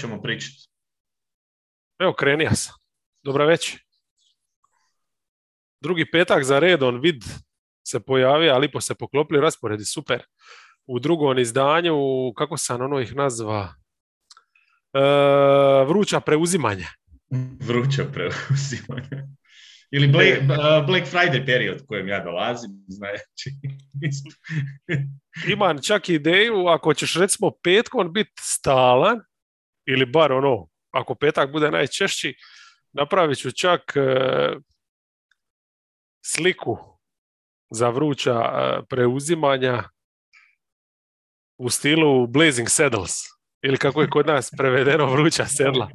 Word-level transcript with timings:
ćemo 0.00 0.22
pričati? 0.22 0.68
Evo, 1.98 2.12
krenija 2.12 2.54
sam. 2.54 2.74
Dobra 3.22 3.44
već. 3.44 3.76
Drugi 5.80 6.10
petak 6.10 6.44
za 6.44 6.58
redon 6.58 7.00
vid 7.00 7.24
se 7.86 8.00
pojavio, 8.00 8.54
ali 8.54 8.72
po 8.72 8.80
se 8.80 8.94
poklopili 8.94 9.40
rasporedi, 9.40 9.84
super. 9.84 10.22
U 10.86 10.98
drugom 10.98 11.38
izdanju, 11.38 11.94
kako 12.36 12.56
sam 12.56 12.80
ono 12.80 13.00
ih 13.00 13.14
nazva, 13.14 13.74
e, 14.94 15.00
vruća 15.88 16.20
preuzimanje. 16.20 16.86
Vruća 17.60 18.04
preuzimanje. 18.12 19.34
Ili 19.90 20.08
Black, 20.08 20.40
uh, 20.40 20.86
Black 20.86 21.06
Friday 21.06 21.46
period 21.46 21.86
kojem 21.86 22.08
ja 22.08 22.24
dolazim, 22.24 22.70
znači. 22.88 23.50
Imam 25.52 25.82
čak 25.82 26.08
ideju, 26.08 26.66
ako 26.66 26.94
ćeš 26.94 27.14
recimo 27.14 27.50
petkom 27.62 28.12
biti 28.12 28.32
stalan, 28.40 29.20
ili 29.86 30.06
bar 30.06 30.32
ono, 30.32 30.66
ako 30.90 31.14
petak 31.14 31.52
bude 31.52 31.70
najčešći, 31.70 32.34
napravit 32.92 33.38
ću 33.38 33.52
čak 33.52 33.80
e, 33.96 34.00
sliku 36.26 36.78
za 37.70 37.88
vruća 37.88 38.32
e, 38.32 38.80
preuzimanja 38.88 39.82
u 41.58 41.70
stilu 41.70 42.26
Blazing 42.26 42.68
Saddles. 42.68 43.12
Ili 43.62 43.76
kako 43.76 44.02
je 44.02 44.10
kod 44.10 44.26
nas 44.26 44.50
prevedeno 44.56 45.06
vruća 45.06 45.46
sedla. 45.46 45.90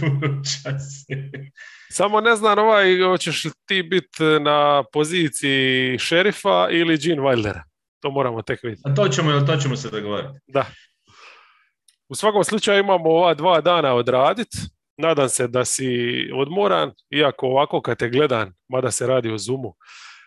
vruća 0.00 0.78
sedla. 0.78 1.50
Samo 1.90 2.20
ne 2.20 2.36
znam 2.36 2.58
ovaj, 2.58 3.00
hoćeš 3.02 3.44
li 3.44 3.50
ti 3.66 3.82
biti 3.82 4.22
na 4.40 4.84
poziciji 4.92 5.98
šerifa 5.98 6.68
ili 6.70 6.98
Gene 6.98 7.22
Wildera. 7.22 7.62
To 8.00 8.10
moramo 8.10 8.42
tek 8.42 8.62
vidjeti. 8.62 8.82
A 8.84 8.94
to 8.94 9.08
ćemo, 9.08 9.40
to 9.40 9.56
ćemo 9.56 9.76
se 9.76 9.90
dogovoriti. 9.90 10.38
Da. 10.46 10.66
U 12.10 12.14
svakom 12.14 12.44
slučaju 12.44 12.80
imamo 12.80 13.10
ova 13.10 13.34
dva 13.34 13.60
dana 13.60 13.94
odraditi. 13.94 14.56
Nadam 14.96 15.28
se 15.28 15.48
da 15.48 15.64
si 15.64 15.86
odmoran, 16.34 16.92
iako 17.10 17.46
ovako 17.46 17.82
kad 17.82 17.98
te 17.98 18.08
gledam, 18.08 18.52
mada 18.68 18.90
se 18.90 19.06
radi 19.06 19.30
o 19.30 19.38
Zoomu, 19.38 19.74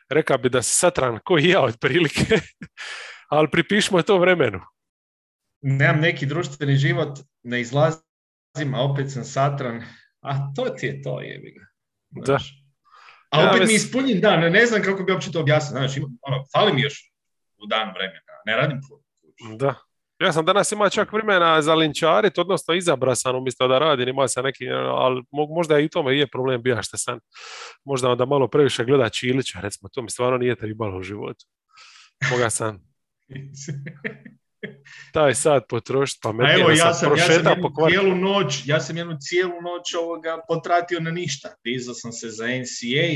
reka 0.10 0.38
bi 0.38 0.50
da 0.50 0.62
si 0.62 0.76
satran 0.76 1.20
ko 1.26 1.38
i 1.38 1.50
ja 1.50 1.62
otprilike, 1.62 2.40
ali 3.36 3.50
pripišmo 3.52 4.02
to 4.02 4.18
vremenu. 4.18 4.62
Nemam 5.62 6.02
neki 6.02 6.26
društveni 6.26 6.76
život, 6.76 7.20
ne 7.44 7.62
izlazim, 7.62 8.74
a 8.76 8.82
opet 8.82 9.12
sam 9.12 9.24
satran, 9.24 9.84
a 10.22 10.54
to 10.56 10.66
ti 10.70 10.86
je 10.86 11.02
to, 11.02 11.22
jebi 11.22 11.52
ga. 11.52 11.66
Da. 12.10 12.40
A 13.30 13.50
opet 13.50 13.68
mi 13.68 13.74
ispunjen 13.74 14.22
dan, 14.22 14.52
ne 14.52 14.66
znam 14.66 14.84
kako 14.84 15.04
bi 15.04 15.12
uopće 15.12 15.32
to 15.32 15.40
objasnio. 15.40 15.80
Znači, 15.80 16.02
ono, 16.22 16.46
fali 16.54 16.74
mi 16.74 16.82
još 16.82 17.12
u 17.58 17.66
dan 17.66 17.94
vremena, 17.96 18.34
ne 18.46 18.56
radim 18.56 18.82
puno. 18.88 19.04
Da. 19.58 19.76
Ja 20.20 20.34
sam 20.34 20.46
danas 20.46 20.72
imao 20.72 20.90
čak 20.90 21.14
vremena 21.14 21.62
za 21.62 21.76
linčarit, 21.76 22.38
odnosno 22.38 22.74
izabra 22.74 23.16
sam 23.16 23.36
umjesto 23.36 23.68
da 23.68 23.80
radim, 23.80 24.10
ima 24.10 24.28
sam 24.28 24.44
neki, 24.44 24.70
ali 24.72 25.24
možda 25.32 25.80
i 25.80 25.86
u 25.86 25.90
tome 25.90 26.18
je 26.18 26.28
problem 26.28 26.62
bija 26.62 26.82
što 26.82 26.98
sam 26.98 27.20
možda 27.86 28.10
onda 28.10 28.26
malo 28.26 28.48
previše 28.48 28.86
gleda 28.86 29.10
Čilića, 29.10 29.60
recimo, 29.62 29.90
to 29.90 30.02
mi 30.02 30.10
stvarno 30.10 30.38
nije 30.38 30.56
trebalo 30.56 30.98
u 30.98 31.04
životu. 31.04 31.46
Moga 32.32 32.50
sam 32.50 32.80
taj 35.14 35.36
sad 35.36 35.64
potrošiti 35.70 36.20
pametnije. 36.24 36.62
evo, 36.62 36.70
ja 36.70 36.94
sam, 36.94 37.18
ja 37.18 37.26
sam 37.26 37.46
jednu 37.46 37.70
cijelu 37.90 38.16
noć, 38.16 38.68
ja 38.68 38.80
sam 38.80 38.98
jednu 38.98 39.18
cijelu 39.20 39.62
noć 39.62 39.94
ovoga 40.00 40.42
potratio 40.48 41.00
na 41.00 41.12
ništa. 41.12 41.56
Pizao 41.64 41.94
sam 41.94 42.12
se 42.12 42.30
za 42.30 42.46
NCA, 42.48 43.08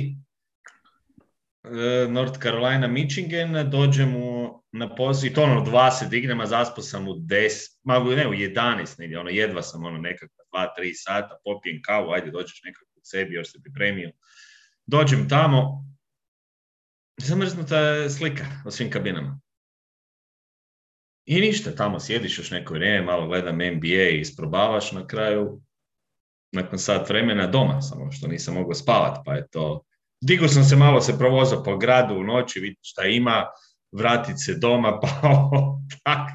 North 2.10 2.40
Carolina, 2.40 2.88
Michigan, 2.88 3.70
dođem 3.70 4.16
u, 4.16 4.64
na 4.72 4.96
poziv, 4.96 5.34
to 5.34 5.44
ono, 5.44 5.62
dva 5.62 5.92
se 5.92 6.08
dignem, 6.08 6.40
a 6.40 6.46
zaspo 6.46 6.82
sam 6.82 7.08
u 7.08 7.14
des, 7.20 7.54
ma 7.84 8.00
ne, 8.00 8.28
u 8.28 8.32
11 8.32 9.00
negdje, 9.00 9.20
ono, 9.20 9.30
jedva 9.30 9.62
sam 9.62 9.86
ono 9.86 9.98
nekakva 9.98 10.44
dva, 10.52 10.74
tri 10.76 10.94
sata, 10.94 11.40
popijem 11.44 11.82
kavu, 11.82 12.12
ajde, 12.12 12.32
dođeš 12.32 12.62
nekako 12.64 12.92
u 12.96 13.02
sebi, 13.04 13.36
još 13.36 13.52
se 13.52 13.60
pripremio. 13.64 14.12
Dođem 14.86 15.30
tamo, 15.30 15.86
zamrznuta 17.18 18.10
slika 18.10 18.46
o 18.66 18.72
svim 18.72 18.92
kabinama. 18.92 19.40
I 21.26 21.42
ništa, 21.42 21.76
tamo 21.76 22.00
sjediš 22.00 22.38
još 22.38 22.52
neko 22.52 22.74
vrijeme, 22.74 23.06
malo 23.06 23.28
gledam 23.28 23.56
NBA 23.56 24.10
i 24.12 24.20
isprobavaš 24.20 24.92
na 24.92 25.08
kraju, 25.08 25.62
nakon 26.52 26.80
sat 26.80 27.10
vremena 27.10 27.48
doma, 27.48 27.82
samo 27.82 28.12
što 28.12 28.28
nisam 28.28 28.54
mogao 28.54 28.74
spavat, 28.74 29.18
pa 29.26 29.34
je 29.34 29.48
to... 29.48 29.84
Digo 30.22 30.48
sam 30.48 30.64
se 30.64 30.76
malo 30.76 31.02
se 31.02 31.18
provozao 31.18 31.64
po 31.64 31.78
gradu 31.78 32.16
u 32.16 32.24
noći, 32.24 32.60
vidjeti 32.60 32.82
šta 32.84 33.04
ima, 33.04 33.46
vratit 33.92 34.36
se 34.46 34.56
doma, 34.56 35.00
pa 35.02 35.08
tak. 36.04 36.30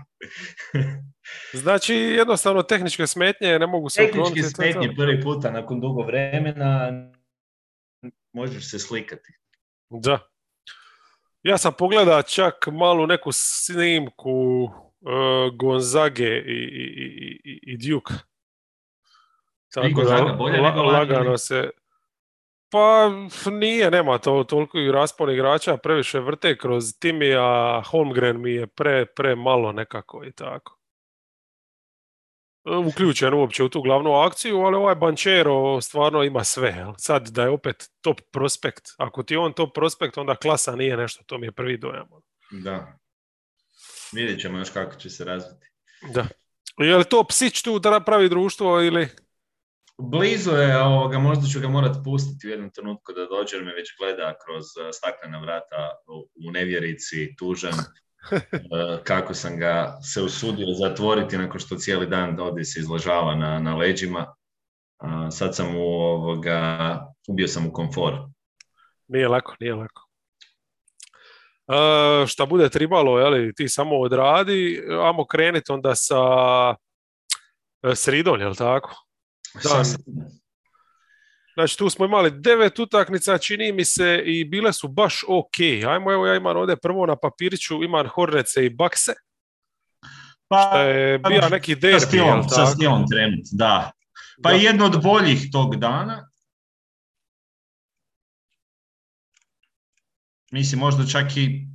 Znači, 1.52 1.94
jednostavno 1.94 2.62
tehničke 2.62 3.06
smetnje 3.06 3.58
ne 3.58 3.66
mogu 3.66 3.88
se 3.88 4.06
Tehničke 4.06 4.42
smetnje 4.42 4.94
prvi 4.96 5.22
puta 5.22 5.50
nakon 5.50 5.80
dugo 5.80 6.02
vremena 6.02 6.90
možeš 8.32 8.70
se 8.70 8.78
slikati. 8.78 9.32
Da. 9.90 10.18
Ja 11.42 11.58
sam 11.58 11.72
pogledao 11.78 12.22
čak 12.22 12.66
malu 12.72 13.06
neku 13.06 13.32
snimku 13.32 14.62
uh, 15.00 15.56
Gonzage 15.56 16.38
i, 16.38 16.62
i, 16.72 17.40
i, 17.44 17.60
i 17.62 17.76
Duke. 17.76 18.14
Tako 19.74 20.02
da, 20.02 20.34
bolje 20.38 20.60
lagano 20.60 21.38
se... 21.38 21.70
Pa 22.72 23.10
nije, 23.50 23.90
nema 23.90 24.18
to 24.18 24.44
toliko 24.44 24.78
i 24.78 24.92
raspon 24.92 25.30
igrača, 25.30 25.76
previše 25.76 26.20
vrte 26.20 26.58
kroz 26.58 26.84
Timija, 26.98 27.82
Holmgren 27.86 28.40
mi 28.40 28.52
je 28.52 28.66
pre, 28.66 29.06
pre 29.06 29.36
malo 29.36 29.72
nekako 29.72 30.24
i 30.24 30.32
tako. 30.32 30.78
Uključen 32.88 33.34
uopće 33.34 33.64
u 33.64 33.68
tu 33.68 33.82
glavnu 33.82 34.14
akciju, 34.14 34.60
ali 34.60 34.76
ovaj 34.76 34.94
Banchero 34.94 35.80
stvarno 35.80 36.22
ima 36.22 36.44
sve. 36.44 36.86
Sad 36.98 37.28
da 37.28 37.42
je 37.42 37.50
opet 37.50 37.90
top 38.00 38.20
prospekt. 38.30 38.88
Ako 38.98 39.22
ti 39.22 39.34
je 39.34 39.38
on 39.38 39.52
top 39.52 39.74
prospekt, 39.74 40.18
onda 40.18 40.34
klasa 40.34 40.76
nije 40.76 40.96
nešto, 40.96 41.24
to 41.26 41.38
mi 41.38 41.46
je 41.46 41.52
prvi 41.52 41.76
dojam. 41.76 42.08
Da. 42.50 42.98
Vidjet 44.12 44.40
ćemo 44.40 44.58
još 44.58 44.70
kako 44.70 44.96
će 44.96 45.10
se 45.10 45.24
razviti. 45.24 45.66
Da. 46.14 46.26
Je 46.78 46.96
li 46.96 47.04
to 47.04 47.24
psić 47.24 47.62
tu 47.62 47.78
da 47.78 48.00
pravi 48.00 48.28
društvo 48.28 48.82
ili... 48.82 49.08
Blizu 50.10 50.50
je 50.50 50.82
ovoga, 50.82 51.18
možda 51.18 51.46
ću 51.46 51.60
ga 51.60 51.68
morat 51.68 51.96
pustiti 52.04 52.46
u 52.46 52.50
jednom 52.50 52.70
trenutku 52.70 53.12
da 53.12 53.26
dođe, 53.26 53.56
jer 53.56 53.64
me 53.64 53.74
već 53.74 53.88
gleda 53.98 54.34
kroz 54.44 54.64
eh, 54.64 54.92
staklena 54.92 55.40
vrata 55.40 55.90
u 56.46 56.50
nevjerici, 56.50 57.36
tužan, 57.38 57.74
eh, 58.32 58.98
kako 59.04 59.34
sam 59.34 59.56
ga 59.56 59.98
se 60.12 60.22
usudio 60.22 60.66
zatvoriti 60.74 61.38
nakon 61.38 61.60
što 61.60 61.76
cijeli 61.76 62.06
dan 62.06 62.40
ovdje 62.40 62.64
se 62.64 62.80
izlažava 62.80 63.34
na, 63.34 63.58
na 63.58 63.76
leđima. 63.76 64.34
sad 65.30 65.56
sam 65.56 65.76
u 65.76 65.82
ovoga, 65.82 66.98
ubio 67.28 67.48
sam 67.48 67.66
u 67.66 67.72
komfor. 67.72 68.14
Nije 69.08 69.28
lako, 69.28 69.54
nije 69.60 69.74
lako. 69.74 70.08
Uh, 71.66 72.26
šta 72.26 72.46
bude 72.46 72.68
tribalo, 72.68 73.18
jeli, 73.18 73.54
ti 73.54 73.68
samo 73.68 74.00
odradi, 74.00 74.82
amo 75.04 75.26
kreniti 75.26 75.72
onda 75.72 75.94
sa 75.94 76.16
sridom, 77.94 78.40
jel 78.40 78.54
tako? 78.54 79.11
Da. 79.54 79.84
Znači 81.54 81.78
tu 81.78 81.90
smo 81.90 82.04
imali 82.04 82.30
devet 82.30 82.78
utakmica, 82.78 83.38
čini 83.38 83.72
mi 83.72 83.84
se, 83.84 84.22
i 84.24 84.44
bile 84.44 84.72
su 84.72 84.88
baš 84.88 85.24
ok. 85.28 85.60
Ajmo, 85.88 86.12
evo 86.12 86.26
ja 86.26 86.36
imam 86.36 86.56
ovdje 86.56 86.76
prvo 86.76 87.06
na 87.06 87.16
papiriću, 87.16 87.82
imam 87.84 88.08
Hornece 88.08 88.66
i 88.66 88.70
Bakse. 88.70 89.12
Pa, 90.48 90.70
što 90.70 90.78
je 90.78 91.18
bio 91.18 91.48
neki 91.48 91.74
derbi, 91.74 92.16
jel 92.16 92.42
tako? 92.48 93.06
trenut, 93.10 93.46
da. 93.52 93.90
Pa 94.42 94.50
da. 94.50 94.56
jedno 94.56 94.84
od 94.84 95.02
boljih 95.02 95.48
tog 95.52 95.76
dana. 95.76 96.28
Mislim, 100.50 100.80
možda 100.80 101.06
čak 101.06 101.36
i 101.36 101.66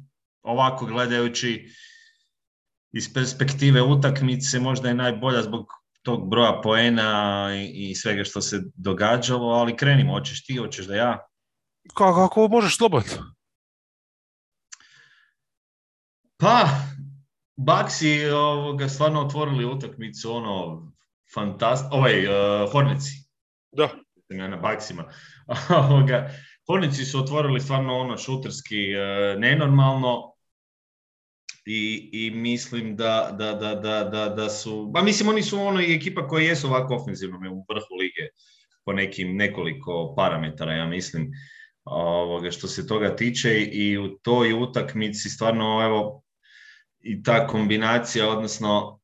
ovako 0.41 0.85
gledajući 0.85 1.69
iz 2.91 3.13
perspektive 3.13 3.81
utakmice, 3.81 4.59
možda 4.59 4.87
je 4.87 4.93
najbolja 4.93 5.41
zbog 5.41 5.67
tog 6.07 6.29
broja 6.29 6.61
poena 6.63 7.49
i, 7.73 7.95
svega 7.95 8.23
što 8.23 8.41
se 8.41 8.61
događalo, 8.75 9.47
ali 9.47 9.75
krenimo, 9.75 10.13
hoćeš 10.13 10.45
ti, 10.45 10.55
hoćeš 10.55 10.85
da 10.85 10.95
ja? 10.95 11.27
Kako, 11.93 12.27
kako 12.27 12.47
možeš 12.47 12.77
slobodno? 12.77 13.33
Pa, 16.37 16.67
Baksi 17.55 18.25
ovoga, 18.25 18.89
stvarno 18.89 19.21
otvorili 19.21 19.65
utakmicu, 19.65 20.31
ono, 20.31 20.87
fantast... 21.33 21.85
ovaj, 21.91 22.27
uh, 22.27 22.71
Hornici. 22.71 23.11
Da. 23.71 23.89
Na 24.29 24.57
Baksima. 24.57 25.03
Hornici 26.67 27.05
su 27.05 27.19
otvorili 27.19 27.59
stvarno 27.59 27.99
ono 27.99 28.17
šuterski 28.17 28.93
uh, 28.95 29.39
nenormalno, 29.39 30.33
i, 31.67 32.09
i 32.13 32.31
mislim 32.31 32.95
da, 32.95 33.35
da, 33.39 33.53
da, 33.53 33.75
da, 34.03 34.29
da 34.29 34.49
su, 34.49 34.85
ba 34.85 35.01
mislim 35.01 35.29
oni 35.29 35.43
su 35.43 35.59
ono 35.59 35.81
i 35.81 35.95
ekipa 35.95 36.27
koja 36.27 36.47
jesu 36.47 36.67
ovako 36.67 36.95
ofenzivno 36.95 37.37
u 37.37 37.65
vrhu 37.69 37.95
lige 37.99 38.31
po 38.85 38.93
nekim 38.93 39.35
nekoliko 39.35 40.13
parametara, 40.17 40.73
ja 40.73 40.85
mislim, 40.85 41.31
ovoga, 41.85 42.51
što 42.51 42.67
se 42.67 42.87
toga 42.87 43.15
tiče. 43.15 43.59
I 43.59 43.97
u 43.97 44.17
toj 44.17 44.53
utakmici 44.53 45.29
stvarno 45.29 45.83
evo 45.83 46.23
i 46.99 47.23
ta 47.23 47.47
kombinacija, 47.47 48.29
odnosno 48.29 48.99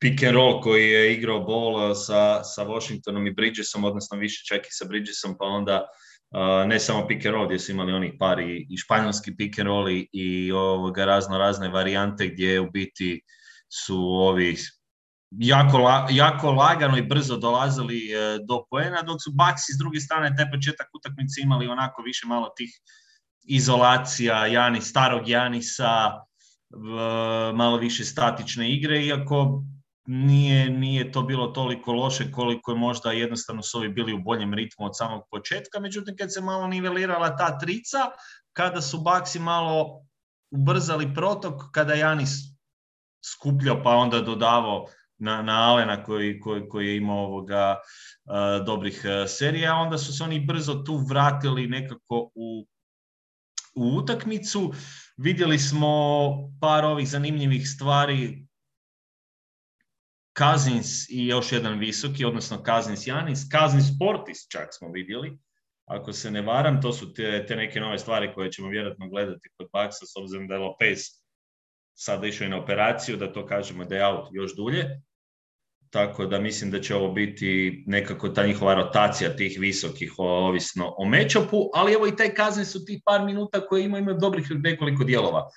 pick 0.00 0.22
and 0.22 0.34
roll 0.34 0.60
koji 0.60 0.90
je 0.90 1.14
igrao 1.14 1.40
bol 1.40 1.94
sa, 1.94 2.44
sa 2.44 2.64
Washingtonom 2.64 3.26
i 3.26 3.34
Bridgesom, 3.34 3.84
odnosno 3.84 4.18
više 4.18 4.44
čak 4.46 4.66
i 4.66 4.70
sa 4.72 4.84
Bridgesom, 4.88 5.36
pa 5.38 5.44
onda 5.44 5.86
ne 6.66 6.78
samo 6.80 7.06
pick 7.06 7.26
and 7.26 7.34
roll 7.34 7.46
gdje 7.46 7.58
su 7.58 7.72
imali 7.72 7.92
oni 7.92 8.18
par 8.18 8.40
i, 8.40 8.66
i 8.70 8.76
španjolski 8.76 9.36
pick 9.36 9.58
and 9.58 9.66
roll 9.66 9.88
i, 9.88 10.08
i 10.12 10.52
ovoga 10.52 11.04
razno 11.04 11.38
razne 11.38 11.68
varijante 11.68 12.28
gdje 12.28 12.60
u 12.60 12.70
biti 12.70 13.22
su 13.68 13.96
ovi 14.04 14.56
jako, 15.30 16.06
jako 16.10 16.52
lagano 16.52 16.96
i 16.96 17.02
brzo 17.02 17.36
dolazili 17.36 18.12
e, 18.12 18.38
do 18.48 18.64
poena, 18.70 19.02
dok 19.02 19.22
su 19.22 19.32
Baksi 19.32 19.72
s 19.72 19.78
druge 19.78 20.00
strane 20.00 20.34
taj 20.36 20.50
početak 20.50 20.88
utakmice 20.94 21.40
imali 21.42 21.66
onako 21.66 22.02
više 22.02 22.26
malo 22.26 22.48
tih 22.56 22.70
izolacija, 23.42 24.46
Jani, 24.46 24.80
starog 24.80 25.28
Janisa, 25.28 26.10
malo 27.54 27.76
više 27.76 28.04
statične 28.04 28.72
igre, 28.72 29.04
iako 29.04 29.64
nije, 30.06 30.70
nije 30.70 31.12
to 31.12 31.22
bilo 31.22 31.46
toliko 31.46 31.92
loše 31.92 32.32
koliko 32.32 32.72
je 32.72 32.78
možda 32.78 33.12
jednostavno 33.12 33.62
su 33.62 33.78
ovi 33.78 33.88
bili 33.88 34.12
u 34.12 34.22
boljem 34.22 34.54
ritmu 34.54 34.86
od 34.86 34.96
samog 34.96 35.22
početka, 35.30 35.80
međutim 35.80 36.16
kad 36.16 36.32
se 36.32 36.40
malo 36.40 36.66
nivelirala 36.66 37.36
ta 37.36 37.58
trica, 37.58 37.98
kada 38.52 38.80
su 38.80 39.00
Baksi 39.00 39.38
malo 39.38 40.02
ubrzali 40.50 41.14
protok, 41.14 41.62
kada 41.72 41.94
Janis 41.94 42.30
skupljao 43.32 43.82
pa 43.82 43.90
onda 43.90 44.20
dodavao 44.20 44.86
na, 45.18 45.42
na 45.42 45.70
Alena 45.70 46.04
koji, 46.04 46.40
koji, 46.40 46.68
koji 46.68 46.86
je 46.86 46.96
imao 46.96 47.24
ovoga 47.24 47.78
dobrih 48.66 49.02
serija, 49.28 49.74
onda 49.74 49.98
su 49.98 50.16
se 50.16 50.24
oni 50.24 50.40
brzo 50.40 50.74
tu 50.74 50.96
vratili 50.96 51.66
nekako 51.66 52.30
u, 52.34 52.66
u 53.74 53.96
utakmicu. 53.96 54.72
Vidjeli 55.16 55.58
smo 55.58 55.88
par 56.60 56.84
ovih 56.84 57.08
zanimljivih 57.08 57.68
stvari 57.68 58.46
Kazins 60.40 61.08
i 61.10 61.26
još 61.26 61.52
jedan 61.52 61.78
visoki, 61.78 62.24
odnosno 62.24 62.62
Kazins 62.62 63.06
Janis, 63.06 63.48
Kazins 63.52 63.84
Sportis 63.96 64.48
čak 64.48 64.68
smo 64.72 64.88
vidjeli, 64.92 65.38
ako 65.86 66.12
se 66.12 66.30
ne 66.30 66.42
varam, 66.42 66.82
to 66.82 66.92
su 66.92 67.12
te, 67.12 67.46
te 67.46 67.56
neke 67.56 67.80
nove 67.80 67.98
stvari 67.98 68.32
koje 68.34 68.52
ćemo 68.52 68.68
vjerojatno 68.68 69.08
gledati 69.08 69.48
kod 69.56 69.68
Baksa, 69.72 70.06
s 70.06 70.16
obzirom 70.16 70.48
da 70.48 70.54
je 70.54 70.60
Lopez 70.60 70.98
sada 71.94 72.26
išao 72.26 72.44
i 72.44 72.48
na 72.48 72.62
operaciju, 72.62 73.16
da 73.16 73.32
to 73.32 73.46
kažemo 73.46 73.84
da 73.84 73.96
je 73.96 74.06
out 74.06 74.28
još 74.32 74.56
dulje. 74.56 75.00
Tako 75.90 76.26
da 76.26 76.40
mislim 76.40 76.70
da 76.70 76.80
će 76.80 76.94
ovo 76.94 77.12
biti 77.12 77.82
nekako 77.86 78.28
ta 78.28 78.46
njihova 78.46 78.74
rotacija 78.74 79.36
tih 79.36 79.56
visokih, 79.60 80.12
ovisno 80.18 80.94
o 80.98 81.04
mečapu, 81.04 81.70
ali 81.74 81.92
evo 81.92 82.06
i 82.06 82.16
taj 82.16 82.34
kazne 82.34 82.64
su 82.64 82.84
tih 82.84 83.00
par 83.04 83.24
minuta 83.24 83.66
koje 83.66 83.84
imaju, 83.84 84.02
imaju 84.02 84.18
dobrih 84.20 84.46
nekoliko 84.50 85.04
dijelova. 85.04 85.50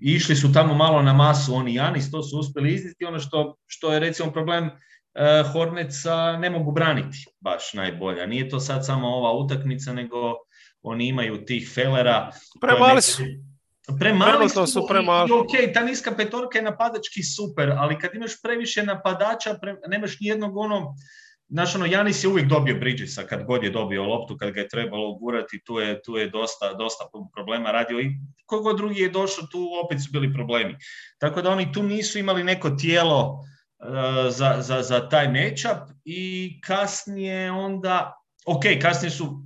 Išli 0.00 0.36
su 0.36 0.52
tamo 0.52 0.74
malo 0.74 1.02
na 1.02 1.12
masu 1.12 1.54
oni 1.54 1.74
Janis, 1.74 2.10
to 2.10 2.22
su 2.22 2.38
uspjeli 2.38 2.74
izniti. 2.74 3.04
Ono 3.04 3.18
što, 3.18 3.56
što 3.66 3.92
je 3.92 4.00
recimo 4.00 4.32
problem 4.32 4.64
uh, 4.64 5.52
Horneca 5.52 6.36
ne 6.36 6.50
mogu 6.50 6.72
braniti 6.72 7.18
baš 7.40 7.72
najbolje. 7.74 8.26
Nije 8.26 8.48
to 8.48 8.60
sad 8.60 8.86
samo 8.86 9.08
ova 9.08 9.32
utakmica, 9.32 9.92
nego 9.92 10.16
oni 10.82 11.08
imaju 11.08 11.44
tih 11.44 11.70
felera. 11.74 12.30
Premali 12.60 13.02
su. 13.02 13.22
Premali 13.98 14.48
su, 14.48 14.66
su 14.66 14.86
premali. 14.88 15.32
ok, 15.32 15.74
ta 15.74 15.82
niska 15.82 16.12
petorka 16.16 16.58
je 16.58 16.64
napadački 16.64 17.22
super, 17.22 17.72
ali 17.76 17.98
kad 17.98 18.14
imaš 18.14 18.42
previše 18.42 18.82
napadača, 18.82 19.58
nemaš 19.88 20.20
nijednog 20.20 20.56
ono, 20.56 20.94
Znaš, 21.50 21.74
ono, 21.74 21.86
Janis 21.86 22.24
je 22.24 22.28
uvijek 22.28 22.48
dobio 22.48 22.74
Bridgesa 22.74 23.22
kad 23.22 23.44
god 23.44 23.64
je 23.64 23.70
dobio 23.70 24.04
loptu, 24.04 24.36
kad 24.36 24.50
ga 24.50 24.60
je 24.60 24.68
trebalo 24.68 25.14
gurati, 25.14 25.60
tu 25.64 25.78
je, 25.78 26.02
tu 26.02 26.16
je 26.16 26.28
dosta, 26.28 26.74
dosta 26.74 27.04
problema 27.34 27.70
radio 27.70 28.00
i 28.00 28.10
kogo 28.46 28.72
drugi 28.72 29.00
je 29.00 29.08
došao, 29.08 29.46
tu 29.46 29.68
opet 29.84 30.02
su 30.02 30.08
bili 30.12 30.34
problemi. 30.34 30.76
Tako 31.18 31.42
da 31.42 31.50
oni 31.50 31.72
tu 31.72 31.82
nisu 31.82 32.18
imali 32.18 32.44
neko 32.44 32.70
tijelo 32.70 33.20
uh, 33.30 34.30
za, 34.30 34.56
za, 34.58 34.82
za 34.82 35.08
taj 35.08 35.28
matchup 35.28 35.96
i 36.04 36.60
kasnije 36.60 37.50
onda, 37.50 38.22
ok, 38.46 38.62
kasnije 38.82 39.10
su 39.10 39.42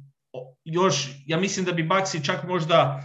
još, 0.65 1.09
ja 1.27 1.39
mislim 1.39 1.67
da 1.67 1.73
bi 1.73 1.83
Baxi 1.89 2.25
čak 2.25 2.45
možda 2.45 3.03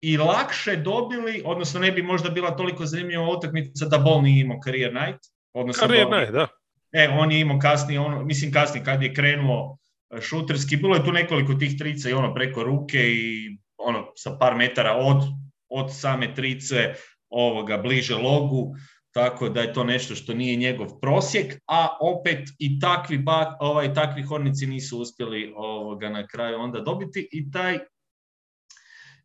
i 0.00 0.16
lakše 0.16 0.76
dobili, 0.76 1.42
odnosno 1.44 1.80
ne 1.80 1.92
bi 1.92 2.02
možda 2.02 2.30
bila 2.30 2.56
toliko 2.56 2.86
zanimljiva 2.86 3.30
utakmica 3.30 3.86
da 3.86 3.98
Bol 3.98 4.22
nije 4.22 4.40
imao 4.40 4.58
career 4.64 4.94
night. 4.94 5.20
Odnosno 5.52 5.86
career 5.86 6.06
night, 6.10 6.32
da. 6.32 6.57
E, 6.98 7.08
on 7.08 7.32
je 7.32 7.40
imao 7.40 7.58
kasnije, 7.58 8.00
ono, 8.00 8.24
mislim 8.24 8.52
kasnije 8.52 8.84
kad 8.84 9.02
je 9.02 9.14
krenuo 9.14 9.78
e, 10.10 10.20
šuterski, 10.20 10.76
bilo 10.76 10.94
je 10.94 11.04
tu 11.04 11.12
nekoliko 11.12 11.54
tih 11.54 11.78
trica 11.78 12.10
i 12.10 12.12
ono 12.12 12.34
preko 12.34 12.62
ruke 12.62 12.98
i 12.98 13.58
ono 13.76 14.12
sa 14.16 14.36
par 14.40 14.56
metara 14.56 14.96
od, 14.96 15.22
od 15.68 15.94
same 15.94 16.34
trice 16.34 16.94
ovoga 17.28 17.78
bliže 17.78 18.14
logu, 18.14 18.74
tako 19.14 19.48
da 19.48 19.60
je 19.60 19.72
to 19.72 19.84
nešto 19.84 20.14
što 20.14 20.34
nije 20.34 20.56
njegov 20.56 20.98
prosjek, 21.00 21.54
a 21.66 21.88
opet 22.00 22.48
i 22.58 22.80
takvi, 22.80 23.24
ovaj, 23.60 23.94
takvi 23.94 24.22
hornici 24.22 24.66
nisu 24.66 24.98
uspjeli 24.98 25.52
ovoga 25.56 26.08
na 26.08 26.26
kraju 26.26 26.58
onda 26.58 26.80
dobiti 26.80 27.28
i 27.32 27.50
taj 27.50 27.78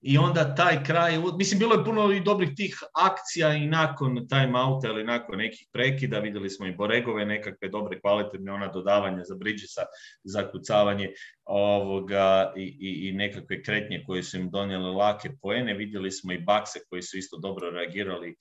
i 0.04 0.18
onda 0.18 0.56
taj 0.56 0.84
kraj, 0.84 1.18
mislim 1.38 1.60
bilo 1.60 1.76
je 1.76 1.86
puno 1.86 2.12
i 2.12 2.22
dobrih 2.22 2.50
tih 2.56 2.80
akcija 2.94 3.54
i 3.54 3.68
nakon 3.68 4.28
time 4.28 4.60
outa 4.60 4.88
ili 4.88 5.04
nakon 5.04 5.38
nekih 5.38 5.68
prekida, 5.72 6.20
vidjeli 6.20 6.50
smo 6.50 6.68
i 6.68 6.76
Boregove 6.76 7.26
nekakve 7.26 7.70
dobre 7.70 8.00
kvalitetne 8.00 8.52
ona 8.52 8.68
dodavanja 8.68 9.24
za 9.24 9.36
Bridgesa, 9.36 9.82
za 10.24 10.52
kucavanje 10.52 11.10
ovoga 11.46 12.54
i, 12.58 12.78
i, 12.80 13.10
i 13.10 13.12
nekakve 13.12 13.64
kretnje 13.64 14.04
koje 14.08 14.24
su 14.24 14.38
im 14.38 14.50
donijele 14.52 14.92
lake 14.92 15.30
poene, 15.42 15.74
vidjeli 15.74 16.12
smo 16.12 16.34
i 16.34 16.42
Bakse 16.42 16.80
koji 16.90 17.02
su 17.02 17.18
isto 17.18 17.38
dobro 17.38 17.70
reagirali 17.70 18.36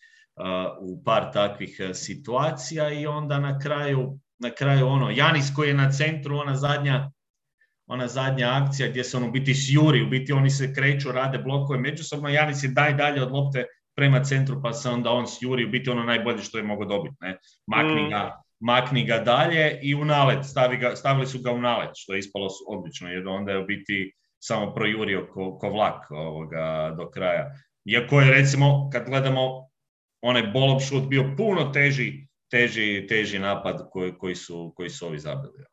u 0.80 1.02
par 1.04 1.32
takvih 1.32 1.80
situacija 1.94 2.92
i 2.92 3.06
onda 3.06 3.38
na 3.38 3.58
kraju 3.58 4.18
na 4.42 4.50
kraju 4.50 4.86
ono, 4.86 5.10
Janis 5.10 5.52
koji 5.56 5.68
je 5.68 5.74
na 5.74 5.92
centru, 5.92 6.38
ona 6.38 6.56
zadnja 6.56 7.10
ona 7.92 8.08
zadnja 8.08 8.48
akcija 8.62 8.88
gdje 8.88 9.04
se 9.04 9.16
on 9.16 9.24
u 9.24 9.30
biti 9.30 9.54
sjuri, 9.54 10.02
u 10.02 10.06
biti 10.06 10.32
oni 10.32 10.50
se 10.50 10.74
kreću, 10.74 11.12
rade 11.12 11.38
blokove 11.38 11.78
međusobno, 11.78 12.28
Janis 12.28 12.62
je 12.64 12.68
daj 12.68 12.94
dalje 12.94 13.22
od 13.22 13.32
lopte 13.32 13.64
prema 13.96 14.22
centru 14.24 14.60
pa 14.62 14.72
se 14.72 14.88
onda 14.88 15.10
on 15.10 15.26
sjuri, 15.26 15.64
u 15.64 15.70
biti 15.70 15.90
ono 15.90 16.04
najbolje 16.04 16.42
što 16.42 16.58
je 16.58 16.64
mogao 16.64 16.88
dobiti. 16.88 17.16
Ne? 17.20 17.38
Makni, 17.66 18.02
mm. 18.02 18.10
ga, 18.10 18.42
makni 18.60 19.06
ga 19.06 19.18
dalje 19.18 19.78
i 19.82 19.94
u 19.94 20.04
nalet, 20.04 20.44
stavi 20.44 20.76
ga, 20.76 20.96
stavili 20.96 21.26
su 21.26 21.38
ga 21.38 21.52
u 21.52 21.60
nalet, 21.60 21.90
što 21.94 22.12
je 22.12 22.18
ispalo 22.18 22.48
odlično, 22.68 23.08
jer 23.08 23.28
onda 23.28 23.52
je 23.52 23.58
u 23.58 23.66
biti 23.66 24.12
samo 24.38 24.74
projurio 24.74 25.28
ko, 25.32 25.58
ko 25.58 25.70
vlak 25.70 26.10
ovoga, 26.10 26.94
do 26.98 27.10
kraja. 27.10 27.50
Iako 27.84 28.20
je 28.20 28.30
recimo, 28.30 28.90
kad 28.92 29.06
gledamo 29.06 29.68
onaj 30.22 30.42
bolom 30.42 30.80
šut 30.80 31.08
bio 31.08 31.34
puno 31.36 31.72
teži, 31.72 32.26
teži, 32.50 33.06
teži 33.08 33.38
napad 33.38 33.88
koji, 33.90 34.12
koji, 34.18 34.34
su, 34.34 34.72
koji 34.76 34.90
su 34.90 35.06
ovi 35.06 35.18
zabili. 35.18 35.64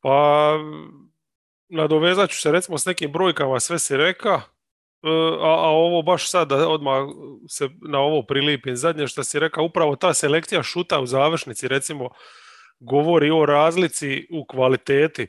Pa 0.00 0.58
nadovezat 1.68 2.30
ću 2.30 2.40
se 2.40 2.52
recimo 2.52 2.78
s 2.78 2.86
nekim 2.86 3.12
brojkama, 3.12 3.60
sve 3.60 3.78
si 3.78 3.96
reka, 3.96 4.40
e, 5.02 5.08
a, 5.40 5.54
a 5.66 5.70
ovo 5.70 6.02
baš 6.02 6.30
sad 6.30 6.48
da 6.48 6.68
odmah 6.68 7.08
se 7.48 7.68
na 7.88 7.98
ovo 7.98 8.22
prilipim. 8.22 8.76
Zadnje 8.76 9.06
što 9.06 9.24
si 9.24 9.38
rekao, 9.38 9.64
upravo 9.64 9.96
ta 9.96 10.14
selekcija 10.14 10.62
šuta 10.62 11.00
u 11.00 11.06
završnici 11.06 11.68
recimo 11.68 12.08
govori 12.80 13.30
o 13.30 13.46
razlici 13.46 14.26
u 14.32 14.46
kvaliteti. 14.46 15.22
E, 15.22 15.26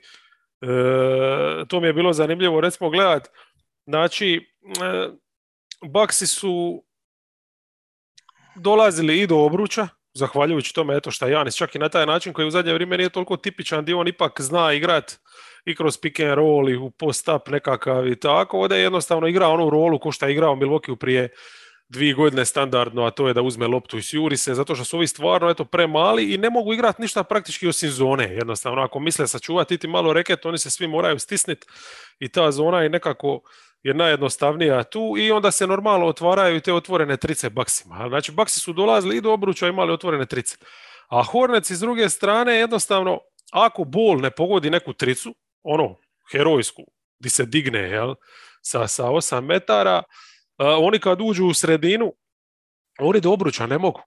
to 1.67 1.79
mi 1.79 1.87
je 1.87 1.93
bilo 1.93 2.13
zanimljivo 2.13 2.61
recimo 2.61 2.89
gledat. 2.89 3.27
Znači, 3.85 4.41
e, 4.83 5.09
Baksi 5.85 6.27
su 6.27 6.83
dolazili 8.55 9.19
i 9.19 9.27
do 9.27 9.37
obruča, 9.37 9.87
zahvaljujući 10.13 10.73
tome 10.73 10.95
eto 10.95 11.11
šta 11.11 11.27
Janis 11.27 11.55
čak 11.55 11.75
i 11.75 11.79
na 11.79 11.89
taj 11.89 12.05
način 12.05 12.33
koji 12.33 12.47
u 12.47 12.51
zadnje 12.51 12.73
vrijeme 12.73 12.97
nije 12.97 13.09
toliko 13.09 13.37
tipičan 13.37 13.83
gdje 13.83 13.95
on 13.95 14.07
ipak 14.07 14.41
zna 14.41 14.73
igrat 14.73 15.19
i 15.67 15.75
kroz 15.75 15.97
pick 15.97 16.19
and 16.19 16.33
roll 16.33 16.69
i 16.69 16.75
u 16.75 16.89
post-up 16.91 17.47
nekakav 17.47 18.07
i 18.07 18.15
tako, 18.15 18.59
ovdje 18.59 18.77
je 18.77 18.83
jednostavno 18.83 19.27
igrao 19.27 19.53
onu 19.53 19.69
rolu 19.69 19.99
ko 19.99 20.11
što 20.11 20.25
je 20.25 20.31
igrao 20.31 20.55
Milwaukee 20.55 20.95
prije 20.95 21.29
dvije 21.89 22.13
godine 22.13 22.45
standardno, 22.45 23.05
a 23.05 23.11
to 23.11 23.27
je 23.27 23.33
da 23.33 23.41
uzme 23.41 23.67
loptu 23.67 23.97
i 23.97 24.01
sjuri 24.01 24.37
se, 24.37 24.53
zato 24.53 24.75
što 24.75 24.85
su 24.85 24.97
ovi 24.97 25.07
stvarno 25.07 25.49
eto, 25.49 25.65
premali 25.65 26.33
i 26.33 26.37
ne 26.37 26.49
mogu 26.49 26.73
igrati 26.73 27.01
ništa 27.01 27.23
praktički 27.23 27.67
osim 27.67 27.89
zone. 27.89 28.23
Jednostavno, 28.23 28.81
ako 28.81 28.99
misle 28.99 29.27
sačuvati 29.27 29.77
ti 29.77 29.87
malo 29.87 30.13
reket, 30.13 30.45
oni 30.45 30.57
se 30.57 30.69
svi 30.69 30.87
moraju 30.87 31.19
stisniti 31.19 31.67
i 32.19 32.29
ta 32.29 32.51
zona 32.51 32.81
je 32.81 32.89
nekako 32.89 33.41
je 33.83 33.93
najjednostavnija 33.93 34.83
tu 34.83 35.15
i 35.17 35.31
onda 35.31 35.51
se 35.51 35.67
normalno 35.67 36.05
otvaraju 36.05 36.61
te 36.61 36.73
otvorene 36.73 37.17
trice 37.17 37.49
baksima. 37.49 38.05
Znači, 38.09 38.31
baksi 38.31 38.59
su 38.59 38.73
dolazili 38.73 39.17
i 39.17 39.21
do 39.21 39.33
obruča 39.33 39.67
imali 39.67 39.93
otvorene 39.93 40.25
trice. 40.25 40.57
A 41.07 41.23
Hornets 41.23 41.71
s 41.71 41.79
druge 41.79 42.09
strane 42.09 42.55
jednostavno, 42.55 43.19
ako 43.51 43.83
bol 43.83 44.21
ne 44.21 44.31
pogodi 44.31 44.69
neku 44.69 44.93
tricu, 44.93 45.35
ono, 45.67 45.95
herojsku, 46.31 46.83
di 47.19 47.29
se 47.29 47.45
digne, 47.45 47.79
jel, 47.79 48.15
sa, 48.61 48.87
sa 48.87 49.03
8 49.03 49.41
metara, 49.41 50.03
oni 50.57 50.99
kad 50.99 51.21
uđu 51.21 51.45
u 51.45 51.53
sredinu, 51.53 52.13
oni 52.99 53.21
do 53.21 53.31
obruča 53.31 53.67
ne 53.67 53.77
mogu. 53.77 54.01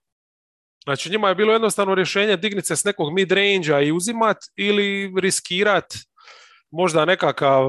Znači 0.83 1.09
njima 1.09 1.29
je 1.29 1.35
bilo 1.35 1.53
jednostavno 1.53 1.95
rješenje 1.95 2.37
digniti 2.37 2.67
se 2.67 2.75
s 2.75 2.83
nekog 2.83 3.13
mid 3.13 3.31
range 3.31 3.85
i 3.85 3.91
uzimat 3.91 4.37
ili 4.55 5.13
riskirat 5.21 5.93
možda 6.71 7.05
nekakav 7.05 7.65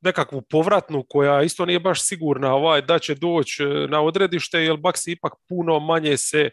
nekakvu 0.00 0.42
povratnu 0.42 1.04
koja 1.08 1.42
isto 1.42 1.66
nije 1.66 1.80
baš 1.80 2.02
sigurna 2.02 2.54
ovaj, 2.54 2.82
da 2.82 2.98
će 2.98 3.14
doći 3.14 3.64
na 3.88 4.02
odredište 4.02 4.60
jer 4.60 4.76
Baksi 4.76 5.12
ipak 5.12 5.32
puno 5.48 5.80
manje 5.80 6.16
se 6.16 6.50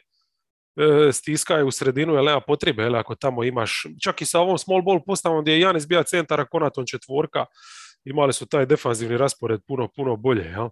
stiskaju 1.12 1.68
u 1.68 1.72
sredinu, 1.72 2.14
jer 2.14 2.24
nema 2.24 2.42
potrebe, 2.42 2.84
jel, 2.84 2.96
ako 2.96 3.16
tamo 3.16 3.44
imaš, 3.44 3.84
čak 4.04 4.22
i 4.22 4.26
sa 4.26 4.40
ovom 4.40 4.58
small 4.58 4.82
ball 4.82 5.00
postavom 5.06 5.42
gdje 5.42 5.52
je 5.52 5.60
Janis 5.60 5.88
bija 5.88 6.04
centara, 6.04 6.46
Konaton 6.46 6.86
četvorka, 6.86 7.46
imali 8.06 8.34
su 8.34 8.46
taj 8.46 8.66
defanzivni 8.66 9.18
raspored 9.18 9.62
puno, 9.68 9.88
puno 9.96 10.16
bolje. 10.16 10.44
Jel? 10.44 10.70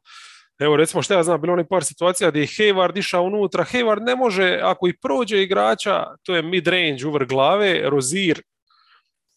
Evo 0.59 0.77
recimo 0.77 1.01
što 1.01 1.13
ja 1.13 1.23
znam, 1.23 1.41
bilo 1.41 1.53
oni 1.53 1.67
par 1.67 1.83
situacija 1.83 2.29
gdje 2.29 2.39
je 2.39 2.47
Hayward 2.47 2.97
išao 2.97 3.23
unutra, 3.23 3.65
Hayward 3.71 4.05
ne 4.05 4.15
može, 4.15 4.59
ako 4.63 4.87
i 4.87 4.97
prođe 4.97 5.43
igrača, 5.43 6.05
to 6.23 6.35
je 6.35 6.43
mid-range 6.43 7.07
uvrh 7.07 7.27
glave, 7.27 7.89
Rozir 7.89 8.41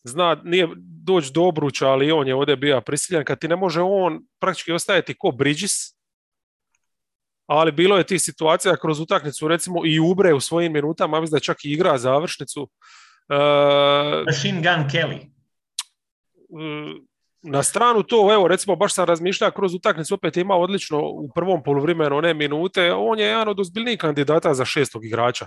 zna, 0.04 0.40
nije 0.44 0.68
doći 1.04 1.32
do 1.32 1.42
obruča, 1.42 1.88
ali 1.88 2.12
on 2.12 2.28
je 2.28 2.34
ovdje 2.34 2.56
bio 2.56 2.80
prisiljen, 2.80 3.24
kad 3.24 3.38
ti 3.38 3.48
ne 3.48 3.56
može 3.56 3.80
on 3.80 4.20
praktički 4.40 4.72
ostajati 4.72 5.14
ko 5.18 5.30
Bridges, 5.30 5.72
ali 7.46 7.72
bilo 7.72 7.96
je 7.98 8.06
tih 8.06 8.22
situacija 8.22 8.76
kroz 8.76 9.00
utakmicu, 9.00 9.48
recimo 9.48 9.86
i 9.86 10.00
Ubre 10.00 10.34
u 10.34 10.40
svojim 10.40 10.72
minutama, 10.72 11.20
mislim 11.20 11.36
da 11.36 11.40
čak 11.40 11.64
i 11.64 11.72
igra 11.72 11.98
završnicu. 11.98 12.62
Uh, 12.62 14.26
Machine 14.26 14.60
Gun 14.60 14.90
Kelly. 14.90 15.20
Uh, 16.48 17.04
na 17.42 17.62
stranu 17.62 18.02
to, 18.02 18.34
evo 18.34 18.48
recimo 18.48 18.76
baš 18.76 18.94
sam 18.94 19.04
razmišljao 19.04 19.50
kroz 19.50 19.74
utakmicu, 19.74 20.14
opet 20.14 20.36
ima 20.36 20.54
odlično 20.54 21.00
u 21.00 21.28
prvom 21.34 21.62
poluvremenu 21.62 22.16
one 22.16 22.34
minute, 22.34 22.92
on 22.92 23.18
je 23.18 23.26
jedan 23.26 23.48
od 23.48 23.60
ozbiljnijih 23.60 23.98
kandidata 23.98 24.54
za 24.54 24.64
šestog 24.64 25.04
igrača, 25.04 25.46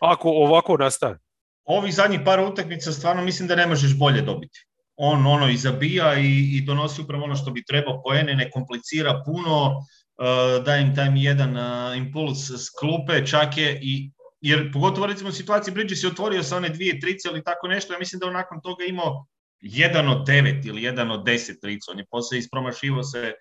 ako 0.00 0.28
ovako 0.28 0.76
nastane. 0.76 1.18
Ovih 1.64 1.94
zadnjih 1.94 2.20
par 2.24 2.40
utakmica 2.40 2.92
stvarno 2.92 3.22
mislim 3.22 3.48
da 3.48 3.56
ne 3.56 3.66
možeš 3.66 3.98
bolje 3.98 4.22
dobiti. 4.22 4.64
On 4.96 5.26
ono 5.26 5.48
i 5.48 5.56
zabija 5.56 6.14
i, 6.18 6.56
i 6.56 6.60
donosi 6.66 7.02
upravo 7.02 7.24
ono 7.24 7.36
što 7.36 7.50
bi 7.50 7.64
trebao 7.64 8.02
poene, 8.02 8.34
ne 8.34 8.50
komplicira 8.50 9.22
puno, 9.26 9.86
uh, 10.18 10.64
daje 10.64 10.82
im 10.82 10.94
taj 10.94 11.08
jedan 11.14 11.56
uh, 11.56 11.96
impuls 11.96 12.50
s 12.50 12.70
klupe, 12.70 13.26
čak 13.26 13.56
je 13.56 13.78
i 13.82 14.10
jer 14.40 14.72
pogotovo 14.72 15.06
recimo 15.06 15.28
u 15.28 15.32
situaciji 15.32 15.74
Bridges 15.74 16.02
je 16.02 16.08
otvorio 16.08 16.42
sa 16.42 16.56
one 16.56 16.68
dvije 16.68 17.00
trice 17.00 17.28
ili 17.28 17.44
tako 17.44 17.68
nešto, 17.68 17.92
ja 17.92 17.98
mislim 17.98 18.20
da 18.20 18.26
on 18.26 18.32
nakon 18.32 18.60
toga 18.60 18.84
imao 18.84 19.26
jedan 19.60 20.08
od 20.08 20.26
devet 20.26 20.66
ili 20.66 20.82
jedan 20.82 21.10
od 21.10 21.24
deset 21.24 21.60
trica. 21.60 21.90
On 21.90 21.98
je 21.98 22.06
poslije 22.10 22.38
ispromašivo 22.38 23.02
se 23.02 23.32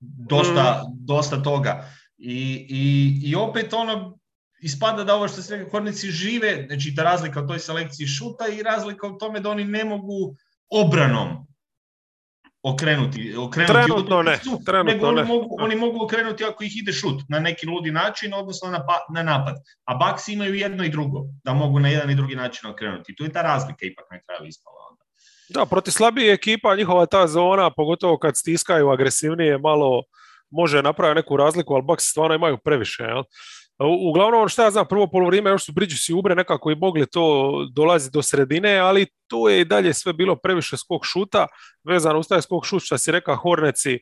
dosta, 0.00 0.84
mm. 0.84 1.06
dosta 1.06 1.42
toga. 1.42 1.88
I, 2.18 2.66
i, 2.68 3.20
I 3.30 3.34
opet 3.34 3.72
ono, 3.72 4.18
ispada 4.60 5.04
da 5.04 5.14
ovo 5.14 5.28
što 5.28 5.42
se 5.42 5.68
kornici 5.70 6.10
žive, 6.10 6.64
znači 6.66 6.94
ta 6.96 7.02
razlika 7.02 7.42
u 7.42 7.46
toj 7.46 7.58
selekciji 7.58 8.06
šuta 8.06 8.48
i 8.48 8.62
razlika 8.62 9.06
u 9.06 9.18
tome 9.18 9.40
da 9.40 9.50
oni 9.50 9.64
ne 9.64 9.84
mogu 9.84 10.36
obranom 10.70 11.46
okrenuti, 12.62 13.36
okrenuti 13.36 13.72
trenutno 13.72 14.22
ne, 14.22 14.38
trenutno 14.66 14.92
nego 14.92 15.08
oni, 15.08 15.16
ne. 15.16 15.24
Mogu, 15.24 15.56
oni 15.58 15.76
mogu 15.76 16.04
okrenuti 16.04 16.44
ako 16.44 16.64
ih 16.64 16.76
ide 16.76 16.92
šut 16.92 17.22
na 17.28 17.40
neki 17.40 17.66
ludi 17.66 17.90
način, 17.90 18.34
odnosno 18.34 18.70
na, 18.70 18.86
pa, 18.86 19.06
na 19.14 19.22
napad. 19.22 19.54
A 19.84 19.94
Bucks 19.94 20.28
imaju 20.28 20.54
jedno 20.54 20.84
i 20.84 20.88
drugo, 20.88 21.24
da 21.44 21.54
mogu 21.54 21.80
na 21.80 21.88
jedan 21.88 22.10
i 22.10 22.14
drugi 22.14 22.36
način 22.36 22.70
okrenuti. 22.70 23.14
Tu 23.14 23.24
je 23.24 23.32
ta 23.32 23.42
razlika 23.42 23.86
ipak 23.86 24.04
na 24.10 24.18
kraju 24.20 24.48
ispala. 24.48 24.80
Da, 25.48 25.66
protiv 25.66 25.90
slabije 25.90 26.32
ekipa 26.32 26.76
njihova 26.76 27.06
ta 27.06 27.26
zona, 27.26 27.70
pogotovo 27.70 28.18
kad 28.18 28.36
stiskaju 28.36 28.90
agresivnije, 28.90 29.58
malo 29.58 30.02
može 30.50 30.82
napraviti 30.82 31.16
neku 31.16 31.36
razliku, 31.36 31.74
ali 31.74 31.82
Bucks 31.82 32.04
stvarno 32.04 32.34
imaju 32.34 32.58
previše. 32.58 33.02
Jel? 33.02 33.22
Uglavnom, 33.84 34.48
što 34.48 34.62
ja 34.62 34.70
znam, 34.70 34.86
prvo 34.88 35.06
polovrime 35.06 35.50
još 35.50 35.64
su 35.64 35.72
Bridges 35.72 36.08
i 36.08 36.12
Ubre 36.12 36.34
nekako 36.34 36.70
i 36.70 36.74
mogli 36.74 37.06
to 37.06 37.52
dolazi 37.72 38.10
do 38.10 38.22
sredine, 38.22 38.78
ali 38.78 39.06
to 39.26 39.48
je 39.48 39.60
i 39.60 39.64
dalje 39.64 39.94
sve 39.94 40.12
bilo 40.12 40.36
previše 40.36 40.76
skok 40.76 41.04
šuta, 41.04 41.46
vezano 41.84 42.18
uz 42.18 42.28
taj 42.28 42.42
skok 42.42 42.66
šut, 42.66 42.82
što 42.82 42.98
si 42.98 43.12
rekao, 43.12 43.36
Horneci, 43.36 43.98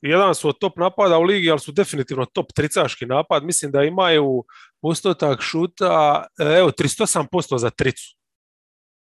jedan 0.00 0.34
su 0.34 0.48
od 0.48 0.58
top 0.58 0.76
napada 0.76 1.18
u 1.18 1.22
ligi, 1.22 1.50
ali 1.50 1.60
su 1.60 1.72
definitivno 1.72 2.24
top 2.24 2.46
tricaški 2.54 3.06
napad. 3.06 3.44
Mislim 3.44 3.72
da 3.72 3.82
imaju 3.82 4.44
postotak 4.82 5.40
šuta, 5.42 6.26
evo, 6.58 6.70
38% 6.70 7.58
za 7.58 7.70
tricu 7.70 8.16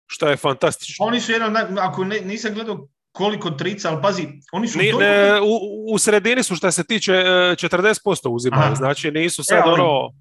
što 0.07 0.27
je 0.27 0.37
fantastično. 0.37 1.05
Oni 1.05 1.21
su 1.21 1.31
jedan, 1.31 1.77
ako 1.79 2.03
ne, 2.03 2.19
nisam 2.19 2.53
gledao 2.53 2.87
koliko 3.17 3.51
trica, 3.51 3.89
ali 3.89 4.01
pazi, 4.01 4.27
oni 4.51 4.67
su... 4.67 4.77
Ni, 4.77 4.93
ne, 4.93 5.41
u, 5.41 5.93
u 5.93 5.97
sredini 5.97 6.43
su 6.43 6.55
što 6.55 6.71
se 6.71 6.83
tiče 6.83 7.11
40% 7.11 8.25
e, 8.25 8.29
uzimaju, 8.29 8.75
znači 8.75 9.11
nisu 9.11 9.43
sad 9.43 9.57
e, 9.57 9.61
ali, 9.65 9.81
ono... 9.81 10.13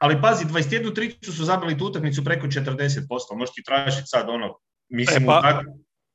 Ali 0.00 0.20
pazi, 0.22 0.44
21 0.44 0.94
tricu 0.94 1.32
su 1.32 1.44
zabili 1.44 1.78
tu 1.78 1.86
utakmicu 1.86 2.24
preko 2.24 2.46
40%, 2.46 3.00
možeš 3.36 3.54
ti 3.54 3.62
tražiti 3.62 4.06
sad 4.06 4.28
ono, 4.28 4.58
mislim... 4.88 5.22
E, 5.22 5.26
pa, 5.26 5.62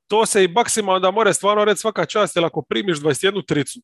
to 0.07 0.25
se 0.25 0.43
i 0.43 0.47
baksima 0.47 0.91
onda 0.91 1.11
more 1.11 1.33
stvarno 1.33 1.65
reći 1.65 1.79
svaka 1.79 2.05
čast, 2.05 2.35
jer 2.35 2.45
ako 2.45 2.61
primiš 2.61 2.99
21 2.99 3.45
tricu 3.47 3.79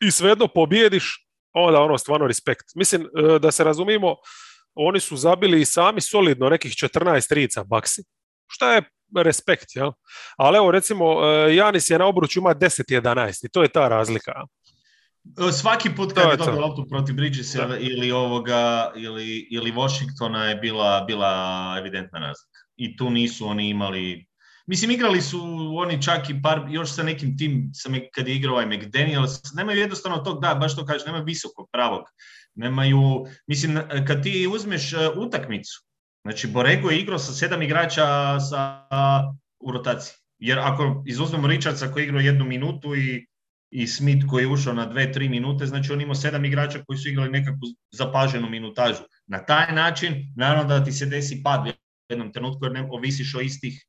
i 0.00 0.10
svejedno 0.10 0.48
pobjediš, 0.48 1.26
onda 1.52 1.80
ono 1.80 1.98
stvarno 1.98 2.26
respekt. 2.26 2.64
Mislim, 2.74 3.02
e, 3.02 3.38
da 3.38 3.50
se 3.50 3.64
razumimo, 3.64 4.16
oni 4.74 5.00
su 5.00 5.16
zabili 5.16 5.60
i 5.60 5.64
sami 5.64 6.00
solidno 6.00 6.48
nekih 6.48 6.72
14 6.72 7.28
trica 7.28 7.64
baksi, 7.64 8.02
šta 8.48 8.74
je 8.74 8.82
respekt, 9.16 9.66
jel? 9.74 9.92
Ali 10.36 10.56
evo 10.56 10.70
recimo 10.70 11.24
e, 11.24 11.54
Janis 11.56 11.90
je 11.90 11.98
na 11.98 12.06
obruču 12.06 12.40
ima 12.40 12.54
10-11 12.54 13.46
i 13.46 13.48
to 13.48 13.62
je 13.62 13.68
ta 13.68 13.88
razlika. 13.88 14.32
E, 15.48 15.52
svaki 15.52 15.94
put 15.96 16.12
kad 16.12 16.30
je 16.30 16.36
dobio 16.36 16.60
loptu 16.60 16.86
protiv 16.90 17.14
Bridges 17.14 17.54
ili 17.80 18.12
ovoga 18.12 18.92
ili, 18.96 19.46
ili 19.50 19.72
Washingtona 19.72 20.44
je 20.48 20.54
bila, 20.54 21.04
bila 21.06 21.74
evidentna 21.78 22.18
razlika. 22.18 22.58
I 22.76 22.96
tu 22.96 23.10
nisu 23.10 23.46
oni 23.46 23.68
imali 23.68 24.26
Mislim, 24.66 24.90
igrali 24.90 25.20
su 25.20 25.40
oni 25.76 26.02
čak 26.02 26.30
i 26.30 26.42
par, 26.42 26.66
još 26.70 26.90
sa 26.90 27.02
nekim 27.02 27.38
tim, 27.38 27.70
sa, 27.74 27.90
kad 28.14 28.28
je 28.28 28.36
igrao 28.36 28.52
ovaj 28.52 28.66
McDaniels, 28.66 29.54
nemaju 29.54 29.80
jednostavno 29.80 30.18
tog, 30.18 30.40
da, 30.40 30.54
baš 30.54 30.76
to 30.76 30.86
kažeš, 30.86 31.06
nemaju 31.06 31.24
visokog 31.24 31.68
pravog. 31.72 32.02
Nemaju, 32.54 33.26
mislim, 33.46 33.78
kad 34.06 34.22
ti 34.22 34.48
uzmeš 34.54 34.92
e, 34.92 35.08
utakmicu, 35.16 35.82
Znači, 36.22 36.46
Borego 36.46 36.90
je 36.90 37.00
igrao 37.00 37.18
sa 37.18 37.32
sedam 37.32 37.62
igrača 37.62 38.40
sa, 38.40 38.86
u 39.60 39.72
rotaciji. 39.72 40.14
Jer 40.38 40.58
ako 40.58 41.02
izuzmemo 41.06 41.48
Richardsa 41.48 41.92
koji 41.92 42.02
je 42.02 42.06
igrao 42.06 42.20
jednu 42.20 42.44
minutu 42.44 42.96
i, 42.96 43.26
i 43.70 43.86
Smith 43.86 44.26
koji 44.30 44.42
je 44.42 44.48
ušao 44.48 44.74
na 44.74 44.86
dve, 44.86 45.12
tri 45.12 45.28
minute, 45.28 45.66
znači 45.66 45.92
on 45.92 46.00
imao 46.00 46.14
sedam 46.14 46.44
igrača 46.44 46.84
koji 46.86 46.98
su 46.98 47.08
igrali 47.08 47.30
nekakvu 47.30 47.68
zapaženu 47.90 48.50
minutažu. 48.50 49.02
Na 49.26 49.44
taj 49.44 49.74
način, 49.74 50.32
naravno 50.36 50.64
da 50.68 50.84
ti 50.84 50.92
se 50.92 51.06
desi 51.06 51.42
pad 51.42 51.66
u 51.66 51.72
jednom 52.08 52.32
trenutku 52.32 52.64
jer 52.64 52.72
ne 52.72 52.88
ovisiš 52.90 53.34
o 53.34 53.40
istih 53.40 53.86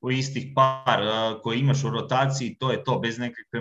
o 0.00 0.10
istih 0.10 0.52
par 0.54 1.02
uh, 1.02 1.42
koji 1.42 1.58
imaš 1.58 1.84
u 1.84 1.90
rotaciji, 1.90 2.56
to 2.58 2.70
je 2.70 2.84
to, 2.84 2.98
bez 2.98 3.18
nekakve, 3.18 3.60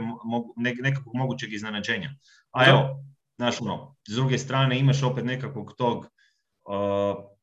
ne, 0.55 0.75
nekakvog 0.81 1.15
mogućeg 1.15 1.53
iznenađenja. 1.53 2.09
A 2.51 2.69
evo, 2.69 3.03
znaš 3.37 3.61
ono, 3.61 3.95
s 4.07 4.15
druge 4.15 4.37
strane 4.37 4.79
imaš 4.79 5.03
opet 5.03 5.25
nekakvog 5.25 5.73
tog 5.77 5.97
uh, 5.97 7.36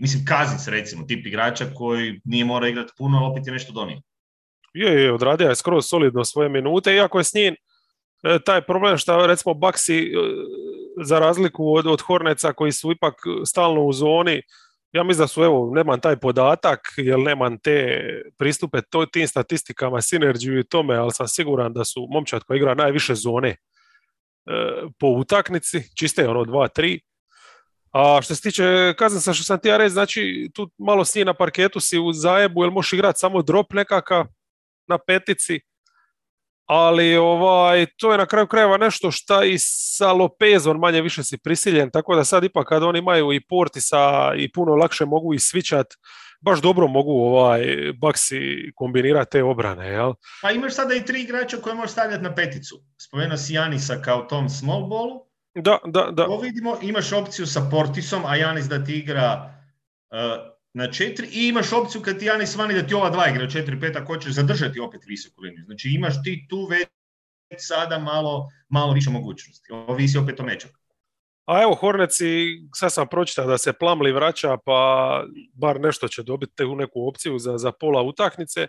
mislim 0.00 0.24
Kazic 0.24 0.68
recimo, 0.68 1.04
tip 1.04 1.26
igrača 1.26 1.66
koji 1.74 2.20
nije 2.24 2.44
mora 2.44 2.68
igrati 2.68 2.92
puno, 2.98 3.18
ali 3.18 3.32
opet 3.32 3.46
je 3.46 3.52
nešto 3.52 3.72
donio. 3.72 4.00
Je, 4.74 5.02
je, 5.02 5.12
odradio 5.12 5.48
je 5.48 5.56
skroz 5.56 5.86
solidno 5.86 6.24
svoje 6.24 6.48
minute, 6.48 6.94
iako 6.94 7.18
je 7.18 7.24
s 7.24 7.34
njim 7.34 7.54
e, 8.22 8.38
taj 8.46 8.60
problem 8.62 8.98
što 8.98 9.26
recimo 9.26 9.54
Baksi 9.54 9.98
e, 9.98 10.10
za 11.04 11.18
razliku 11.18 11.74
od, 11.74 11.86
od 11.86 12.00
Horneca 12.00 12.52
koji 12.52 12.72
su 12.72 12.92
ipak 12.92 13.14
stalno 13.46 13.84
u 13.84 13.92
zoni, 13.92 14.42
ja 14.92 15.02
mislim 15.02 15.22
da 15.22 15.28
su, 15.28 15.42
evo, 15.44 15.70
nemam 15.74 16.00
taj 16.00 16.16
podatak, 16.16 16.80
jer 16.96 17.18
nemam 17.18 17.58
te 17.58 18.00
pristupe 18.38 18.80
to, 18.90 19.06
tim 19.06 19.28
statistikama, 19.28 20.00
sinerđiju 20.00 20.58
i 20.58 20.64
tome, 20.64 20.96
ali 20.96 21.12
sam 21.12 21.28
siguran 21.28 21.72
da 21.72 21.84
su 21.84 22.06
momčad 22.10 22.44
koji 22.44 22.56
igra 22.56 22.74
najviše 22.74 23.14
zone 23.14 23.48
e, 23.48 23.56
po 24.98 25.06
utaknici, 25.06 25.96
čiste 25.96 26.28
ono 26.28 26.44
2-3, 26.44 27.00
a 27.98 28.22
što 28.22 28.34
se 28.34 28.42
tiče 28.42 28.94
Kazansa, 28.98 29.32
što 29.32 29.44
sam 29.44 29.58
ti 29.58 29.68
ja 29.68 29.76
reći, 29.76 29.92
znači 29.92 30.50
tu 30.54 30.70
malo 30.78 31.04
s 31.04 31.14
na 31.14 31.34
parketu 31.34 31.80
si 31.80 31.98
u 31.98 32.12
zajebu, 32.12 32.64
jer 32.64 32.70
možeš 32.70 32.92
igrati 32.92 33.18
samo 33.18 33.42
drop 33.42 33.72
nekakav 33.72 34.26
na 34.88 34.98
petici, 34.98 35.60
ali 36.66 37.16
ovaj, 37.16 37.86
to 37.96 38.12
je 38.12 38.18
na 38.18 38.26
kraju 38.26 38.46
krajeva 38.46 38.76
nešto 38.76 39.10
šta 39.10 39.44
i 39.44 39.56
sa 39.58 40.12
Lopezom 40.12 40.78
manje 40.78 41.02
više 41.02 41.24
si 41.24 41.38
prisiljen, 41.38 41.90
tako 41.90 42.16
da 42.16 42.24
sad 42.24 42.44
ipak 42.44 42.68
kad 42.68 42.82
oni 42.82 42.98
imaju 42.98 43.32
i 43.32 43.44
portisa 43.48 44.32
i 44.36 44.52
puno 44.52 44.74
lakše 44.74 45.04
mogu 45.04 45.34
i 45.34 45.38
svičat, 45.38 45.86
baš 46.40 46.60
dobro 46.60 46.86
mogu 46.86 47.12
ovaj 47.12 47.62
Baksi 48.00 48.38
kombinirati 48.74 49.30
te 49.30 49.42
obrane, 49.42 49.88
jel? 49.88 50.12
Pa 50.42 50.50
imaš 50.50 50.74
sada 50.74 50.94
i 50.94 51.04
tri 51.04 51.22
igrača 51.22 51.56
koje 51.56 51.74
možeš 51.74 51.92
stavljati 51.92 52.22
na 52.22 52.34
peticu. 52.34 52.76
Spomenuo 53.00 53.36
si 53.36 53.54
Janisa 53.54 54.02
kao 54.02 54.22
tom 54.22 54.48
small 54.48 54.86
ballu, 54.86 55.27
da, 55.54 55.78
da, 55.84 56.10
da. 56.10 56.24
To 56.26 56.40
vidimo, 56.40 56.78
imaš 56.82 57.12
opciju 57.12 57.46
sa 57.46 57.68
Portisom, 57.70 58.24
a 58.26 58.36
Janis 58.36 58.66
da 58.66 58.84
ti 58.84 58.98
igra 58.98 59.54
uh, 60.10 60.18
na 60.74 60.92
četiri 60.92 61.28
i 61.32 61.48
imaš 61.48 61.72
opciju 61.72 62.02
kad 62.02 62.18
ti 62.18 62.24
Janis 62.24 62.56
vani 62.56 62.74
da 62.74 62.86
ti 62.86 62.94
ova 62.94 63.10
dva 63.10 63.28
igra 63.28 63.48
četiri, 63.48 63.80
pet, 63.80 63.96
ako 63.96 64.14
hoćeš 64.14 64.32
zadržati 64.32 64.80
opet 64.80 65.00
visoku 65.06 65.40
liniju. 65.42 65.64
Znači 65.64 65.88
imaš 65.88 66.22
ti 66.24 66.46
tu 66.50 66.66
već 66.66 66.88
sada 67.58 67.98
malo, 67.98 68.48
malo 68.68 68.92
više 68.92 69.10
mogućnosti. 69.10 69.72
Ovisi 69.72 70.18
opet 70.18 70.40
o 70.40 70.42
mečak. 70.42 70.70
A 71.48 71.62
evo 71.62 71.74
Horneci, 71.74 72.46
sad 72.74 72.92
sam 72.92 73.08
pročitao 73.08 73.46
da 73.46 73.58
se 73.58 73.72
Plamli 73.72 74.12
vraća, 74.12 74.56
pa 74.64 75.22
bar 75.52 75.80
nešto 75.80 76.08
će 76.08 76.22
dobiti 76.22 76.64
u 76.64 76.76
neku 76.76 77.08
opciju 77.08 77.38
za, 77.38 77.58
za 77.58 77.72
pola 77.72 78.02
utakmice. 78.02 78.66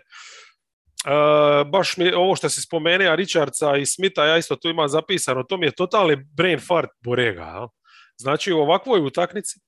Uh, 1.06 1.70
baš 1.70 1.96
mi 1.96 2.12
ovo 2.12 2.36
što 2.36 2.48
se 2.48 2.62
spomenuo 2.62 3.16
Richardsa 3.16 3.76
i 3.76 3.86
Smitha, 3.86 4.24
ja 4.24 4.36
isto 4.36 4.56
tu 4.56 4.68
imam 4.68 4.88
zapisano, 4.88 5.42
to 5.42 5.56
mi 5.56 5.66
je 5.66 5.72
totalni 5.72 6.16
brain 6.36 6.60
fart 6.68 6.90
Borega. 7.04 7.68
Znači 8.16 8.52
u 8.52 8.58
ovakvoj 8.58 9.00
utaknici 9.00 9.60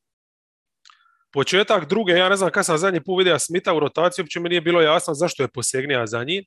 Početak 1.32 1.88
druge, 1.88 2.12
ja 2.12 2.28
ne 2.28 2.36
znam 2.36 2.50
kada 2.50 2.64
sam 2.64 2.78
zadnji 2.78 3.00
put 3.00 3.18
vidio 3.18 3.38
Smita 3.38 3.74
u 3.74 3.80
rotaciji, 3.80 4.22
uopće 4.22 4.40
mi 4.40 4.48
nije 4.48 4.60
bilo 4.60 4.80
jasno 4.80 5.14
zašto 5.14 5.42
je 5.42 5.48
posegnija 5.48 6.06
za 6.06 6.24
njim. 6.24 6.44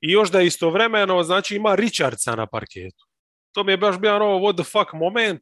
I 0.00 0.12
još 0.12 0.30
da 0.30 0.42
istovremeno, 0.42 1.22
znači 1.22 1.56
ima 1.56 1.74
Richardsa 1.74 2.36
na 2.36 2.46
parketu. 2.46 3.04
To 3.52 3.64
mi 3.64 3.72
je 3.72 3.76
baš 3.76 3.98
bio 3.98 4.16
ono 4.16 4.24
what 4.24 4.62
the 4.62 4.64
fuck 4.64 4.92
moment. 4.92 5.40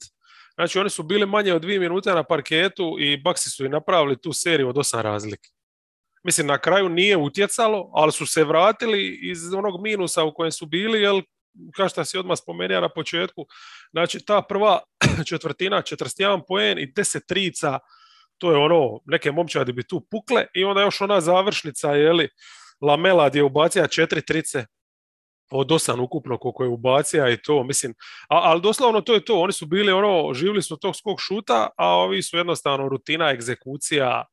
Znači 0.54 0.78
oni 0.78 0.90
su 0.90 1.02
bili 1.02 1.26
manje 1.26 1.54
od 1.54 1.62
dvije 1.62 1.80
minute 1.80 2.14
na 2.14 2.24
parketu 2.24 2.96
i 3.00 3.22
Baxi 3.22 3.48
su 3.56 3.64
i 3.64 3.68
napravili 3.68 4.20
tu 4.20 4.32
seriju 4.32 4.68
od 4.68 4.78
osam 4.78 5.00
razlike. 5.00 5.48
Mislim, 6.22 6.46
na 6.46 6.58
kraju 6.58 6.88
nije 6.88 7.16
utjecalo, 7.16 7.90
ali 7.92 8.12
su 8.12 8.26
se 8.26 8.44
vratili 8.44 9.18
iz 9.22 9.54
onog 9.54 9.82
minusa 9.82 10.24
u 10.24 10.34
kojem 10.34 10.52
su 10.52 10.66
bili, 10.66 11.02
jer 11.02 11.22
kao 11.76 11.88
što 11.88 12.04
si 12.04 12.18
odmah 12.18 12.38
spomenuo 12.38 12.80
na 12.80 12.88
početku, 12.88 13.46
znači 13.90 14.24
ta 14.24 14.42
prva 14.42 14.80
četvrtina, 15.28 15.82
41 15.82 16.42
poen 16.48 16.78
i 16.78 16.92
10 16.92 17.26
trica, 17.28 17.78
to 18.38 18.50
je 18.50 18.56
ono, 18.56 19.00
neke 19.04 19.32
momčadi 19.32 19.72
bi 19.72 19.86
tu 19.86 20.00
pukle 20.10 20.46
i 20.54 20.64
onda 20.64 20.82
još 20.82 21.00
ona 21.00 21.20
završnica, 21.20 21.92
jeli, 21.92 22.28
Lamela 22.80 23.28
gdje 23.28 23.38
je 23.38 23.44
ubacija 23.44 23.86
četiri 23.86 24.22
trice 24.26 24.66
od 25.50 25.72
osam 25.72 26.00
ukupno 26.00 26.38
koliko 26.38 26.64
je 26.64 26.68
ubacija 26.68 27.30
i 27.30 27.42
to, 27.42 27.64
mislim, 27.64 27.94
a, 28.28 28.40
ali 28.42 28.60
doslovno 28.60 29.00
to 29.00 29.14
je 29.14 29.24
to, 29.24 29.40
oni 29.40 29.52
su 29.52 29.66
bili 29.66 29.92
ono, 29.92 30.34
živjeli 30.34 30.62
su 30.62 30.76
tog 30.76 30.96
skog 30.96 31.20
šuta, 31.20 31.68
a 31.76 31.88
ovi 31.88 32.22
su 32.22 32.36
jednostavno 32.36 32.88
rutina, 32.88 33.30
egzekucija, 33.30 34.24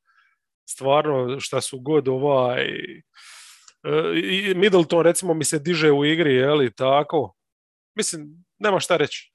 stvarno 0.70 1.40
šta 1.40 1.62
su 1.62 1.80
god 1.80 2.08
ovaj, 2.08 2.66
i 4.24 4.54
Middleton 4.56 5.02
recimo 5.02 5.34
mi 5.34 5.44
se 5.44 5.60
diže 5.60 5.92
u 5.92 6.06
igri, 6.06 6.36
je 6.36 6.54
li 6.54 6.74
tako, 6.74 7.36
mislim, 7.96 8.46
nema 8.58 8.80
šta 8.80 8.98
reći, 8.98 9.34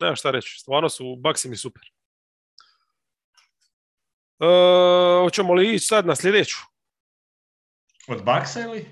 nema 0.00 0.16
šta 0.16 0.30
reći, 0.30 0.58
stvarno 0.58 0.88
su 0.88 1.16
baksi 1.16 1.48
mi 1.48 1.56
super. 1.56 1.82
E, 4.40 4.46
hoćemo 5.22 5.54
li 5.54 5.74
ići 5.74 5.86
sad 5.86 6.06
na 6.06 6.16
sljedeću? 6.16 6.56
Od 8.08 8.24
baksa 8.24 8.60
ili? 8.60 8.86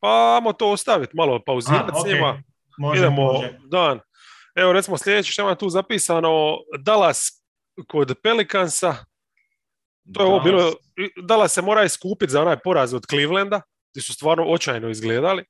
Pa, 0.00 0.34
ajmo 0.36 0.52
to 0.52 0.70
ostaviti, 0.70 1.16
malo 1.16 1.42
pauzirati 1.46 1.92
s 2.02 2.06
njima. 2.06 2.42
Idemo 2.96 3.42
dan. 3.70 4.00
Evo, 4.54 4.72
recimo 4.72 4.98
sljedeće 4.98 5.32
što 5.32 5.42
ima 5.42 5.54
tu 5.54 5.68
zapisano, 5.68 6.58
Dallas 6.78 7.44
kod 7.88 8.14
Pelikansa. 8.22 9.04
To 10.12 10.22
je 10.22 10.26
ovo 10.26 10.40
bilo, 10.40 10.72
Dallas 11.22 11.52
se 11.52 11.62
mora 11.62 11.84
iskupiti 11.84 12.32
za 12.32 12.42
onaj 12.42 12.56
poraz 12.64 12.94
od 12.94 13.06
Clevelanda, 13.10 13.60
gdje 13.92 14.02
su 14.02 14.14
stvarno 14.14 14.44
očajno 14.44 14.88
izgledali. 14.88 15.44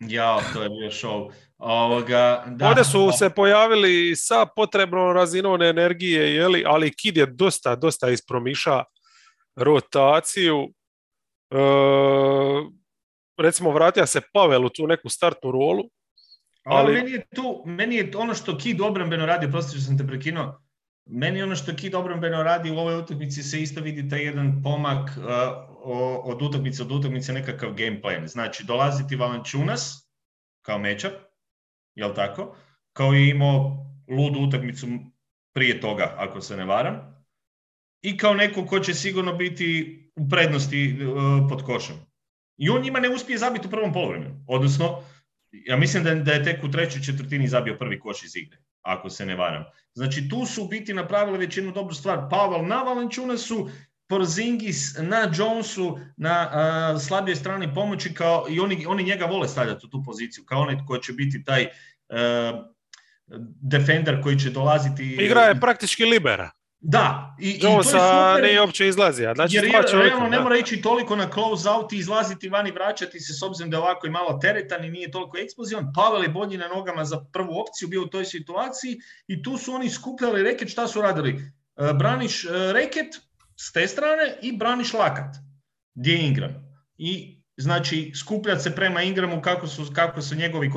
Ja, 0.00 0.40
to 0.52 0.62
je 0.62 0.68
bio 0.68 0.90
show. 0.90 1.32
Ovoga, 1.58 2.44
da. 2.46 2.68
Ovdje 2.68 2.84
su 2.84 3.10
se 3.18 3.30
pojavili 3.30 4.16
sa 4.16 4.46
potrebnom 4.56 5.12
razinom 5.12 5.62
energije, 5.62 6.34
jeli, 6.34 6.64
ali 6.66 6.96
Kid 6.96 7.16
je 7.16 7.26
dosta, 7.26 7.76
dosta 7.76 8.10
ispromiša 8.10 8.84
rotaciju. 9.56 10.68
E, 11.50 11.56
recimo 13.38 13.70
vratio 13.70 14.06
se 14.06 14.20
Pavel 14.32 14.66
u 14.66 14.68
tu 14.68 14.86
neku 14.86 15.08
startnu 15.08 15.50
rolu. 15.50 15.84
Ali, 16.64 16.92
meni 16.92 17.10
je 17.10 17.26
tu, 17.34 17.62
meni 17.66 17.96
je 17.96 18.10
ono 18.16 18.34
što 18.34 18.58
Kid 18.58 18.80
obrambeno 18.80 19.26
radi, 19.26 19.50
prosto 19.50 19.72
što 19.72 19.80
sam 19.80 19.98
te 19.98 20.06
prekinuo, 20.06 20.60
meni 21.10 21.42
ono 21.42 21.56
što 21.56 21.76
Kid 21.76 21.94
obrambeno 21.94 22.42
radi 22.42 22.70
u 22.70 22.78
ovoj 22.78 22.98
utakmici 22.98 23.42
se 23.42 23.62
isto 23.62 23.80
vidi 23.80 24.08
taj 24.08 24.22
jedan 24.22 24.62
pomak 24.62 25.10
uh, 25.16 25.24
od 26.24 26.42
utakmice 26.42 26.82
od 26.82 26.92
utakmice 26.92 27.32
nekakav 27.32 27.72
game 27.72 28.00
plan. 28.02 28.28
Znači, 28.28 28.64
dolaziti 28.64 29.16
Valančunas 29.16 30.10
kao 30.62 30.78
mečap, 30.78 31.12
jel 31.94 32.14
tako? 32.14 32.56
Kao 32.92 33.14
i 33.14 33.28
imao 33.28 33.86
ludu 34.08 34.40
utakmicu 34.40 34.86
prije 35.54 35.80
toga, 35.80 36.14
ako 36.16 36.40
se 36.40 36.56
ne 36.56 36.64
varam. 36.64 37.24
I 38.02 38.16
kao 38.16 38.34
neko 38.34 38.66
ko 38.66 38.80
će 38.80 38.94
sigurno 38.94 39.34
biti 39.36 39.96
u 40.16 40.28
prednosti 40.28 40.98
uh, 41.04 41.48
pod 41.48 41.62
košem. 41.62 41.96
I 42.56 42.70
on 42.70 42.82
njima 42.82 43.00
ne 43.00 43.08
uspije 43.08 43.38
zabiti 43.38 43.66
u 43.66 43.70
prvom 43.70 43.92
polovremenu. 43.92 44.44
Odnosno, 44.48 45.02
ja 45.52 45.76
mislim 45.76 46.04
da, 46.04 46.14
da 46.14 46.32
je 46.32 46.44
tek 46.44 46.64
u 46.64 46.70
trećoj 46.70 47.02
četvrtini 47.02 47.48
zabio 47.48 47.76
prvi 47.78 48.00
koš 48.00 48.24
iz 48.24 48.36
igre, 48.36 48.58
ako 48.82 49.10
se 49.10 49.26
ne 49.26 49.36
varam. 49.36 49.64
Znači, 49.94 50.28
tu 50.28 50.46
su 50.46 50.64
u 50.64 50.68
biti 50.68 50.94
napravili 50.94 51.38
većinu 51.38 51.72
dobru 51.72 51.94
stvar. 51.94 52.28
Pavel 52.30 52.66
na 52.66 52.82
Valenčunasu, 52.82 53.70
Porzingis 54.08 54.96
na 54.98 55.30
Jonesu, 55.34 55.98
na 56.16 56.50
uh, 56.94 57.02
slabijoj 57.02 57.36
strani 57.36 57.74
pomoći, 57.74 58.14
kao, 58.14 58.46
i 58.48 58.60
oni, 58.60 58.86
oni 58.86 59.02
njega 59.02 59.24
vole 59.24 59.48
stavljati 59.48 59.86
u 59.86 59.88
tu 59.88 60.02
poziciju, 60.06 60.44
kao 60.44 60.60
onaj 60.60 60.76
koji 60.86 61.00
će 61.00 61.12
biti 61.12 61.44
taj 61.44 61.62
uh, 61.64 61.70
defender 63.62 64.22
koji 64.22 64.38
će 64.38 64.50
dolaziti... 64.50 65.16
Igra 65.20 65.40
je 65.40 65.60
praktički 65.60 66.04
libera. 66.04 66.50
Da, 66.82 67.36
i, 67.40 67.50
i 67.50 67.60
to 67.60 67.78
je 67.78 67.84
super. 67.84 68.60
uopće 68.60 68.88
izlazi. 68.88 69.26
Znači, 69.34 69.56
jer 69.56 69.64
realno 69.92 70.28
ne 70.28 70.40
mora 70.40 70.56
ići 70.56 70.82
toliko 70.82 71.16
na 71.16 71.30
close 71.32 71.70
out 71.70 71.92
i 71.92 71.96
izlaziti 71.96 72.48
van 72.48 72.66
i 72.66 72.70
vraćati 72.70 73.20
se 73.20 73.32
s 73.32 73.42
obzirom 73.42 73.70
da 73.70 73.76
je 73.76 73.80
ovako 73.80 74.06
i 74.06 74.10
malo 74.10 74.38
teretan 74.42 74.84
i 74.84 74.90
nije 74.90 75.10
toliko 75.10 75.38
eksplozivan. 75.38 75.92
Pavel 75.94 76.22
je 76.22 76.28
bolji 76.28 76.58
na 76.58 76.68
nogama 76.68 77.04
za 77.04 77.24
prvu 77.32 77.60
opciju 77.60 77.88
bio 77.88 78.02
u 78.02 78.06
toj 78.06 78.24
situaciji 78.24 78.98
i 79.26 79.42
tu 79.42 79.56
su 79.56 79.72
oni 79.72 79.90
skupljali 79.90 80.42
reket. 80.42 80.68
Šta 80.68 80.88
su 80.88 81.00
radili? 81.00 81.52
E, 81.76 81.92
braniš 81.92 82.44
e, 82.44 82.48
reket 82.72 83.14
s 83.56 83.72
te 83.72 83.88
strane 83.88 84.38
i 84.42 84.56
braniš 84.56 84.92
lakat. 84.92 85.36
Gdje 85.94 86.12
je 86.12 86.26
Ingram? 86.26 86.54
I 86.98 87.42
znači 87.56 88.12
skupljati 88.14 88.62
se 88.62 88.74
prema 88.74 89.02
Ingramu 89.02 89.42
kako 89.42 89.66
su, 89.66 89.86
kako 89.94 90.22
su 90.22 90.34
njegovi 90.34 90.70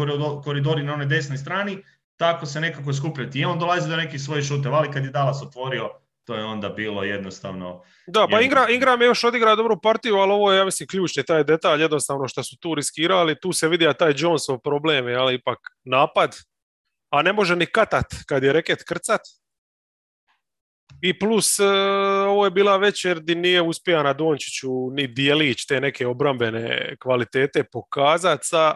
koridori 0.44 0.84
na 0.84 0.94
onoj 0.94 1.06
desnoj 1.06 1.38
strani 1.38 1.84
tako 2.18 2.46
se 2.46 2.62
nekako 2.62 2.94
skupljati. 2.94 3.40
I 3.40 3.46
on 3.46 3.60
dolazi 3.60 3.90
do 3.90 3.96
nekih 3.96 4.22
svojih 4.22 4.46
šuteva, 4.46 4.78
ali 4.78 4.92
kad 4.92 5.04
je 5.06 5.12
Dallas 5.12 5.42
otvorio, 5.42 5.90
to 6.26 6.36
je 6.36 6.44
onda 6.44 6.70
bilo 6.70 7.04
jednostavno... 7.04 7.84
Da, 8.08 8.28
pa 8.32 8.42
Ingram, 8.42 8.70
Ingram 8.70 9.02
je 9.02 9.06
još 9.06 9.24
odigrao 9.24 9.56
dobru 9.56 9.82
partiju, 9.82 10.16
ali 10.16 10.32
ovo 10.32 10.52
je, 10.52 10.58
ja 10.58 10.66
mislim, 10.66 10.88
ključni 10.88 11.24
taj 11.24 11.44
detalj, 11.44 11.82
jednostavno 11.82 12.28
što 12.28 12.44
su 12.44 12.58
tu 12.60 12.76
riskirali, 12.76 13.40
tu 13.40 13.54
se 13.54 13.68
vidi 13.68 13.88
taj 14.00 14.14
Jonesov 14.18 14.60
problem, 14.60 15.06
ali 15.20 15.36
ipak 15.36 15.60
napad, 15.84 16.36
a 17.10 17.22
ne 17.22 17.34
može 17.34 17.56
ni 17.56 17.66
katat 17.66 18.06
kad 18.28 18.44
je 18.44 18.54
reket 18.54 18.84
krcat. 18.88 19.22
I 21.02 21.20
plus, 21.20 21.60
e, 21.60 21.66
ovo 22.28 22.46
je 22.46 22.52
bila 22.52 22.78
večer 22.78 23.20
gdje 23.20 23.36
nije 23.36 23.62
uspio 23.62 24.04
na 24.04 24.14
Dončiću 24.14 24.92
ni 24.92 25.08
dijelić 25.08 25.66
te 25.66 25.82
neke 25.82 26.08
obrambene 26.08 26.96
kvalitete 27.00 27.64
pokazati 27.64 28.48
sa 28.48 28.76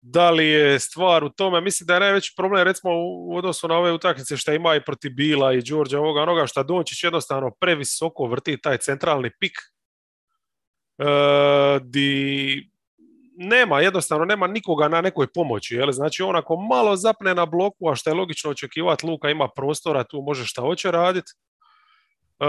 da 0.00 0.30
li 0.30 0.46
je 0.46 0.78
stvar 0.78 1.24
u 1.24 1.28
tome, 1.28 1.60
mislim 1.60 1.86
da 1.86 1.94
je 1.94 2.00
najveći 2.00 2.34
problem 2.36 2.64
recimo 2.64 2.92
u 2.94 3.36
odnosu 3.36 3.68
na 3.68 3.76
ove 3.76 3.92
utakmice 3.92 4.36
što 4.36 4.52
ima 4.52 4.74
i 4.74 4.84
protiv 4.84 5.12
Bila 5.14 5.52
i 5.52 5.62
Đorđa 5.62 5.98
ovoga 5.98 6.22
onoga 6.22 6.46
što 6.46 6.62
Dončić 6.62 7.04
jednostavno 7.04 7.50
previsoko 7.60 8.26
vrti 8.26 8.60
taj 8.60 8.78
centralni 8.78 9.30
pik 9.40 9.58
e, 10.98 11.04
di 11.82 12.70
nema, 13.36 13.80
jednostavno 13.80 14.24
nema 14.24 14.46
nikoga 14.46 14.88
na 14.88 15.00
nekoj 15.00 15.26
pomoći, 15.26 15.74
jel? 15.74 15.92
znači 15.92 16.22
on 16.22 16.36
ako 16.36 16.56
malo 16.56 16.96
zapne 16.96 17.34
na 17.34 17.46
bloku, 17.46 17.88
a 17.88 17.94
što 17.94 18.10
je 18.10 18.14
logično 18.14 18.50
očekivati, 18.50 19.06
Luka 19.06 19.30
ima 19.30 19.48
prostora, 19.48 20.04
tu 20.04 20.20
može 20.20 20.46
šta 20.46 20.62
hoće 20.62 20.90
raditi, 20.90 21.32
Uh, 22.40 22.46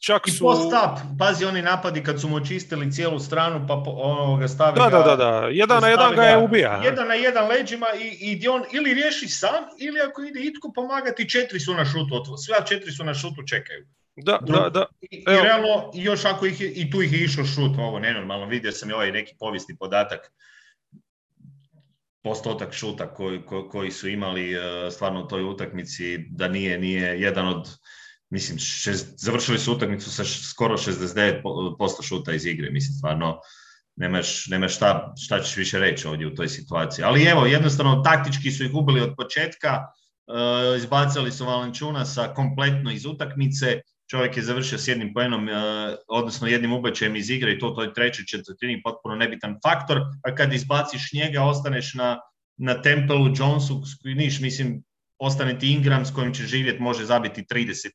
čak 0.00 0.28
I 0.28 0.30
su... 0.30 0.44
post-up, 0.44 1.18
pazi 1.18 1.44
oni 1.44 1.62
napadi 1.62 2.02
kad 2.02 2.20
su 2.20 2.28
mu 2.28 2.36
očistili 2.36 2.92
cijelu 2.92 3.18
stranu 3.18 3.66
pa 3.68 3.82
onoga 3.86 4.48
stavi 4.48 4.78
da, 4.78 4.88
ga... 4.90 4.98
Da, 4.98 5.02
da, 5.02 5.16
da, 5.16 5.48
jedan 5.50 5.82
na 5.82 5.88
jedan 5.88 6.14
ga 6.14 6.22
je 6.22 6.38
ubija. 6.38 6.80
Jedan 6.84 7.08
na 7.08 7.14
jedan 7.14 7.48
leđima 7.48 7.86
i, 8.00 8.40
i 8.40 8.48
on 8.48 8.62
ili 8.72 8.94
riješi 8.94 9.28
sam 9.28 9.64
ili 9.78 10.00
ako 10.00 10.22
ide 10.22 10.40
itko 10.40 10.72
pomagati, 10.74 11.28
četiri 11.28 11.60
su 11.60 11.74
na 11.74 11.84
šutu, 11.84 12.36
sve 12.36 12.56
četiri 12.68 12.92
su 12.92 13.04
na 13.04 13.14
šutu 13.14 13.42
čekaju. 13.46 13.86
Da, 14.16 14.38
da, 14.42 14.68
da. 14.68 14.86
I, 15.00 15.16
i 15.16 15.24
realno, 15.26 15.90
još 15.94 16.24
ako 16.24 16.46
ih 16.46 16.60
i 16.60 16.90
tu 16.90 17.02
ih 17.02 17.12
je 17.12 17.24
išao 17.24 17.44
šut, 17.44 17.78
ovo 17.78 17.98
nenormalno, 17.98 18.46
vidio 18.46 18.72
sam 18.72 18.90
i 18.90 18.92
ovaj 18.92 19.12
neki 19.12 19.34
povijesni 19.38 19.76
podatak, 19.76 20.32
postotak 22.22 22.72
šuta 22.72 23.14
koji, 23.14 23.42
koji 23.70 23.90
su 23.90 24.08
imali 24.08 24.56
uh, 24.56 24.62
stvarno 24.92 25.24
u 25.24 25.28
toj 25.28 25.44
utakmici, 25.44 26.18
da 26.18 26.48
nije, 26.48 26.78
nije 26.78 27.20
jedan 27.20 27.48
od 27.48 27.68
mislim, 28.34 28.58
šest, 28.58 29.14
završili 29.16 29.58
su 29.58 29.72
utakmicu 29.72 30.10
sa 30.10 30.24
skoro 30.24 30.76
69% 30.76 32.08
šuta 32.08 32.32
iz 32.32 32.46
igre, 32.46 32.70
mislim, 32.70 32.96
stvarno, 32.98 33.38
nemaš, 33.96 34.46
nemaš 34.46 34.74
šta, 34.76 35.14
šta 35.24 35.40
ćeš 35.40 35.56
više 35.56 35.78
reći 35.78 36.08
ovdje 36.08 36.26
u 36.26 36.34
toj 36.34 36.48
situaciji. 36.48 37.04
Ali 37.04 37.24
evo, 37.24 37.46
jednostavno, 37.46 38.02
taktički 38.02 38.50
su 38.50 38.64
ih 38.64 38.74
ubili 38.74 39.00
od 39.00 39.14
početka, 39.16 39.80
uh, 39.80 40.78
izbacili 40.78 41.32
su 41.32 41.46
Valenčuna 41.46 42.04
sa 42.04 42.32
kompletno 42.34 42.90
iz 42.90 43.06
utakmice, 43.06 43.80
čovjek 44.10 44.36
je 44.36 44.42
završio 44.42 44.78
s 44.78 44.88
jednim 44.88 45.14
poenom, 45.14 45.48
uh, 45.48 45.54
odnosno 46.08 46.48
jednim 46.48 46.72
ubačajem 46.72 47.16
iz 47.16 47.30
igre 47.30 47.52
i 47.52 47.58
to 47.58 47.70
u 47.70 47.74
toj 47.74 47.94
trećoj 47.94 48.24
četvrtini 48.24 48.82
potpuno 48.82 49.14
nebitan 49.14 49.58
faktor, 49.62 50.00
a 50.24 50.34
kad 50.34 50.52
izbaciš 50.52 51.12
njega, 51.12 51.42
ostaneš 51.42 51.94
na, 51.94 52.18
na 52.56 52.82
Templeu, 52.82 53.30
Jonesu, 53.36 53.82
niš, 54.04 54.40
mislim, 54.40 54.82
ostane 55.18 55.58
ti 55.58 55.72
Ingram 55.72 56.06
s 56.06 56.14
kojim 56.14 56.34
će 56.34 56.42
živjeti, 56.42 56.82
može 56.82 57.04
zabiti 57.04 57.44
30 57.50 57.90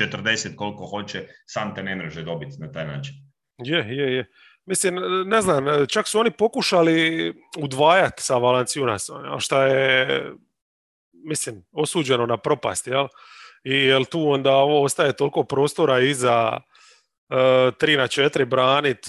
40 0.00 0.56
koliko 0.56 0.86
hoće, 0.86 1.28
sam 1.46 1.74
te 1.74 1.82
ne 1.82 1.96
može 1.96 2.22
dobiti 2.22 2.56
na 2.58 2.72
taj 2.72 2.86
način. 2.86 3.14
Je, 3.58 3.78
je, 3.78 4.14
je. 4.14 4.30
Mislim, 4.66 4.94
ne 5.26 5.42
znam, 5.42 5.86
čak 5.86 6.08
su 6.08 6.20
oni 6.20 6.30
pokušali 6.30 7.34
udvajati 7.58 8.22
sa 8.22 8.36
Valanciunas, 8.36 9.10
što 9.38 9.62
je, 9.62 10.24
mislim, 11.12 11.64
osuđeno 11.72 12.26
na 12.26 12.36
propast, 12.36 12.86
jel? 12.86 13.08
i 13.64 13.74
jel 13.74 14.04
tu 14.04 14.30
onda 14.30 14.54
ovo 14.54 14.82
ostaje 14.82 15.16
toliko 15.16 15.44
prostora 15.44 16.00
i 16.00 16.10
uh, 16.10 17.74
tri 17.78 17.96
na 17.96 18.06
četiri 18.06 18.44
branit, 18.44 19.06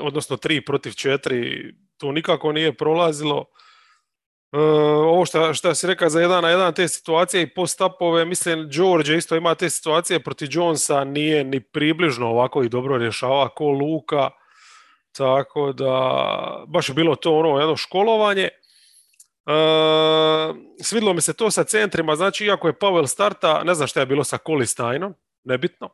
odnosno 0.00 0.36
tri 0.36 0.64
protiv 0.64 0.92
četiri, 0.92 1.72
to 1.96 2.12
nikako 2.12 2.52
nije 2.52 2.76
prolazilo. 2.76 3.44
Uh, 4.54 4.60
ovo 4.60 5.26
što, 5.26 5.54
što 5.54 5.74
si 5.74 5.86
rekao 5.86 6.08
za 6.08 6.20
jedan 6.20 6.42
na 6.42 6.50
jedan 6.50 6.74
te 6.74 6.88
situacije 6.88 7.42
i 7.42 7.54
post-upove, 7.54 8.24
mislim 8.24 8.68
George 8.70 9.16
isto 9.16 9.36
ima 9.36 9.54
te 9.54 9.70
situacije 9.70 10.20
protiv 10.20 10.48
Jonesa, 10.50 11.04
nije 11.04 11.44
ni 11.44 11.60
približno 11.60 12.28
ovako 12.28 12.62
i 12.62 12.68
dobro 12.68 12.98
rješava 12.98 13.48
ko 13.48 13.64
Luka, 13.64 14.30
tako 15.16 15.72
da 15.72 16.64
baš 16.68 16.88
je 16.88 16.94
bilo 16.94 17.16
to 17.16 17.38
ono 17.38 17.58
jedno 17.58 17.76
školovanje. 17.76 18.48
Uh, 19.46 20.56
svidilo 20.82 21.12
mi 21.12 21.20
se 21.20 21.32
to 21.32 21.50
sa 21.50 21.64
centrima, 21.64 22.16
znači 22.16 22.44
iako 22.44 22.68
je 22.68 22.78
Pavel 22.78 23.06
starta, 23.06 23.64
ne 23.64 23.74
znam 23.74 23.88
šta 23.88 24.00
je 24.00 24.06
bilo 24.06 24.24
sa 24.24 24.38
Kolistajnom, 24.38 25.14
nebitno, 25.44 25.88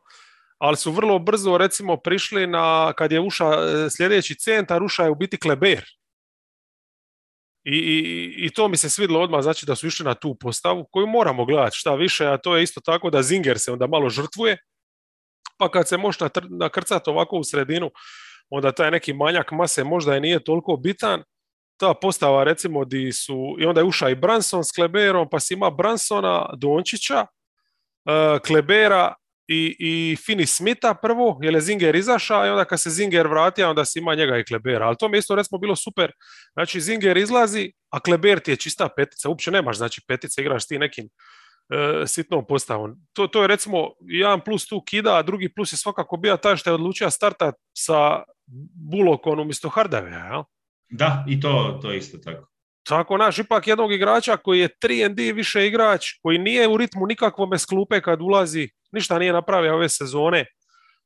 ali 0.57 0.77
su 0.77 0.91
vrlo 0.91 1.19
brzo 1.19 1.57
recimo 1.57 1.97
prišli 1.97 2.47
na, 2.47 2.93
kad 2.93 3.11
je 3.11 3.19
ušao 3.19 3.53
e, 3.53 3.89
sljedeći 3.89 4.35
centar, 4.35 4.83
ušao 4.83 5.05
je 5.05 5.11
u 5.11 5.15
biti 5.15 5.37
Kleber 5.37 6.00
i, 7.63 7.75
i, 7.75 8.45
I, 8.45 8.49
to 8.49 8.67
mi 8.67 8.77
se 8.77 8.89
svidlo 8.89 9.21
odmah, 9.21 9.41
znači 9.41 9.65
da 9.65 9.75
su 9.75 9.87
išli 9.87 10.05
na 10.05 10.13
tu 10.13 10.35
postavu 10.35 10.87
koju 10.91 11.07
moramo 11.07 11.45
gledati 11.45 11.77
šta 11.77 11.95
više, 11.95 12.27
a 12.27 12.37
to 12.37 12.57
je 12.57 12.63
isto 12.63 12.81
tako 12.81 13.09
da 13.09 13.21
Zinger 13.21 13.59
se 13.59 13.71
onda 13.71 13.87
malo 13.87 14.09
žrtvuje, 14.09 14.57
pa 15.57 15.71
kad 15.71 15.87
se 15.87 15.97
može 15.97 16.17
nakrcati 16.49 17.09
ovako 17.09 17.37
u 17.37 17.43
sredinu, 17.43 17.91
onda 18.49 18.71
taj 18.71 18.91
neki 18.91 19.13
manjak 19.13 19.51
mase 19.51 19.83
možda 19.83 20.17
i 20.17 20.21
nije 20.21 20.43
toliko 20.43 20.77
bitan. 20.77 21.23
Ta 21.77 21.93
postava 21.93 22.43
recimo 22.43 22.85
di 22.85 23.11
su, 23.11 23.55
i 23.59 23.65
onda 23.65 23.81
je 23.81 23.85
ušao 23.85 24.09
i 24.09 24.15
Branson 24.15 24.63
s 24.63 24.71
Kleberom, 24.71 25.27
pa 25.31 25.39
si 25.39 25.53
ima 25.53 25.69
Bransona, 25.69 26.49
Dončića, 26.57 27.25
uh, 28.05 28.39
Klebera 28.47 29.13
i, 29.47 29.75
i 29.79 30.15
Fini 30.25 30.45
Smitha 30.45 30.93
prvo, 30.93 31.39
jer 31.41 31.53
je 31.53 31.61
Zinger 31.61 31.95
izašao 31.95 32.45
i 32.45 32.49
onda 32.49 32.65
kad 32.65 32.81
se 32.81 32.89
Zinger 32.89 33.27
vratio, 33.27 33.69
onda 33.69 33.85
si 33.85 33.99
ima 33.99 34.15
njega 34.15 34.37
i 34.37 34.43
Klebera. 34.43 34.85
Ali 34.85 34.95
to 34.99 35.09
mi 35.09 35.17
isto 35.17 35.35
recimo 35.35 35.59
bilo 35.59 35.75
super. 35.75 36.11
Znači 36.53 36.81
Zinger 36.81 37.17
izlazi, 37.17 37.71
a 37.89 37.99
Kleber 37.99 38.39
ti 38.39 38.51
je 38.51 38.57
čista 38.57 38.89
petica. 38.95 39.29
Uopće 39.29 39.51
nemaš 39.51 39.77
znači 39.77 40.01
petica, 40.07 40.41
igraš 40.41 40.67
ti 40.67 40.79
nekim 40.79 41.09
e, 41.69 42.07
sitnom 42.07 42.45
postavom. 42.47 42.95
To, 43.13 43.27
to 43.27 43.41
je 43.41 43.47
recimo 43.47 43.87
jedan 44.01 44.41
plus 44.41 44.67
tu 44.67 44.83
kida, 44.85 45.17
a 45.17 45.23
drugi 45.23 45.53
plus 45.53 45.73
je 45.73 45.77
svakako 45.77 46.17
bio 46.17 46.37
taj 46.37 46.57
što 46.57 46.69
je 46.69 46.73
odlučio 46.73 47.09
starta 47.09 47.53
sa 47.77 48.23
Bulokom 48.91 49.39
umjesto 49.39 49.69
Hardavea. 49.69 50.25
Jel? 50.25 50.43
Da, 50.89 51.25
i 51.27 51.39
to, 51.39 51.79
to 51.81 51.93
isto 51.93 52.17
tako. 52.17 52.51
Tako, 52.83 53.17
naš, 53.17 53.39
ipak 53.39 53.67
jednog 53.67 53.93
igrača 53.93 54.37
koji 54.37 54.59
je 54.59 54.69
3 54.83 55.35
više 55.35 55.67
igrač, 55.67 56.07
koji 56.23 56.37
nije 56.37 56.67
u 56.67 56.77
ritmu 56.77 57.07
nikakvome 57.07 57.59
sklupe 57.59 58.01
kad 58.01 58.21
ulazi, 58.21 58.69
ništa 58.91 59.19
nije 59.19 59.33
napravio 59.33 59.75
ove 59.75 59.89
sezone, 59.89 60.45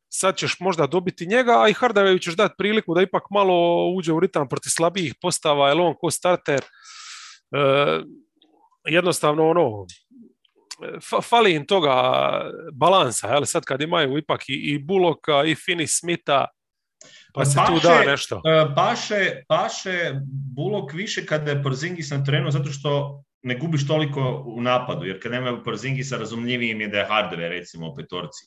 sad 0.09 0.37
ćeš 0.37 0.59
možda 0.59 0.87
dobiti 0.87 1.27
njega, 1.27 1.63
a 1.63 1.69
i 1.69 1.73
Hardaveju 1.73 2.19
ćeš 2.19 2.35
dati 2.35 2.55
priliku 2.57 2.93
da 2.93 3.01
ipak 3.01 3.23
malo 3.31 3.87
uđe 3.97 4.13
u 4.13 4.19
ritam 4.19 4.47
protiv 4.47 4.69
slabijih 4.69 5.15
postava, 5.21 5.67
jer 5.67 5.77
on 5.79 5.95
ko 5.99 6.11
starter 6.11 6.61
e, 6.61 8.01
jednostavno 8.85 9.49
ono 9.49 9.85
fali 11.29 11.53
im 11.53 11.65
toga 11.67 11.93
balansa, 12.73 13.27
jel? 13.27 13.45
sad 13.45 13.63
kad 13.65 13.81
imaju 13.81 14.17
ipak 14.17 14.49
i, 14.49 14.53
i 14.53 14.79
Buloka 14.79 15.43
i 15.43 15.55
Fini 15.55 15.87
Smitha, 15.87 16.45
pa 17.35 17.45
se 17.45 17.59
tu 17.67 17.79
da 17.83 18.03
nešto. 18.05 18.41
Paše, 18.75 19.15
e, 19.15 19.43
paše 19.47 20.11
Bulok 20.55 20.93
više 20.93 21.25
kada 21.25 21.51
je 21.51 21.63
Porzingis 21.63 22.09
na 22.09 22.23
terenu, 22.23 22.51
zato 22.51 22.71
što 22.71 23.23
ne 23.43 23.55
gubiš 23.55 23.87
toliko 23.87 24.43
u 24.47 24.61
napadu, 24.61 25.05
jer 25.05 25.21
kad 25.21 25.31
nema 25.31 25.63
Porzingisa 25.63 26.17
razumljiviji 26.17 26.71
im 26.71 26.81
je 26.81 26.87
da 26.87 26.97
je 26.97 27.07
Hardware 27.09 27.49
recimo 27.49 27.87
u 27.87 27.95
petorci. 27.95 28.45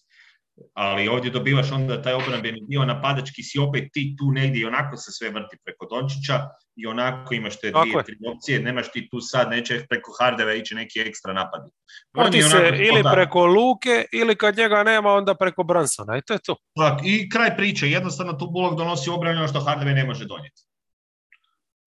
Ali 0.75 1.09
ovdje 1.09 1.31
dobivaš 1.31 1.73
onda 1.73 2.03
taj 2.03 2.13
obrambeni 2.13 2.61
dio 2.69 2.85
napadački 2.85 3.43
si 3.43 3.59
opet 3.59 3.89
ti 3.93 4.15
tu 4.19 4.31
negdje 4.33 4.61
i 4.61 4.65
onako 4.65 4.97
se 4.97 5.13
sve 5.13 5.31
vrti 5.31 5.57
preko 5.65 5.87
Dončića 5.91 6.49
i 6.77 6.87
onako 6.87 7.35
imaš 7.35 7.61
te 7.61 7.71
dvije, 7.71 8.05
tri 8.05 8.17
opcije, 8.35 8.61
nemaš 8.61 8.93
ti 8.93 9.09
tu 9.11 9.21
sad, 9.21 9.51
neće 9.51 9.87
preko 9.89 10.13
Hardeva 10.21 10.55
ići 10.55 10.75
neki 10.75 11.01
ekstra 11.01 11.33
napadi. 11.33 11.71
Vrti 12.17 12.43
se 12.43 12.73
ili 12.79 13.03
preko 13.13 13.47
Luke 13.47 14.05
ili 14.13 14.37
kad 14.37 14.57
njega 14.57 14.83
nema 14.83 15.13
onda 15.13 15.35
preko 15.35 15.63
Bransona 15.63 16.19
i 16.19 16.23
to 16.23 16.33
je 16.33 16.39
to. 16.39 16.57
Tak, 16.75 17.01
I 17.05 17.29
kraj 17.29 17.57
priče, 17.57 17.91
jednostavno 17.91 18.33
tu 18.33 18.51
Bulog 18.51 18.77
donosi 18.77 19.11
obranu 19.11 19.49
što 19.49 19.61
Hardeve 19.61 19.93
ne 19.93 20.05
može 20.05 20.25
donijeti. 20.25 20.68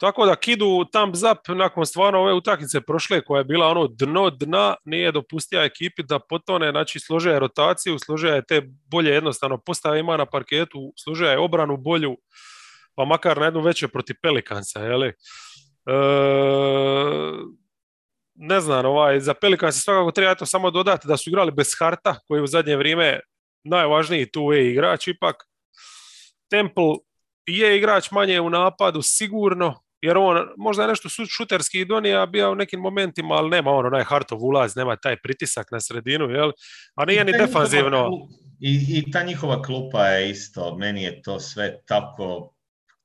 Tako 0.02 0.26
da 0.26 0.36
Kidu 0.36 0.86
thumbs 0.92 1.20
up 1.20 1.58
nakon 1.58 1.86
stvarno 1.86 2.20
ove 2.20 2.34
utakmice 2.34 2.82
prošle 2.82 3.22
koja 3.22 3.40
je 3.40 3.44
bila 3.44 3.68
ono 3.68 3.88
dno 3.88 4.30
dna, 4.30 4.76
nije 4.86 5.12
dopustio 5.12 5.64
ekipi 5.64 6.04
da 6.04 6.20
potone, 6.20 6.72
znači 6.72 7.00
složio 7.00 7.34
je 7.34 7.40
rotaciju, 7.40 8.00
složio 8.00 8.34
je 8.34 8.46
te 8.46 8.62
bolje 8.92 9.10
jednostavno 9.10 9.58
postave 9.58 10.00
ima 10.00 10.18
na 10.18 10.26
parketu, 10.26 10.94
složio 11.04 11.28
je 11.28 11.38
obranu 11.38 11.78
bolju, 11.78 12.18
pa 12.96 13.06
makar 13.06 13.38
na 13.38 13.46
jednu 13.46 13.62
veće 13.62 13.88
protiv 13.88 14.16
Pelikansa, 14.22 14.80
jeli? 14.80 15.08
E, 15.08 15.14
ne 18.36 18.60
znam, 18.60 18.86
ovaj, 18.86 19.20
za 19.20 19.34
Pelikansa 19.34 19.80
svakako 19.80 20.12
treba 20.12 20.36
to 20.36 20.46
samo 20.46 20.72
dodati 20.72 21.08
da 21.08 21.18
su 21.18 21.30
igrali 21.30 21.52
bez 21.52 21.68
Harta, 21.80 22.16
koji 22.28 22.42
u 22.42 22.48
zadnje 22.48 22.76
vrijeme 22.76 23.20
najvažniji 23.64 24.32
tu 24.32 24.52
je 24.52 24.72
igrač 24.72 25.08
ipak. 25.08 25.36
Temple 26.50 26.96
je 27.46 27.78
igrač 27.78 28.12
manje 28.12 28.42
u 28.42 28.50
napadu, 28.50 29.02
sigurno, 29.02 29.82
jer 30.02 30.18
on 30.18 30.48
možda 30.58 30.84
je 30.84 30.90
nešto 30.90 31.10
šuterski 31.10 31.86
donija 31.86 32.26
bio 32.26 32.52
u 32.52 32.56
nekim 32.56 32.80
momentima, 32.80 33.36
ali 33.36 33.50
nema 33.50 33.72
ono 33.72 33.88
onaj 33.88 34.04
Hartov 34.04 34.44
ulaz, 34.44 34.76
nema 34.76 34.96
taj 34.96 35.16
pritisak 35.24 35.72
na 35.72 35.82
sredinu, 35.82 36.30
jel? 36.30 36.52
A 36.96 37.06
nije 37.06 37.26
ni 37.26 37.32
defanzivno. 37.32 38.10
I, 38.60 38.98
I 38.98 39.12
ta 39.12 39.24
njihova 39.24 39.62
klupa 39.62 40.08
je 40.08 40.30
isto, 40.30 40.78
meni 40.78 41.04
je 41.04 41.22
to 41.22 41.40
sve 41.40 41.78
tako 41.86 42.54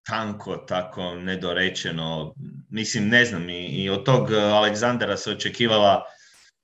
tanko, 0.07 0.57
tako 0.57 1.15
nedorečeno. 1.15 2.35
Mislim, 2.71 3.09
ne 3.09 3.25
znam, 3.25 3.51
i, 3.51 3.67
i 3.67 3.91
od 3.91 4.05
tog 4.05 4.33
Aleksandra 4.33 5.17
se 5.17 5.31
očekivala 5.31 6.05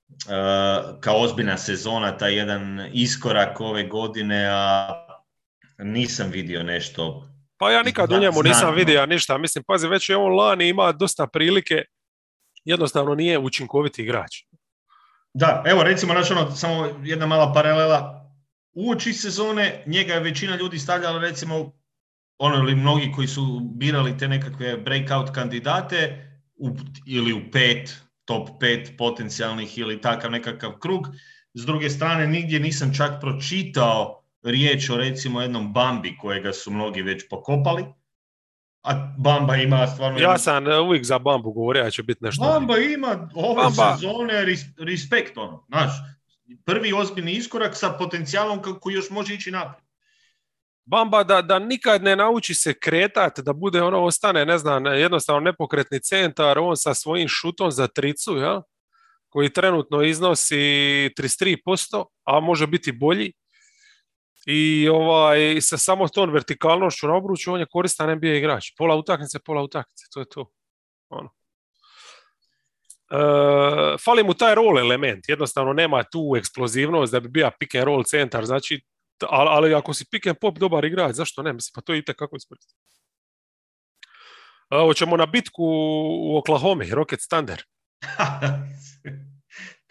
uh, 0.08 1.00
kao 1.00 1.20
ozbiljna 1.20 1.58
sezona, 1.58 2.16
taj 2.16 2.34
jedan 2.34 2.90
iskorak 2.92 3.60
ove 3.60 3.84
godine, 3.84 4.48
a 4.50 4.88
nisam 5.78 6.30
vidio 6.30 6.62
nešto 6.62 7.31
pa 7.62 7.70
ja 7.70 7.82
nikad 7.82 8.12
u 8.12 8.18
njemu 8.18 8.42
nisam 8.42 8.74
vidio 8.74 9.06
ništa. 9.06 9.38
Mislim, 9.38 9.64
pazi, 9.64 9.88
već 9.88 10.08
je 10.08 10.16
on 10.16 10.32
lani 10.32 10.68
ima 10.68 10.92
dosta 10.92 11.26
prilike, 11.26 11.84
jednostavno 12.64 13.14
nije 13.14 13.38
učinkoviti 13.38 14.02
igrač. 14.02 14.36
Da, 15.34 15.62
evo 15.66 15.82
recimo, 15.82 16.12
znači 16.12 16.32
ono, 16.32 16.50
samo 16.50 17.00
jedna 17.02 17.26
mala 17.26 17.52
paralela. 17.52 18.30
Uoči 18.72 19.12
sezone 19.12 19.82
njega 19.86 20.14
je 20.14 20.20
većina 20.20 20.56
ljudi 20.56 20.78
stavljala 20.78 21.20
recimo 21.20 21.72
ono 22.38 22.56
ili 22.56 22.74
mnogi 22.74 23.12
koji 23.14 23.28
su 23.28 23.60
birali 23.74 24.18
te 24.18 24.28
nekakve 24.28 24.76
breakout 24.76 25.30
kandidate 25.34 26.30
u, 26.54 26.70
ili 27.06 27.32
u 27.32 27.50
pet, 27.52 27.96
top 28.24 28.48
pet 28.60 28.92
potencijalnih 28.98 29.78
ili 29.78 30.00
takav 30.00 30.30
nekakav 30.30 30.72
krug. 30.78 31.08
S 31.54 31.66
druge 31.66 31.90
strane, 31.90 32.26
nigdje 32.26 32.60
nisam 32.60 32.94
čak 32.94 33.20
pročitao 33.20 34.21
riječ 34.42 34.90
o 34.90 34.96
recimo 34.96 35.42
jednom 35.42 35.72
Bambi 35.72 36.16
kojega 36.20 36.52
su 36.52 36.70
mnogi 36.70 37.02
već 37.02 37.28
pokopali, 37.30 37.84
a 38.82 39.14
Bamba 39.18 39.56
ima 39.56 39.86
stvarno... 39.86 40.18
Ja 40.18 40.38
sam 40.38 40.68
e, 40.68 40.80
uvijek 40.80 41.04
za 41.04 41.18
Bambu 41.18 41.52
govorio, 41.52 41.82
ja 41.82 41.90
će 41.90 42.02
biti 42.02 42.24
nešto... 42.24 42.44
Bamba 42.44 42.78
ima 42.78 43.28
ove 43.34 43.62
Bamba... 43.62 43.96
sezone 43.96 44.44
respekt, 44.78 45.38
ono, 45.38 45.64
znaš, 45.68 45.90
prvi 46.64 46.92
ozbiljni 46.92 47.32
iskorak 47.32 47.76
sa 47.76 47.90
potencijalom 47.90 48.62
kako 48.62 48.90
još 48.90 49.10
može 49.10 49.34
ići 49.34 49.50
naprijed. 49.50 49.84
Bamba 50.84 51.24
da, 51.24 51.42
da 51.42 51.58
nikad 51.58 52.02
ne 52.02 52.16
nauči 52.16 52.54
se 52.54 52.74
kretat, 52.74 53.40
da 53.40 53.52
bude 53.52 53.82
ono, 53.82 54.04
ostane, 54.04 54.44
ne 54.44 54.58
znam, 54.58 54.86
jednostavno 54.86 55.40
nepokretni 55.40 56.00
centar, 56.00 56.58
on 56.58 56.76
sa 56.76 56.94
svojim 56.94 57.28
šutom 57.28 57.70
za 57.70 57.86
tricu, 57.86 58.36
ja? 58.36 58.62
koji 59.28 59.52
trenutno 59.52 60.02
iznosi 60.02 60.56
33%, 61.18 62.04
a 62.24 62.40
može 62.40 62.66
biti 62.66 62.92
bolji, 62.92 63.32
i 64.46 64.88
ovaj, 64.88 65.60
sa 65.60 65.78
samo 65.78 66.08
tom 66.08 66.30
vertikalnošću 66.30 67.08
na 67.08 67.14
obruču 67.14 67.52
on 67.52 67.60
je 67.60 67.66
koristan 67.66 68.16
NBA 68.16 68.28
igrač. 68.28 68.72
Pola 68.78 68.96
utakmice, 68.96 69.38
pola 69.38 69.62
utakmice, 69.62 70.04
to 70.12 70.20
je 70.20 70.26
to. 70.28 70.50
Ono. 71.08 71.30
E, 73.10 73.96
fali 74.04 74.24
mu 74.24 74.34
taj 74.34 74.54
roll 74.54 74.78
element, 74.78 75.28
jednostavno 75.28 75.72
nema 75.72 76.02
tu 76.02 76.34
eksplozivnost 76.36 77.12
da 77.12 77.20
bi 77.20 77.28
bio 77.28 77.50
pick 77.58 77.74
and 77.74 77.84
roll 77.84 78.04
centar, 78.04 78.46
znači, 78.46 78.80
ali, 79.28 79.48
ali 79.50 79.74
ako 79.74 79.94
si 79.94 80.04
pick 80.10 80.26
and 80.26 80.38
pop 80.40 80.58
dobar 80.58 80.84
igrač, 80.84 81.14
zašto 81.14 81.42
ne? 81.42 81.52
Mislim, 81.52 81.72
pa 81.74 81.80
to 81.80 81.92
je 81.92 81.98
i 81.98 82.04
kako 82.04 82.36
iskoristiti. 82.36 82.80
E, 84.70 84.76
hoćemo 84.76 85.16
na 85.16 85.26
bitku 85.26 85.64
u 86.22 86.36
Oklahoma, 86.36 86.84
Rocket 86.90 87.20
Thunder. 87.30 87.62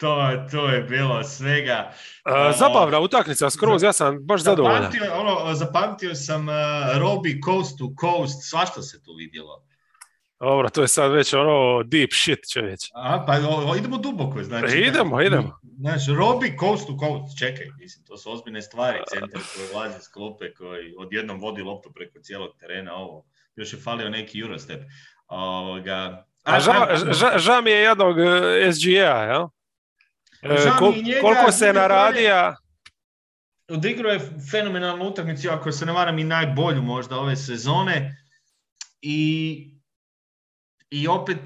to, 0.02 0.46
to 0.50 0.68
je 0.68 0.82
bilo 0.82 1.24
svega. 1.24 1.92
Uh, 2.24 2.58
zabavna 2.58 3.00
utakmica, 3.00 3.50
skroz, 3.50 3.82
ja 3.82 3.92
sam 3.92 4.18
baš 4.26 4.40
zadovoljan. 4.40 4.82
Zapamtio, 4.82 5.14
ono, 5.14 5.54
zapamtio 5.54 6.14
sam 6.14 6.48
uh, 6.48 6.54
Robi 6.98 7.40
coast 7.44 7.78
to 7.78 7.94
coast, 8.00 8.50
svašta 8.50 8.82
se 8.82 9.02
tu 9.02 9.14
vidjelo. 9.18 9.64
Dobro, 10.40 10.68
to 10.68 10.82
je 10.82 10.88
sad 10.88 11.12
već 11.12 11.34
ono 11.34 11.82
deep 11.82 12.10
shit 12.12 12.38
čovječ. 12.52 12.80
A, 12.94 13.24
pa 13.26 13.32
o, 13.48 13.76
idemo 13.76 13.98
duboko, 13.98 14.42
znači. 14.42 14.76
E, 14.76 14.80
idemo, 14.80 15.22
idemo. 15.22 15.58
Znači, 15.78 16.10
Robi 16.16 16.56
coast 16.60 16.86
to 16.86 16.96
coast, 17.00 17.38
čekaj, 17.38 17.66
mislim, 17.78 18.04
to 18.04 18.16
su 18.16 18.32
ozbiljne 18.32 18.62
stvari, 18.62 18.98
centar 19.08 19.40
koji 19.54 19.66
ulazi 19.74 20.00
s 20.00 20.08
klope, 20.08 20.54
koji 20.54 20.94
odjednom 20.98 21.40
vodi 21.40 21.62
loptu 21.62 21.92
preko 21.92 22.18
cijelog 22.22 22.50
terena, 22.60 22.94
ovo, 22.94 23.24
još 23.56 23.72
je 23.72 23.78
falio 23.78 24.08
neki 24.10 24.40
Eurostep. 24.40 24.80
Ovoga, 25.26 26.26
a, 26.44 26.56
a 26.56 27.38
ža, 27.38 27.60
mi 27.60 27.70
je 27.70 27.80
jednog 27.80 28.18
e, 28.18 28.72
SGA, 28.72 29.22
jel? 29.22 29.48
E, 30.42 30.70
koliko 31.20 31.52
se 31.52 31.72
naradija... 31.72 32.56
Odigrao 33.70 34.12
je 34.12 34.20
fenomenalnu 34.50 35.04
utakmicu, 35.04 35.48
ako 35.50 35.72
se 35.72 35.86
ne 35.86 35.92
varam 35.92 36.18
i 36.18 36.24
najbolju 36.24 36.82
možda 36.82 37.16
ove 37.16 37.36
sezone. 37.36 38.16
I 39.02 39.68
i 40.90 41.08
opet 41.08 41.38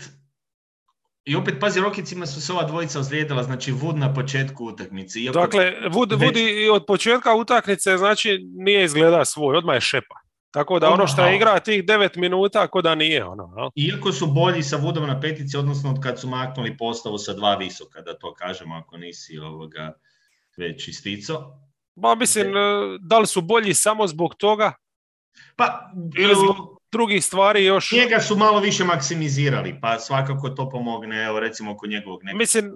i 1.26 1.36
opet, 1.36 1.54
pazi, 1.60 1.80
Rokicima 1.80 2.26
su 2.26 2.40
se 2.40 2.52
ova 2.52 2.64
dvojica 2.64 3.00
ozlijedila, 3.00 3.42
znači 3.42 3.72
Wood 3.72 3.96
na 3.98 4.14
početku 4.14 4.64
utakmice. 4.64 5.20
Iako 5.20 5.40
dakle, 5.40 5.72
Wood, 5.90 6.20
već... 6.20 6.36
i 6.36 6.68
od 6.68 6.84
početka 6.86 7.34
utakmice, 7.34 7.96
znači, 7.96 8.38
nije 8.54 8.84
izgleda 8.84 9.24
svoj, 9.24 9.56
odmah 9.56 9.76
je 9.76 9.80
šepa. 9.80 10.16
Tako 10.56 10.78
da 10.78 10.90
ono 10.90 11.06
što 11.06 11.26
je 11.26 11.36
igra 11.36 11.60
tih 11.60 11.84
9 11.84 12.16
minuta, 12.16 12.62
ako 12.62 12.82
da 12.82 12.94
nije 12.94 13.24
ono. 13.24 13.46
No? 13.46 13.70
Iako 13.74 14.12
su 14.12 14.26
bolji 14.26 14.62
sa 14.62 14.78
Woodom 14.78 15.06
na 15.06 15.20
petici, 15.20 15.56
odnosno 15.56 15.90
od 15.90 16.02
kad 16.02 16.20
su 16.20 16.28
maknuli 16.28 16.76
postavu 16.76 17.18
sa 17.18 17.34
dva 17.34 17.54
visoka, 17.54 18.00
da 18.00 18.18
to 18.18 18.34
kažemo 18.34 18.74
ako 18.74 18.96
nisi 18.96 19.38
ovoga 19.38 19.92
već 20.56 20.88
istico. 20.88 21.52
Ba, 21.94 22.14
mislim, 22.14 22.52
da 23.00 23.18
li 23.18 23.26
su 23.26 23.40
bolji 23.40 23.74
samo 23.74 24.06
zbog 24.06 24.34
toga? 24.34 24.72
Pa, 25.56 25.90
ili 26.18 26.34
zbog 26.34 26.75
drugih 26.92 27.24
stvari 27.24 27.64
još... 27.64 27.92
Njega 27.92 28.20
su 28.20 28.36
malo 28.36 28.60
više 28.60 28.84
maksimizirali, 28.84 29.78
pa 29.80 29.98
svakako 29.98 30.48
to 30.48 30.68
pomogne, 30.70 31.24
evo 31.24 31.40
recimo 31.40 31.76
kod 31.76 31.90
njegovog 31.90 32.24
nekog... 32.24 32.38
Mislim, 32.38 32.72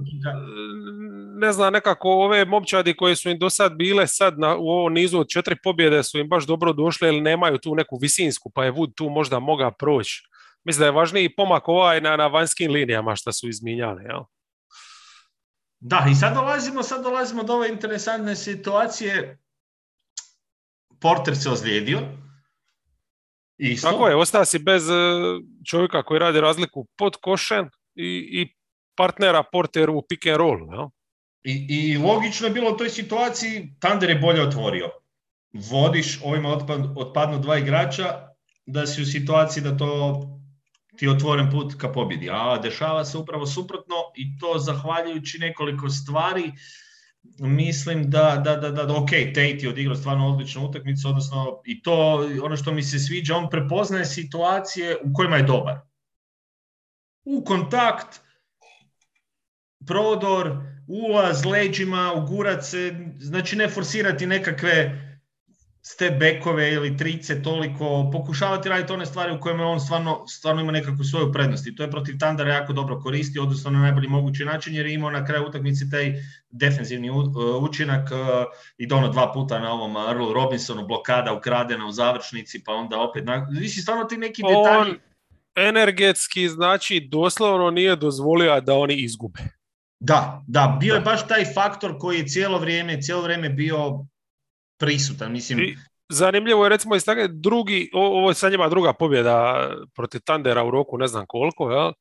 ne 1.40 1.52
znam, 1.52 1.72
nekako 1.72 2.08
ove 2.08 2.44
momčadi 2.44 2.96
koje 2.96 3.16
su 3.16 3.30
im 3.30 3.38
do 3.38 3.50
sad 3.50 3.72
bile 3.72 4.06
sad 4.06 4.38
na, 4.38 4.56
u 4.56 4.68
ovom 4.68 4.92
nizu 4.92 5.18
od 5.18 5.28
četiri 5.28 5.56
pobjede 5.62 6.02
su 6.02 6.18
im 6.18 6.28
baš 6.28 6.46
dobro 6.46 6.72
došle 6.72 7.08
ili 7.08 7.20
nemaju 7.20 7.58
tu 7.58 7.74
neku 7.74 7.98
visinsku, 8.02 8.50
pa 8.54 8.64
je 8.64 8.72
Wood 8.72 8.94
tu 8.94 9.08
možda 9.08 9.38
moga 9.38 9.70
proći. 9.70 10.22
Mislim 10.64 10.80
da 10.80 10.86
je 10.86 10.92
važniji 10.92 11.34
pomak 11.36 11.68
ovaj 11.68 12.00
na, 12.00 12.16
na 12.16 12.26
vanjskim 12.26 12.72
linijama 12.72 13.16
što 13.16 13.32
su 13.32 13.48
izminjali, 13.48 14.04
jel? 14.04 14.20
Da, 15.80 16.06
i 16.10 16.14
sad 16.14 16.34
dolazimo, 16.34 16.82
sad 16.82 17.02
dolazimo 17.02 17.42
do 17.42 17.54
ove 17.54 17.68
interesantne 17.68 18.36
situacije. 18.36 19.38
Porter 21.00 21.36
se 21.36 21.50
ozlijedio, 21.50 21.98
Isto. 23.62 23.90
Tako 23.90 24.08
je, 24.08 24.16
ostao 24.16 24.44
si 24.44 24.58
bez 24.58 24.90
e, 24.90 24.94
čovjeka 25.66 26.02
koji 26.02 26.18
radi 26.18 26.40
razliku 26.40 26.86
pod 26.96 27.16
košen 27.16 27.68
i, 27.94 28.28
i 28.40 28.48
partnera 28.96 29.42
porteru 29.52 29.94
u 29.98 30.02
pick 30.08 30.26
and 30.26 30.36
roll. 30.36 30.58
Ja? 30.72 30.88
I, 31.44 31.66
I 31.68 31.98
logično 31.98 32.46
je 32.46 32.52
bilo 32.52 32.72
u 32.72 32.76
toj 32.76 32.90
situaciji, 32.90 33.76
Thunder 33.80 34.10
je 34.10 34.18
bolje 34.18 34.42
otvorio. 34.42 34.90
Vodiš, 35.52 36.20
ovima 36.24 36.48
otpad, 36.48 36.80
otpadnu 36.96 37.38
dva 37.38 37.58
igrača, 37.58 38.04
da 38.66 38.86
si 38.86 39.02
u 39.02 39.06
situaciji 39.06 39.62
da 39.62 39.76
to 39.76 40.20
ti 40.96 41.04
je 41.04 41.10
otvoren 41.10 41.50
put 41.50 41.74
ka 41.78 41.92
pobjedi. 41.92 42.30
A 42.30 42.58
dešava 42.62 43.04
se 43.04 43.18
upravo 43.18 43.46
suprotno 43.46 43.96
i 44.16 44.38
to 44.38 44.58
zahvaljujući 44.58 45.38
nekoliko 45.38 45.88
stvari 45.88 46.52
mislim 47.38 48.10
da, 48.10 48.42
da, 48.44 48.56
da, 48.56 48.70
da, 48.70 48.96
ok, 48.96 49.10
Tate 49.10 49.58
je 49.60 49.68
odigrao 49.68 49.96
stvarno 49.96 50.28
odličnu 50.28 50.64
utakmicu, 50.66 51.08
odnosno 51.08 51.60
i 51.64 51.82
to, 51.82 52.28
ono 52.42 52.56
što 52.56 52.72
mi 52.72 52.82
se 52.82 52.98
sviđa, 52.98 53.36
on 53.36 53.50
prepoznaje 53.50 54.04
situacije 54.04 54.96
u 55.04 55.12
kojima 55.14 55.36
je 55.36 55.42
dobar. 55.42 55.80
U 57.24 57.44
kontakt, 57.44 58.20
prodor, 59.86 60.56
ulaz 60.86 61.44
leđima, 61.44 62.12
ugurat 62.12 62.64
se, 62.64 62.94
znači 63.18 63.56
ne 63.56 63.68
forsirati 63.68 64.26
nekakve 64.26 65.09
ste 65.82 66.10
bekove 66.10 66.72
ili 66.72 66.96
trice 66.96 67.42
toliko, 67.42 68.10
pokušavati 68.12 68.68
raditi 68.68 68.92
one 68.92 69.06
stvari 69.06 69.32
u 69.32 69.40
kojima 69.40 69.64
on 69.64 69.80
stvarno, 69.80 70.26
stvarno 70.26 70.62
ima 70.62 70.72
nekakvu 70.72 71.04
svoju 71.04 71.32
prednost 71.32 71.66
i 71.66 71.74
to 71.74 71.82
je 71.82 71.90
protiv 71.90 72.18
Tandara 72.18 72.54
jako 72.54 72.72
dobro 72.72 73.00
koristi, 73.00 73.38
odnosno 73.38 73.70
na 73.70 73.78
najbolji 73.78 74.08
mogući 74.08 74.44
način 74.44 74.74
jer 74.74 74.86
je 74.86 74.94
imao 74.94 75.10
na 75.10 75.26
kraju 75.26 75.46
utakmici 75.46 75.90
taj 75.90 76.14
defensivni 76.50 77.08
e, 77.08 77.12
učinak 77.60 78.10
e, 78.10 78.14
i 78.78 78.86
da 78.86 78.96
ono 78.96 79.08
dva 79.08 79.32
puta 79.32 79.58
na 79.58 79.72
ovom 79.72 79.96
Earl 79.96 80.32
Robinsonu 80.32 80.86
blokada 80.86 81.32
ukradena 81.32 81.86
u 81.86 81.92
završnici 81.92 82.64
pa 82.64 82.72
onda 82.72 83.00
opet, 83.00 83.24
visi 83.60 83.80
stvarno 83.80 84.04
ti 84.04 84.16
neki 84.16 84.42
detalji. 84.42 84.90
On 84.90 84.96
energetski 85.56 86.48
znači 86.48 87.08
doslovno 87.10 87.70
nije 87.70 87.96
dozvolio 87.96 88.60
da 88.60 88.74
oni 88.74 88.94
izgube. 88.94 89.40
Da, 90.00 90.42
da, 90.46 90.76
bio 90.80 90.94
je 90.94 91.00
baš 91.00 91.28
taj 91.28 91.44
faktor 91.54 91.98
koji 91.98 92.18
je 92.18 92.28
cijelo 92.28 92.58
vrijeme, 92.58 93.02
cijelo 93.02 93.22
vrijeme 93.22 93.48
bio 93.48 94.06
prisutan. 94.80 95.32
Mislim... 95.32 95.60
I 95.60 95.76
zanimljivo 96.08 96.64
je 96.64 96.68
recimo 96.68 96.96
iz 96.96 97.04
drugi, 97.28 97.90
ovo 97.92 98.30
je 98.30 98.34
sad 98.34 98.52
njima 98.52 98.68
druga 98.68 98.92
pobjeda 98.92 99.70
protiv 99.96 100.20
Tandera 100.24 100.64
u 100.64 100.70
roku 100.70 100.98
ne 100.98 101.06
znam 101.06 101.24
koliko, 101.28 101.70
jel? 101.70 101.92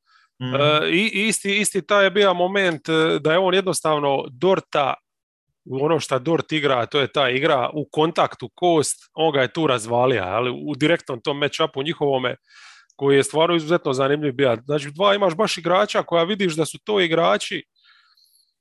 Mm. 0.41 0.55
E, 0.55 0.89
isti, 1.11 1.57
isti 1.57 1.81
taj 1.81 2.03
je 2.03 2.11
bio 2.11 2.33
moment 2.33 2.89
e, 2.89 3.19
da 3.19 3.31
je 3.31 3.39
on 3.39 3.53
jednostavno 3.53 4.25
Dorta 4.31 4.93
ono 5.71 5.99
što 5.99 6.19
Dort 6.19 6.51
igra, 6.51 6.85
to 6.85 6.99
je 6.99 7.07
ta 7.07 7.29
igra 7.29 7.69
u 7.73 7.87
kontaktu 7.91 8.49
kost, 8.55 9.09
on 9.13 9.33
ga 9.33 9.41
je 9.41 9.53
tu 9.53 9.67
razvalija, 9.67 10.25
ali 10.25 10.51
u 10.65 10.75
direktnom 10.75 11.21
tom 11.21 11.37
match-upu 11.37 11.83
njihovome 11.85 12.35
koji 12.95 13.15
je 13.15 13.23
stvarno 13.23 13.55
izuzetno 13.55 13.93
zanimljiv 13.93 14.33
bio. 14.33 14.57
Znači, 14.65 14.91
dva 14.91 15.15
imaš 15.15 15.35
baš 15.35 15.57
igrača 15.57 16.03
koja 16.03 16.23
vidiš 16.23 16.55
da 16.55 16.65
su 16.65 16.79
to 16.83 16.99
igrači 16.99 17.63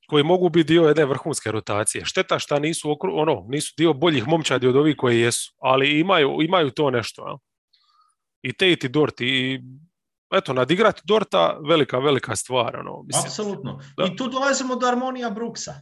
koji 0.08 0.24
mogu 0.24 0.48
biti 0.48 0.72
dio 0.72 0.88
jedne 0.88 1.04
vrhunske 1.04 1.52
rotacije. 1.52 2.04
Šteta 2.04 2.38
šta 2.38 2.58
nisu, 2.58 2.90
okru, 2.90 3.12
ono, 3.18 3.44
nisu 3.48 3.74
dio 3.76 3.92
boljih 3.92 4.28
momčadi 4.28 4.66
od 4.66 4.76
ovih 4.76 4.96
koji 4.96 5.20
jesu, 5.20 5.54
ali 5.60 6.00
imaju, 6.00 6.38
imaju 6.42 6.70
to 6.70 6.90
nešto. 6.90 7.28
Ja? 7.28 7.36
I 8.42 8.52
te 8.52 8.72
i 8.72 8.88
Dort 8.88 9.20
i 9.20 9.60
eto, 10.34 10.52
nadigrati 10.52 11.02
Dorta 11.04 11.58
velika, 11.68 11.98
velika 11.98 12.36
stvar. 12.36 12.76
Ono, 12.76 13.02
mislim. 13.02 13.24
Apsolutno. 13.24 13.80
I 14.12 14.16
tu 14.16 14.28
dolazimo 14.28 14.76
do 14.76 14.86
Armonija 14.86 15.30
Brooksa. 15.30 15.74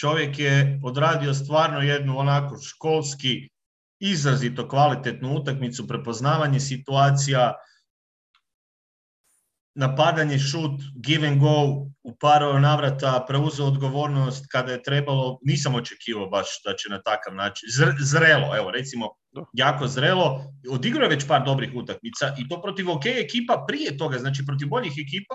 Čovjek 0.00 0.38
je 0.38 0.80
odradio 0.84 1.34
stvarno 1.34 1.80
jednu 1.80 2.18
onako 2.18 2.58
školski 2.58 3.48
izrazito 4.00 4.68
kvalitetnu 4.68 5.36
utakmicu, 5.36 5.88
prepoznavanje 5.88 6.60
situacija, 6.60 7.54
napadanje, 9.76 10.38
šut, 10.38 10.80
give 11.06 11.28
and 11.28 11.40
go, 11.40 11.86
u 12.02 12.16
paru 12.20 12.58
navrata 12.60 13.24
preuzeo 13.28 13.66
odgovornost 13.66 14.46
kada 14.52 14.72
je 14.72 14.82
trebalo, 14.82 15.38
nisam 15.42 15.74
očekivao 15.74 16.26
baš 16.26 16.46
da 16.64 16.76
će 16.76 16.88
na 16.90 17.02
takav 17.02 17.34
način, 17.34 17.68
zrelo, 18.00 18.56
evo 18.56 18.70
recimo, 18.70 19.08
jako 19.52 19.86
zrelo, 19.86 20.44
odigrao 20.70 21.04
je 21.04 21.08
već 21.16 21.26
par 21.28 21.44
dobrih 21.44 21.70
utakmica 21.74 22.34
i 22.38 22.48
to 22.48 22.62
protiv 22.62 22.90
ok 22.90 23.06
ekipa 23.06 23.64
prije 23.68 23.96
toga, 23.98 24.18
znači 24.18 24.46
protiv 24.46 24.68
boljih 24.68 24.92
ekipa. 24.92 25.34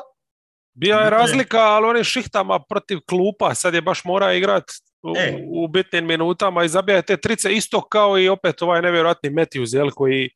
Bila 0.74 1.02
je 1.02 1.10
razlika, 1.10 1.60
ali 1.60 1.88
on 1.88 1.98
je 1.98 2.04
šihtama 2.04 2.60
protiv 2.70 3.00
klupa, 3.10 3.56
sad 3.56 3.74
je 3.74 3.82
baš 3.82 4.04
mora 4.06 4.34
igrati 4.34 4.74
u, 5.04 5.14
e. 5.18 5.44
u 5.48 5.68
bitnim 5.68 6.06
minutama 6.06 6.64
i 6.64 6.70
zabija 6.70 7.02
te 7.02 7.18
trice 7.18 7.54
isto 7.54 7.82
kao 7.82 8.20
i 8.20 8.30
opet 8.30 8.62
ovaj 8.62 8.82
nevjerojatni 8.82 9.30
Matthews, 9.30 9.76
jel, 9.76 9.90
koji 9.90 10.30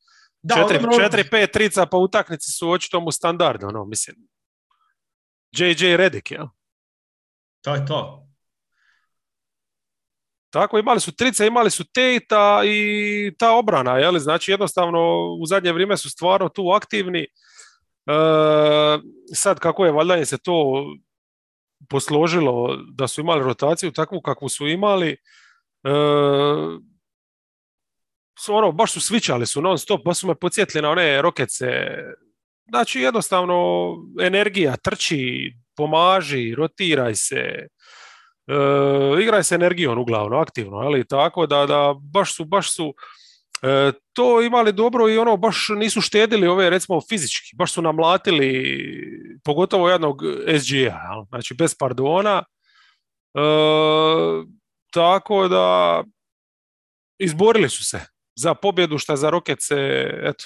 da, 0.46 0.54
4, 0.54 1.30
5 1.30 1.52
trica 1.52 1.86
po 1.86 1.98
utaknici 1.98 2.52
su 2.52 2.70
očito 2.70 3.00
mu 3.00 3.12
standard, 3.12 3.64
ono, 3.64 3.84
mislim. 3.84 4.16
JJ 5.52 5.96
Redick, 5.96 6.30
ja? 6.30 6.48
To 7.64 7.74
je 7.74 7.86
to. 7.86 8.26
Tako, 10.50 10.78
imali 10.78 11.00
su 11.00 11.16
trice, 11.16 11.46
imali 11.46 11.70
su 11.70 11.84
Tejta 11.92 12.62
i 12.64 13.32
ta 13.38 13.56
obrana, 13.56 13.98
jeli? 13.98 14.20
znači 14.20 14.50
jednostavno 14.50 15.00
u 15.40 15.46
zadnje 15.46 15.72
vrijeme 15.72 15.96
su 15.96 16.10
stvarno 16.10 16.48
tu 16.48 16.70
aktivni. 16.70 17.20
E, 17.20 17.28
sad 19.34 19.58
kako 19.58 19.84
je, 19.84 19.92
valjda 19.92 20.24
se 20.24 20.38
to 20.38 20.84
posložilo 21.88 22.76
da 22.92 23.08
su 23.08 23.20
imali 23.20 23.44
rotaciju 23.44 23.92
takvu 23.92 24.20
kakvu 24.20 24.48
su 24.48 24.66
imali. 24.66 25.10
E, 25.84 25.90
ono, 28.48 28.72
baš 28.72 28.92
su 28.92 29.00
svičali 29.00 29.46
su 29.46 29.62
non 29.62 29.78
stop, 29.78 30.04
baš 30.04 30.18
su 30.18 30.26
me 30.26 30.34
podsjetili 30.34 30.82
na 30.82 30.90
one 30.90 31.22
rokece. 31.22 31.66
Znači 32.68 33.00
jednostavno 33.00 33.94
energija 34.20 34.76
trči, 34.76 35.52
pomaži, 35.76 36.54
rotiraj 36.54 37.14
se, 37.14 37.36
e, 38.46 38.56
igraj 39.22 39.44
se 39.44 39.54
energijom 39.54 39.98
uglavnom, 39.98 40.40
aktivno, 40.40 40.76
ali 40.76 41.06
tako 41.08 41.46
da, 41.46 41.66
da 41.66 41.94
baš 42.12 42.34
su, 42.34 42.44
baš 42.44 42.74
su 42.74 42.94
e, 43.62 43.92
to 44.12 44.42
imali 44.42 44.72
dobro 44.72 45.08
i 45.08 45.18
ono 45.18 45.36
baš 45.36 45.68
nisu 45.76 46.00
štedili 46.00 46.48
ove 46.48 46.70
recimo 46.70 47.00
fizički, 47.08 47.56
baš 47.56 47.72
su 47.72 47.82
namlatili 47.82 48.80
pogotovo 49.44 49.88
jednog 49.90 50.22
SG-a, 50.58 51.24
znači 51.28 51.54
bez 51.54 51.74
pardona. 51.78 52.44
E, 53.34 53.40
tako 54.90 55.48
da 55.48 56.04
izborili 57.18 57.68
su 57.68 57.84
se 57.84 58.15
za 58.36 58.54
pobjedu 58.54 58.98
šta 58.98 59.16
za 59.16 59.30
Rocket 59.30 59.62
se, 59.62 60.10
eto, 60.22 60.44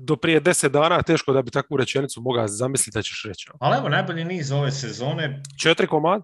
do 0.00 0.16
prije 0.16 0.40
deset 0.40 0.72
dana 0.72 1.02
teško 1.02 1.32
da 1.32 1.42
bi 1.42 1.50
takvu 1.50 1.76
rečenicu 1.76 2.20
mogao 2.20 2.48
zamisliti 2.48 2.98
da 2.98 3.02
ćeš 3.02 3.24
reći. 3.28 3.48
Ali 3.60 3.76
evo, 3.78 3.88
najbolji 3.88 4.24
niz 4.24 4.52
ove 4.52 4.70
sezone. 4.70 5.42
Četiri 5.62 5.86
komad? 5.86 6.22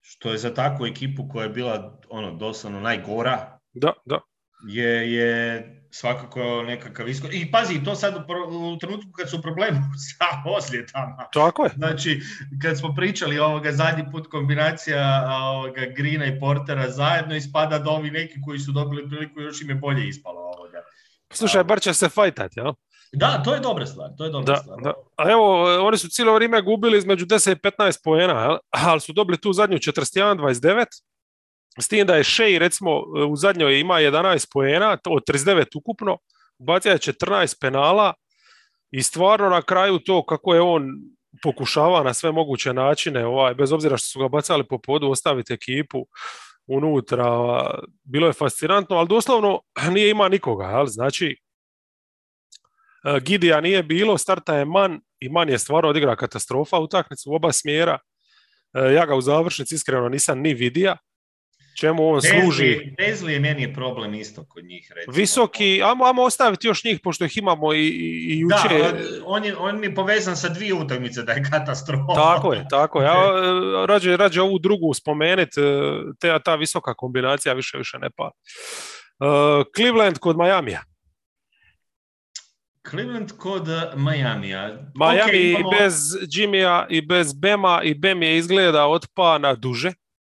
Što 0.00 0.30
je 0.30 0.38
za 0.38 0.54
takvu 0.54 0.86
ekipu 0.86 1.28
koja 1.28 1.42
je 1.42 1.50
bila 1.50 2.00
ono, 2.08 2.34
doslovno 2.34 2.80
najgora. 2.80 3.58
Da, 3.72 3.92
da. 4.04 4.20
Je, 4.66 5.14
je 5.14 5.82
svakako 5.90 6.62
nekakav 6.62 7.08
iskor. 7.08 7.30
I 7.34 7.50
pazi, 7.50 7.84
to 7.84 7.94
sad 7.94 8.14
u, 8.50 8.76
trenutku 8.78 9.12
kad 9.12 9.30
su 9.30 9.42
problemi 9.42 9.78
sa 10.08 10.26
ozljedama. 10.46 11.28
Tako 11.32 11.64
je. 11.64 11.70
Znači, 11.76 12.20
kad 12.62 12.78
smo 12.78 12.94
pričali 12.94 13.38
ovoga 13.38 13.72
zadnji 13.72 14.04
put 14.12 14.26
kombinacija 14.26 15.30
ovoga 15.40 15.80
Grina 15.96 16.26
i 16.26 16.40
Portera 16.40 16.90
zajedno 16.90 17.36
ispada 17.36 17.78
da 17.78 17.90
ovi 17.90 18.10
neki 18.10 18.34
koji 18.46 18.58
su 18.58 18.72
dobili 18.72 19.08
priliku 19.08 19.40
još 19.40 19.62
im 19.62 19.68
je 19.68 19.74
bolje 19.74 20.08
ispalo 20.08 20.40
ovoga. 20.40 20.82
Slušaj, 21.32 21.64
bar 21.64 21.80
će 21.80 21.94
se 21.94 22.08
fajtati, 22.08 22.60
jel? 22.60 22.72
Da, 23.12 23.42
to 23.42 23.54
je 23.54 23.60
dobra 23.60 23.86
stvar, 23.86 24.10
to 24.18 24.24
je 24.24 24.30
dobra 24.30 24.56
stvar. 24.56 24.80
Da. 24.82 24.92
A 25.16 25.30
evo, 25.30 25.64
oni 25.86 25.98
su 25.98 26.08
cijelo 26.08 26.34
vrijeme 26.34 26.62
gubili 26.62 26.98
između 26.98 27.26
10 27.26 27.52
i 27.52 27.54
15 27.54 28.04
poena, 28.04 28.58
ali 28.70 29.00
su 29.00 29.12
dobili 29.12 29.40
tu 29.40 29.52
zadnju 29.52 29.78
41-29, 29.78 30.86
s 31.80 31.88
tim 31.88 32.06
da 32.06 32.14
je 32.14 32.24
Shea 32.24 32.58
recimo 32.58 32.98
u 33.28 33.36
zadnjoj 33.36 33.80
ima 33.80 33.94
11 33.94 34.48
poena, 34.52 34.98
od 35.06 35.22
39 35.28 35.64
ukupno, 35.76 36.18
bacija 36.58 36.92
je 36.92 36.98
14 36.98 37.60
penala 37.60 38.14
i 38.90 39.02
stvarno 39.02 39.48
na 39.48 39.62
kraju 39.62 39.98
to 39.98 40.26
kako 40.26 40.54
je 40.54 40.60
on 40.60 40.88
pokušava 41.42 42.02
na 42.02 42.14
sve 42.14 42.32
moguće 42.32 42.72
načine, 42.72 43.26
ovaj, 43.26 43.54
bez 43.54 43.72
obzira 43.72 43.96
što 43.96 44.06
su 44.06 44.18
ga 44.18 44.28
bacali 44.28 44.64
po 44.68 44.78
podu, 44.78 45.10
ostaviti 45.10 45.52
ekipu 45.52 46.06
unutra, 46.66 47.26
bilo 48.04 48.26
je 48.26 48.32
fascinantno, 48.32 48.96
ali 48.96 49.08
doslovno 49.08 49.60
nije 49.94 50.10
ima 50.10 50.28
nikoga, 50.28 50.64
jel? 50.64 50.86
znači 50.86 51.36
e, 53.04 53.20
Gidija 53.20 53.60
nije 53.60 53.82
bilo, 53.82 54.18
starta 54.18 54.56
je 54.56 54.64
Man 54.64 55.00
i 55.20 55.28
Man 55.28 55.48
je 55.48 55.58
stvarno 55.58 55.90
odigra 55.90 56.16
katastrofa 56.16 56.78
utakmicu 56.78 57.30
u 57.30 57.34
oba 57.34 57.52
smjera. 57.52 57.98
E, 58.74 58.92
ja 58.92 59.06
ga 59.06 59.14
u 59.14 59.20
završnici 59.20 59.74
iskreno 59.74 60.08
nisam 60.08 60.40
ni 60.40 60.54
vidija 60.54 60.96
čemu 61.80 62.08
on 62.08 62.20
služi. 62.22 62.94
Bezli 62.98 63.32
je 63.32 63.40
meni 63.40 63.74
problem 63.74 64.14
isto 64.14 64.44
kod 64.48 64.64
njih. 64.64 64.92
Recimo. 64.94 65.16
Visoki, 65.16 65.82
ajmo, 65.82 66.04
ajmo 66.04 66.22
ostaviti 66.22 66.66
još 66.66 66.84
njih, 66.84 67.00
pošto 67.02 67.24
ih 67.24 67.36
imamo 67.36 67.74
i, 67.74 67.88
i 68.28 68.38
juče. 68.38 68.78
Da, 68.78 68.92
on 69.24 69.44
je, 69.44 69.56
on 69.56 69.84
je 69.84 69.94
povezan 69.94 70.36
sa 70.36 70.48
dvije 70.48 70.74
utakmice 70.74 71.22
da 71.22 71.32
je 71.32 71.44
katastrofa. 71.50 72.14
Tako 72.14 72.52
je, 72.52 72.66
tako 72.70 73.00
je. 73.00 73.06
Ja 73.06 73.14
e, 73.14 73.86
rađe, 73.86 74.16
rađe 74.16 74.40
ovu 74.40 74.58
drugu 74.58 74.94
spomenuti, 74.94 75.60
e, 75.60 75.64
te, 76.20 76.38
ta 76.44 76.54
visoka 76.54 76.94
kombinacija 76.94 77.54
više 77.54 77.78
više 77.78 77.98
ne 77.98 78.10
pa. 78.16 78.30
Uh, 79.18 79.64
Cleveland 79.76 80.18
kod 80.18 80.36
Majamija. 80.36 80.82
Cleveland 82.90 83.32
kod 83.38 83.68
Majamija. 83.96 84.68
Miami 84.94 85.32
okay, 85.32 85.50
imamo... 85.50 85.70
bez 85.70 85.94
Jimmya 86.28 86.86
i 86.90 87.00
bez 87.06 87.32
Bema 87.34 87.80
i 87.82 87.94
Bem 87.94 88.22
je 88.22 88.38
izgleda 88.38 88.86
otpa 88.86 89.38
na 89.38 89.54
duže 89.54 89.92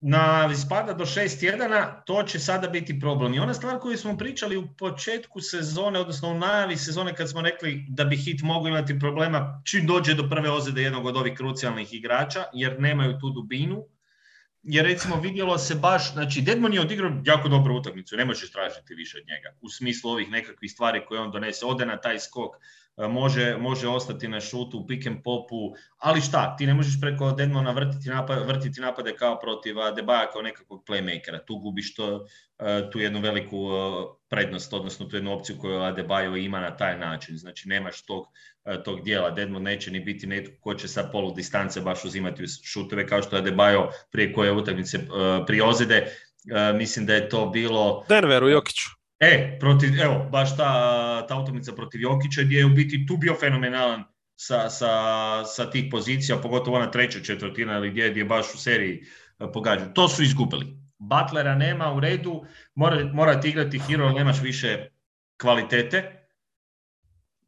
na 0.06 0.50
ispada 0.52 0.94
do 0.94 1.06
šest 1.06 1.40
tjedana, 1.40 2.02
to 2.06 2.24
će 2.24 2.40
sada 2.40 2.68
biti 2.68 3.00
problem. 3.00 3.34
I 3.34 3.40
ona 3.40 3.54
stvar 3.54 3.80
koju 3.80 3.98
smo 3.98 4.18
pričali 4.18 4.58
u 4.58 4.68
početku 4.78 5.42
sezone, 5.42 6.00
odnosno 6.00 6.30
u 6.30 6.38
najavi 6.38 6.78
sezone 6.78 7.16
kad 7.16 7.30
smo 7.30 7.42
rekli 7.42 7.86
da 7.90 8.06
bi 8.06 8.18
hit 8.18 8.42
mogu 8.42 8.68
imati 8.68 9.00
problema 9.00 9.62
čim 9.66 9.88
dođe 9.88 10.14
do 10.14 10.30
prve 10.30 10.50
ozljede 10.50 10.82
jednog 10.82 11.06
od 11.06 11.18
ovih 11.18 11.34
krucijalnih 11.34 11.94
igrača, 11.94 12.44
jer 12.54 12.82
nemaju 12.82 13.20
tu 13.20 13.30
dubinu. 13.30 13.86
Jer 14.64 14.86
recimo 14.86 15.20
vidjelo 15.20 15.58
se 15.58 15.76
baš, 15.76 16.14
znači 16.14 16.42
Dedmon 16.42 16.74
je 16.74 16.82
odigrao 16.82 17.22
jako 17.26 17.50
dobru 17.50 17.76
utakmicu, 17.76 18.16
ne 18.16 18.26
možeš 18.26 18.52
tražiti 18.52 18.96
više 18.96 19.18
od 19.18 19.28
njega. 19.28 19.58
U 19.62 19.70
smislu 19.70 20.12
ovih 20.12 20.32
nekakvih 20.32 20.72
stvari 20.72 21.06
koje 21.08 21.22
on 21.22 21.32
donese, 21.32 21.66
ode 21.66 21.86
na 21.86 21.98
taj 22.02 22.20
skok, 22.20 22.56
može, 22.98 23.58
može 23.58 23.88
ostati 23.88 24.28
na 24.28 24.42
šutu, 24.42 24.86
pick 24.88 25.08
and 25.08 25.18
popu, 25.24 25.76
ali 25.98 26.22
šta, 26.22 26.56
ti 26.58 26.66
ne 26.66 26.74
možeš 26.74 27.02
preko 27.02 27.32
Dedmona 27.32 27.72
vrtiti 27.72 28.10
napade, 28.10 28.46
vrtiti 28.46 28.82
napade 28.82 29.16
kao 29.16 29.40
protiv 29.40 29.76
Debaja 29.96 30.30
kao 30.32 30.42
nekakvog 30.42 30.84
playmakera. 30.90 31.46
Tu 31.46 31.56
gubiš 31.56 31.96
to, 31.96 32.26
e, 32.60 32.92
tu 32.92 33.00
jednu 33.00 33.20
veliku 33.20 33.58
e, 33.58 33.78
prednost, 34.30 34.74
odnosno 34.74 35.06
tu 35.06 35.16
jednu 35.16 35.34
opciju 35.34 35.58
koju 35.60 35.80
Adebayo 35.80 36.46
ima 36.46 36.60
na 36.60 36.78
taj 36.78 36.98
način. 36.98 37.38
Znači 37.38 37.70
nemaš 37.70 38.06
tog, 38.06 38.26
tog 38.86 39.04
dijela. 39.04 39.32
Dedmon 39.32 39.64
neće 39.64 39.92
ni 39.92 40.00
biti 40.00 40.28
netko 40.28 40.62
ko 40.62 40.74
će 40.74 40.88
sa 40.88 41.04
polu 41.12 41.34
distance 41.34 41.82
baš 41.82 42.06
uzimati 42.06 42.44
šuteve 42.64 43.08
kao 43.08 43.22
što 43.22 43.36
je 43.36 43.44
Adebayo 43.44 43.88
prije 44.12 44.34
koje 44.34 44.52
utakmice 44.52 45.00
prije 45.48 45.64
ozide. 45.64 46.08
Mislim 46.76 47.06
da 47.06 47.14
je 47.14 47.30
to 47.30 47.50
bilo... 47.50 48.06
Denveru 48.10 48.50
Jokiću. 48.50 49.03
E, 49.24 49.58
protiv, 49.60 50.02
evo, 50.02 50.28
baš 50.32 50.58
ta, 50.58 51.26
ta 51.28 51.38
utakmica 51.38 51.72
protiv 51.76 52.02
Jokića 52.02 52.42
gdje 52.42 52.58
je 52.58 52.66
u 52.66 52.70
biti 52.70 53.06
tu 53.08 53.18
bio 53.18 53.36
fenomenalan 53.40 54.04
sa, 54.36 54.70
sa, 54.70 54.90
sa 55.46 55.70
tih 55.70 55.86
pozicija, 55.92 56.38
pogotovo 56.38 56.78
ona 56.78 56.92
treća 56.92 57.20
četvrtina 57.20 57.78
ili 57.78 57.92
gdje, 57.92 58.04
je 58.04 58.26
baš 58.26 58.54
u 58.54 58.58
seriji 58.58 59.04
e, 59.40 59.52
pogađa. 59.54 59.86
To 59.94 60.08
su 60.08 60.24
izgubili. 60.24 60.78
Butlera 60.98 61.56
nema 61.56 61.94
u 61.94 62.00
redu, 62.00 62.46
mora, 62.76 63.06
morate 63.14 63.50
igrati 63.50 63.80
hero, 63.80 64.12
nemaš 64.12 64.42
više 64.42 64.88
kvalitete. 65.42 66.28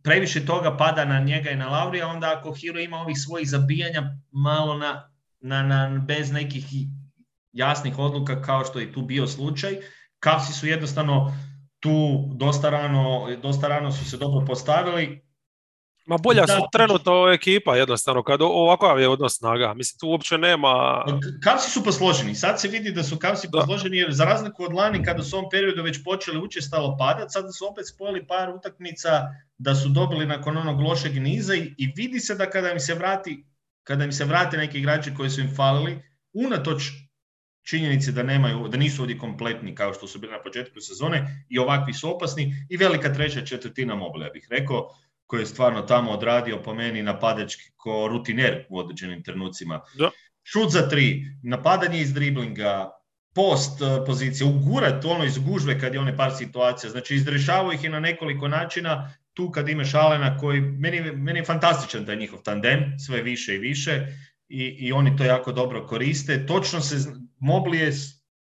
Previše 0.03 0.45
toga 0.45 0.77
pada 0.77 1.05
na 1.05 1.19
njega 1.19 1.49
i 1.49 1.55
na 1.55 1.69
Laurija, 1.69 2.07
onda 2.07 2.33
ako 2.37 2.53
hero 2.53 2.79
ima 2.79 2.97
ovih 2.97 3.17
svojih 3.17 3.49
zabijanja 3.49 4.17
malo 4.31 4.77
na, 4.77 5.11
na, 5.39 5.63
na 5.63 6.03
bez 6.07 6.31
nekih 6.31 6.65
jasnih 7.53 7.99
odluka 7.99 8.41
kao 8.41 8.65
što 8.65 8.79
je 8.79 8.93
tu 8.93 9.01
bio 9.01 9.27
slučaj, 9.27 9.75
Kavsi 10.19 10.53
su 10.53 10.67
jednostavno 10.67 11.33
tu 11.85 12.29
dosta 12.33 12.69
rano, 12.69 13.27
dosta 13.41 13.67
rano 13.67 13.91
su 13.91 14.05
se 14.09 14.17
dobro 14.17 14.45
postavili. 14.45 15.21
Ma 16.05 16.17
bolja 16.17 16.47
su 16.47 16.61
trenutno 16.71 17.31
ekipa 17.33 17.75
jednostavno, 17.75 18.23
kad 18.23 18.41
ovakav 18.41 18.99
je 18.99 19.09
odnos 19.09 19.37
snaga. 19.37 19.73
Mislim, 19.73 19.99
tu 19.99 20.07
uopće 20.07 20.37
nema... 20.37 21.03
Kavsi 21.43 21.71
su 21.71 21.83
posloženi. 21.83 22.35
Sad 22.35 22.61
se 22.61 22.67
vidi 22.67 22.91
da 22.91 23.03
su 23.03 23.17
Kavsi 23.17 23.47
posloženi, 23.51 23.97
jer 23.97 24.13
za 24.13 24.25
razliku 24.25 24.63
od 24.63 24.73
lani, 24.73 25.03
kada 25.03 25.23
su 25.23 25.35
u 25.35 25.39
ovom 25.39 25.49
periodu 25.51 25.83
već 25.83 26.03
počeli 26.03 26.39
učestalo 26.39 26.97
padati, 26.97 27.31
sada 27.31 27.51
su 27.51 27.67
opet 27.71 27.85
spojili 27.87 28.27
par 28.27 28.49
utakmica 28.49 29.09
da 29.57 29.75
su 29.75 29.89
dobili 29.89 30.25
nakon 30.25 30.57
onog 30.57 30.81
lošeg 30.81 31.21
niza 31.21 31.55
i, 31.55 31.73
i 31.77 31.93
vidi 31.95 32.19
se 32.19 32.35
da 32.35 32.49
kada 32.49 32.71
im 32.71 32.79
se 32.79 32.93
vrati 32.93 33.45
kada 33.85 34.03
im 34.03 34.11
se 34.11 34.25
vrate 34.25 34.57
neki 34.57 34.77
igrači 34.77 35.13
koji 35.13 35.29
su 35.29 35.41
im 35.41 35.55
falili, 35.55 36.03
unatoč 36.33 36.83
činjenice 37.69 38.11
da 38.11 38.23
nemaju, 38.23 38.67
da 38.67 38.77
nisu 38.77 39.01
ovdje 39.01 39.17
kompletni 39.17 39.75
kao 39.75 39.93
što 39.93 40.07
su 40.07 40.19
bili 40.19 40.33
na 40.33 40.41
početku 40.41 40.79
sezone 40.79 41.45
i 41.49 41.59
ovakvi 41.59 41.93
su 41.93 42.15
opasni 42.15 42.65
i 42.69 42.77
velika 42.77 43.13
treća 43.13 43.45
četvrtina 43.45 43.95
mobilja 43.95 44.29
bih 44.29 44.47
rekao 44.49 44.89
koji 45.25 45.41
je 45.41 45.45
stvarno 45.45 45.81
tamo 45.81 46.11
odradio 46.11 46.61
po 46.63 46.73
meni 46.73 47.03
napadački 47.03 47.71
ko 47.75 48.07
rutiner 48.11 48.65
u 48.69 48.79
određenim 48.79 49.23
trenucima. 49.23 49.81
Da. 49.97 50.09
Šut 50.43 50.71
za 50.71 50.89
tri, 50.89 51.25
napadanje 51.43 52.01
iz 52.01 52.13
driblinga, 52.13 52.91
post 53.35 53.81
eh, 53.81 54.05
pozicije, 54.05 54.47
ugurat 54.47 55.05
ono 55.05 55.25
iz 55.25 55.37
gužve 55.37 55.79
kad 55.79 55.93
je 55.93 55.99
one 55.99 56.17
par 56.17 56.31
situacija, 56.37 56.89
znači 56.89 57.15
izrešavao 57.15 57.73
ih 57.73 57.83
je 57.83 57.89
na 57.89 57.99
nekoliko 57.99 58.47
načina, 58.47 59.13
tu 59.33 59.51
kad 59.51 59.69
imaš 59.69 59.93
Alena 59.93 60.37
koji, 60.37 60.61
meni, 60.61 61.01
meni 61.11 61.39
je 61.39 61.45
fantastičan 61.45 62.05
taj 62.05 62.15
njihov 62.15 62.41
tandem, 62.41 62.99
sve 62.99 63.21
više 63.21 63.55
i 63.55 63.57
više 63.57 64.07
i, 64.49 64.63
i 64.63 64.91
oni 64.91 65.17
to 65.17 65.23
jako 65.23 65.51
dobro 65.51 65.87
koriste. 65.87 66.45
Točno 66.45 66.81
se, 66.81 66.95
Mobli 67.39 67.77
je 67.77 67.91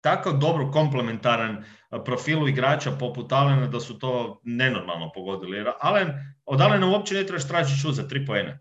tako 0.02 0.32
dobro 0.32 0.72
komplementaran 0.72 1.64
profilu 2.06 2.48
igrača 2.48 2.92
poput 2.92 3.32
Alena 3.32 3.68
da 3.68 3.80
su 3.80 4.00
to 4.00 4.42
nenormalno 4.44 5.12
pogodili. 5.16 5.58
Jer 5.58 5.68
Alen, 5.82 6.14
od 6.46 6.62
Alena 6.62 6.88
uopće 6.88 7.16
ne 7.16 7.26
trebaš 7.26 7.48
tražiti 7.48 7.94
za 7.94 8.08
tri 8.08 8.26
poena. 8.26 8.60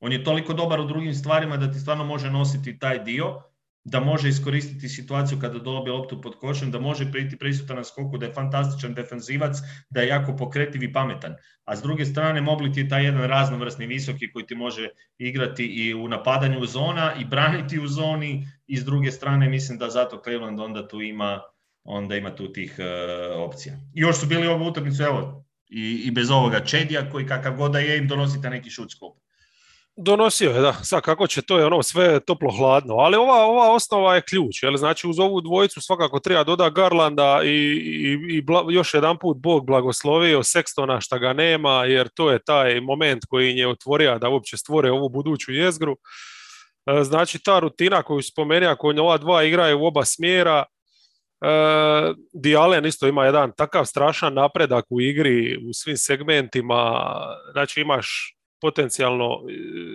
On 0.00 0.12
je 0.12 0.24
toliko 0.24 0.52
dobar 0.52 0.80
u 0.80 0.84
drugim 0.84 1.14
stvarima 1.14 1.56
da 1.56 1.72
ti 1.72 1.78
stvarno 1.78 2.04
može 2.04 2.30
nositi 2.30 2.78
taj 2.78 3.04
dio 3.04 3.42
da 3.90 4.00
može 4.00 4.28
iskoristiti 4.28 4.88
situaciju 4.88 5.38
kada 5.40 5.58
dobije 5.58 5.92
loptu 5.92 6.20
pod 6.20 6.36
košem, 6.38 6.70
da 6.70 6.80
može 6.80 7.12
priti 7.12 7.38
prisutan 7.38 7.76
na 7.76 7.84
skoku, 7.84 8.18
da 8.18 8.26
je 8.26 8.32
fantastičan 8.32 8.94
defenzivac, 8.94 9.56
da 9.90 10.00
je 10.00 10.08
jako 10.08 10.36
pokretiv 10.36 10.82
i 10.82 10.92
pametan. 10.92 11.34
A 11.64 11.76
s 11.76 11.82
druge 11.82 12.04
strane, 12.04 12.40
Moblit 12.40 12.76
je 12.76 12.88
taj 12.88 13.04
jedan 13.04 13.22
raznovrsni 13.28 13.86
visoki 13.86 14.32
koji 14.32 14.46
ti 14.46 14.54
može 14.54 14.88
igrati 15.18 15.66
i 15.66 15.94
u 15.94 16.08
napadanju 16.08 16.66
zona 16.66 17.14
i 17.20 17.24
braniti 17.24 17.80
u 17.80 17.88
zoni 17.88 18.46
i 18.66 18.76
s 18.76 18.84
druge 18.84 19.10
strane 19.10 19.48
mislim 19.48 19.78
da 19.78 19.90
zato 19.90 20.20
Cleveland 20.24 20.60
onda 20.60 20.88
tu 20.88 21.00
ima 21.00 21.40
onda 21.84 22.16
ima 22.16 22.34
tu 22.34 22.52
tih 22.52 22.76
uh, 22.78 23.40
opcija. 23.40 23.74
I 23.94 24.00
još 24.00 24.20
su 24.20 24.26
bili 24.26 24.46
ovu 24.46 24.66
utakmicu, 24.66 25.02
evo, 25.02 25.44
i, 25.68 26.02
i 26.04 26.10
bez 26.10 26.30
ovoga 26.30 26.60
Čedija 26.64 27.10
koji 27.10 27.26
kakav 27.26 27.56
god 27.56 27.72
da 27.72 27.78
je 27.78 27.98
im 27.98 28.08
donosite 28.08 28.50
neki 28.50 28.70
šut. 28.70 28.90
Donosio 30.02 30.50
je, 30.50 30.60
da. 30.60 30.72
Sad 30.72 31.02
kako 31.02 31.26
će 31.26 31.42
to 31.42 31.58
je 31.58 31.66
ono 31.66 31.82
sve 31.82 32.20
toplo 32.20 32.50
hladno, 32.58 32.94
ali 32.94 33.16
ova, 33.16 33.44
ova 33.44 33.72
osnova 33.72 34.14
je 34.14 34.22
ključ, 34.22 34.62
jel? 34.62 34.76
znači 34.76 35.06
uz 35.06 35.18
ovu 35.18 35.40
dvojicu 35.40 35.80
svakako 35.80 36.18
treba 36.20 36.44
doda 36.44 36.70
Garlanda 36.70 37.40
i, 37.44 37.48
i, 37.48 38.36
i 38.36 38.44
još 38.70 38.94
jedan 38.94 39.18
put 39.18 39.36
Bog 39.36 39.66
blagoslovio 39.66 40.38
Sextona 40.38 41.00
šta 41.00 41.18
ga 41.18 41.32
nema, 41.32 41.84
jer 41.84 42.08
to 42.08 42.30
je 42.30 42.38
taj 42.44 42.80
moment 42.80 43.24
koji 43.28 43.56
je 43.56 43.68
otvorio 43.68 44.18
da 44.18 44.28
uopće 44.28 44.56
stvore 44.56 44.90
ovu 44.90 45.08
buduću 45.08 45.52
jezgru. 45.52 45.96
E, 46.86 47.04
znači 47.04 47.38
ta 47.44 47.58
rutina 47.58 48.02
koju 48.02 48.22
spomenuo, 48.22 48.70
ako 48.70 48.88
ova 48.88 49.18
dva 49.18 49.42
igraju 49.42 49.80
u 49.80 49.86
oba 49.86 50.04
smjera, 50.04 50.64
Uh, 51.42 52.16
Di 52.32 52.56
Allen 52.56 52.86
isto 52.86 53.06
ima 53.06 53.24
jedan 53.24 53.52
takav 53.56 53.84
strašan 53.84 54.34
napredak 54.34 54.84
u 54.90 55.00
igri 55.00 55.56
u 55.68 55.72
svim 55.72 55.96
segmentima, 55.96 57.02
znači 57.52 57.80
imaš 57.80 58.39
potencijalno, 58.60 59.38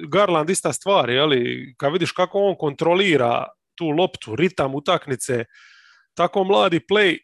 Garland 0.08 0.50
ista 0.50 0.74
stvar, 0.74 1.10
li 1.10 1.74
kad 1.78 1.94
vidiš 1.94 2.12
kako 2.12 2.40
on 2.40 2.56
kontrolira 2.58 3.46
tu 3.78 3.90
loptu, 3.90 4.36
ritam 4.36 4.76
utakmice, 4.76 5.46
tako 6.14 6.44
mladi 6.44 6.80
play, 6.80 7.18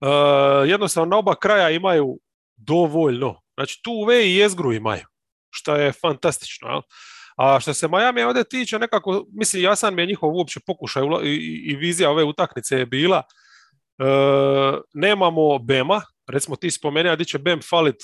uh, 0.00 0.68
jednostavno 0.68 1.10
na 1.10 1.16
oba 1.16 1.34
kraja 1.34 1.70
imaju 1.70 2.18
dovoljno. 2.56 3.40
Znači 3.54 3.80
tu 3.84 3.92
uve 3.92 4.26
i 4.26 4.36
jezgru 4.36 4.72
imaju, 4.72 5.06
što 5.50 5.76
je 5.76 5.92
fantastično. 5.92 6.68
Jel? 6.68 6.80
A 7.36 7.60
što 7.60 7.74
se 7.74 7.88
Miami 7.88 8.22
ovdje 8.22 8.44
tiče, 8.44 8.78
nekako, 8.78 9.26
mislim, 9.32 9.62
jasan 9.62 9.94
mi 9.94 10.02
je 10.02 10.06
njihov 10.06 10.36
uopće 10.36 10.60
pokušaj 10.66 11.02
i, 11.24 11.62
i 11.66 11.76
vizija 11.76 12.10
ove 12.10 12.24
utakmice 12.24 12.78
je 12.78 12.86
bila. 12.86 13.22
E, 13.98 14.04
nemamo 14.94 15.58
Bema, 15.58 16.02
recimo 16.28 16.56
ti 16.56 16.70
spomenuo 16.70 17.16
da 17.16 17.24
će 17.24 17.38
Bem 17.38 17.60
falit 17.70 17.96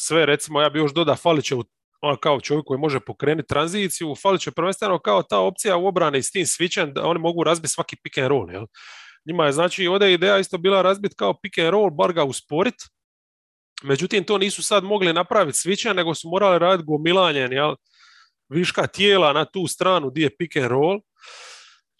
sve, 0.00 0.26
recimo 0.26 0.60
ja 0.60 0.70
bi 0.70 0.78
još 0.78 0.94
doda 0.94 1.16
falit 1.16 1.44
će 1.44 1.54
on 2.00 2.16
kao 2.20 2.40
čovjek 2.40 2.64
koji 2.66 2.78
može 2.78 3.00
pokrenuti 3.00 3.48
tranziciju, 3.48 4.14
falit 4.22 4.40
će 4.40 4.50
prvenstveno 4.50 4.98
kao 4.98 5.22
ta 5.22 5.38
opcija 5.40 5.76
u 5.76 5.86
obrani 5.86 6.22
s 6.22 6.30
tim 6.30 6.44
switchem 6.44 6.92
da 6.92 7.06
oni 7.06 7.20
mogu 7.20 7.44
razbiti 7.44 7.72
svaki 7.72 7.96
pick 7.96 8.18
and 8.18 8.28
roll. 8.28 8.50
Jel? 8.50 8.66
Njima 9.26 9.46
je 9.46 9.52
znači 9.52 9.86
ovdje 9.86 10.14
ideja 10.14 10.38
isto 10.38 10.58
bila 10.58 10.82
razbiti 10.82 11.14
kao 11.16 11.34
pick 11.42 11.58
and 11.58 11.70
roll, 11.70 11.90
bar 11.90 12.12
ga 12.12 12.24
usporit, 12.24 12.74
međutim 13.82 14.24
to 14.24 14.38
nisu 14.38 14.62
sad 14.62 14.84
mogli 14.84 15.12
napraviti 15.12 15.58
switcha, 15.58 15.92
nego 15.92 16.14
su 16.14 16.28
morali 16.28 16.58
raditi 16.58 16.86
gomilanje, 16.86 17.48
jel? 17.50 17.74
viška 18.48 18.86
tijela 18.86 19.32
na 19.32 19.44
tu 19.44 19.66
stranu 19.66 20.10
gdje 20.10 20.22
je 20.22 20.36
pick 20.36 20.56
and 20.56 20.66
roll 20.66 21.00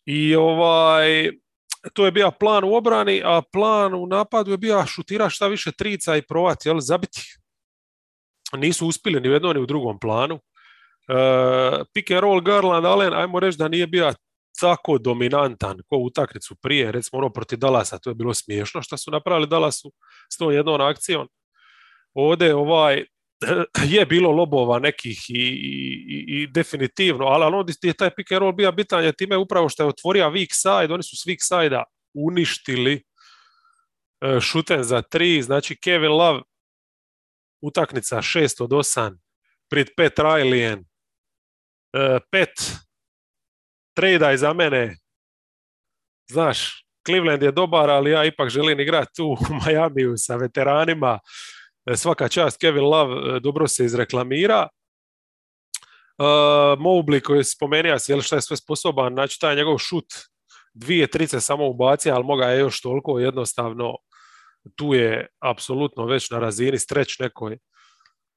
i 0.05 0.35
ovaj, 0.37 1.31
to 1.93 2.05
je 2.05 2.13
bio 2.13 2.31
plan 2.31 2.65
u 2.65 2.75
obrani, 2.75 3.23
a 3.25 3.43
plan 3.53 3.95
u 3.95 4.07
napadu 4.07 4.51
je 4.51 4.59
bio 4.59 4.87
šutira 4.87 5.31
šta 5.31 5.47
više 5.47 5.73
trica 5.73 6.17
i 6.17 6.23
provati, 6.23 6.69
jel, 6.69 6.81
zabiti. 6.81 7.21
Nisu 8.53 8.87
uspjeli 8.87 9.21
ni 9.21 9.29
u 9.29 9.33
jednom 9.33 9.55
ni 9.55 9.63
u 9.63 9.67
drugom 9.67 9.99
planu. 9.99 10.35
Uh, 10.35 11.87
pick 11.95 12.11
and 12.11 12.21
roll 12.21 12.41
Garland 12.41 12.87
Allen, 12.87 13.15
ajmo 13.15 13.41
reći 13.41 13.59
da 13.59 13.69
nije 13.69 13.87
bio 13.87 14.13
tako 14.61 14.99
dominantan 14.99 15.79
ko 15.87 15.97
utakmicu 15.97 16.57
prije, 16.63 16.93
recimo 16.93 17.19
ono 17.19 17.31
protiv 17.31 17.59
Dallasa, 17.59 17.99
to 17.99 18.11
je 18.11 18.15
bilo 18.15 18.35
smiješno 18.35 18.83
što 18.83 18.97
su 18.97 19.11
napravili 19.11 19.47
Dallasu 19.47 19.93
s 20.33 20.37
tom 20.37 20.53
jednom 20.53 20.81
akcijom. 20.81 21.29
Ovdje 22.15 22.55
ovaj, 22.55 23.05
je 23.95 24.07
bilo 24.07 24.31
lobova 24.31 24.79
nekih 24.79 25.31
i, 25.31 25.43
i, 26.09 26.25
i 26.29 26.47
definitivno, 26.47 27.27
ali 27.27 27.45
ono 27.45 27.65
je 27.83 27.93
taj 27.93 28.11
pick 28.11 28.33
and 28.33 28.41
roll 28.41 28.53
bio 28.53 28.73
bitan 28.73 29.05
je 29.05 29.13
time 29.13 29.37
upravo 29.37 29.69
što 29.69 29.83
je 29.83 29.89
otvorio 29.89 30.31
weak 30.31 30.53
side, 30.53 30.95
oni 30.95 31.03
su 31.03 31.17
s 31.17 31.27
weak 31.27 31.41
side 31.41 31.83
uništili 32.15 33.03
e, 34.21 34.41
šuten 34.41 34.83
za 34.83 35.03
tri, 35.03 35.43
znači 35.43 35.77
Kevin 35.77 36.13
Love 36.13 36.41
utaknica 37.67 38.17
6 38.23 38.63
od 38.63 38.71
8, 38.71 39.19
pred 39.71 39.87
pet 39.97 40.19
Riley, 40.19 40.63
e, 40.73 42.21
pet 42.31 42.55
trade 43.97 44.37
za 44.37 44.53
mene, 44.53 44.97
znaš, 46.31 46.87
Cleveland 47.07 47.43
je 47.43 47.53
dobar, 47.53 47.91
ali 47.91 48.11
ja 48.11 48.25
ipak 48.25 48.49
želim 48.49 48.81
igrati 48.81 49.13
tu 49.17 49.25
u 49.25 49.37
Majamiju 49.65 50.15
sa 50.17 50.37
veteranima, 50.37 51.19
E, 51.87 51.97
svaka 51.97 52.29
čast 52.29 52.61
Kevin 52.61 52.85
Love 52.85 53.37
e, 53.37 53.41
dobro 53.41 53.69
se 53.69 53.85
izreklamira. 53.85 54.69
Mobley 56.79 57.21
koji 57.21 57.39
je 57.39 57.45
spomenuo 57.45 57.97
jel 58.09 58.21
šta 58.21 58.37
je 58.37 58.43
sve 58.43 58.57
sposoban, 58.57 59.13
znači 59.13 59.41
taj 59.41 59.57
njegov 59.57 59.79
šut 59.79 60.07
dvije 60.75 61.07
trice 61.07 61.41
samo 61.41 61.69
ubacija, 61.69 62.15
ali 62.15 62.25
moga 62.25 62.47
je 62.47 62.61
još 62.61 62.81
toliko 62.81 63.19
jednostavno 63.19 63.95
tu 64.77 64.95
je 64.95 65.27
apsolutno 65.39 66.07
već 66.07 66.31
na 66.31 66.39
razini 66.39 66.79
streć 66.79 67.19
nekoj. 67.19 67.59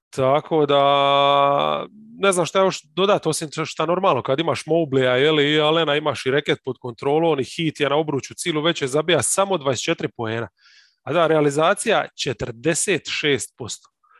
Tako 0.09 0.65
da 0.65 1.87
ne 2.19 2.31
znam 2.31 2.45
šta 2.45 2.59
još 2.59 2.83
dodati 2.83 3.29
osim 3.29 3.49
šta 3.65 3.85
normalno 3.85 4.21
kad 4.21 4.39
imaš 4.39 4.65
Mobleya 4.65 5.15
jeli, 5.15 5.53
i 5.53 5.59
Alena 5.59 5.95
imaš 5.95 6.25
i 6.25 6.31
reket 6.31 6.59
pod 6.63 6.77
kontrolom 6.79 7.39
i 7.39 7.43
hit 7.43 7.79
je 7.79 7.89
na 7.89 7.95
obruču 7.95 8.33
cilu 8.33 8.61
već 8.61 8.81
je 8.81 8.87
zabija 8.87 9.21
samo 9.21 9.55
24 9.55 10.07
poena. 10.17 10.47
A 11.03 11.13
da, 11.13 11.27
realizacija 11.27 12.07
46%. 12.15 13.39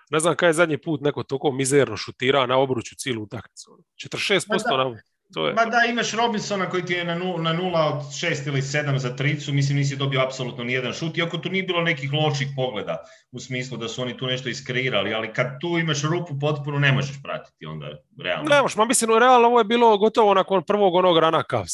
Ne 0.09 0.19
znam 0.19 0.35
kada 0.35 0.47
je 0.47 0.53
zadnji 0.53 0.77
put 0.77 1.01
neko 1.01 1.23
toliko 1.23 1.51
mizerno 1.51 1.97
šutirao 1.97 2.47
na 2.47 2.57
obruču 2.57 2.95
cijelu 2.95 3.23
utakmicu. 3.23 3.83
46% 4.05 4.77
na... 4.77 5.01
To 5.33 5.47
je. 5.47 5.53
Ma 5.53 5.65
da, 5.65 5.85
imaš 5.89 6.11
Robinsona 6.13 6.69
koji 6.69 6.85
ti 6.85 6.93
je 6.93 7.05
na, 7.05 7.15
na 7.37 7.53
nula 7.53 7.85
od 7.85 8.01
6 8.01 8.47
ili 8.47 8.61
7 8.61 8.97
za 8.97 9.15
tricu, 9.15 9.53
mislim 9.53 9.77
nisi 9.77 9.95
dobio 9.95 10.21
apsolutno 10.21 10.63
ni 10.63 10.73
jedan 10.73 10.93
šut, 10.93 11.17
iako 11.17 11.37
tu 11.37 11.49
nije 11.49 11.63
bilo 11.63 11.81
nekih 11.81 12.13
loših 12.13 12.47
pogleda 12.55 12.97
u 13.31 13.39
smislu 13.39 13.77
da 13.77 13.87
su 13.87 14.01
oni 14.01 14.17
tu 14.17 14.25
nešto 14.25 14.49
iskreirali, 14.49 15.13
ali 15.13 15.33
kad 15.33 15.59
tu 15.61 15.77
imaš 15.77 16.01
rupu 16.03 16.39
potpuno 16.39 16.79
ne 16.79 16.91
možeš 16.91 17.15
pratiti 17.23 17.65
onda 17.65 17.87
realno. 18.23 18.49
Ne 18.49 18.61
možeš, 18.61 18.75
ma 18.75 18.85
mislim 18.85 19.17
realno 19.17 19.47
ovo 19.47 19.59
je 19.59 19.65
bilo 19.65 19.97
gotovo 19.97 20.33
nakon 20.33 20.63
prvog 20.63 20.95
onog 20.95 21.17
rana 21.17 21.43
Cavs. 21.49 21.73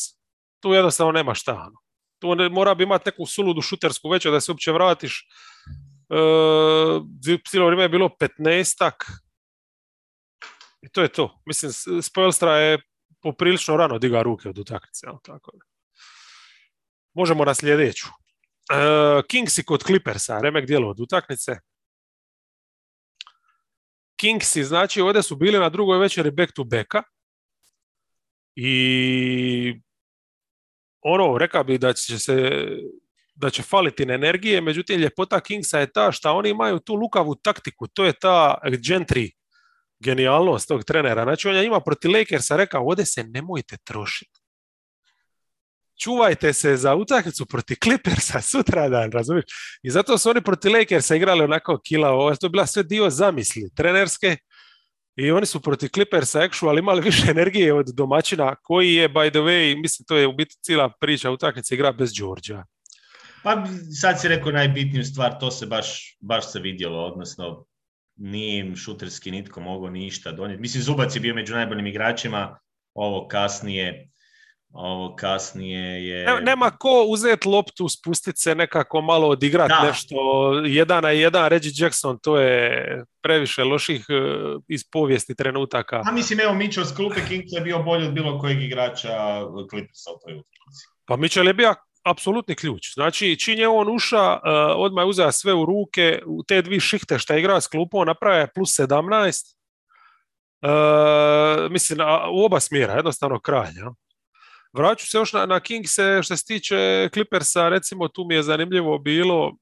Tu 0.60 0.74
jednostavno 0.74 1.12
nema 1.12 1.34
šta. 1.34 1.53
Ono 1.53 1.86
tu 2.20 2.36
ne, 2.36 2.49
mora 2.49 2.76
bi 2.76 2.84
imati 2.84 3.10
neku 3.10 3.26
suludu 3.26 3.62
šutersku 3.62 4.10
veću 4.10 4.32
da 4.32 4.41
se 4.41 4.51
uopće 4.51 4.72
vratiš. 4.72 5.28
E, 6.10 7.39
cijelo 7.49 7.66
vrijeme 7.66 7.84
je 7.84 7.89
bilo 7.89 8.10
15 8.39 8.91
i 10.82 10.89
to 10.89 11.01
je 11.01 11.08
to. 11.08 11.41
Mislim, 11.45 11.72
Spojelstra 12.01 12.58
je 12.58 12.80
poprilično 13.26 13.78
rano 13.78 13.97
diga 13.99 14.21
ruke 14.21 14.49
od 14.49 14.57
utakmice. 14.57 15.07
Tako 15.23 15.51
Možemo 17.13 17.45
na 17.45 17.53
sljedeću. 17.53 18.05
E, 18.71 19.21
Kingsi 19.28 19.63
kod 19.63 19.84
Clippersa, 19.84 20.39
remek 20.41 20.65
dijelo 20.65 20.89
od 20.89 20.99
utakmice. 20.99 21.57
Kingsi, 24.19 24.63
znači 24.63 25.01
ovdje 25.01 25.23
su 25.23 25.36
bili 25.36 25.59
na 25.59 25.69
drugoj 25.69 25.99
večeri 25.99 26.32
back 26.32 26.53
to 26.53 26.63
backa 26.63 27.03
i 28.55 29.82
ono, 31.01 31.38
rekao 31.38 31.63
bi 31.63 31.78
da 31.78 31.93
će 31.93 32.19
se 32.19 32.51
da 33.36 33.49
će 33.49 33.63
faliti 33.63 34.03
energije, 34.03 34.61
međutim 34.61 34.99
ljepota 34.99 35.39
Kingsa 35.39 35.80
je 35.80 35.91
ta 35.91 36.11
što 36.11 36.34
oni 36.34 36.49
imaju 36.49 36.80
tu 36.80 36.95
lukavu 36.95 37.36
taktiku, 37.36 37.88
to 37.88 38.05
je 38.05 38.13
ta 38.13 38.57
gentry 38.63 39.32
genijalnost 40.00 40.68
tog 40.68 40.84
trenera. 40.84 41.24
Znači 41.24 41.48
on 41.48 41.56
je 41.56 41.66
ima 41.66 41.80
protiv 41.80 42.12
Lakersa 42.12 42.56
rekao, 42.56 42.88
ovdje 42.88 43.06
se 43.06 43.24
nemojte 43.24 43.78
trošiti. 43.84 44.39
Čuvajte 46.04 46.54
se 46.54 46.78
za 46.78 46.96
utakmicu 46.96 47.46
protiv 47.46 47.78
Clippersa 47.84 48.41
sutra 48.41 48.89
dan, 48.89 49.12
razumiješ? 49.12 49.46
I 49.84 49.89
zato 49.89 50.18
su 50.18 50.30
oni 50.30 50.41
protiv 50.41 50.72
Lakersa 50.72 51.16
igrali 51.16 51.43
onako 51.43 51.80
kila, 51.88 52.10
ovo 52.10 52.30
je 52.30 52.38
to 52.38 52.50
bila 52.50 52.66
sve 52.66 52.84
dio 52.84 53.10
zamisli 53.10 53.70
trenerske, 53.76 54.38
i 55.16 55.32
oni 55.32 55.46
su 55.46 55.62
protiv 55.62 55.89
Clippersa 55.93 56.41
actual 56.41 56.78
imali 56.78 57.02
više 57.02 57.32
energije 57.32 57.74
od 57.74 57.86
domaćina 57.93 58.56
koji 58.56 58.93
je, 58.93 59.10
by 59.10 59.30
the 59.30 59.39
way, 59.39 59.82
mislim 59.82 60.06
to 60.06 60.16
je 60.16 60.28
u 60.28 60.34
biti 60.34 60.56
cijela 60.62 60.91
priča 61.00 61.32
utakmice 61.32 61.76
igra 61.76 61.91
bez 61.91 62.14
Đorđa. 62.14 62.64
Pa 63.43 63.64
sad 64.02 64.22
si 64.22 64.28
rekao 64.28 64.52
najbitniju 64.52 65.04
stvar, 65.04 65.39
to 65.39 65.52
se 65.52 65.66
baš, 65.66 66.18
baš 66.20 66.52
se 66.52 66.60
vidjelo, 66.60 67.06
odnosno 67.06 67.66
nije 68.16 68.59
im 68.59 68.76
šuterski 68.76 69.32
nitko 69.32 69.61
mogao 69.61 69.89
ništa 69.89 70.32
donijeti. 70.32 70.61
Mislim, 70.61 70.84
Zubac 70.84 71.16
je 71.16 71.20
bio 71.20 71.36
među 71.36 71.53
najboljim 71.53 71.88
igračima, 71.88 72.59
ovo 72.93 73.28
kasnije 73.28 74.09
ovo 74.76 75.16
kasnije 75.16 76.07
je... 76.07 76.41
Nema 76.41 76.72
ko 76.72 77.05
uzeti 77.07 77.47
loptu, 77.47 77.89
spustiti 77.89 78.39
se 78.39 78.55
nekako 78.55 79.01
malo 79.01 79.28
odigrati 79.28 79.74
nešto. 79.88 80.16
Jedan 80.66 81.03
na 81.03 81.09
jedan, 81.09 81.47
Reggie 81.47 81.72
Jackson, 81.76 82.20
to 82.20 82.39
je 82.39 83.03
previše 83.22 83.63
loših 83.63 84.05
e, 84.09 84.13
iz 84.68 84.84
povijesti 84.91 85.36
trenutaka. 85.36 86.01
A 86.05 86.11
mislim, 86.11 86.39
evo 86.39 86.53
Mitchell 86.53 86.86
s 86.86 86.95
klupe 86.95 87.22
Kings 87.28 87.51
je 87.51 87.61
bio 87.61 87.84
bolji 87.84 88.07
od 88.07 88.13
bilo 88.13 88.39
kojeg 88.39 88.61
igrača 88.61 89.41
Clippersa 89.70 90.11
u 90.11 90.20
toj 90.26 90.34
utakmici. 90.34 90.86
Pa 91.05 91.16
Mitchell 91.16 91.47
je 91.47 91.53
bio 91.53 91.76
apsolutni 92.06 92.56
ključ. 92.56 92.93
Znači, 92.93 93.39
čim 93.39 93.60
je 93.60 93.68
on 93.68 93.95
uša, 93.95 94.34
uh, 94.34 94.39
odmah 94.76 95.01
je 95.01 95.10
uzeo 95.10 95.32
sve 95.32 95.53
u 95.53 95.66
ruke, 95.66 96.22
u 96.26 96.43
te 96.43 96.62
dvi 96.62 96.80
šihte 96.80 97.20
što 97.20 97.34
je 97.34 97.39
igrao 97.39 97.62
s 97.62 97.68
klupom, 97.68 98.08
napravio 98.08 98.47
plus 98.56 98.80
17. 98.80 99.56
Uh, 100.62 101.72
mislim, 101.72 101.99
u 102.32 102.45
oba 102.45 102.60
smjera, 102.60 102.93
jednostavno 102.93 103.39
kralj. 103.39 103.74
Ja? 103.78 103.93
Vraću 104.74 105.08
se 105.08 105.18
još 105.18 105.34
na, 105.34 105.45
na 105.45 105.60
Kingse 105.60 106.24
što 106.24 106.38
se 106.38 106.45
tiče 106.45 107.10
Clippersa, 107.14 107.70
recimo 107.70 108.08
tu 108.08 108.24
mi 108.24 108.36
je 108.36 108.43
zanimljivo 108.43 108.97
bilo 108.97 109.56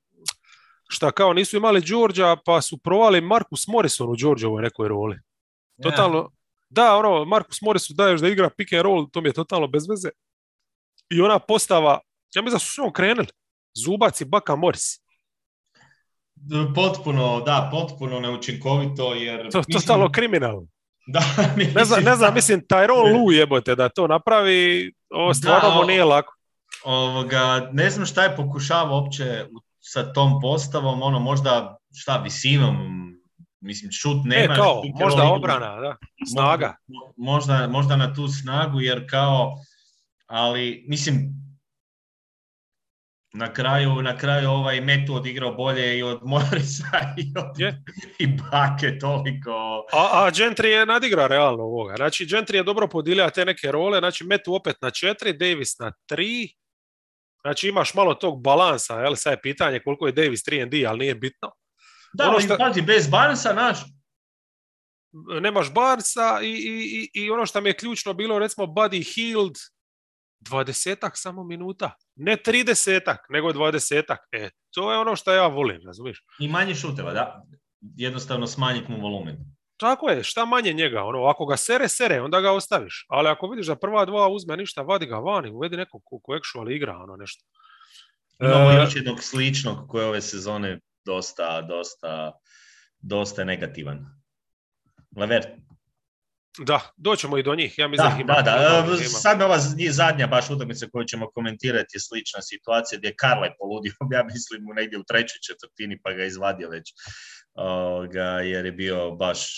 šta 0.90 1.12
kao 1.12 1.34
nisu 1.34 1.58
imali 1.58 1.82
Đorđa 1.82 2.38
pa 2.46 2.62
su 2.62 2.78
provali 2.78 3.22
Marcus 3.22 3.68
Morrison 3.68 4.10
u 4.10 4.16
Đorđovoj 4.16 4.62
nekoj 4.62 4.88
roli. 4.88 5.20
Totalno, 5.84 6.32
da, 6.70 6.96
ono, 6.96 7.26
Marcus 7.26 7.62
Morrison 7.62 7.96
daješ 7.96 8.22
da 8.22 8.28
igra 8.28 8.50
pick 8.58 8.74
and 8.74 8.82
roll, 8.82 9.10
to 9.12 9.22
mi 9.22 9.30
je 9.30 9.34
totalno 9.34 9.68
bez 9.68 9.90
veze. 9.90 10.10
I 11.10 11.22
ona 11.22 11.40
postava, 11.40 12.00
ja 12.36 12.42
mislim 12.42 12.56
da 12.56 12.60
su 12.60 12.72
sve 12.72 12.94
krenuli. 12.94 13.28
Zubac 13.86 14.22
i 14.22 14.26
Baka 14.26 14.56
Morris. 14.56 15.04
Potpuno, 16.76 17.42
da, 17.42 17.70
potpuno 17.72 18.20
neučinkovito 18.20 19.14
jer... 19.14 19.52
To, 19.52 19.62
totalno 19.74 20.12
kriminalno. 20.12 20.68
Da, 21.08 21.22
ne, 21.76 21.86
znam, 21.86 22.04
ne 22.04 22.16
znam, 22.16 22.34
mislim, 22.34 22.62
Tyrone 22.62 23.14
Lu 23.14 23.32
jebote 23.32 23.76
da 23.76 23.90
to 23.90 24.08
napravi, 24.08 24.92
ovo 25.10 25.34
stvarno 25.34 25.76
mu 25.76 25.88
nije 25.88 26.04
lako. 26.04 26.36
Ovoga, 26.84 27.70
ne 27.72 27.90
znam 27.90 28.06
šta 28.06 28.24
je 28.24 28.36
pokušava 28.36 28.92
uopće 28.92 29.46
sa 29.80 30.14
tom 30.14 30.42
postavom, 30.42 31.02
ono 31.02 31.20
možda 31.20 31.78
šta 31.96 32.18
visinom, 32.18 32.78
mislim 33.60 33.92
šut 33.92 34.26
e, 34.26 34.30
nema. 34.30 34.54
E, 34.54 34.58
kao, 34.58 34.84
možda 35.00 35.24
obrana, 35.24 35.80
da, 35.80 35.96
snaga. 36.34 36.76
Možda, 37.18 37.68
možda 37.68 37.96
na 37.96 38.14
tu 38.14 38.28
snagu, 38.28 38.82
jer 38.82 39.10
kao, 39.10 39.56
ali 40.28 40.86
mislim, 40.88 41.43
na 43.34 43.54
kraju, 43.54 44.02
na 44.02 44.18
kraju 44.18 44.50
ovaj 44.50 44.82
Metu 44.82 45.16
odigrao 45.16 45.54
bolje 45.54 45.98
i 45.98 46.04
od 46.04 46.20
Morisa 46.24 47.00
i 47.22 47.34
od 47.38 47.76
i 48.20 48.28
Bake 48.28 49.00
toliko. 49.00 49.52
A, 49.94 50.10
a 50.14 50.32
Gentry 50.32 50.66
je 50.66 50.86
nadigrao 50.86 51.28
realno 51.28 51.64
ovoga. 51.64 51.94
Znači 51.96 52.26
Gentry 52.26 52.56
je 52.56 52.64
dobro 52.64 52.88
podijelio 52.88 53.30
te 53.30 53.46
neke 53.46 53.72
role, 53.72 54.00
znači 54.00 54.24
Metu 54.24 54.56
opet 54.56 54.76
na 54.82 54.92
četiri, 54.92 55.34
Davis 55.34 55.80
na 55.80 55.92
tri. 56.06 56.54
Znači 57.42 57.68
imaš 57.68 57.94
malo 57.94 58.14
tog 58.14 58.42
balansa, 58.42 59.00
jel 59.00 59.16
sad 59.16 59.34
je 59.34 59.42
pitanje 59.42 59.80
koliko 59.80 60.06
je 60.06 60.12
Davis 60.12 60.44
3 60.44 60.70
D, 60.70 60.86
ali 60.88 61.00
nije 61.00 61.16
bitno. 61.16 61.52
Da, 62.14 62.30
ono 62.30 62.40
šta... 62.40 62.58
pazi, 62.58 62.82
bez 62.82 63.10
Barnesa, 63.10 63.54
naš, 63.54 63.78
nemaš 65.42 65.74
Barsa 65.74 66.40
i, 66.44 66.50
i, 66.50 67.10
i, 67.14 67.32
ono 67.32 67.46
što 67.46 67.62
mi 67.62 67.70
je 67.70 67.78
ključno 67.78 68.14
bilo, 68.14 68.40
recimo 68.40 68.68
Buddy 68.68 69.14
Hield, 69.16 69.54
dvadesetak 70.50 71.14
samo 71.16 71.44
minuta. 71.44 71.92
Ne 72.16 72.38
tridesetak, 72.38 73.20
nego 73.30 73.54
dvadesetak. 73.54 74.20
E, 74.32 74.50
to 74.72 74.92
je 74.92 74.98
ono 74.98 75.16
što 75.16 75.34
ja 75.34 75.48
volim, 75.48 75.82
razumiješ? 75.86 76.24
I 76.40 76.48
manje 76.48 76.76
šuteva, 76.76 77.14
da. 77.14 77.44
Jednostavno 77.82 78.48
smanjiti 78.48 78.92
mu 78.92 79.02
volumen. 79.02 79.38
Tako 79.78 80.10
je, 80.10 80.24
šta 80.24 80.46
manje 80.46 80.74
njega, 80.74 81.04
ono, 81.04 81.24
ako 81.24 81.46
ga 81.46 81.58
sere, 81.58 81.88
sere, 81.90 82.22
onda 82.22 82.42
ga 82.42 82.52
ostaviš. 82.52 83.06
Ali 83.10 83.30
ako 83.30 83.48
vidiš 83.48 83.68
da 83.68 83.76
prva 83.76 84.06
dva 84.06 84.28
uzme 84.28 84.58
ništa, 84.58 84.82
vadi 84.82 85.06
ga 85.06 85.18
vani, 85.18 85.52
uvedi 85.52 85.78
nekog 85.78 86.02
ko, 86.06 86.36
actual 86.36 86.72
igra, 86.72 86.98
ono 86.98 87.16
nešto. 87.16 87.44
Imamo 88.40 88.72
e... 88.72 88.76
još 88.76 88.96
jednog 88.96 89.24
sličnog 89.24 89.90
koje 89.90 90.06
ove 90.06 90.22
sezone 90.22 90.80
dosta, 91.06 91.62
dosta, 91.62 92.32
dosta 93.00 93.44
negativan. 93.44 94.06
Levert, 95.18 95.48
da, 96.60 96.92
doćemo 96.98 97.38
i 97.38 97.44
do 97.44 97.56
njih. 97.56 97.78
Ja 97.78 97.88
mislim 97.88 98.28
da, 98.28 98.34
da, 98.34 98.86
da. 98.88 98.98
Sad 98.98 99.42
ova 99.42 99.58
zadnja 99.90 100.28
baš 100.28 100.50
utakmica 100.50 100.88
koju 100.92 101.06
ćemo 101.06 101.32
komentirati 101.32 101.96
je 101.96 102.00
slična 102.00 102.42
situacija 102.42 102.98
gdje 102.98 103.08
je 103.08 103.56
poludio, 103.60 103.94
ja 104.18 104.24
mislim, 104.24 104.70
u 104.72 104.74
negdje 104.74 105.00
u 105.00 105.04
trećoj 105.04 105.40
četvrtini 105.48 106.00
pa 106.04 106.14
ga 106.14 106.24
izvadio 106.24 106.70
već. 106.70 106.94
Oga, 107.54 108.24
jer 108.24 108.66
je 108.66 108.72
bio 108.72 109.12
baš 109.12 109.50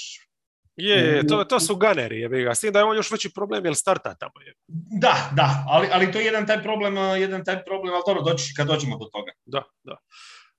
je, 0.76 0.98
je 0.98 1.28
to, 1.28 1.44
to 1.44 1.60
su 1.60 1.76
ganeri, 1.76 2.20
je 2.20 2.44
ga. 2.44 2.56
S 2.56 2.60
tim 2.60 2.74
da 2.74 2.80
je 2.80 2.86
on 2.86 2.96
još 2.96 3.12
veći 3.12 3.34
problem, 3.34 3.66
jer 3.66 3.76
starta 3.76 4.16
tamo 4.16 4.42
je. 4.46 4.54
Da, 5.02 5.30
da, 5.36 5.66
ali, 5.68 5.88
ali 5.92 6.12
to 6.12 6.20
je 6.20 6.26
jedan 6.26 6.48
taj 6.48 6.64
problem, 6.64 6.98
jedan 6.98 7.46
taj 7.46 7.64
problem, 7.64 7.94
ali 7.94 8.04
dobro, 8.08 8.24
doći 8.24 8.54
kad 8.58 8.68
dođemo 8.68 8.98
do 8.98 9.06
toga. 9.06 9.32
Da, 9.46 9.64
da. 9.84 9.98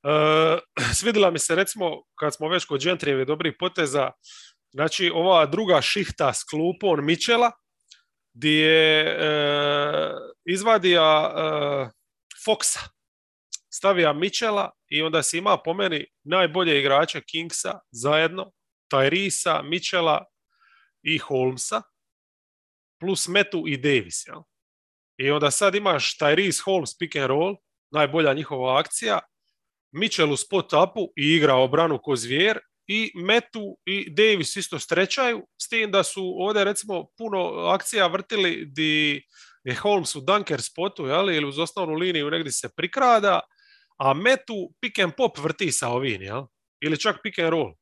E, 0.06 0.58
svidjela 1.00 1.30
mi 1.30 1.38
se, 1.38 1.54
recimo, 1.54 2.02
kad 2.14 2.34
smo 2.34 2.48
već 2.48 2.64
kod 2.64 2.84
Gentrijeve 2.84 3.24
dobrih 3.24 3.54
poteza, 3.58 4.10
Znači, 4.72 5.10
ova 5.14 5.46
druga 5.46 5.82
šihta 5.82 6.32
s 6.32 6.44
klupom 6.44 7.06
Mičela, 7.06 7.50
gdje 8.34 8.50
je 8.50 9.06
e, 9.06 10.12
izvadija 10.44 11.02
e, 11.02 11.90
Foxa, 12.46 12.88
stavija 13.70 14.12
Mičela 14.12 14.70
i 14.88 15.02
onda 15.02 15.22
si 15.22 15.38
ima 15.38 15.58
po 15.64 15.74
meni 15.74 16.06
najbolje 16.24 16.80
igrače 16.80 17.20
Kingsa 17.20 17.78
zajedno, 17.90 18.52
Tyrisa, 18.92 19.62
Mičela 19.62 20.24
i 21.02 21.18
Holmesa, 21.18 21.82
plus 23.00 23.28
Metu 23.28 23.64
i 23.66 23.76
Davis. 23.76 24.26
Jel? 24.26 24.42
I 25.18 25.30
onda 25.30 25.50
sad 25.50 25.74
imaš 25.74 26.18
Tyrese 26.18 26.64
Holmes 26.64 26.98
pick 26.98 27.16
and 27.16 27.26
roll, 27.26 27.56
najbolja 27.90 28.32
njihova 28.32 28.80
akcija, 28.80 29.20
Mitchell 29.92 30.32
u 30.32 30.36
spot 30.36 30.72
upu 30.72 31.12
i 31.16 31.36
igra 31.36 31.54
obranu 31.54 31.98
ko 32.02 32.16
zvijer 32.16 32.58
i 32.86 33.12
Metu 33.14 33.78
i 33.84 34.10
Davis 34.10 34.56
isto 34.56 34.78
strećaju, 34.78 35.46
s 35.62 35.68
tim 35.68 35.90
da 35.90 36.02
su 36.02 36.34
ovdje 36.38 36.64
recimo 36.64 37.06
puno 37.18 37.38
akcija 37.66 38.06
vrtili 38.06 38.64
di 38.66 39.22
je 39.64 39.74
Holmes 39.74 40.14
u 40.14 40.20
dunker 40.20 40.62
spotu 40.62 41.06
jel, 41.06 41.30
ili 41.30 41.48
uz 41.48 41.58
osnovnu 41.58 41.94
liniju 41.94 42.30
negdje 42.30 42.52
se 42.52 42.68
prikrada, 42.76 43.40
a 43.98 44.14
Metu 44.14 44.74
pick 44.80 44.98
and 44.98 45.12
pop 45.16 45.38
vrti 45.38 45.72
sa 45.72 45.88
ovim, 45.88 46.22
jel? 46.22 46.46
ili 46.80 47.00
čak 47.00 47.16
pick 47.22 47.38
and 47.38 47.50
roll 47.50 47.72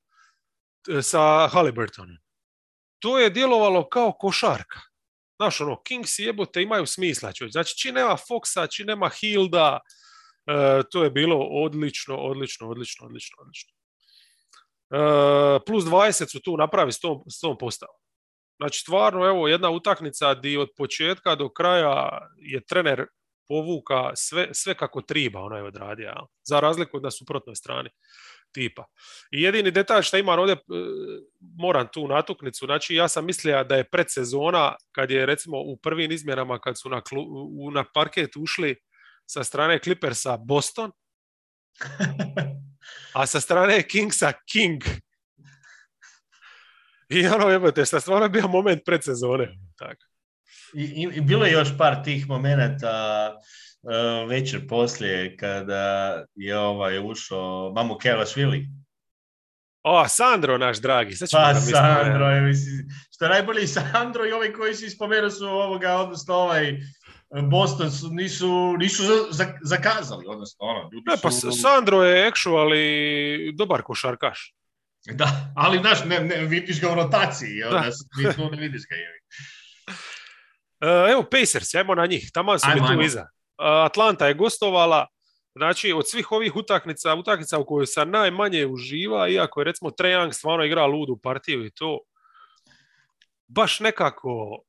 e, 0.88 1.02
sa 1.02 1.48
Halliburtonom. 1.48 2.16
To 2.98 3.18
je 3.18 3.30
djelovalo 3.30 3.88
kao 3.88 4.12
košarka. 4.12 4.80
Znaš, 5.36 5.60
ono, 5.60 5.82
Kings 5.82 6.18
jebote 6.18 6.62
imaju 6.62 6.86
smisla. 6.86 7.32
Čovječ. 7.32 7.52
Znači, 7.52 7.76
či 7.76 7.92
nema 7.92 8.16
Foxa, 8.16 8.70
či 8.70 8.84
nema 8.84 9.08
Hilda, 9.08 9.80
e, 10.46 10.82
to 10.90 11.04
je 11.04 11.10
bilo 11.10 11.36
odlično, 11.36 12.16
odlično, 12.16 12.68
odlično, 12.68 13.06
odlično, 13.06 13.36
odlično. 13.40 13.73
E, 14.94 15.58
plus 15.66 15.84
20 15.84 16.30
su 16.32 16.40
tu 16.40 16.56
napravi 16.56 16.92
s 16.92 17.00
tom, 17.00 17.22
s 17.28 17.40
tom 17.40 17.58
postavom. 17.58 17.96
Znači 18.56 18.80
stvarno 18.80 19.26
evo 19.26 19.48
jedna 19.48 19.70
utakmica 19.70 20.34
di 20.34 20.56
od 20.56 20.68
početka 20.76 21.34
do 21.34 21.48
kraja 21.48 22.28
je 22.36 22.64
trener 22.64 23.06
povuka 23.48 24.12
sve, 24.14 24.48
sve 24.52 24.74
kako 24.74 25.00
triba 25.02 25.40
ona 25.40 25.56
je 25.56 25.64
odradio, 25.64 26.14
za 26.44 26.60
razliku 26.60 26.96
od 26.96 27.02
na 27.02 27.10
suprotnoj 27.10 27.54
strani 27.54 27.90
tipa. 28.52 28.84
I 29.30 29.42
jedini 29.42 29.70
detalj 29.70 30.02
što 30.02 30.16
imam 30.16 30.38
ovdje, 30.38 30.54
e, 30.54 30.58
moram 31.58 31.88
tu 31.92 32.08
natuknicu, 32.08 32.66
znači 32.66 32.94
ja 32.94 33.08
sam 33.08 33.26
mislio 33.26 33.64
da 33.64 33.76
je 33.76 33.90
predsezona, 33.90 34.76
kad 34.92 35.10
je 35.10 35.26
recimo 35.26 35.60
u 35.60 35.76
prvim 35.76 36.12
izmjenama, 36.12 36.58
kad 36.58 36.78
su 36.78 36.88
na, 36.88 37.02
na 37.74 37.84
parket 37.94 38.36
ušli 38.36 38.76
sa 39.26 39.44
strane 39.44 39.78
Clippersa 39.78 40.36
Boston, 40.36 40.92
a 43.12 43.26
sa 43.26 43.40
strane 43.40 43.82
Kingsa 43.82 44.32
King. 44.52 44.84
I 47.08 47.26
ono, 47.26 47.48
jebote, 47.48 47.84
šta 47.84 48.00
stvarno 48.00 48.28
bio 48.28 48.48
moment 48.48 48.82
predsezone. 48.86 49.58
Tako. 49.78 50.04
I, 50.74 51.08
I, 51.14 51.20
bilo 51.20 51.44
je 51.44 51.52
još 51.52 51.68
par 51.78 52.02
tih 52.04 52.28
momenata 52.28 53.34
uh, 53.82 54.30
večer 54.30 54.68
poslije 54.68 55.36
kada 55.36 56.24
je 56.34 56.58
ovaj 56.58 56.98
ušao 56.98 57.72
Mamu 57.74 57.98
Kelašvili. 57.98 58.68
O, 59.82 60.08
Sandro 60.08 60.58
naš 60.58 60.78
dragi. 60.78 61.16
Sad 61.16 61.28
pa 61.32 61.54
Sandro, 61.54 62.26
je, 62.26 62.40
mislim, 62.40 62.88
što 63.14 63.28
najbolji 63.28 63.66
Sandro 63.66 64.26
i 64.26 64.32
ovaj 64.32 64.52
koji 64.52 64.74
si 64.74 64.90
spomenuo 64.90 65.30
su 65.30 65.46
ovoga, 65.46 65.94
odnosno 65.96 66.34
ovaj 66.34 66.78
Boston 67.50 67.90
su, 67.90 68.08
nisu, 68.10 68.76
nisu 68.78 69.02
zakazali, 69.62 70.26
odnosno 70.28 70.66
ono, 70.66 70.90
ljudi 70.92 71.04
ne, 71.06 71.16
pa 71.22 71.30
Sandro 71.30 72.02
je 72.02 72.30
actually 72.30 73.56
dobar 73.56 73.82
košarkaš. 73.82 74.54
Da, 75.06 75.52
ali 75.56 75.78
znaš, 75.78 76.04
ne, 76.04 76.20
ne, 76.20 76.44
vidiš 76.44 76.80
ga 76.80 76.92
u 76.92 76.94
rotaciji, 76.94 77.60
da. 77.60 77.68
Da, 77.70 78.48
ne 78.50 78.60
vidiš 78.60 78.82
ga. 78.82 78.96
Uh, 80.84 81.10
evo 81.10 81.22
Pacers, 81.30 81.74
ajmo 81.74 81.94
na 81.94 82.06
njih, 82.06 82.30
tamo 82.34 82.58
su 82.58 82.66
mi 82.74 82.86
tu 82.86 83.02
iza. 83.02 83.20
Uh, 83.20 83.26
Atlanta 83.66 84.26
je 84.26 84.34
gostovala, 84.34 85.06
znači 85.54 85.92
od 85.92 86.08
svih 86.08 86.32
ovih 86.32 86.56
utakmica, 86.56 87.14
utakmica 87.14 87.58
u 87.58 87.66
kojoj 87.66 87.86
se 87.86 88.04
najmanje 88.04 88.66
uživa, 88.66 89.28
iako 89.28 89.60
je 89.60 89.64
recimo 89.64 89.90
Trae 89.90 90.12
Young 90.12 90.32
stvarno 90.32 90.64
igra 90.64 90.86
ludu 90.86 91.16
partiju 91.22 91.66
i 91.66 91.70
to, 91.70 91.98
baš 93.46 93.80
nekako 93.80 94.62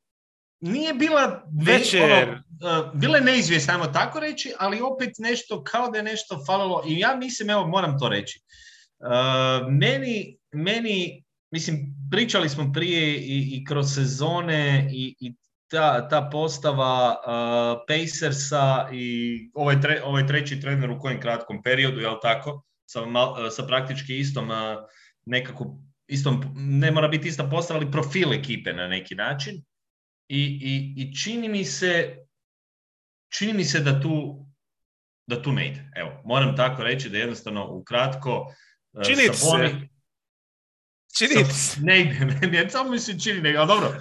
nije 0.60 0.94
bila 0.94 1.44
večer. 1.66 2.30
Ono, 2.30 2.32
uh, 2.32 2.94
bila 2.94 3.18
je 3.18 3.24
neizvjesna, 3.24 3.74
ajmo 3.74 3.86
tako 3.86 4.20
reći, 4.20 4.54
ali 4.60 4.82
opet 4.82 5.10
nešto, 5.20 5.64
kao 5.64 5.90
da 5.92 5.98
je 5.98 6.04
nešto 6.04 6.44
falilo. 6.48 6.84
I 6.88 7.00
ja 7.00 7.16
mislim, 7.16 7.50
evo, 7.50 7.68
moram 7.68 8.00
to 8.00 8.10
reći. 8.10 8.42
Uh, 9.00 9.72
meni, 9.72 10.38
meni, 10.52 11.24
mislim, 11.52 11.96
pričali 12.12 12.50
smo 12.50 12.72
prije 12.74 13.18
i, 13.18 13.58
i 13.58 13.66
kroz 13.66 13.94
sezone 13.94 14.90
i, 14.92 15.16
i 15.20 15.34
ta, 15.68 16.10
ta 16.10 16.30
postava 16.32 17.10
uh, 17.10 17.84
Pacersa 17.88 18.90
i 18.94 19.38
ovaj, 19.54 19.82
tre, 19.82 20.02
ovaj 20.04 20.28
treći 20.28 20.62
trener 20.62 20.92
u 20.92 21.00
kojem 21.00 21.22
kratkom 21.22 21.64
periodu, 21.64 22.00
jel 22.00 22.16
tako, 22.22 22.64
sa, 22.86 23.06
mal, 23.06 23.50
sa 23.50 23.64
praktički 23.64 24.20
istom 24.20 24.50
nekako, 25.26 25.78
istom, 26.08 26.44
ne 26.56 26.92
mora 26.92 27.08
biti 27.08 27.28
ista 27.28 27.44
postava, 27.44 27.80
ali 27.80 27.92
profil 27.92 28.34
ekipe 28.34 28.74
na 28.74 28.88
neki 28.88 29.16
način 29.16 29.64
i, 30.28 30.60
i, 30.62 30.94
i 31.02 31.16
čini 31.16 31.50
mi 31.50 31.66
se 31.66 32.18
čini 33.30 33.54
mi 33.54 33.66
se 33.66 33.80
da 33.80 34.02
tu 34.02 34.46
da 35.28 35.42
tu 35.42 35.52
ne 35.52 35.68
ide. 35.68 35.92
Evo, 35.96 36.22
moram 36.26 36.56
tako 36.56 36.84
reći 36.84 37.10
da 37.10 37.18
jednostavno 37.18 37.68
ukratko 37.70 38.54
e, 38.94 39.04
čini 39.04 39.30
Saboni, 39.34 39.70
se. 39.70 39.88
Čini 41.18 41.46
se. 41.46 41.82
Ne 41.82 42.02
ide, 42.02 42.26
ne, 42.26 42.48
ne 42.48 42.70
samo 42.70 42.90
mi 42.90 43.00
se 43.00 43.20
čini, 43.20 43.42
nego, 43.42 43.60
ali 43.60 43.68
dobro. 43.68 43.94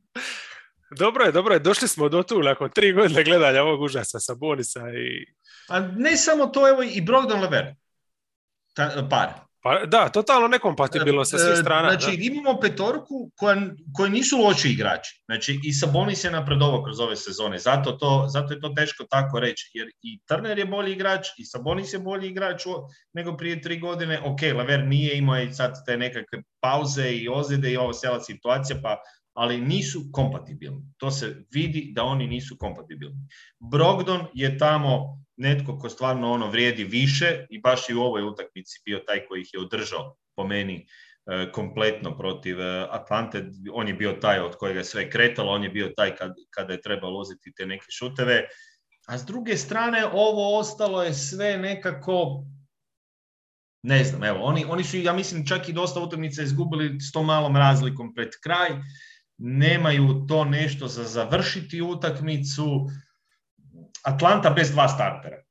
dobro 1.02 1.24
je, 1.24 1.32
dobro 1.32 1.54
je, 1.54 1.60
došli 1.60 1.88
smo 1.88 2.08
do 2.08 2.22
tu 2.22 2.42
nakon 2.42 2.70
tri 2.70 2.92
godine 2.92 3.24
gledanja 3.24 3.62
ovog 3.62 3.80
užasa 3.80 4.20
Sabonisa 4.20 4.80
i... 4.80 5.34
A 5.68 5.80
ne 5.80 6.16
samo 6.16 6.46
to, 6.46 6.68
evo 6.68 6.82
i 6.82 7.00
Brogdon 7.00 7.40
Lever. 7.40 7.74
Ta, 8.74 9.06
par. 9.10 9.47
Pa 9.60 9.86
da, 9.86 10.08
totalno 10.08 10.48
nekompatibilno 10.48 11.24
sa 11.24 11.38
svih 11.38 11.52
e, 11.52 11.56
strana. 11.56 11.88
Znači, 11.88 12.18
imamo 12.20 12.60
petorku 12.60 13.30
koja, 13.36 13.56
koji 13.96 14.10
nisu 14.10 14.36
loši 14.38 14.70
igrači. 14.70 15.22
Znači, 15.24 15.60
i 15.64 15.72
Sabonis 15.72 16.24
je 16.24 16.30
napredovao 16.30 16.82
kroz 16.82 17.00
ove 17.00 17.16
sezone. 17.16 17.58
Zato, 17.58 17.92
to, 17.92 18.26
zato 18.28 18.52
je 18.54 18.60
to 18.60 18.68
teško 18.68 19.04
tako 19.10 19.40
reći. 19.40 19.70
Jer 19.74 19.88
i 20.02 20.20
Turner 20.28 20.58
je 20.58 20.66
bolji 20.66 20.92
igrač, 20.92 21.26
i 21.38 21.44
Sabonis 21.44 21.92
je 21.92 21.98
bolji 21.98 22.28
igrač 22.28 22.62
nego 23.12 23.36
prije 23.36 23.62
tri 23.62 23.80
godine. 23.80 24.20
Ok, 24.24 24.40
Laver 24.56 24.86
nije 24.86 25.18
imao 25.18 25.40
i 25.40 25.52
sad 25.52 25.84
te 25.86 25.96
nekakve 25.96 26.42
pauze 26.60 27.10
i 27.10 27.28
ozljede 27.28 27.72
i 27.72 27.76
ova 27.76 27.92
cijela 27.92 28.20
situacija, 28.20 28.80
pa 28.82 28.96
ali 29.32 29.60
nisu 29.60 30.00
kompatibilni. 30.12 30.82
To 30.96 31.10
se 31.10 31.36
vidi 31.50 31.92
da 31.94 32.02
oni 32.04 32.26
nisu 32.26 32.56
kompatibilni. 32.58 33.18
Brogdon 33.70 34.26
je 34.34 34.58
tamo 34.58 35.18
netko 35.38 35.78
ko 35.78 35.88
stvarno 35.88 36.32
ono 36.32 36.50
vrijedi 36.50 36.84
više 36.84 37.46
i 37.50 37.60
baš 37.60 37.88
i 37.88 37.94
u 37.94 38.02
ovoj 38.02 38.22
utakmici 38.22 38.80
bio 38.84 38.98
taj 39.06 39.26
koji 39.26 39.40
ih 39.40 39.50
je 39.52 39.60
održao 39.60 40.16
po 40.36 40.46
meni 40.46 40.86
e, 41.26 41.52
kompletno 41.52 42.18
protiv 42.18 42.60
e, 42.60 42.86
Atlante. 42.90 43.44
On 43.72 43.88
je 43.88 43.94
bio 43.94 44.12
taj 44.12 44.40
od 44.40 44.56
kojega 44.56 44.80
je 44.80 44.84
sve 44.84 45.10
kretalo, 45.10 45.52
on 45.52 45.64
je 45.64 45.70
bio 45.70 45.92
taj 45.96 46.16
kad, 46.16 46.34
kada 46.50 46.72
je 46.72 46.82
trebalo 46.82 47.20
uzeti 47.20 47.52
te 47.56 47.66
neke 47.66 47.86
šuteve. 47.88 48.48
A 49.06 49.18
s 49.18 49.24
druge 49.24 49.56
strane, 49.56 50.06
ovo 50.12 50.58
ostalo 50.58 51.02
je 51.02 51.14
sve 51.14 51.58
nekako 51.58 52.44
ne 53.82 54.04
znam, 54.04 54.24
evo, 54.24 54.42
oni, 54.42 54.64
oni 54.68 54.84
su, 54.84 54.96
ja 54.96 55.12
mislim, 55.12 55.46
čak 55.46 55.68
i 55.68 55.72
dosta 55.72 56.00
utakmica 56.00 56.42
izgubili 56.42 57.00
s 57.00 57.12
tom 57.12 57.26
malom 57.26 57.56
razlikom 57.56 58.14
pred 58.14 58.28
kraj 58.42 58.68
nemaju 59.38 60.24
to 60.28 60.44
nešto 60.44 60.88
za 60.88 61.04
završiti 61.04 61.82
utakmicu. 61.82 62.86
Atlanta 64.08 64.50
bez 64.50 64.70
dva 64.70 64.88
startera. 64.88 65.42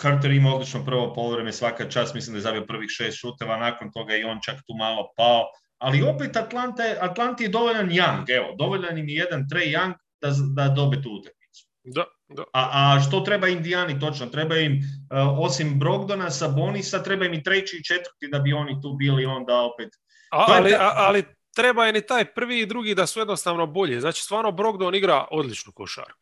Carter 0.00 0.30
ima 0.30 0.54
odlično 0.54 0.84
prvo 0.84 1.12
polovreme, 1.14 1.52
svaka 1.52 1.88
čast, 1.90 2.14
mislim 2.14 2.34
da 2.34 2.38
je 2.38 2.42
zabio 2.42 2.66
prvih 2.66 2.90
šest 2.90 3.18
šuteva, 3.18 3.56
nakon 3.56 3.92
toga 3.92 4.16
i 4.16 4.24
on 4.24 4.38
čak 4.44 4.56
tu 4.66 4.74
malo 4.78 5.08
pao. 5.16 5.44
Ali 5.78 6.02
opet 6.02 6.36
Atlanta 6.36 6.82
je, 6.82 6.98
Atlanti 7.00 7.44
je 7.44 7.48
dovoljan 7.48 7.88
Young, 7.88 8.36
evo, 8.36 8.54
dovoljan 8.58 8.98
im 8.98 9.08
je 9.08 9.14
jedan 9.14 9.46
Trey 9.52 9.76
Young 9.76 9.94
da, 10.20 10.30
da 10.54 10.68
dobe 10.68 11.02
tu 11.02 11.10
utakmicu. 11.10 11.66
Da, 11.84 12.04
da. 12.28 12.42
A, 12.52 12.62
a 12.72 13.00
što 13.00 13.20
treba 13.20 13.48
Indijani 13.48 14.00
točno? 14.00 14.26
Treba 14.26 14.56
im, 14.56 14.72
uh, 14.72 15.38
osim 15.38 15.78
Brogdona, 15.78 16.30
Sabonisa, 16.30 17.02
treba 17.02 17.24
im 17.24 17.34
i 17.34 17.42
treći 17.42 17.76
i 17.76 17.84
četvrti 17.84 18.28
da 18.32 18.38
bi 18.38 18.52
oni 18.52 18.80
tu 18.82 18.92
bili 18.92 19.24
onda 19.26 19.60
opet. 19.60 19.88
A, 20.30 20.44
ali, 20.48 20.74
ali 20.78 21.24
treba 21.54 21.86
je 21.86 21.92
ni 21.92 22.06
taj 22.06 22.24
prvi 22.24 22.60
i 22.60 22.66
drugi 22.66 22.94
da 22.94 23.06
su 23.06 23.20
jednostavno 23.20 23.66
bolji. 23.66 24.00
Znači, 24.00 24.22
stvarno 24.22 24.52
Brogdon 24.52 24.94
igra 24.94 25.26
odličnu 25.30 25.72
košarku. 25.72 26.21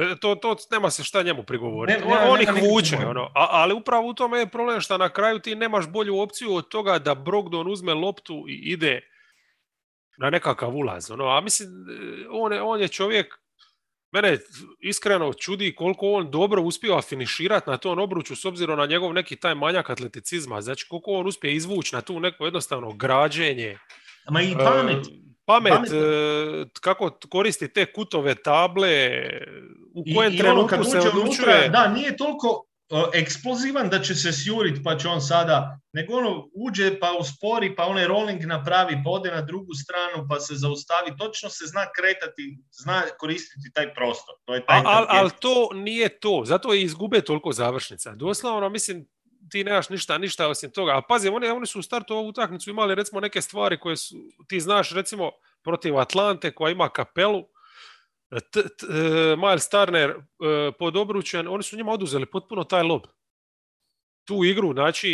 E, 0.00 0.16
to, 0.20 0.34
to 0.34 0.56
nema 0.70 0.90
se 0.90 1.04
šta 1.04 1.22
njemu 1.22 1.42
prigovoriti. 1.42 2.02
on, 2.04 2.18
on 2.28 2.40
ih 2.40 2.48
vuče, 2.62 2.96
ono. 2.96 3.24
A, 3.24 3.48
ali 3.50 3.74
upravo 3.74 4.08
u 4.08 4.14
tome 4.14 4.38
je 4.38 4.46
problem 4.46 4.80
što 4.80 4.98
na 4.98 5.08
kraju 5.08 5.38
ti 5.38 5.54
nemaš 5.54 5.88
bolju 5.88 6.18
opciju 6.18 6.54
od 6.54 6.68
toga 6.68 6.98
da 6.98 7.14
Brogdon 7.14 7.70
uzme 7.70 7.94
loptu 7.94 8.44
i 8.48 8.54
ide 8.54 9.00
na 10.18 10.30
nekakav 10.30 10.76
ulaz. 10.76 11.10
Ono. 11.10 11.26
A 11.26 11.40
mislim, 11.40 11.68
e, 11.68 12.26
on 12.30 12.52
je, 12.52 12.62
on 12.62 12.80
je 12.80 12.88
čovjek 12.88 13.42
Mene 14.12 14.38
iskreno 14.80 15.32
čudi 15.32 15.74
koliko 15.74 16.12
on 16.12 16.30
dobro 16.30 16.62
uspio 16.62 17.02
finiširati 17.02 17.70
na 17.70 17.76
tom 17.76 17.98
obruču 17.98 18.36
s 18.36 18.44
obzirom 18.44 18.78
na 18.78 18.86
njegov 18.86 19.12
neki 19.12 19.36
taj 19.36 19.54
manjak 19.54 19.90
atleticizma. 19.90 20.60
Znači 20.60 20.86
koliko 20.88 21.10
on 21.10 21.26
uspije 21.26 21.54
izvući 21.54 21.94
na 21.94 22.00
tu 22.00 22.20
neko 22.20 22.44
jednostavno 22.44 22.92
građenje. 22.92 23.78
Ma 24.30 24.42
i 24.42 24.54
pamet. 24.54 25.06
Pamet, 25.54 25.72
pamet. 25.72 25.92
E, 25.92 26.64
kako 26.80 27.10
koristi 27.30 27.68
te 27.68 27.92
kutove 27.92 28.34
table, 28.34 29.22
u 29.94 30.04
kojem 30.16 30.34
I, 30.34 30.38
trenutku 30.38 30.74
ono 30.74 30.84
se 30.84 30.98
odlučuje. 30.98 31.68
da, 31.68 31.88
nije 31.88 32.16
toliko 32.16 32.66
eksplozivan 33.12 33.88
da 33.88 34.02
će 34.02 34.14
se 34.14 34.32
sjurit 34.32 34.80
pa 34.84 34.98
će 34.98 35.08
on 35.08 35.20
sada, 35.20 35.78
nego 35.92 36.16
ono 36.16 36.48
uđe 36.54 36.98
pa 37.00 37.12
uspori 37.20 37.74
pa 37.74 37.86
onaj 37.86 38.06
rolling 38.06 38.44
napravi, 38.44 38.96
bode 39.04 39.30
na 39.30 39.40
drugu 39.40 39.74
stranu 39.74 40.28
pa 40.28 40.40
se 40.40 40.54
zaustavi, 40.54 41.16
točno 41.18 41.48
se 41.48 41.66
zna 41.66 41.86
kretati, 41.96 42.58
zna 42.70 43.02
koristiti 43.18 43.72
taj 43.74 43.94
prostor. 43.94 44.34
To 44.44 44.54
je 44.54 44.66
taj 44.66 44.82
ali 44.84 45.06
al 45.08 45.30
to 45.40 45.68
nije 45.74 46.18
to, 46.20 46.42
zato 46.44 46.72
je 46.72 46.82
izgube 46.82 47.20
toliko 47.20 47.52
završnica. 47.52 48.14
Doslovno, 48.14 48.68
mislim, 48.68 49.06
ti 49.52 49.64
nemaš 49.64 49.88
ništa, 49.88 50.18
ništa 50.18 50.48
osim 50.48 50.70
toga. 50.70 50.96
A 50.96 51.02
pazi, 51.08 51.28
oni, 51.28 51.48
oni 51.48 51.66
su 51.66 51.78
u 51.78 51.82
startu 51.82 52.14
ovu 52.14 52.28
utakmicu 52.28 52.70
imali 52.70 52.94
recimo 52.94 53.20
neke 53.20 53.42
stvari 53.42 53.80
koje 53.80 53.96
su, 53.96 54.16
ti 54.48 54.60
znaš 54.60 54.92
recimo 54.92 55.30
protiv 55.62 55.98
Atlante 55.98 56.54
koja 56.54 56.72
ima 56.72 56.88
kapelu, 56.88 57.44
t, 58.30 58.62
t, 58.62 58.86
e, 58.88 59.36
Miles 59.36 59.68
Turner 59.68 60.10
e, 60.10 60.16
pod 60.78 60.96
obručen, 60.96 61.48
oni 61.48 61.62
su 61.62 61.76
njima 61.76 61.92
oduzeli 61.92 62.26
potpuno 62.26 62.64
taj 62.64 62.82
lob. 62.82 63.02
Tu 64.24 64.44
igru, 64.44 64.72
znači, 64.72 65.10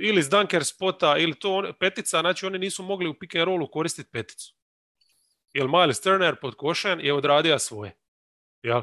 ili 0.00 0.18
iz 0.18 0.28
dunker 0.28 0.64
spota, 0.64 1.18
ili 1.18 1.34
to 1.34 1.72
petica, 1.80 2.20
znači 2.20 2.46
oni 2.46 2.58
nisu 2.58 2.82
mogli 2.82 3.08
u 3.08 3.14
pick 3.14 3.34
and 3.34 3.44
rollu 3.44 3.70
koristiti 3.70 4.10
peticu. 4.12 4.54
Jer 5.52 5.68
Miles 5.68 6.00
Turner 6.00 6.36
pod 6.40 6.54
košen 6.54 7.00
je 7.00 7.14
odradio 7.14 7.58
svoje. 7.58 7.96
Jel? 8.62 8.82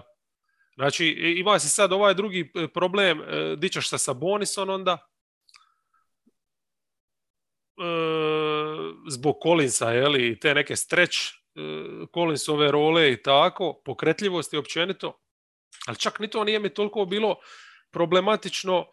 Znači, 0.76 1.06
ima 1.38 1.60
se 1.60 1.70
sad 1.70 1.94
ovaj 1.94 2.14
drugi 2.14 2.52
e, 2.56 2.68
problem, 2.68 3.22
di 3.58 3.70
ćeš 3.70 3.90
sa 3.90 3.98
Sabonisom 3.98 4.70
onda, 4.70 4.98
zbog 9.10 9.36
Collinsa, 9.44 9.92
jeli, 9.92 10.40
te 10.40 10.54
neke 10.54 10.76
stretch 10.76 11.18
Collinsove 12.14 12.72
role 12.72 13.12
i 13.12 13.22
tako, 13.22 13.82
pokretljivosti 13.86 14.58
općenito, 14.58 15.20
ali 15.88 15.98
čak 15.98 16.20
ni 16.20 16.30
to 16.30 16.44
nije 16.44 16.60
mi 16.60 16.70
toliko 16.70 17.06
bilo 17.06 17.36
problematično, 17.92 18.86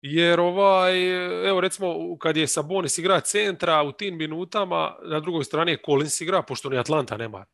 jer 0.00 0.40
ovaj, 0.40 1.08
evo 1.48 1.60
recimo 1.60 2.18
kad 2.18 2.36
je 2.36 2.46
Sabonis 2.46 2.98
igra 2.98 3.20
centra 3.20 3.82
u 3.82 3.92
tim 3.92 4.16
minutama, 4.16 4.96
na 5.02 5.20
drugoj 5.20 5.44
strani 5.44 5.72
je 5.72 5.82
Collins 5.86 6.20
igra, 6.20 6.42
pošto 6.42 6.68
ni 6.68 6.78
Atlanta 6.78 7.16
nema 7.16 7.46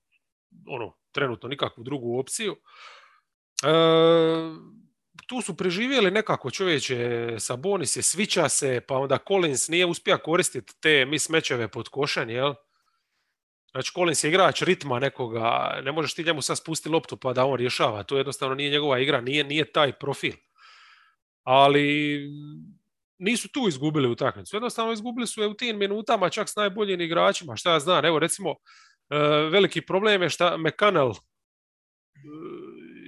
ono, 0.69 0.97
trenutno 1.13 1.49
nikakvu 1.49 1.85
drugu 1.85 2.19
opciju. 2.19 2.57
E, 3.65 3.71
tu 5.27 5.41
su 5.43 5.57
preživjeli 5.57 6.11
nekako 6.11 6.51
čovječe, 6.51 7.29
Sabonis 7.39 7.97
je 7.97 8.03
svića 8.03 8.49
se, 8.49 8.81
pa 8.89 8.97
onda 8.97 9.19
Collins 9.29 9.69
nije 9.69 9.87
uspio 9.87 10.19
koristiti 10.19 10.73
te 10.81 11.05
mismečeve 11.05 11.69
pod 11.69 11.89
košen, 11.89 12.31
jel? 12.31 12.55
Znači, 13.71 13.93
Collins 13.93 14.25
je 14.25 14.29
igrač 14.29 14.63
ritma 14.63 14.99
nekoga, 14.99 15.81
ne 15.85 15.93
možeš 15.93 16.15
ti 16.15 16.25
njemu 16.25 16.43
sad 16.43 16.59
spustiti 16.59 16.89
loptu 16.89 17.17
pa 17.17 17.33
da 17.33 17.45
on 17.45 17.57
rješava. 17.57 18.03
To 18.03 18.17
jednostavno 18.17 18.55
nije 18.55 18.71
njegova 18.71 18.99
igra, 18.99 19.21
nije, 19.21 19.45
nije 19.45 19.73
taj 19.73 19.93
profil. 19.93 20.33
Ali 21.43 22.19
nisu 23.19 23.49
tu 23.49 23.69
izgubili 23.69 24.09
utakmicu. 24.09 24.57
Jednostavno 24.57 24.93
izgubili 24.93 25.27
su 25.27 25.43
je 25.43 25.49
u 25.49 25.55
tim 25.55 25.79
minutama 25.79 26.29
čak 26.29 26.49
s 26.49 26.57
najboljim 26.57 27.01
igračima. 27.01 27.57
Šta 27.57 27.73
ja 27.73 27.81
znam, 27.81 28.05
evo 28.05 28.19
recimo, 28.19 28.51
e, 28.51 29.19
veliki 29.51 29.81
problem 29.81 30.23
je 30.23 30.31
šta 30.31 30.57
McConnell 30.57 31.15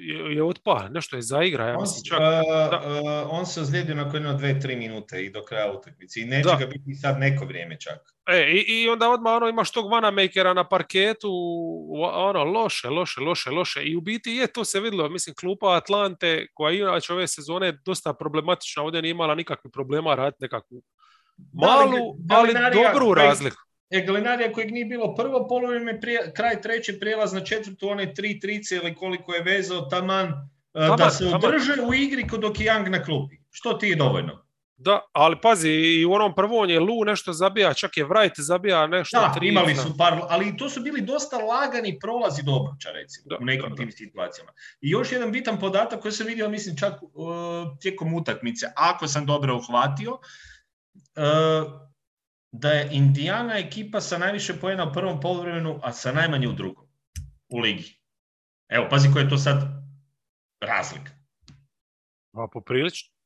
je, 0.07 0.35
je 0.35 0.43
otpa, 0.43 0.89
nešto 0.89 1.17
je 1.17 1.23
zaigra. 1.23 1.67
Ja 1.67 1.75
on, 1.77 1.81
mislim, 1.81 2.05
čak, 2.05 2.21
uh, 2.21 3.29
on 3.31 3.47
se 3.47 3.61
ozlijedio 3.61 3.95
nakon 3.95 4.15
jedno 4.15 4.35
dve, 4.35 4.61
tri 4.61 4.77
minute 4.77 5.25
i 5.25 5.31
do 5.31 5.45
kraja 5.45 5.73
utakmice. 5.73 6.21
I 6.21 6.25
neće 6.25 6.49
da. 6.49 6.57
ga 6.57 6.67
biti 6.67 6.95
sad 6.95 7.19
neko 7.19 7.45
vrijeme 7.45 7.81
čak. 7.81 7.99
E, 8.27 8.53
i, 8.53 8.83
i 8.83 8.89
onda 8.89 9.11
odmah 9.11 9.33
ono, 9.33 9.49
imaš 9.49 9.73
tog 9.73 9.91
vanamakera 9.91 10.55
na 10.55 10.69
parketu, 10.69 11.31
ono, 12.01 12.45
loše, 12.45 12.89
loše, 12.89 13.21
loše, 13.21 13.51
loše. 13.51 13.83
I 13.85 13.97
u 13.97 14.01
biti 14.01 14.31
je, 14.31 14.47
to 14.47 14.65
se 14.65 14.81
vidjelo. 14.81 15.09
Mislim, 15.09 15.35
klupa 15.35 15.77
Atlante, 15.77 16.47
koja 16.55 16.73
inače 16.73 17.13
ove 17.13 17.27
sezone 17.27 17.79
dosta 17.85 18.15
problematična, 18.15 18.83
ovdje 18.83 19.03
nije 19.03 19.11
imala 19.11 19.35
nikakvih 19.35 19.71
problema 19.73 20.15
raditi 20.15 20.39
nekakvu 20.41 20.83
malu, 21.53 22.15
da, 22.19 22.35
ali, 22.37 22.55
ali 22.57 22.75
dobru 22.75 23.15
razliku. 23.15 23.57
Eglinarija 23.91 24.53
kojeg 24.53 24.73
nije 24.73 24.85
bilo 24.85 25.15
prvo 25.15 25.47
polovime, 25.49 26.01
kraj 26.37 26.61
treće 26.63 26.99
prijelaz 26.99 27.33
na 27.33 27.41
četvrtu, 27.41 27.89
one 27.89 28.15
tri 28.15 28.41
trice 28.41 28.77
ili 28.77 28.95
koliko 28.95 29.35
je 29.35 29.43
vezao 29.43 29.81
taman, 29.81 30.33
taman 30.73 30.99
da 30.99 31.11
se 31.11 31.27
održe 31.27 31.83
u 31.89 31.95
igri 31.95 32.27
dok 32.39 32.61
je 32.61 32.67
Young 32.67 32.89
na 32.89 33.03
klupi. 33.03 33.37
Što 33.51 33.73
ti 33.73 33.89
je 33.89 33.97
dovoljno? 33.97 34.47
Da, 34.79 35.01
ali 35.13 35.37
pazi, 35.43 35.71
i 35.71 36.05
u 36.05 36.13
onom 36.13 36.35
prvom 36.35 36.71
je 36.71 36.81
Lu 36.81 37.05
nešto 37.05 37.33
zabija, 37.33 37.75
čak 37.75 37.97
je 37.97 38.07
Wright 38.07 38.41
zabija 38.41 38.87
nešto. 38.87 39.21
Da, 39.21 39.33
tri, 39.33 39.49
imali 39.49 39.75
su 39.75 39.97
par, 39.99 40.21
ali 40.29 40.57
to 40.57 40.69
su 40.71 40.81
bili 40.81 41.01
dosta 41.01 41.39
lagani 41.39 41.99
prolazi 41.99 42.43
do 42.43 42.53
obruča, 42.53 42.91
recimo, 42.91 43.25
da, 43.27 43.37
u 43.41 43.45
nekim 43.45 43.71
da, 43.71 43.77
tim 43.77 43.93
situacijama. 43.93 44.53
I 44.81 44.91
još 44.91 45.13
jedan 45.13 45.33
bitan 45.33 45.59
podatak 45.59 46.01
koji 46.01 46.13
sam 46.13 46.27
vidio, 46.27 46.49
mislim, 46.49 46.77
čak 46.77 47.03
uh, 47.03 47.09
tijekom 47.81 48.15
utakmice, 48.15 48.67
ako 48.77 49.09
sam 49.09 49.27
dobro 49.27 49.57
uhvatio, 49.57 50.13
uh, 50.13 51.86
da 52.59 52.71
je 52.71 52.89
Indiana 52.93 53.59
ekipa 53.59 54.01
sa 54.01 54.19
najviše 54.19 54.61
pojena 54.61 54.89
u 54.89 54.93
prvom 54.93 55.21
poluvremenu, 55.21 55.81
a 55.83 55.93
sa 55.93 56.13
najmanje 56.13 56.49
u 56.49 56.53
drugom 56.53 56.87
u 57.49 57.59
ligi. 57.59 58.01
Evo, 58.69 58.87
pazi 58.91 59.09
koja 59.13 59.23
je 59.23 59.29
to 59.29 59.39
sad 59.39 59.57
razlika. 60.61 61.13
A 62.33 62.49
poprilično. 62.53 63.17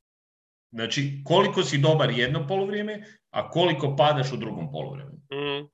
Znači, 0.71 1.21
koliko 1.25 1.63
si 1.63 1.77
dobar 1.77 2.11
jedno 2.11 2.47
poluvrijeme, 2.47 3.03
a 3.29 3.49
koliko 3.49 3.95
padaš 3.95 4.31
u 4.31 4.37
drugom 4.37 4.71
poluvremenu. 4.71 5.17
Mm. 5.17 5.67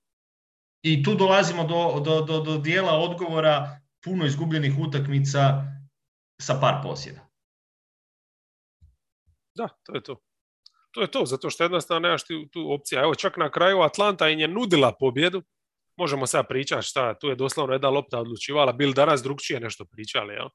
I 0.81 1.03
tu 1.03 1.15
dolazimo 1.15 1.63
do, 1.63 1.99
do, 1.99 2.21
do, 2.21 2.39
do 2.39 2.57
dijela 2.57 2.97
odgovora 2.97 3.79
puno 4.03 4.25
izgubljenih 4.25 4.73
utakmica 4.79 5.63
sa 6.41 6.57
par 6.61 6.81
posjeda. 6.83 7.27
Da, 9.55 9.67
to 9.83 9.95
je 9.95 10.03
to. 10.03 10.26
To 10.91 11.01
je 11.01 11.11
to, 11.11 11.25
zato 11.25 11.49
što 11.49 11.63
jednostavno 11.63 11.99
nemaš 11.99 12.23
tu, 12.23 12.45
tu 12.51 12.73
opcija. 12.73 13.01
Evo 13.01 13.15
čak 13.15 13.37
na 13.37 13.51
kraju 13.51 13.81
Atlanta 13.81 14.29
im 14.29 14.39
je 14.39 14.47
nudila 14.47 14.93
pobjedu, 14.99 15.43
možemo 15.97 16.27
sad 16.27 16.47
pričati 16.47 16.87
šta, 16.87 17.13
tu 17.19 17.27
je 17.27 17.35
doslovno 17.35 17.73
jedna 17.73 17.89
lopta 17.89 18.19
odlučivala, 18.19 18.71
bil 18.71 18.93
danas 18.93 19.23
drugčije 19.23 19.59
nešto 19.59 19.85
pričali, 19.85 20.33
jel? 20.33 20.47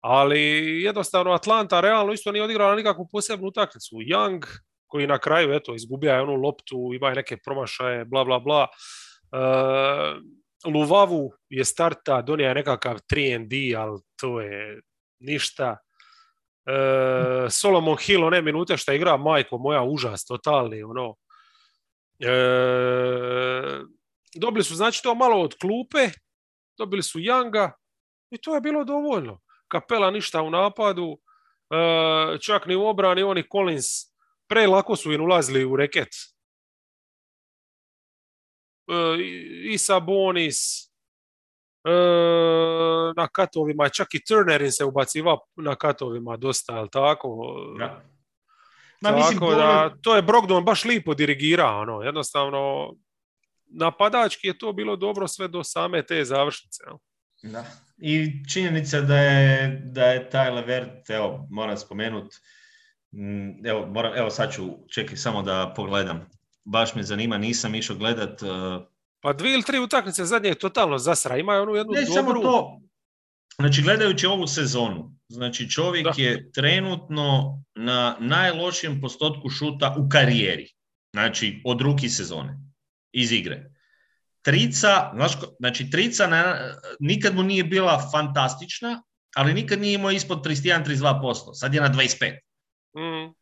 Ali 0.00 0.40
jednostavno 0.82 1.32
Atlanta 1.32 1.80
realno 1.80 2.12
isto 2.12 2.32
nije 2.32 2.44
odigrala 2.44 2.76
nikakvu 2.76 3.08
posebnu 3.12 3.46
utakmicu. 3.48 3.96
Young, 3.96 4.46
koji 4.86 5.06
na 5.06 5.18
kraju 5.18 5.52
eto, 5.52 5.74
izgubija 5.74 6.22
onu 6.22 6.34
loptu, 6.34 6.90
ima 6.94 7.14
neke 7.14 7.36
promašaje, 7.36 8.04
bla, 8.04 8.24
bla, 8.24 8.38
bla. 8.38 8.66
Uh, 9.32 10.22
Luvavu 10.72 11.32
je 11.48 11.64
starta, 11.64 12.22
donija 12.22 12.48
je 12.48 12.54
nekakav 12.54 12.98
3D, 13.12 13.78
ali 13.78 14.00
to 14.20 14.40
je 14.40 14.80
ništa. 15.18 15.76
Uh, 16.66 17.50
Solomon 17.50 17.96
Hill, 18.00 18.24
one 18.24 18.42
minute 18.42 18.76
što 18.76 18.92
igra, 18.92 19.16
majko 19.16 19.58
moja, 19.58 19.82
užas, 19.82 20.24
totalni, 20.24 20.82
ono. 20.82 21.08
Uh, 21.08 21.16
dobili 24.34 24.64
su 24.64 24.74
znači 24.74 25.02
to 25.02 25.14
malo 25.14 25.42
od 25.42 25.54
klupe, 25.60 26.10
dobili 26.78 27.02
su 27.02 27.18
Younga 27.18 27.70
i 28.30 28.38
to 28.38 28.54
je 28.54 28.60
bilo 28.60 28.84
dovoljno. 28.84 29.40
Kapela 29.68 30.10
ništa 30.10 30.42
u 30.42 30.50
napadu, 30.50 31.18
e, 31.70 32.38
čak 32.38 32.66
ni 32.66 32.76
u 32.76 32.86
obrani 32.86 33.22
oni 33.22 33.48
Collins 33.52 33.86
pre 34.48 34.66
lako 34.66 34.96
su 34.96 35.12
im 35.12 35.20
ulazili 35.20 35.64
u 35.64 35.76
reket. 35.76 36.08
E, 38.88 38.94
I 39.72 39.78
Sabonis, 39.78 40.85
e, 40.85 40.85
na 43.16 43.28
katovima, 43.28 43.88
čak 43.88 44.14
i 44.14 44.24
Turner 44.24 44.62
im 44.62 44.72
se 44.72 44.84
ubaciva 44.84 45.38
na 45.56 45.74
katovima 45.74 46.36
dosta, 46.36 46.74
ali 46.74 46.88
tako? 46.90 47.54
Da. 47.78 48.02
tako 49.02 49.54
da, 49.54 49.96
to 50.02 50.16
je 50.16 50.22
Brogdon 50.22 50.64
baš 50.64 50.84
lipo 50.84 51.14
dirigirao, 51.14 51.80
ono, 51.80 52.02
jednostavno 52.02 52.92
napadački 53.66 54.46
je 54.46 54.58
to 54.58 54.72
bilo 54.72 54.96
dobro 54.96 55.28
sve 55.28 55.48
do 55.48 55.64
same 55.64 56.02
te 56.02 56.24
završnice. 56.24 56.82
Da. 57.42 57.64
I 57.98 58.44
činjenica 58.52 59.00
da 59.00 59.16
je, 59.16 59.80
da 59.84 60.04
je 60.04 60.30
taj 60.30 60.50
Levert, 60.50 61.10
evo, 61.10 61.46
moram 61.50 61.76
spomenuti, 61.76 62.36
mm, 63.12 63.66
evo, 63.66 63.86
moram, 63.86 64.12
evo 64.16 64.30
sad 64.30 64.52
ću, 64.52 64.62
čekaj 64.94 65.16
samo 65.16 65.42
da 65.42 65.72
pogledam. 65.76 66.26
Baš 66.64 66.94
me 66.94 67.02
zanima, 67.02 67.38
nisam 67.38 67.74
išao 67.74 67.96
gledat... 67.96 68.42
Uh... 68.42 68.95
Pa 69.26 69.32
dvije 69.32 69.54
ili 69.54 69.62
tri 69.62 69.78
utakmice 69.78 70.24
zadnje 70.24 70.48
je 70.48 70.58
totalno 70.58 70.98
zasra, 70.98 71.36
ima 71.36 71.52
onu 71.52 71.74
jednu 71.74 71.92
ne, 71.92 72.00
dobru... 72.00 72.14
samo 72.14 72.32
to, 72.32 72.80
znači 73.58 73.82
gledajući 73.82 74.26
ovu 74.26 74.46
sezonu, 74.46 75.14
znači 75.28 75.70
čovjek 75.70 76.18
je 76.18 76.50
trenutno 76.52 77.62
na 77.74 78.16
najlošijem 78.20 79.00
postotku 79.00 79.50
šuta 79.50 79.94
u 79.98 80.08
karijeri, 80.08 80.68
znači 81.12 81.62
od 81.64 81.80
ruki 81.80 82.08
sezone 82.08 82.58
iz 83.12 83.32
igre. 83.32 83.70
Trica, 84.42 85.12
znači 85.58 85.90
Trica 85.90 86.28
nikad 87.00 87.34
mu 87.34 87.42
nije 87.42 87.64
bila 87.64 88.10
fantastična, 88.12 89.02
ali 89.36 89.54
nikad 89.54 89.80
nije 89.80 89.94
imao 89.94 90.10
ispod 90.10 90.46
31-32%. 90.46 91.54
Sad 91.54 91.74
je 91.74 91.80
na 91.80 91.90
25%. 91.90 92.38
Mm. 92.96 93.34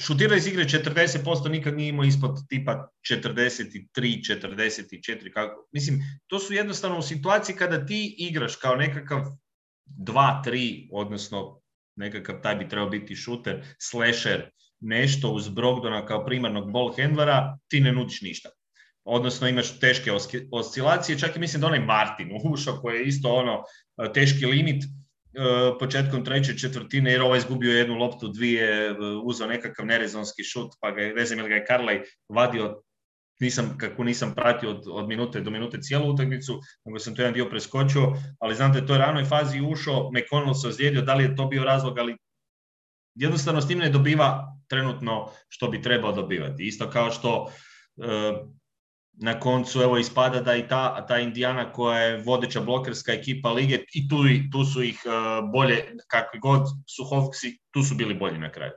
Šutira 0.00 0.36
iz 0.36 0.46
igre 0.46 0.64
40%, 0.64 1.50
nikad 1.50 1.76
nije 1.76 1.88
imao 1.88 2.04
ispod 2.04 2.48
tipa 2.48 2.88
43, 3.10 3.86
44, 3.96 5.32
kako. 5.32 5.68
Mislim, 5.72 6.00
to 6.26 6.38
su 6.38 6.54
jednostavno 6.54 6.98
u 6.98 7.02
situaciji 7.02 7.56
kada 7.56 7.86
ti 7.86 8.14
igraš 8.18 8.56
kao 8.56 8.76
nekakav 8.76 9.24
2-3, 9.86 10.88
odnosno 10.92 11.60
nekakav 11.96 12.40
taj 12.42 12.56
bi 12.56 12.68
trebao 12.68 12.90
biti 12.90 13.16
šuter, 13.16 13.64
slasher, 13.78 14.50
nešto 14.80 15.30
uz 15.30 15.48
Brogdona 15.48 16.06
kao 16.06 16.26
primarnog 16.26 16.72
ball 16.72 16.94
handlera, 16.96 17.58
ti 17.68 17.80
ne 17.80 17.92
nudiš 17.92 18.20
ništa 18.20 18.48
odnosno 19.08 19.48
imaš 19.48 19.80
teške 19.80 20.12
oscilacije, 20.52 21.18
čak 21.18 21.36
i 21.36 21.38
mislim 21.38 21.60
da 21.60 21.66
onaj 21.66 21.80
Martin 21.80 22.40
ušao 22.52 22.80
koji 22.80 22.96
je 22.96 23.06
isto 23.06 23.34
ono 23.34 23.62
teški 24.14 24.46
limit 24.46 24.84
početkom 25.78 26.24
treće 26.24 26.58
četvrtine 26.58 27.12
jer 27.12 27.22
ovaj 27.22 27.38
izgubio 27.38 27.78
jednu 27.78 27.94
loptu, 27.94 28.28
dvije, 28.28 28.86
e, 28.86 28.94
uzeo 29.24 29.46
nekakav 29.46 29.86
nerezonski 29.86 30.44
šut, 30.44 30.72
pa 30.80 30.90
ga 30.90 31.02
je, 31.02 31.26
znam 31.26 31.48
ga 31.48 31.54
je 31.54 31.64
Karlaj 31.64 32.02
vadio, 32.28 32.82
nisam, 33.40 33.78
kako 33.78 34.04
nisam 34.04 34.34
pratio 34.34 34.70
od, 34.70 34.82
od 34.90 35.08
minute 35.08 35.40
do 35.40 35.50
minute 35.50 35.78
cijelu 35.80 36.10
utakmicu, 36.10 36.60
nego 36.84 36.98
sam 36.98 37.14
to 37.14 37.22
jedan 37.22 37.34
dio 37.34 37.50
preskočio, 37.50 38.12
ali 38.40 38.54
znam 38.54 38.72
da 38.72 38.78
je 38.78 38.86
to 38.86 38.92
je 38.92 38.98
ranoj 38.98 39.24
fazi 39.24 39.60
ušao, 39.60 40.10
McConnell 40.10 40.54
se 40.54 40.68
ozlijedio, 40.68 41.02
da 41.02 41.14
li 41.14 41.24
je 41.24 41.36
to 41.36 41.46
bio 41.46 41.64
razlog, 41.64 41.98
ali 41.98 42.16
jednostavno 43.14 43.60
s 43.60 43.68
tim 43.68 43.78
ne 43.78 43.90
dobiva 43.90 44.56
trenutno 44.68 45.30
što 45.48 45.68
bi 45.68 45.82
trebao 45.82 46.12
dobivati. 46.12 46.66
Isto 46.66 46.90
kao 46.90 47.10
što 47.10 47.52
na 49.20 49.40
koncu 49.40 49.82
evo 49.82 49.98
ispada 49.98 50.40
da 50.40 50.56
i 50.56 50.68
ta, 50.68 51.06
ta 51.06 51.18
Indijana 51.18 51.72
koja 51.72 51.98
je 51.98 52.22
vodeća 52.22 52.60
blokerska 52.60 53.12
ekipa 53.12 53.52
lige 53.52 53.78
i 53.94 54.08
tu, 54.08 54.16
tu 54.52 54.64
su 54.64 54.82
ih 54.82 55.02
e, 55.04 55.08
bolje, 55.52 55.96
kakvi 56.08 56.40
god 56.40 56.62
su 56.86 57.04
Hawksi, 57.04 57.58
tu 57.70 57.82
su 57.82 57.94
bili 57.94 58.14
bolji 58.14 58.38
na 58.38 58.52
kraju. 58.52 58.72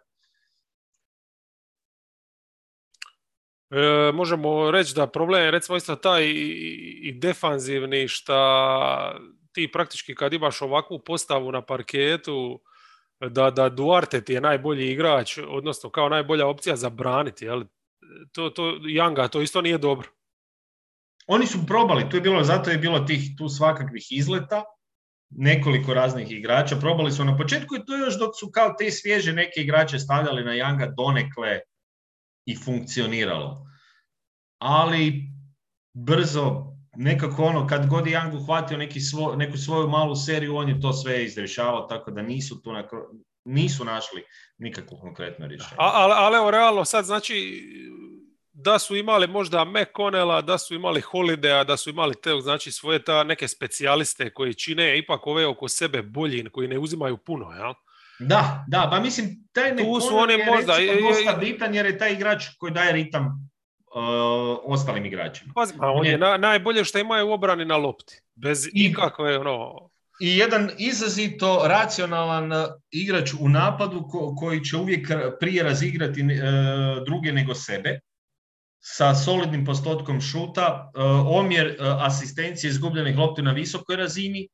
E, 3.70 4.12
možemo 4.14 4.72
reći 4.72 4.96
da 4.96 5.08
problem 5.08 5.44
je 5.44 5.52
recimo 5.52 5.78
isto 5.78 5.96
taj 5.96 6.24
i, 6.26 7.20
defanzivni 7.22 8.08
šta 8.08 9.20
ti 9.52 9.72
praktički 9.72 10.16
kad 10.16 10.34
imaš 10.34 10.62
ovakvu 10.62 11.00
postavu 11.00 11.52
na 11.52 11.62
parketu 11.62 12.62
da, 13.20 13.50
da 13.50 13.70
Duarte 13.70 14.22
ti 14.22 14.34
je 14.34 14.42
najbolji 14.42 14.92
igrač, 14.92 15.38
odnosno 15.48 15.90
kao 15.90 16.10
najbolja 16.10 16.48
opcija 16.48 16.76
za 16.76 16.90
braniti, 16.90 17.46
jel? 17.46 17.64
To, 18.32 18.50
to, 18.50 18.64
Younga, 18.72 19.30
to 19.30 19.42
isto 19.42 19.62
nije 19.62 19.78
dobro. 19.78 20.08
Oni 21.28 21.48
su 21.48 21.66
probali, 21.68 22.10
tu 22.10 22.18
je 22.18 22.22
bilo, 22.22 22.44
zato 22.44 22.70
je 22.70 22.78
bilo 22.78 23.00
tih 23.00 23.22
tu 23.38 23.50
svakakvih 23.50 24.08
izleta, 24.10 24.64
nekoliko 25.30 25.94
raznih 25.94 26.32
igrača, 26.32 26.76
probali 26.76 27.12
su 27.12 27.26
na 27.26 27.38
početku 27.38 27.76
i 27.76 27.86
to 27.86 27.98
još 27.98 28.20
dok 28.20 28.32
su 28.40 28.52
kao 28.52 28.74
te 28.80 28.92
svježe 28.92 29.34
neke 29.34 29.62
igrače 29.62 30.00
stavljali 30.00 30.44
na 30.44 30.54
Janga 30.54 30.94
donekle 30.98 31.60
i 32.46 32.56
funkcioniralo. 32.56 33.66
Ali 34.62 35.32
brzo, 35.94 36.72
nekako 36.96 37.44
ono, 37.44 37.68
kad 37.68 37.88
god 37.88 38.08
je 38.08 38.18
Young 38.18 38.36
uhvatio 38.36 38.78
neki 38.78 39.00
neku 39.38 39.58
svoju 39.58 39.88
malu 39.88 40.16
seriju, 40.16 40.56
on 40.56 40.70
je 40.70 40.82
to 40.82 40.94
sve 40.94 41.24
izdešavao, 41.26 41.82
tako 41.82 42.12
da 42.12 42.22
nisu 42.22 42.62
tu 42.62 42.74
na, 42.74 42.84
nisu 43.46 43.86
našli 43.86 44.24
nikakvo 44.58 44.98
konkretno 44.98 45.48
rješenje. 45.48 45.76
Ali, 45.78 46.14
ali 46.16 46.38
evo, 46.38 46.52
realno 46.52 46.86
sad, 46.86 47.06
znači, 47.06 47.64
da 48.54 48.80
su 48.80 48.96
imali 48.96 49.28
možda 49.28 49.66
McConnella, 49.66 50.42
da 50.42 50.58
su 50.58 50.76
imali 50.76 51.02
Holidaya, 51.02 51.64
da 51.64 51.78
su 51.78 51.90
imali 51.90 52.16
te, 52.22 52.30
znači 52.42 52.72
svoje 52.72 53.04
ta 53.04 53.24
neke 53.24 53.48
specijaliste 53.48 54.30
koji 54.30 54.54
čine 54.54 54.98
ipak 54.98 55.28
ove 55.28 55.48
oko 55.48 55.68
sebe 55.68 56.02
bolji, 56.02 56.50
koji 56.50 56.68
ne 56.68 56.80
uzimaju 56.80 57.18
puno, 57.18 57.52
ja? 57.52 57.74
Da, 58.20 58.66
da, 58.68 58.88
pa 58.92 59.00
mislim, 59.00 59.48
taj 59.54 59.78
tu 59.78 60.02
su 60.02 60.18
oni 60.18 60.34
je 60.34 60.46
možda, 60.46 60.74
je, 60.74 61.02
dosta 61.02 61.34
bitan 61.40 61.76
jer 61.76 61.86
je 61.86 61.98
taj 61.98 62.14
igrač 62.14 62.46
koji 62.58 62.74
daje 62.74 62.94
ritam 62.94 63.26
uh, 63.26 64.60
ostalim 64.64 65.06
igračima. 65.06 65.54
Pa, 65.56 65.92
on 65.92 66.06
je, 66.06 66.18
na, 66.18 66.38
najbolje 66.38 66.84
što 66.84 67.00
imaju 67.00 67.28
u 67.28 67.32
obrani 67.32 67.66
na 67.66 67.78
lopti, 67.78 68.22
bez 68.36 68.68
I, 68.68 68.72
ikakve, 68.74 69.38
ono... 69.38 69.90
I 70.20 70.38
jedan 70.38 70.70
izrazito 70.78 71.62
racionalan 71.66 72.52
uh, 72.52 72.58
igrač 72.92 73.34
u 73.40 73.50
napadu 73.50 74.08
koji 74.40 74.64
će 74.64 74.78
uvijek 74.78 75.08
prije 75.40 75.64
razigrati 75.64 76.22
uh, 76.22 76.28
druge 77.06 77.32
nego 77.32 77.56
sebe 77.56 78.00
sa 78.82 79.16
solidnim 79.16 79.66
postotkom 79.66 80.22
šuta, 80.22 80.92
e, 80.96 81.02
omjer 81.26 81.68
e, 81.68 81.76
asistencije 81.80 82.70
izgubljenih 82.70 83.18
lopti 83.18 83.42
na 83.42 83.52
visokoj 83.52 83.96
razini 83.96 84.48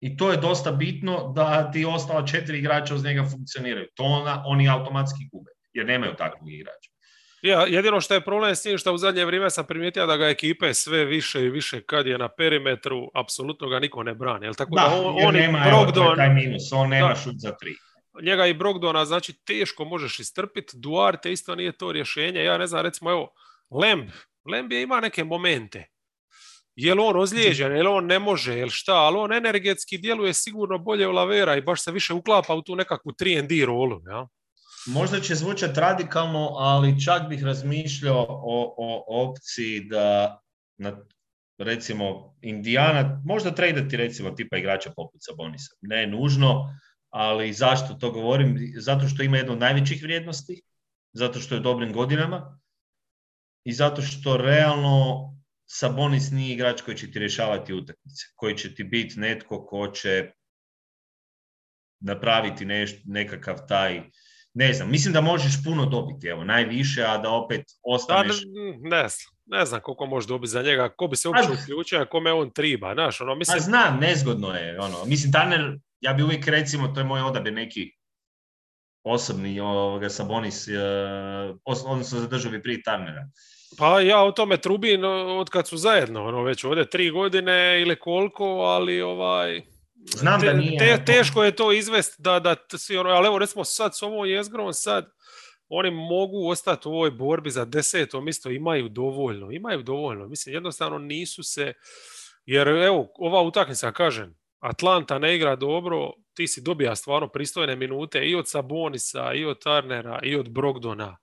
i 0.00 0.16
to 0.16 0.30
je 0.30 0.36
dosta 0.36 0.72
bitno 0.72 1.32
da 1.36 1.70
ti 1.70 1.84
ostala 1.84 2.26
četiri 2.26 2.58
igrača 2.58 2.94
uz 2.94 3.04
njega 3.04 3.24
funkcioniraju. 3.30 3.86
To 3.94 4.02
ona, 4.02 4.42
oni 4.46 4.68
automatski 4.68 5.28
gube, 5.32 5.50
jer 5.72 5.86
nemaju 5.86 6.14
takvog 6.14 6.52
igrača. 6.52 6.90
Ja, 7.42 7.66
jedino 7.66 8.00
što 8.00 8.14
je 8.14 8.20
problem 8.20 8.56
s 8.56 8.64
njim 8.64 8.78
što 8.78 8.92
u 8.92 8.98
zadnje 8.98 9.24
vrijeme 9.24 9.50
sam 9.50 9.66
primijetio 9.66 10.06
da 10.06 10.16
ga 10.16 10.28
ekipe 10.28 10.74
sve 10.74 11.04
više 11.04 11.40
i 11.42 11.50
više 11.50 11.82
kad 11.82 12.06
je 12.06 12.18
na 12.18 12.28
perimetru, 12.28 13.10
apsolutno 13.14 13.68
ga 13.68 13.78
niko 13.78 14.02
ne 14.02 14.14
brani. 14.14 14.46
Jel 14.46 14.54
tako 14.54 14.74
da, 14.74 14.82
da 14.82 14.94
on, 14.94 15.26
on 15.26 15.34
nema, 15.34 15.64
Brogdon, 15.66 16.16
taj 16.16 16.34
minus, 16.34 16.72
on 16.72 16.88
nema 16.88 17.14
šut 17.14 17.34
za 17.38 17.56
tri. 17.56 17.74
Njega 18.22 18.46
i 18.46 18.54
Brogdona 18.54 19.04
znači 19.04 19.32
teško 19.44 19.84
možeš 19.84 20.20
istrpiti, 20.20 20.72
Duarte 20.76 21.32
isto 21.32 21.54
nije 21.54 21.72
to 21.72 21.92
rješenje. 21.92 22.44
Ja 22.44 22.58
ne 22.58 22.66
znam, 22.66 22.82
recimo 22.82 23.10
evo, 23.10 23.32
Lemb, 23.70 24.10
Lemb 24.50 24.72
je 24.72 24.82
ima 24.82 25.00
neke 25.00 25.24
momente. 25.24 25.86
Je 26.76 26.94
li 26.94 27.00
on 27.00 27.20
ozlijeđen, 27.20 27.72
je 27.76 27.82
li 27.82 27.88
on 27.88 28.06
ne 28.06 28.18
može, 28.18 28.54
je 28.54 28.64
li 28.64 28.70
šta, 28.70 28.94
ali 28.94 29.16
on 29.18 29.32
energetski 29.32 29.98
djeluje 29.98 30.34
sigurno 30.34 30.78
bolje 30.78 31.08
u 31.08 31.12
Lavera 31.12 31.56
i 31.56 31.62
baš 31.62 31.84
se 31.84 31.92
više 31.92 32.14
uklapa 32.14 32.54
u 32.54 32.62
tu 32.62 32.76
nekakvu 32.76 33.12
3D 33.12 33.66
rolu. 33.66 34.00
Ja? 34.06 34.28
Možda 34.86 35.20
će 35.20 35.34
zvučati 35.34 35.80
radikalno, 35.80 36.48
ali 36.58 37.04
čak 37.04 37.28
bih 37.28 37.44
razmišljao 37.44 38.26
o, 38.28 38.74
o 38.78 39.22
opciji 39.24 39.80
da 39.80 40.40
na, 40.78 40.98
recimo 41.58 42.36
Indijana, 42.40 43.22
možda 43.24 43.54
tradati 43.54 43.96
recimo 43.96 44.30
tipa 44.30 44.56
igrača 44.56 44.92
poput 44.96 45.20
Sabonisa. 45.24 45.74
Ne 45.80 46.06
nužno, 46.06 46.78
ali 47.10 47.52
zašto 47.52 47.94
to 47.94 48.10
govorim? 48.10 48.72
Zato 48.76 49.08
što 49.08 49.22
ima 49.22 49.36
jednu 49.36 49.52
od 49.52 49.58
najvećih 49.58 50.02
vrijednosti 50.02 50.62
zato 51.12 51.40
što 51.40 51.54
je 51.54 51.60
dobrim 51.60 51.92
godinama 51.92 52.59
i 53.64 53.72
zato 53.72 54.02
što 54.02 54.36
realno 54.36 55.26
Sabonis 55.66 56.30
nije 56.30 56.54
igrač 56.54 56.80
koji 56.80 56.96
će 56.96 57.10
ti 57.10 57.18
rješavati 57.18 57.74
utakmice, 57.74 58.24
koji 58.34 58.56
će 58.56 58.74
ti 58.74 58.84
biti 58.84 59.20
netko 59.20 59.66
ko 59.66 59.88
će 59.88 60.30
napraviti 62.00 62.64
neš, 62.64 62.90
nekakav 63.04 63.66
taj 63.68 64.02
ne 64.54 64.72
znam, 64.72 64.90
mislim 64.90 65.14
da 65.14 65.20
možeš 65.20 65.64
puno 65.64 65.86
dobiti, 65.86 66.26
evo, 66.26 66.44
najviše, 66.44 67.02
a 67.02 67.18
da 67.18 67.30
opet 67.30 67.64
ostaneš... 67.82 68.36
ne, 68.80 69.08
znam, 69.08 69.34
ne 69.46 69.64
znam 69.64 69.80
koliko 69.80 70.06
možeš 70.06 70.28
dobiti 70.28 70.50
za 70.50 70.62
njega, 70.62 70.88
ko 70.96 71.06
bi 71.06 71.16
se 71.16 71.28
uopće 71.28 71.48
uključio, 71.62 72.06
kome 72.10 72.32
on 72.32 72.50
triba, 72.50 72.94
znaš, 72.94 73.20
ono, 73.20 73.34
mislim... 73.34 73.56
A 73.56 73.60
znam, 73.60 73.98
nezgodno 74.00 74.54
je, 74.54 74.80
ono, 74.80 75.04
mislim, 75.04 75.32
Turner, 75.32 75.78
ja 76.00 76.12
bi 76.12 76.22
uvijek, 76.22 76.46
recimo, 76.46 76.88
to 76.88 77.00
je 77.00 77.04
moj 77.04 77.22
odabir 77.22 77.52
neki 77.52 77.99
osobni, 79.02 79.60
ovoga, 79.60 80.08
Sabonis, 80.08 80.68
uh, 80.68 80.74
odnosno 81.64 82.18
zadržao 82.18 82.50
bi 82.50 82.62
prije 82.62 82.82
Turnera. 82.82 83.28
Pa 83.78 84.00
ja 84.00 84.22
o 84.22 84.32
tome 84.32 84.56
trubim 84.56 85.04
od 85.38 85.50
kad 85.50 85.68
su 85.68 85.76
zajedno, 85.76 86.24
ono, 86.24 86.42
već 86.42 86.64
ovdje 86.64 86.90
tri 86.90 87.10
godine 87.10 87.82
ili 87.82 87.96
koliko, 87.96 88.44
ali 88.44 89.02
ovaj 89.02 89.62
Znam 90.04 90.40
da 90.40 90.52
nije. 90.52 90.78
Te, 90.78 91.04
teško 91.04 91.44
je 91.44 91.56
to 91.56 91.72
izvesti, 91.72 92.22
da, 92.22 92.40
da 92.40 92.78
si 92.78 92.96
ono, 92.96 93.10
ali 93.10 93.26
evo 93.26 93.38
recimo 93.38 93.64
sad 93.64 93.96
s 93.96 94.02
ovom 94.02 94.26
jezgrom 94.26 94.72
sad 94.72 95.10
oni 95.68 95.90
mogu 95.90 96.48
ostati 96.48 96.88
u 96.88 96.92
ovoj 96.92 97.10
borbi 97.10 97.50
za 97.50 97.64
desetom 97.64 98.28
isto 98.28 98.50
imaju 98.50 98.88
dovoljno, 98.88 99.50
imaju 99.50 99.82
dovoljno. 99.82 100.28
Mislim, 100.28 100.54
jednostavno 100.54 100.98
nisu 100.98 101.42
se, 101.42 101.72
jer 102.46 102.68
evo, 102.68 103.12
ova 103.18 103.42
utakmica, 103.42 103.92
kažem, 103.92 104.39
Atlanta 104.60 105.18
ne 105.18 105.36
igra 105.36 105.56
dobro, 105.56 106.12
ti 106.34 106.46
si 106.48 106.60
dobija 106.60 106.96
stvarno 106.96 107.28
pristojne 107.28 107.76
minute 107.76 108.28
i 108.28 108.34
od 108.34 108.48
Sabonisa, 108.48 109.34
i 109.34 109.44
od 109.44 109.62
Turnera, 109.62 110.20
i 110.22 110.36
od 110.36 110.50
Brogdona. 110.50 111.16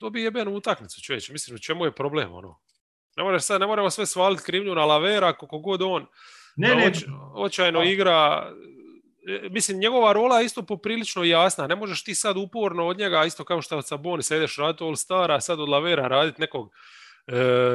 Dobije 0.00 0.24
jebenu 0.24 0.54
utakmicu, 0.54 1.00
čovječe. 1.02 1.32
Mislim, 1.32 1.54
u 1.54 1.58
čemu 1.58 1.84
je 1.84 1.94
problem, 1.94 2.32
ono? 2.32 2.60
Ne, 3.16 3.24
more 3.24 3.40
sad, 3.40 3.60
ne 3.60 3.66
moramo 3.66 3.90
sve 3.90 4.06
svaliti 4.06 4.42
krivnju 4.42 4.74
na 4.74 4.84
Lavera, 4.84 5.32
koliko 5.32 5.58
god 5.58 5.82
on 5.82 6.06
ne, 6.58 6.74
ne. 6.74 6.92
očajno 7.34 7.82
igra 7.82 8.50
e, 9.28 9.48
mislim, 9.50 9.78
njegova 9.78 10.12
rola 10.12 10.38
je 10.40 10.46
isto 10.46 10.62
poprilično 10.62 11.24
jasna. 11.24 11.66
Ne 11.66 11.76
možeš 11.76 12.04
ti 12.04 12.14
sad 12.14 12.36
uporno 12.36 12.86
od 12.86 12.98
njega, 12.98 13.24
isto 13.24 13.44
kao 13.44 13.62
što 13.62 13.78
od 13.78 13.86
Saboni, 13.86 14.22
sedeš 14.22 14.56
raditi 14.56 14.84
All 14.84 14.96
Stara, 14.96 15.40
sad 15.40 15.60
od 15.60 15.68
Lavera 15.68 16.08
raditi 16.08 16.40
nekog 16.40 16.72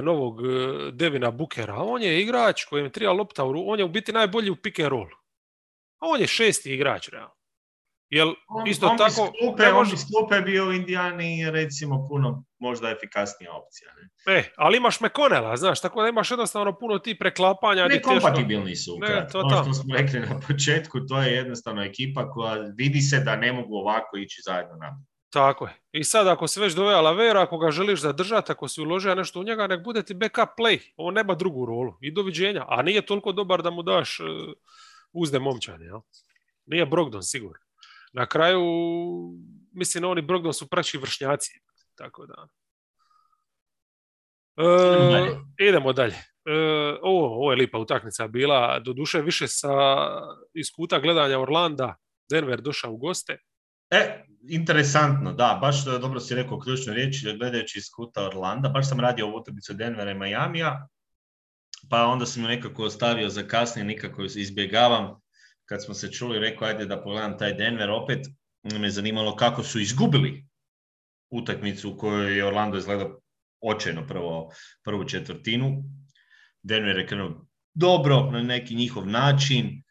novog 0.03 0.41
e, 0.41 0.91
Devina 0.91 1.31
Bukera. 1.31 1.75
On 1.75 2.01
je 2.01 2.21
igrač 2.21 2.65
kojem 2.65 2.91
treba 2.91 3.13
lopta, 3.13 3.43
on 3.43 3.79
je 3.79 3.85
u 3.85 3.89
biti 3.89 4.11
najbolji 4.11 4.49
u 4.49 4.55
pick 4.55 4.79
and 4.79 4.89
roll. 4.89 5.09
A 5.99 6.07
on 6.07 6.21
je 6.21 6.27
šesti 6.27 6.73
igrač, 6.73 7.09
realno. 7.09 7.33
Jel, 8.09 8.33
isto 8.67 8.87
on 8.87 8.97
tako... 8.97 9.31
Klupe, 9.39 9.71
on 9.71 9.85
bi 9.89 9.95
klupe 10.11 10.41
bio 10.41 10.67
u 10.67 10.73
Indijani 10.73 11.51
recimo 11.51 12.07
puno 12.09 12.43
možda 12.59 12.89
efikasnija 12.89 13.51
opcija. 13.53 13.89
Ne? 13.93 14.37
E, 14.37 14.43
ali 14.55 14.77
imaš 14.77 14.99
Mekonela, 14.99 15.57
znaš, 15.57 15.81
tako 15.81 16.01
da 16.01 16.09
imaš 16.09 16.31
jednostavno 16.31 16.77
puno 16.79 16.99
ti 16.99 17.17
preklapanja. 17.19 17.87
Ne, 17.87 18.01
kompatibilni 18.01 18.75
su. 18.75 18.97
Ne, 19.01 19.27
to, 19.31 19.39
ono 19.39 19.63
što 19.63 19.73
smo 19.73 19.95
rekli 19.95 20.19
na 20.19 20.39
početku, 20.47 20.99
to 20.99 21.21
je 21.21 21.33
jednostavno 21.33 21.83
ekipa 21.83 22.29
koja 22.29 22.53
vidi 22.77 23.01
se 23.01 23.19
da 23.19 23.35
ne 23.35 23.53
mogu 23.53 23.75
ovako 23.75 24.17
ići 24.17 24.41
zajedno 24.45 24.75
nam. 24.75 25.05
Tako 25.33 25.65
je. 25.65 25.73
I 25.91 26.03
sad 26.03 26.27
ako 26.27 26.47
se 26.47 26.61
već 26.61 26.73
doveo 26.73 27.01
Lavera, 27.01 27.41
ako 27.41 27.57
ga 27.57 27.71
želiš 27.71 27.99
zadržati, 27.99 28.51
ako 28.51 28.67
si 28.67 28.81
uložio 28.81 29.15
nešto 29.15 29.39
u 29.39 29.43
njega, 29.43 29.67
nek 29.67 29.83
bude 29.83 30.03
ti 30.03 30.13
backup 30.13 30.49
play. 30.57 30.79
On 30.95 31.13
nema 31.13 31.35
drugu 31.35 31.65
rolu. 31.65 31.97
I 32.01 32.11
doviđenja. 32.11 32.65
A 32.67 32.81
nije 32.81 33.05
toliko 33.05 33.31
dobar 33.31 33.61
da 33.61 33.69
mu 33.69 33.83
daš 33.83 34.19
uh, 34.19 34.27
uzde 35.13 35.39
momčane. 35.39 35.85
Jel? 35.85 35.99
Nije 36.65 36.85
Brogdon 36.85 37.23
sigurno 37.23 37.63
na 38.13 38.25
kraju, 38.25 38.63
mislim, 39.71 40.03
oni 40.03 40.21
Brogdon 40.21 40.53
su 40.53 40.67
praći 40.67 40.97
vršnjaci. 40.97 41.59
Tako 41.95 42.25
da. 42.25 42.47
E, 45.57 45.67
idemo 45.67 45.93
dalje. 45.93 46.15
E, 46.45 46.53
ovo, 47.01 47.25
ovo 47.25 47.51
je 47.51 47.55
lipa 47.55 47.77
utakmica 47.77 48.27
bila, 48.27 48.79
doduše 48.79 49.21
više 49.21 49.47
sa 49.47 49.71
iskuta 50.53 50.99
gledanja 50.99 51.39
Orlanda, 51.39 51.95
Denver 52.29 52.61
došao 52.61 52.91
u 52.91 52.97
goste. 52.97 53.37
E, 53.93 54.25
interesantno, 54.49 55.33
da, 55.33 55.57
baš 55.61 55.85
dobro 55.85 56.19
si 56.19 56.35
rekao 56.35 56.59
ključnu 56.59 56.93
riječ, 56.93 57.23
gledajući 57.37 57.79
iskuta 57.79 58.25
Orlanda, 58.25 58.69
baš 58.69 58.89
sam 58.89 58.99
radio 58.99 59.27
ovu 59.27 59.37
utakmicu 59.37 59.73
Denvera 59.73 60.11
i 60.11 60.15
Majamija, 60.15 60.87
pa 61.89 62.05
onda 62.05 62.25
sam 62.25 62.43
ju 62.43 62.47
nekako 62.47 62.83
ostavio 62.83 63.29
za 63.29 63.43
kasnije, 63.43 63.85
nikako 63.85 64.23
izbjegavam. 64.23 65.21
Kad 65.65 65.83
smo 65.83 65.93
se 65.93 66.11
čuli, 66.11 66.39
rekao 66.39 66.67
ajde 66.67 66.85
da 66.85 67.03
pogledam 67.03 67.37
taj 67.37 67.53
Denver 67.53 67.89
opet, 67.89 68.19
me 68.63 68.89
zanimalo 68.89 69.35
kako 69.35 69.63
su 69.63 69.79
izgubili 69.79 70.47
utakmicu 71.29 71.91
u 71.91 71.97
kojoj 71.97 72.37
je 72.37 72.45
Orlando 72.45 72.77
izgledao 72.77 73.19
očajno 73.61 74.07
prvo, 74.07 74.51
prvu 74.83 75.05
četvrtinu. 75.05 75.83
Denver 76.63 76.97
je 76.97 77.07
krenuo 77.07 77.45
dobro 77.73 78.31
na 78.31 78.43
neki 78.43 78.75
njihov 78.75 79.07
način, 79.07 79.82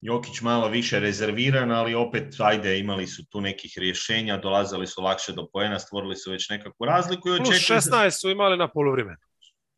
Jokić 0.00 0.40
malo 0.40 0.68
više 0.68 1.00
rezerviran, 1.00 1.70
ali 1.72 1.94
opet, 1.94 2.34
ajde, 2.38 2.78
imali 2.78 3.06
su 3.06 3.26
tu 3.26 3.40
nekih 3.40 3.72
rješenja, 3.76 4.36
dolazili 4.36 4.86
su 4.86 5.02
lakše 5.02 5.32
do 5.32 5.46
poena, 5.52 5.78
stvorili 5.78 6.16
su 6.16 6.30
već 6.30 6.48
nekakvu 6.48 6.86
razliku. 6.86 7.28
I 7.28 7.36
Plus 7.36 7.48
16 7.48 8.20
su 8.20 8.30
imali 8.30 8.56
na 8.56 8.68
poluvremenu. 8.68 9.18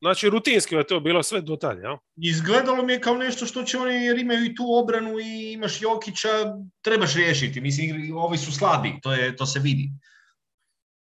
Znači, 0.00 0.30
rutinski 0.30 0.74
je 0.74 0.86
to 0.86 1.00
bilo 1.00 1.22
sve 1.22 1.40
detalje, 1.40 1.82
ja? 1.82 1.98
Izgledalo 2.16 2.82
mi 2.82 2.92
je 2.92 3.00
kao 3.00 3.16
nešto 3.16 3.46
što 3.46 3.62
će 3.62 3.78
oni, 3.78 3.94
jer 3.94 4.18
imaju 4.18 4.44
i 4.44 4.54
tu 4.54 4.64
obranu 4.82 5.18
i 5.18 5.52
imaš 5.52 5.82
Jokića, 5.82 6.28
trebaš 6.82 7.14
riješiti. 7.14 7.60
Mislim, 7.60 8.16
ovi 8.16 8.38
su 8.38 8.52
slabi, 8.52 8.92
to, 9.02 9.12
je, 9.12 9.36
to 9.36 9.46
se 9.46 9.60
vidi. 9.60 9.90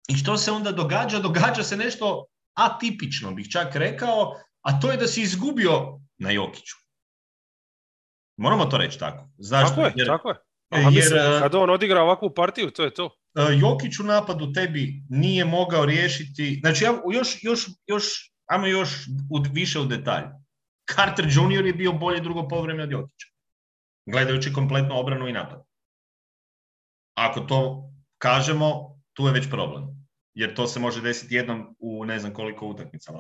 I 0.09 0.17
što 0.17 0.37
se 0.37 0.51
onda 0.51 0.73
događa? 0.73 1.19
Događa 1.19 1.63
se 1.63 1.77
nešto 1.77 2.25
atipično, 2.55 3.35
bih 3.35 3.51
čak 3.51 3.77
rekao, 3.77 4.35
a 4.63 4.81
to 4.81 4.91
je 4.91 4.97
da 4.97 5.07
si 5.07 5.23
izgubio 5.23 6.01
na 6.19 6.31
Jokiću. 6.31 6.77
Moramo 8.39 8.65
to 8.65 8.79
reći 8.79 8.99
tako. 8.99 9.29
Zašto? 9.39 9.75
Tako 9.75 9.87
je, 9.87 9.93
jer, 9.97 10.07
tako 10.07 10.29
je. 10.29 10.37
Aha, 10.71 10.91
jer, 10.93 11.17
e, 11.17 11.41
kad 11.41 11.55
on 11.55 11.71
odigra 11.71 12.03
ovakvu 12.03 12.35
partiju, 12.35 12.71
to 12.71 12.85
je 12.85 12.95
to. 12.95 13.11
E, 13.35 13.41
Jokić 13.59 13.99
u 13.99 14.05
napadu 14.05 14.53
tebi 14.53 15.03
nije 15.09 15.45
mogao 15.45 15.85
riješiti, 15.85 16.59
znači 16.63 16.85
ja 16.85 16.93
još, 17.13 17.45
još, 17.45 17.67
još 17.87 18.05
Ajmo 18.49 18.67
još 18.67 19.07
u, 19.31 19.43
više 19.53 19.79
u 19.79 19.85
detalj. 19.85 20.25
Carter 20.95 21.27
Jr. 21.27 21.67
je 21.67 21.73
bio 21.73 21.93
bolje 21.93 22.21
drugo 22.21 22.49
povreme 22.49 22.83
od 22.83 22.91
Jokića. 22.91 23.27
Gledajući 24.07 24.53
kompletnu 24.53 24.99
obranu 24.99 25.29
i 25.29 25.33
napad. 25.33 25.63
Ako 27.15 27.41
to 27.41 27.91
kažemo, 28.19 28.99
tu 29.13 29.27
je 29.27 29.33
već 29.33 29.51
problem. 29.51 29.85
Jer 30.35 30.55
to 30.55 30.67
se 30.67 30.81
može 30.81 31.01
desiti 31.01 31.35
jednom 31.35 31.77
u 31.79 32.05
ne 32.05 32.19
znam 32.19 32.35
koliko 32.35 32.67
utakmica. 32.67 33.13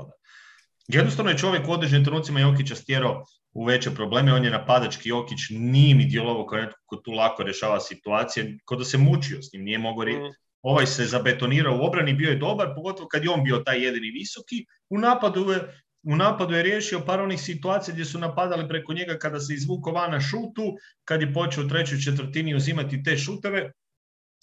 Jednostavno 0.88 1.30
je 1.30 1.38
čovjek 1.38 1.68
u 1.68 1.72
određenim 1.72 2.04
trenucima 2.04 2.40
Jokića 2.40 2.74
stjerao 2.74 3.24
u 3.59 3.64
veće 3.64 3.90
probleme, 3.94 4.32
on 4.32 4.44
je 4.44 4.50
napadački 4.50 5.09
Jokić, 5.09 5.38
nije 5.50 5.94
mi 5.94 6.04
djelovao 6.04 6.46
kao 6.46 6.59
netko 6.59 6.80
ko 6.86 6.96
tu 6.96 7.11
lako 7.11 7.42
rješava 7.42 7.80
situacije, 7.80 8.59
kao 8.64 8.78
da 8.78 8.84
se 8.84 8.98
mučio 8.98 9.42
s 9.42 9.52
njim, 9.52 9.64
nije 9.64 9.78
mogao 9.78 10.06
mm 10.06 10.48
ovaj 10.62 10.86
se 10.86 11.04
zabetonirao 11.06 11.78
u 11.78 11.84
obrani, 11.86 12.12
bio 12.12 12.30
je 12.30 12.36
dobar, 12.36 12.72
pogotovo 12.74 13.09
kad 13.09 13.24
je 13.24 13.30
on 13.30 13.44
bio 13.44 13.59
taj 13.59 13.84
jedini 13.84 14.11
visoki. 14.11 14.64
U 14.90 14.98
napadu 14.98 15.50
je, 15.50 15.61
u 16.02 16.16
napadu 16.16 16.54
je 16.54 16.62
riješio 16.62 17.00
par 17.00 17.20
onih 17.20 17.40
situacija 17.40 17.92
gdje 17.92 18.04
su 18.04 18.18
napadali 18.18 18.68
preko 18.68 18.92
njega 18.92 19.18
kada 19.18 19.40
se 19.40 19.54
izvuko 19.54 19.92
van 19.92 20.11
na 20.11 20.20
šutu, 20.20 20.76
kad 21.04 21.22
je 21.22 21.32
počeo 21.34 21.64
u 21.64 21.68
trećoj 21.68 22.00
četvrtini 22.00 22.54
uzimati 22.54 23.02
te 23.02 23.16
šuteve, 23.16 23.72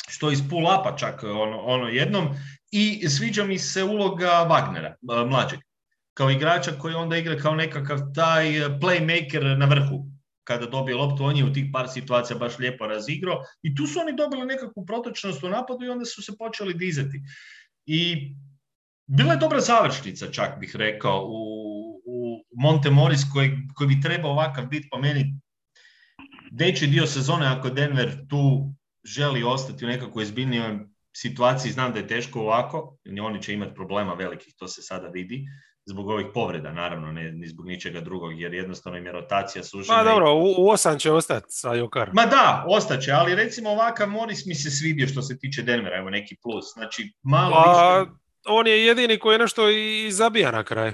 što 0.07 0.31
iz 0.31 0.41
pull 0.49 0.67
čak 0.97 1.23
ono, 1.23 1.59
ono 1.59 1.87
jednom. 1.87 2.29
I 2.71 3.09
sviđa 3.09 3.43
mi 3.43 3.59
se 3.59 3.83
uloga 3.83 4.47
Wagnera, 4.49 4.93
mlađeg, 5.29 5.59
kao 6.17 6.31
igrača 6.31 6.71
koji 6.71 6.95
onda 6.95 7.17
igra 7.17 7.37
kao 7.37 7.55
nekakav 7.55 7.99
taj 8.15 8.45
playmaker 8.81 9.57
na 9.57 9.65
vrhu 9.65 10.05
kada 10.43 10.65
dobije 10.65 10.95
loptu, 10.95 11.23
on 11.23 11.37
je 11.37 11.45
u 11.45 11.53
tih 11.53 11.65
par 11.73 11.87
situacija 11.89 12.37
baš 12.37 12.59
lijepo 12.59 12.87
razigrao 12.87 13.43
i 13.61 13.75
tu 13.75 13.87
su 13.87 13.99
oni 13.99 14.15
dobili 14.15 14.45
nekakvu 14.45 14.85
protočnost 14.85 15.43
u 15.43 15.49
napadu 15.49 15.85
i 15.85 15.89
onda 15.89 16.05
su 16.05 16.21
se 16.21 16.37
počeli 16.37 16.73
dizati. 16.73 17.21
I 17.85 18.31
bila 19.05 19.33
je 19.33 19.39
dobra 19.39 19.59
završnica, 19.59 20.31
čak 20.31 20.59
bih 20.59 20.75
rekao, 20.75 21.25
u, 21.25 21.41
u 22.05 22.43
Monte 22.51 22.89
Moris 22.89 23.21
koji, 23.33 23.51
koji 23.75 23.87
bi 23.87 24.01
trebao 24.01 24.31
ovakav 24.31 24.65
biti 24.65 24.87
po 24.91 24.99
meni 24.99 25.39
deći 26.51 26.87
dio 26.87 27.07
sezone 27.07 27.45
ako 27.45 27.69
Denver 27.69 28.27
tu 28.29 28.73
želi 29.05 29.43
ostati 29.43 29.85
u 29.85 29.87
nekakvoj 29.87 30.23
izbiljnijoj 30.23 30.79
situaciji, 31.15 31.71
znam 31.71 31.93
da 31.93 31.99
je 31.99 32.07
teško 32.07 32.39
ovako, 32.39 32.97
oni 33.21 33.41
će 33.41 33.53
imati 33.53 33.75
problema 33.75 34.13
velikih, 34.13 34.53
to 34.57 34.67
se 34.67 34.81
sada 34.81 35.07
vidi, 35.07 35.45
zbog 35.85 36.09
ovih 36.09 36.25
povreda, 36.33 36.71
naravno, 36.71 37.11
ne 37.11 37.31
ni 37.31 37.47
zbog 37.47 37.67
ničega 37.67 38.01
drugog, 38.01 38.41
jer 38.41 38.53
jednostavno 38.53 38.97
im 38.97 39.05
je 39.05 39.11
rotacija 39.11 39.63
sužena. 39.63 39.97
Pa 39.97 40.03
dobro, 40.03 40.33
u, 40.33 40.69
osam 40.69 40.99
će 40.99 41.11
ostati 41.11 41.45
sa 41.49 41.73
Jokar. 41.73 42.09
Ma 42.13 42.25
da, 42.25 42.65
ostaće, 42.67 43.11
ali 43.11 43.35
recimo 43.35 43.69
ovakav 43.69 44.09
Morris 44.09 44.45
mi 44.45 44.55
se 44.55 44.71
svidio 44.71 45.07
što 45.07 45.21
se 45.21 45.39
tiče 45.39 45.61
Denvera, 45.61 45.97
evo 45.97 46.09
neki 46.09 46.35
plus. 46.43 46.65
Znači, 46.73 47.13
malo 47.23 47.51
pa, 47.51 48.05
On 48.47 48.67
je 48.67 48.85
jedini 48.85 49.19
koji 49.19 49.37
nešto 49.37 49.69
i 49.69 50.11
zabija 50.11 50.51
na 50.51 50.63
kraju. 50.63 50.93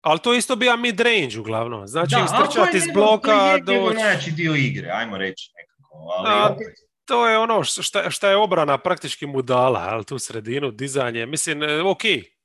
Ali 0.00 0.18
to 0.18 0.34
isto 0.34 0.56
bija 0.56 0.76
mid-range 0.76 1.38
uglavnom. 1.38 1.86
Znači, 1.86 2.14
da, 2.14 2.24
istrčati 2.24 2.76
iz 2.76 2.84
bloka 2.94 3.58
do... 3.58 3.92
najjači 3.94 4.30
dio 4.30 4.54
igre, 4.54 4.90
ajmo 4.90 5.18
reći 5.18 5.50
nekako. 5.56 6.14
Ali 6.16 6.52
opet, 6.52 6.66
to 7.04 7.28
je 7.28 7.38
ono 7.38 7.64
šta, 7.64 8.10
šta 8.10 8.30
je 8.30 8.36
obrana 8.36 8.78
praktički 8.78 9.26
mu 9.26 9.42
dala, 9.42 9.80
ali 9.80 10.04
tu 10.04 10.18
sredinu, 10.18 10.70
dizanje. 10.70 11.26
Mislim, 11.26 11.62
e, 11.62 11.82
ok, 11.82 12.02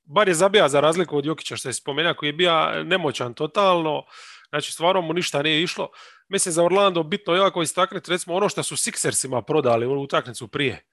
bar 0.08 0.28
je 0.28 0.34
zabija 0.34 0.68
za 0.68 0.80
razliku 0.80 1.16
od 1.16 1.26
Jokića 1.26 1.56
što 1.56 1.68
je 1.68 1.72
spomenuo, 1.72 2.14
koji 2.14 2.28
je 2.28 2.32
bio 2.32 2.84
nemoćan 2.84 3.34
totalno, 3.34 4.04
znači 4.48 4.72
stvarno 4.72 5.00
mu 5.00 5.12
ništa 5.12 5.42
nije 5.42 5.62
išlo. 5.62 5.88
Mislim 6.28 6.52
za 6.52 6.64
Orlando 6.64 7.02
bitno 7.02 7.34
jako 7.34 7.62
istaknuti 7.62 8.10
recimo 8.10 8.36
ono 8.36 8.48
što 8.48 8.62
su 8.62 8.76
Sixersima 8.76 9.42
prodali 9.42 9.86
u 9.86 10.02
utakmicu 10.02 10.48
prije 10.48 10.84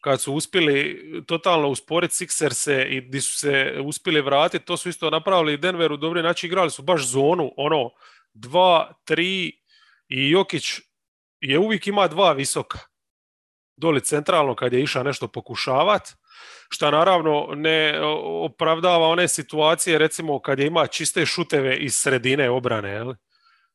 kad 0.00 0.20
su 0.20 0.34
uspjeli 0.34 1.02
totalno 1.26 1.68
usporiti 1.68 2.14
Sixerse 2.14 2.86
i 2.90 3.00
di 3.00 3.20
su 3.20 3.38
se 3.38 3.80
uspjeli 3.84 4.20
vratiti, 4.20 4.64
to 4.64 4.76
su 4.76 4.88
isto 4.88 5.10
napravili 5.10 5.52
i 5.52 5.56
Denveru 5.56 5.96
dobri, 5.96 6.20
znači 6.20 6.46
igrali 6.46 6.70
su 6.70 6.82
baš 6.82 7.06
zonu, 7.06 7.52
ono, 7.56 7.90
dva, 8.34 8.92
tri 9.04 9.60
i 10.08 10.30
Jokić 10.30 10.64
je 11.40 11.58
uvijek 11.58 11.86
ima 11.86 12.08
dva 12.08 12.32
visoka. 12.32 12.78
Doli 13.76 14.04
centralno 14.04 14.54
kad 14.54 14.72
je 14.72 14.82
išao 14.82 15.02
nešto 15.02 15.28
pokušavat, 15.28 16.08
što 16.68 16.90
naravno 16.90 17.48
ne 17.54 18.00
opravdava 18.42 19.08
one 19.08 19.28
situacije, 19.28 19.98
recimo 19.98 20.40
kad 20.40 20.58
je 20.58 20.66
ima 20.66 20.86
čiste 20.86 21.26
šuteve 21.26 21.76
iz 21.76 21.96
sredine 21.96 22.50
obrane, 22.50 22.90
jel? 22.90 23.14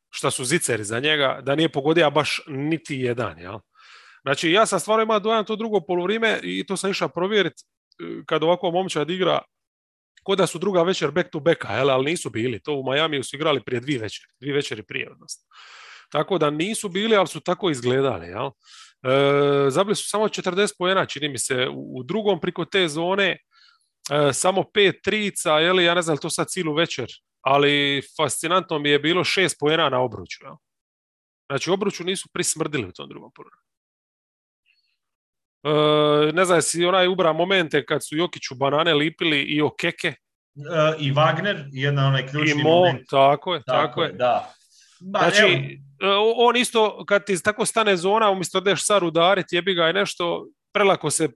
šta 0.10 0.32
su 0.32 0.46
ziceri 0.46 0.84
za 0.84 1.00
njega, 1.00 1.40
da 1.42 1.56
nije 1.56 1.70
pogodio 1.70 2.12
baš 2.12 2.42
niti 2.48 2.96
jedan. 2.96 3.40
Jel? 3.40 3.60
Znači, 4.22 4.52
ja 4.52 4.66
sam 4.66 4.80
stvarno 4.80 5.04
imao 5.04 5.20
dojam 5.20 5.46
to 5.46 5.56
drugo 5.56 5.82
polovrime 5.82 6.40
i 6.44 6.66
to 6.66 6.78
sam 6.78 6.92
išao 6.92 7.10
provjeriti 7.10 7.64
e, 7.64 8.24
kad 8.26 8.44
ovako 8.44 8.72
momčad 8.72 9.10
igra 9.10 9.42
ko 10.24 10.36
da 10.36 10.48
su 10.48 10.60
druga 10.60 10.84
večer 10.84 11.12
back 11.12 11.30
to 11.32 11.40
back 11.40 11.66
ali 11.66 12.06
nisu 12.06 12.30
bili. 12.30 12.60
To 12.60 12.74
u 12.74 12.84
Miami 12.92 13.24
su 13.24 13.36
igrali 13.36 13.64
prije 13.64 13.80
dvije 13.80 14.00
večeri, 14.00 14.28
dvije 14.40 14.54
večeri 14.54 14.84
prije 14.84 15.12
odnosno. 15.12 15.44
Tako 16.12 16.38
da 16.38 16.50
nisu 16.50 16.90
bili, 16.90 17.16
ali 17.16 17.28
su 17.28 17.40
tako 17.40 17.70
izgledali. 17.70 18.28
Jel? 18.28 18.50
E, 19.04 19.70
zabili 19.70 19.96
su 19.96 20.10
samo 20.10 20.28
40 20.28 20.74
pojena, 20.78 21.06
čini 21.06 21.30
mi 21.30 21.38
se, 21.38 21.68
u, 21.74 22.04
drugom 22.04 22.40
priko 22.40 22.66
te 22.66 22.88
zone, 22.88 23.38
e, 24.12 24.34
samo 24.34 24.64
pet 24.74 24.96
trica, 25.04 25.60
jel, 25.60 25.80
ja 25.80 25.94
ne 25.94 26.02
znam 26.02 26.18
to 26.18 26.30
sad 26.30 26.48
cilu 26.48 26.74
večer, 26.74 27.08
ali 27.42 28.02
fascinantno 28.18 28.80
mi 28.80 28.90
je 28.90 29.00
bilo 29.00 29.24
šest 29.24 29.60
pojena 29.60 29.90
na 29.90 30.00
obruču. 30.00 30.46
Jel? 30.46 30.56
Znači, 31.50 31.70
obruču 31.70 32.04
nisu 32.04 32.30
prismrdili 32.34 32.88
u 32.88 32.92
tom 32.92 33.10
drugom 33.10 33.32
polovremenu. 33.32 33.64
E, 35.64 36.32
ne 36.32 36.46
znam, 36.46 36.62
si 36.62 36.86
onaj 36.86 37.08
ubra 37.08 37.34
momente 37.34 37.86
kad 37.86 38.06
su 38.06 38.18
Jokiću 38.18 38.56
banane 38.56 38.94
lipili 38.94 39.42
i 39.42 39.62
okeke. 39.62 40.08
E, 40.08 40.16
I 41.00 41.14
Wagner, 41.14 41.66
jedna 41.72 42.08
onaj 42.08 42.28
ključni 42.28 42.62
I 42.62 42.64
Mo, 42.64 42.94
Tako 43.10 43.54
je, 43.54 43.62
tako, 43.66 44.04
je. 44.04 44.12
Da. 44.12 44.54
znači, 45.00 45.44
e, 45.44 45.78
on 46.36 46.56
isto, 46.56 47.06
kad 47.06 47.26
ti 47.26 47.44
tako 47.44 47.66
stane 47.66 47.98
zona, 47.98 48.30
umjesto 48.30 48.60
da 48.60 48.70
ješ 48.70 48.86
sad 48.86 49.04
udariti, 49.04 49.56
jebi 49.56 49.74
ga 49.74 49.86
je 49.86 49.94
nešto, 49.94 50.48
prelako 50.74 51.10
se 51.10 51.30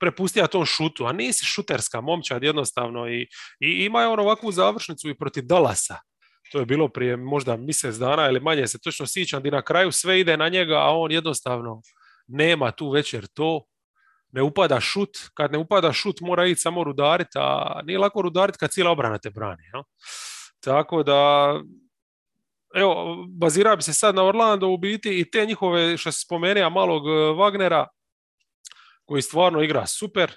prepustija 0.00 0.46
tom 0.46 0.64
šutu, 0.66 1.06
a 1.06 1.12
nisi 1.12 1.44
šuterska 1.44 2.00
momčad 2.00 2.42
jednostavno 2.42 3.08
i, 3.08 3.22
i 3.60 3.84
ima 3.84 4.00
je 4.00 4.08
on 4.08 4.20
ovakvu 4.20 4.52
završnicu 4.52 5.08
i 5.08 5.18
protiv 5.18 5.44
Dalasa. 5.46 5.96
To 6.52 6.58
je 6.58 6.66
bilo 6.66 6.88
prije 6.88 7.16
možda 7.16 7.56
mjesec 7.56 7.96
dana 7.96 8.28
ili 8.28 8.40
manje 8.40 8.66
se 8.66 8.78
točno 8.80 9.06
sjećam, 9.06 9.42
di 9.42 9.50
na 9.50 9.62
kraju 9.62 9.92
sve 9.92 10.20
ide 10.20 10.36
na 10.36 10.48
njega, 10.48 10.76
a 10.76 10.90
on 10.90 11.12
jednostavno 11.12 11.82
nema 12.26 12.70
tu 12.70 12.90
večer 12.90 13.26
to, 13.26 13.64
ne 14.32 14.42
upada 14.42 14.80
šut, 14.80 15.18
kad 15.34 15.52
ne 15.52 15.58
upada 15.58 15.92
šut 15.92 16.20
mora 16.20 16.46
ići 16.46 16.60
samo 16.60 16.84
rudariti, 16.84 17.38
a 17.38 17.80
nije 17.84 17.98
lako 17.98 18.22
rudariti 18.22 18.58
kad 18.58 18.70
cijela 18.70 18.90
obrana 18.90 19.18
te 19.18 19.30
brani. 19.30 19.62
Ja? 19.74 19.82
Tako 20.60 21.02
da, 21.02 21.52
evo, 22.74 23.24
bazira 23.28 23.76
bi 23.76 23.82
se 23.82 23.92
sad 23.92 24.14
na 24.14 24.24
Orlando 24.24 24.68
u 24.68 24.78
biti 24.78 25.20
i 25.20 25.30
te 25.30 25.46
njihove, 25.46 25.96
što 25.96 26.12
se 26.12 26.20
spomenuo, 26.20 26.70
malog 26.70 27.06
e, 27.06 27.10
Wagnera, 27.10 27.86
koji 29.04 29.22
stvarno 29.22 29.62
igra 29.62 29.86
super, 29.86 30.32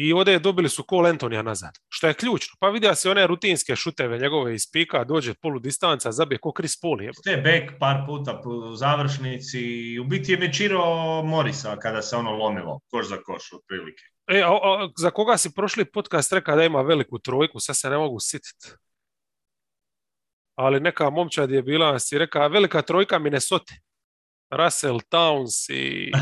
i 0.00 0.12
ovdje 0.12 0.38
dobili 0.38 0.68
su 0.68 0.84
Cole 0.90 1.10
Antonija 1.10 1.42
nazad, 1.42 1.70
što 1.88 2.06
je 2.06 2.14
ključno. 2.14 2.56
Pa 2.60 2.68
vidio 2.68 2.94
se 2.94 3.10
one 3.10 3.26
rutinske 3.26 3.76
šuteve 3.76 4.18
njegove 4.18 4.54
iz 4.54 4.70
pika, 4.72 5.04
dođe 5.04 5.34
polu 5.34 5.58
distanca, 5.58 6.12
zabije 6.12 6.38
ko 6.38 6.52
Chris 6.56 6.80
Paul. 6.80 6.98
Te 7.24 7.36
back 7.36 7.78
par 7.80 7.96
puta 8.06 8.42
u 8.44 8.76
završnici, 8.76 9.60
u 9.98 10.04
biti 10.04 10.32
je 10.32 10.38
mečiro 10.38 10.82
Morisa 11.22 11.76
kada 11.76 12.02
se 12.02 12.16
ono 12.16 12.30
lomilo, 12.30 12.80
koš 12.90 13.08
za 13.08 13.16
koš 13.16 13.52
otprilike. 13.52 14.02
E, 14.26 14.42
a, 14.42 14.88
za 14.96 15.10
koga 15.10 15.36
si 15.36 15.54
prošli 15.54 15.84
podcast 15.84 16.32
rekao 16.32 16.56
da 16.56 16.64
ima 16.64 16.82
veliku 16.82 17.18
trojku, 17.18 17.60
sad 17.60 17.76
se 17.76 17.90
ne 17.90 17.98
mogu 17.98 18.20
sititi. 18.20 18.68
Ali 20.58 20.80
neka 20.80 21.10
momčad 21.10 21.50
je 21.50 21.62
bila, 21.62 21.98
si 21.98 22.18
rekao, 22.18 22.48
velika 22.48 22.82
trojka 22.82 23.18
Minnesota. 23.18 23.74
Russell 24.50 25.00
Towns 25.10 25.70
i... 25.70 26.12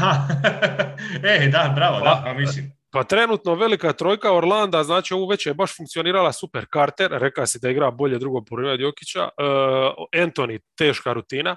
e, 1.31 1.49
da, 1.49 1.73
bravo, 1.77 2.01
da, 2.01 2.23
pa 2.25 2.35
mislim. 2.35 2.73
Pa 2.91 3.05
trenutno 3.05 3.55
velika 3.55 3.93
trojka 3.93 4.33
Orlanda, 4.33 4.85
znači 4.85 5.15
ovu 5.15 5.27
već 5.27 5.47
je 5.47 5.55
baš 5.55 5.77
funkcionirala 5.77 6.33
super 6.33 6.67
Carter, 6.73 7.11
reka 7.11 7.47
si 7.47 7.59
da 7.63 7.71
igra 7.71 7.91
bolje 7.91 8.19
drugo 8.19 8.45
poriva 8.45 8.73
od 8.73 8.81
Jokića, 8.81 9.23
uh, 9.23 10.23
Anthony, 10.23 10.59
teška 10.79 11.13
rutina 11.13 11.57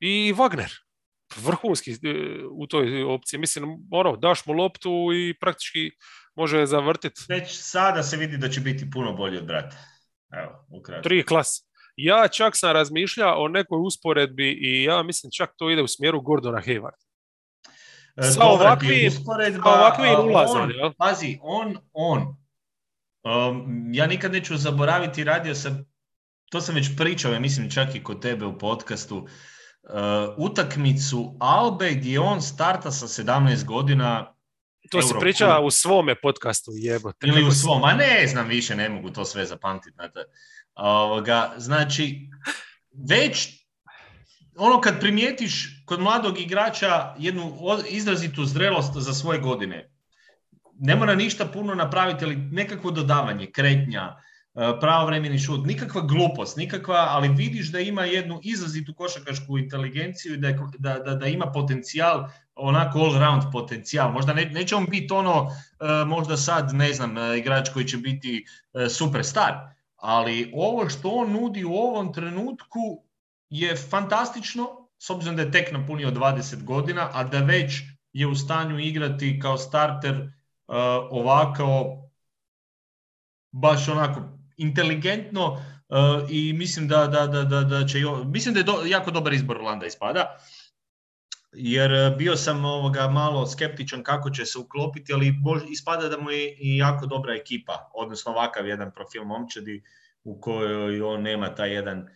i 0.00 0.34
Wagner, 0.36 0.70
vrhunski 1.36 1.90
e, 1.92 1.96
u 2.50 2.66
toj 2.66 3.02
opciji. 3.02 3.40
Mislim, 3.40 3.64
ono, 3.90 4.16
daš 4.16 4.46
mu 4.46 4.52
loptu 4.52 5.08
i 5.14 5.34
praktički 5.40 5.90
može 6.34 6.66
zavrtiti. 6.66 7.20
Već 7.28 7.58
sada 7.60 8.02
se 8.02 8.16
vidi 8.16 8.36
da 8.36 8.48
će 8.48 8.60
biti 8.60 8.90
puno 8.90 9.12
bolji 9.12 9.38
od 9.38 9.44
brata. 9.44 9.76
Evo, 10.32 10.66
ukratko. 10.78 11.08
Tri 11.08 11.22
klas. 11.22 11.65
Ja 11.96 12.28
čak 12.28 12.56
sam 12.56 12.72
razmišljao 12.72 13.42
o 13.42 13.48
nekoj 13.48 13.78
usporedbi 13.80 14.58
i 14.60 14.82
ja 14.82 15.02
mislim 15.02 15.30
čak 15.32 15.50
to 15.56 15.70
ide 15.70 15.82
u 15.82 15.86
smjeru 15.86 16.20
Gordona 16.20 16.62
Hayward. 16.66 17.06
E, 18.16 18.22
sa 18.22 18.44
ovakvim, 18.44 19.12
ulazom. 20.30 20.70
Pazi, 20.98 21.38
on, 21.42 21.78
on, 21.92 22.36
um, 23.24 23.90
ja 23.92 24.06
nikad 24.06 24.32
neću 24.32 24.56
zaboraviti, 24.56 25.24
radio 25.24 25.54
sam, 25.54 25.84
to 26.50 26.60
sam 26.60 26.74
već 26.74 26.96
pričao, 26.96 27.32
ja 27.32 27.40
mislim 27.40 27.70
čak 27.70 27.94
i 27.94 28.02
kod 28.02 28.22
tebe 28.22 28.46
u 28.46 28.58
podcastu, 28.58 29.16
uh, 29.16 29.28
utakmicu 30.36 31.36
Albe 31.40 31.90
gdje 31.90 32.20
on 32.20 32.42
starta 32.42 32.90
sa 32.90 33.22
17 33.22 33.64
godina 33.64 34.36
to 34.90 35.02
se 35.02 35.14
priča 35.20 35.58
u 35.58 35.70
svome 35.70 36.14
podcastu, 36.14 36.70
jebo. 36.74 37.12
Ili 37.24 37.48
u 37.48 37.50
svom, 37.50 37.84
a 37.84 37.94
ne 37.94 38.26
znam 38.26 38.48
više, 38.48 38.76
ne 38.76 38.88
mogu 38.88 39.10
to 39.10 39.24
sve 39.24 39.46
zapamtiti. 39.46 39.96
Ovoga, 40.76 41.52
znači, 41.56 42.28
već 43.08 43.48
ono 44.56 44.80
kad 44.80 45.00
primijetiš 45.00 45.82
kod 45.84 46.00
mladog 46.00 46.40
igrača 46.40 47.14
jednu 47.18 47.58
izrazitu 47.90 48.44
zrelost 48.44 48.92
za 48.96 49.12
svoje 49.12 49.40
godine, 49.40 49.90
ne 50.78 50.96
mora 50.96 51.14
ništa 51.14 51.46
puno 51.46 51.74
napraviti, 51.74 52.24
ali 52.24 52.36
nekakvo 52.36 52.90
dodavanje, 52.90 53.50
kretnja, 53.50 54.16
e, 54.54 54.80
pravovremeni 54.80 55.38
šut, 55.38 55.66
nikakva 55.66 56.00
glupost, 56.00 56.56
nikakva, 56.56 57.06
ali 57.10 57.28
vidiš 57.28 57.72
da 57.72 57.80
ima 57.80 58.04
jednu 58.04 58.40
izrazitu 58.42 58.94
košakašku 58.94 59.58
inteligenciju 59.58 60.34
i 60.34 60.36
da, 60.36 60.52
da, 60.78 60.98
da, 60.98 61.14
da 61.14 61.26
ima 61.26 61.46
potencijal, 61.52 62.28
onako 62.54 62.98
all 62.98 63.18
round 63.18 63.42
potencijal. 63.52 64.12
Možda 64.12 64.34
ne, 64.34 64.44
neće 64.44 64.76
on 64.76 64.86
biti 64.90 65.12
ono, 65.12 65.50
e, 65.80 66.04
možda 66.04 66.36
sad, 66.36 66.74
ne 66.74 66.92
znam, 66.92 67.18
e, 67.18 67.38
igrač 67.38 67.68
koji 67.68 67.84
će 67.84 67.96
biti 67.96 68.44
superstar, 68.90 69.75
ali 69.96 70.52
ovo 70.54 70.88
što 70.88 71.08
on 71.08 71.32
nudi 71.32 71.64
u 71.64 71.72
ovom 71.72 72.12
trenutku 72.12 73.02
je 73.50 73.76
fantastično, 73.76 74.88
s 74.98 75.10
obzirom 75.10 75.36
da 75.36 75.42
je 75.42 75.50
tek 75.50 75.72
napunio 75.72 76.10
20 76.10 76.64
godina, 76.64 77.10
a 77.12 77.24
da 77.24 77.38
već 77.38 77.72
je 78.12 78.26
u 78.26 78.34
stanju 78.34 78.78
igrati 78.78 79.40
kao 79.42 79.58
starter 79.58 80.14
uh, 80.20 80.74
ovako 81.10 81.96
baš 83.52 83.88
onako 83.88 84.20
inteligentno 84.56 85.52
uh, 85.52 86.30
i 86.30 86.52
mislim 86.52 86.88
da, 86.88 87.06
da, 87.06 87.26
da, 87.26 87.60
da, 87.60 87.86
će 87.86 87.98
mislim 88.24 88.54
da 88.54 88.60
je 88.60 88.90
jako 88.90 89.10
dobar 89.10 89.32
izbor 89.32 89.56
Orlanda 89.56 89.86
ispada 89.86 90.38
jer 91.52 91.92
uh, 91.92 92.18
bio 92.18 92.36
sam 92.36 92.64
ovoga 92.64 93.08
malo 93.08 93.46
skeptičan 93.46 94.02
kako 94.02 94.30
će 94.30 94.44
se 94.44 94.58
uklopiti, 94.58 95.12
ali 95.12 95.34
ispada 95.70 96.08
da 96.08 96.20
mu 96.20 96.30
je 96.30 96.56
i 96.58 96.76
jako 96.76 97.06
dobra 97.06 97.34
ekipa, 97.34 97.90
odnosno 97.94 98.32
ovakav 98.32 98.66
jedan 98.66 98.92
profil 98.94 99.24
momčadi 99.24 99.82
u 100.24 100.40
kojoj 100.40 101.02
on 101.02 101.22
nema 101.22 101.54
taj 101.54 101.74
jedan 101.74 102.08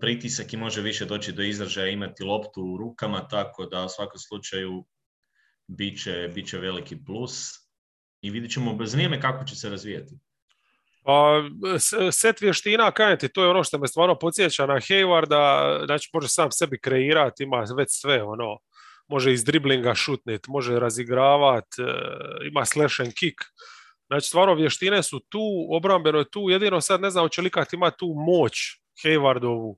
pritisak 0.00 0.52
i 0.52 0.56
može 0.56 0.82
više 0.82 1.04
doći 1.04 1.32
do 1.32 1.42
izražaja 1.42 1.88
imati 1.88 2.24
loptu 2.24 2.62
u 2.62 2.76
rukama, 2.76 3.28
tako 3.28 3.66
da 3.66 3.84
u 3.84 3.88
svakom 3.88 4.18
slučaju 4.18 4.84
bit 5.66 6.02
će, 6.46 6.58
veliki 6.58 7.04
plus 7.04 7.50
i 8.20 8.30
vidjet 8.30 8.52
ćemo 8.52 8.74
bez 8.74 8.94
nijeme 8.94 9.20
kako 9.20 9.44
će 9.44 9.56
se 9.56 9.70
razvijati. 9.70 10.18
Pa, 11.04 11.42
set 12.12 12.40
vještina, 12.40 12.90
kajem 12.90 13.18
ti, 13.18 13.28
to 13.28 13.42
je 13.42 13.50
ono 13.50 13.64
što 13.64 13.78
me 13.78 13.88
stvarno 13.88 14.18
podsjeća 14.18 14.66
na 14.66 14.74
Haywarda, 14.74 15.84
znači 15.86 16.10
može 16.12 16.28
sam 16.28 16.50
sebi 16.50 16.80
kreirati, 16.80 17.42
ima 17.42 17.64
već 17.76 17.88
sve, 17.90 18.22
ono, 18.22 18.58
može 19.08 19.32
iz 19.32 19.44
driblinga 19.44 19.94
šutnit, 19.94 20.46
može 20.48 20.78
razigravat, 20.78 21.64
e, 21.78 21.82
ima 22.48 22.64
slash 22.64 23.00
and 23.00 23.12
kick. 23.14 23.36
Znači, 24.06 24.28
stvarno 24.28 24.54
vještine 24.54 25.02
su 25.02 25.20
tu, 25.28 25.66
obrambeno 25.70 26.18
je 26.18 26.30
tu, 26.30 26.50
jedino 26.50 26.80
sad 26.80 27.00
ne 27.00 27.10
znam 27.10 27.24
hoće 27.24 27.42
li 27.42 27.50
ima 27.72 27.90
tu 27.90 28.06
moć 28.26 28.52
Haywardovu, 29.04 29.76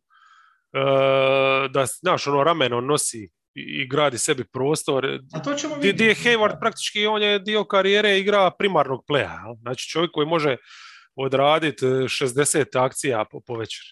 e, 0.72 1.68
da, 1.68 1.86
znaš, 1.86 2.26
ono 2.26 2.44
rameno 2.44 2.80
nosi 2.80 3.30
i 3.54 3.88
gradi 3.88 4.18
sebi 4.18 4.44
prostor. 4.44 5.20
A 5.32 5.42
to 5.42 5.54
ćemo 5.54 5.74
vidjeti. 5.74 6.04
je 6.04 6.14
Hayward 6.14 6.60
praktički, 6.60 7.06
on 7.06 7.22
je 7.22 7.38
dio 7.38 7.64
karijere 7.64 8.18
igra 8.18 8.50
primarnog 8.58 9.04
pleja. 9.06 9.40
Znači 9.60 9.88
čovjek 9.88 10.10
koji 10.10 10.26
može 10.26 10.56
odraditi 11.16 11.86
60 11.86 12.58
e, 12.58 12.78
akcija 12.78 13.24
po, 13.30 13.40
po 13.40 13.56
večer. 13.56 13.84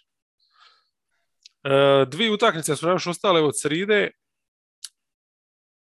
E, 1.64 2.04
dvije 2.06 2.30
utakmice 2.30 2.76
su 2.76 2.88
još 2.88 3.06
ostale 3.06 3.40
od 3.40 3.60
sride, 3.60 4.10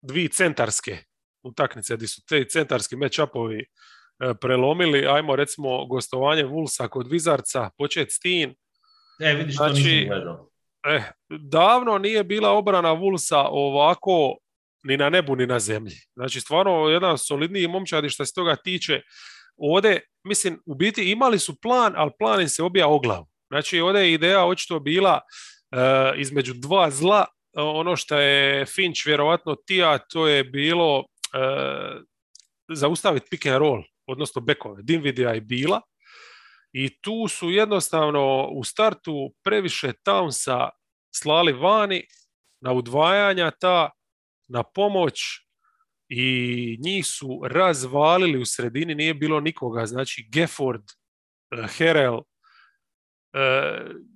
dvije 0.02 0.28
centarske 0.28 0.98
utakmice, 1.42 1.96
gdje 1.96 2.08
su 2.08 2.22
te 2.26 2.44
centarski 2.44 2.96
match-upovi 2.96 3.60
e, 3.60 4.34
prelomili. 4.40 5.06
Ajmo 5.06 5.36
recimo 5.36 5.86
gostovanje 5.86 6.44
Vulsa 6.44 6.88
kod 6.88 7.10
Vizarca, 7.10 7.70
počet 7.78 8.12
s 8.12 8.18
tim. 8.18 8.54
E, 9.20 9.34
vidiš, 9.34 9.56
znači, 9.56 10.08
Eh, 10.84 11.02
davno 11.28 11.98
nije 11.98 12.24
bila 12.24 12.50
obrana 12.50 12.92
Vulsa 12.92 13.38
ovako 13.38 14.36
ni 14.82 14.96
na 14.96 15.10
nebu 15.10 15.36
ni 15.36 15.46
na 15.46 15.58
zemlji. 15.58 15.96
Znači 16.16 16.40
stvarno 16.40 16.88
jedan 16.88 17.18
solidniji 17.18 17.68
momčadi 17.68 18.08
što 18.08 18.24
se 18.24 18.32
toga 18.34 18.56
tiče. 18.56 19.00
Ovdje, 19.56 20.00
mislim, 20.24 20.62
u 20.66 20.74
biti 20.74 21.10
imali 21.10 21.38
su 21.38 21.60
plan, 21.60 21.92
ali 21.96 22.10
plan 22.18 22.40
im 22.40 22.48
se 22.48 22.62
obija 22.62 22.88
o 22.88 22.98
glavu. 22.98 23.26
Znači 23.50 23.80
ovdje 23.80 24.02
je 24.02 24.12
ideja 24.12 24.44
očito 24.44 24.80
bila 24.80 25.20
eh, 25.72 26.12
između 26.16 26.54
dva 26.54 26.90
zla. 26.90 27.24
Ono 27.56 27.96
što 27.96 28.18
je 28.18 28.66
Finch 28.66 29.06
vjerovatno 29.06 29.54
tija, 29.54 29.98
to 29.98 30.26
je 30.28 30.44
bilo 30.44 30.98
uh, 30.98 31.04
zaustaviti 32.74 33.26
pick 33.30 33.46
and 33.46 33.56
roll, 33.56 33.82
odnosno 34.06 34.40
bekove. 34.40 34.82
Dinvidija 34.82 35.34
i 35.34 35.40
Bila 35.40 35.80
i 36.74 37.00
tu 37.00 37.28
su 37.28 37.50
jednostavno 37.50 38.46
u 38.46 38.64
startu 38.64 39.34
previše 39.44 39.92
Townsa 40.06 40.68
slali 41.14 41.52
vani 41.52 42.06
na 42.60 42.72
udvajanja 42.72 43.50
ta, 43.50 43.90
na 44.48 44.62
pomoć 44.62 45.20
i 46.16 46.78
njih 46.80 47.06
su 47.06 47.40
razvalili 47.44 48.38
u 48.38 48.44
sredini, 48.44 48.94
nije 48.94 49.14
bilo 49.14 49.40
nikoga, 49.40 49.86
znači 49.86 50.28
Gefford, 50.32 50.82
Herel, 51.76 52.14
uh, 52.14 52.22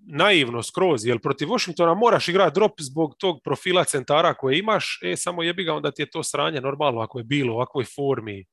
naivno 0.07 0.63
skroz, 0.63 1.07
jer 1.07 1.19
protiv 1.19 1.49
Washingtona 1.49 1.95
moraš 1.95 2.29
igrati 2.29 2.55
drop 2.55 2.73
zbog 2.81 3.15
tog 3.19 3.41
profila 3.45 3.85
centara 3.85 4.35
koje 4.35 4.59
imaš, 4.59 4.99
e, 5.03 5.17
samo 5.17 5.43
jebi 5.43 5.65
ga, 5.65 5.75
onda 5.75 5.91
ti 5.91 6.03
je 6.03 6.11
to 6.11 6.23
sranje 6.23 6.61
normalno 6.61 7.01
ako 7.01 7.19
je 7.19 7.25
bilo 7.25 7.53
u 7.53 7.57
ovakvoj 7.57 7.85
formi. 7.85 8.45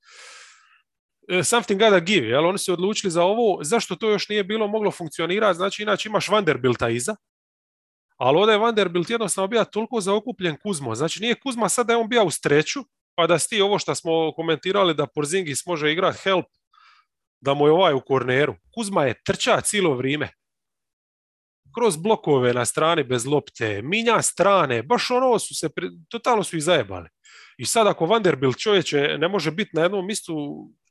E, 1.30 1.43
something 1.43 1.82
gotta 1.82 2.00
give, 2.00 2.28
jel? 2.28 2.46
Oni 2.46 2.58
su 2.58 2.74
odlučili 2.74 3.12
za 3.12 3.24
ovo, 3.24 3.64
zašto 3.64 3.96
to 3.96 4.10
još 4.10 4.30
nije 4.30 4.43
bilo 4.43 4.68
moglo 4.68 4.91
funkcionirati, 4.91 5.58
znači 5.58 5.84
inače 5.84 6.10
imaš 6.10 6.30
Vanderbilta 6.30 6.89
iza, 6.89 7.16
ali 8.18 8.38
ovdje 8.38 8.54
je 8.54 8.60
Vanderbilt 8.60 9.10
jednostavno 9.10 9.48
bio 9.48 9.66
toliko 9.66 10.02
zaokupljen 10.02 10.58
Kuzmo, 10.64 10.96
znači 10.96 11.22
nije 11.22 11.36
Kuzma 11.36 11.70
sad 11.70 11.88
da 11.88 11.93
je 11.93 11.98
on 11.98 12.10
bio 12.10 12.24
u 12.24 12.32
streću, 12.32 12.84
pa 13.16 13.28
da 13.28 13.39
sti 13.39 13.61
ovo 13.61 13.80
što 13.80 13.95
smo 13.95 14.32
komentirali 14.36 14.93
da 14.93 15.07
Porzingis 15.07 15.66
može 15.66 15.91
igrati 15.91 16.20
help, 16.24 16.45
da 17.41 17.53
mu 17.53 17.68
je 17.68 17.72
ovaj 17.72 17.93
u 17.93 18.01
korneru. 18.01 18.55
Kuzma 18.74 19.03
je 19.03 19.22
trča 19.26 19.61
cijelo 19.61 19.93
vrijeme. 19.95 20.30
Kroz 21.76 21.97
blokove 21.97 22.53
na 22.53 22.66
strani 22.66 23.03
bez 23.03 23.26
lopte, 23.26 23.82
minja 23.82 24.22
strane, 24.22 24.84
baš 24.84 25.11
ono 25.11 25.39
su 25.39 25.55
se, 25.55 25.70
totalno 26.09 26.43
su 26.43 26.57
ih 26.57 26.63
zajebali. 26.63 27.09
I 27.57 27.66
sad 27.66 27.88
ako 27.88 28.05
Vanderbilt 28.05 28.57
čovječe 28.57 29.18
ne 29.18 29.28
može 29.28 29.51
biti 29.51 29.72
na 29.74 29.82
jednom 29.82 30.05
mjestu 30.05 30.36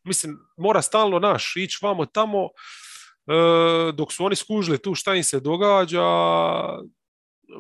mislim, 0.04 0.38
mora 0.56 0.82
stalno 0.82 1.18
naš 1.18 1.52
ići 1.56 1.78
vamo 1.82 2.06
tamo, 2.06 2.44
e, 2.44 3.92
dok 3.92 4.12
su 4.12 4.24
oni 4.24 4.36
skužili 4.36 4.82
tu 4.82 4.94
šta 4.94 5.14
im 5.14 5.24
se 5.24 5.40
događa, 5.40 6.04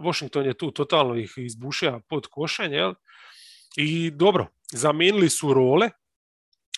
Washington 0.04 0.46
je 0.46 0.54
tu 0.54 0.70
totalno 0.70 1.16
ih 1.16 1.32
izbušio 1.36 2.00
pod 2.08 2.26
košenje, 2.26 2.76
jel? 2.76 2.94
I 3.76 4.10
dobro, 4.10 4.46
zamijenili 4.72 5.28
su 5.30 5.54
role, 5.54 5.90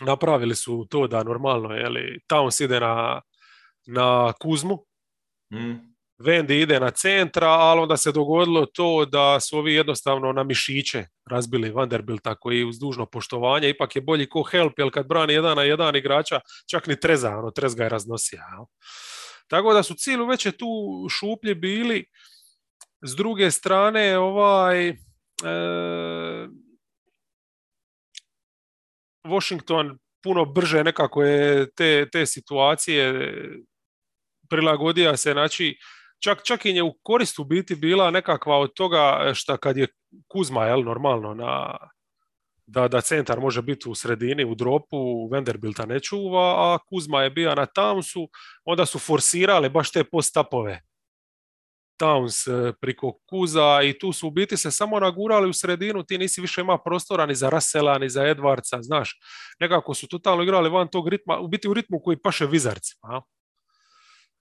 napravili 0.00 0.54
su 0.54 0.86
to 0.90 1.06
da 1.06 1.22
normalno, 1.22 1.74
jeli, 1.74 2.20
Towns 2.28 2.64
ide 2.64 2.80
na, 2.80 3.20
na 3.86 4.32
Kuzmu, 4.32 4.78
mm. 5.52 5.96
Vendi 6.18 6.60
ide 6.60 6.80
na 6.80 6.90
centra, 6.90 7.48
ali 7.48 7.80
onda 7.80 7.96
se 7.96 8.12
dogodilo 8.12 8.66
to 8.66 9.04
da 9.04 9.40
su 9.40 9.58
ovi 9.58 9.74
jednostavno 9.74 10.32
na 10.32 10.44
mišiće 10.44 11.04
razbili 11.30 11.70
Vanderbilta 11.70 12.34
koji 12.34 12.64
uz 12.64 12.78
dužno 12.78 13.06
poštovanje 13.06 13.68
ipak 13.68 13.96
je 13.96 14.02
bolji 14.02 14.28
ko 14.28 14.42
help, 14.42 14.78
jer 14.78 14.90
kad 14.92 15.06
brani 15.06 15.32
jedan 15.32 15.56
na 15.56 15.62
jedan 15.62 15.96
igrača, 15.96 16.40
čak 16.70 16.86
ni 16.86 17.00
Treza, 17.00 17.38
ono, 17.38 17.50
Trez 17.50 17.74
ga 17.74 17.82
je 17.82 17.88
raznosio. 17.88 18.40
Tako 19.48 19.74
da 19.74 19.82
su 19.82 19.94
cijelu 19.94 20.26
već 20.26 20.46
tu 20.58 20.66
šuplji 21.10 21.54
bili. 21.54 22.04
S 23.02 23.16
druge 23.16 23.50
strane, 23.50 24.18
ovaj, 24.18 24.88
e, 24.88 24.94
Washington 29.28 29.98
puno 30.22 30.44
brže 30.44 30.84
nekako 30.84 31.22
je 31.22 31.70
te, 31.70 32.08
te 32.12 32.26
situacije 32.26 33.30
prilagodija 34.48 35.16
se, 35.16 35.32
znači 35.32 35.76
čak, 36.18 36.42
čak 36.44 36.66
i 36.66 36.70
je 36.70 36.82
u 36.82 36.94
korist 37.02 37.38
u 37.38 37.44
biti 37.44 37.74
bila 37.74 38.10
nekakva 38.10 38.58
od 38.58 38.74
toga 38.74 39.32
što 39.34 39.56
kad 39.56 39.76
je 39.76 39.86
Kuzma, 40.28 40.64
jel, 40.64 40.82
normalno, 40.82 41.34
na, 41.34 41.76
da, 42.66 42.88
da 42.88 43.00
centar 43.00 43.40
može 43.40 43.62
biti 43.62 43.88
u 43.88 43.94
sredini, 43.94 44.44
u 44.44 44.54
dropu, 44.54 45.28
Vanderbilta 45.32 45.86
ne 45.86 46.00
čuva, 46.00 46.74
a 46.74 46.78
Kuzma 46.88 47.22
je 47.22 47.30
bio 47.30 47.54
na 47.54 47.66
Townsu, 47.66 48.28
onda 48.64 48.86
su 48.86 48.98
forsirali 48.98 49.68
baš 49.68 49.92
te 49.92 50.04
postapove 50.04 50.80
Towns 51.98 52.46
e, 52.46 52.72
priko 52.80 53.18
Kuza 53.30 53.82
i 53.82 53.98
tu 53.98 54.12
su 54.12 54.28
u 54.28 54.30
biti 54.30 54.56
se 54.56 54.70
samo 54.70 55.00
nagurali 55.00 55.48
u 55.48 55.52
sredinu, 55.52 56.02
ti 56.02 56.18
nisi 56.18 56.40
više 56.40 56.60
ima 56.60 56.78
prostora 56.78 57.26
ni 57.26 57.34
za 57.34 57.48
Rasela, 57.48 57.98
ni 57.98 58.08
za 58.08 58.22
Edwardsa, 58.22 58.82
znaš, 58.82 59.18
nekako 59.60 59.94
su 59.94 60.08
totalno 60.08 60.42
igrali 60.42 60.70
van 60.70 60.88
tog 60.88 61.08
ritma, 61.08 61.38
u 61.38 61.48
biti 61.48 61.68
u 61.68 61.74
ritmu 61.74 62.00
koji 62.00 62.16
paše 62.22 62.46
Vizarcima. 62.46 63.22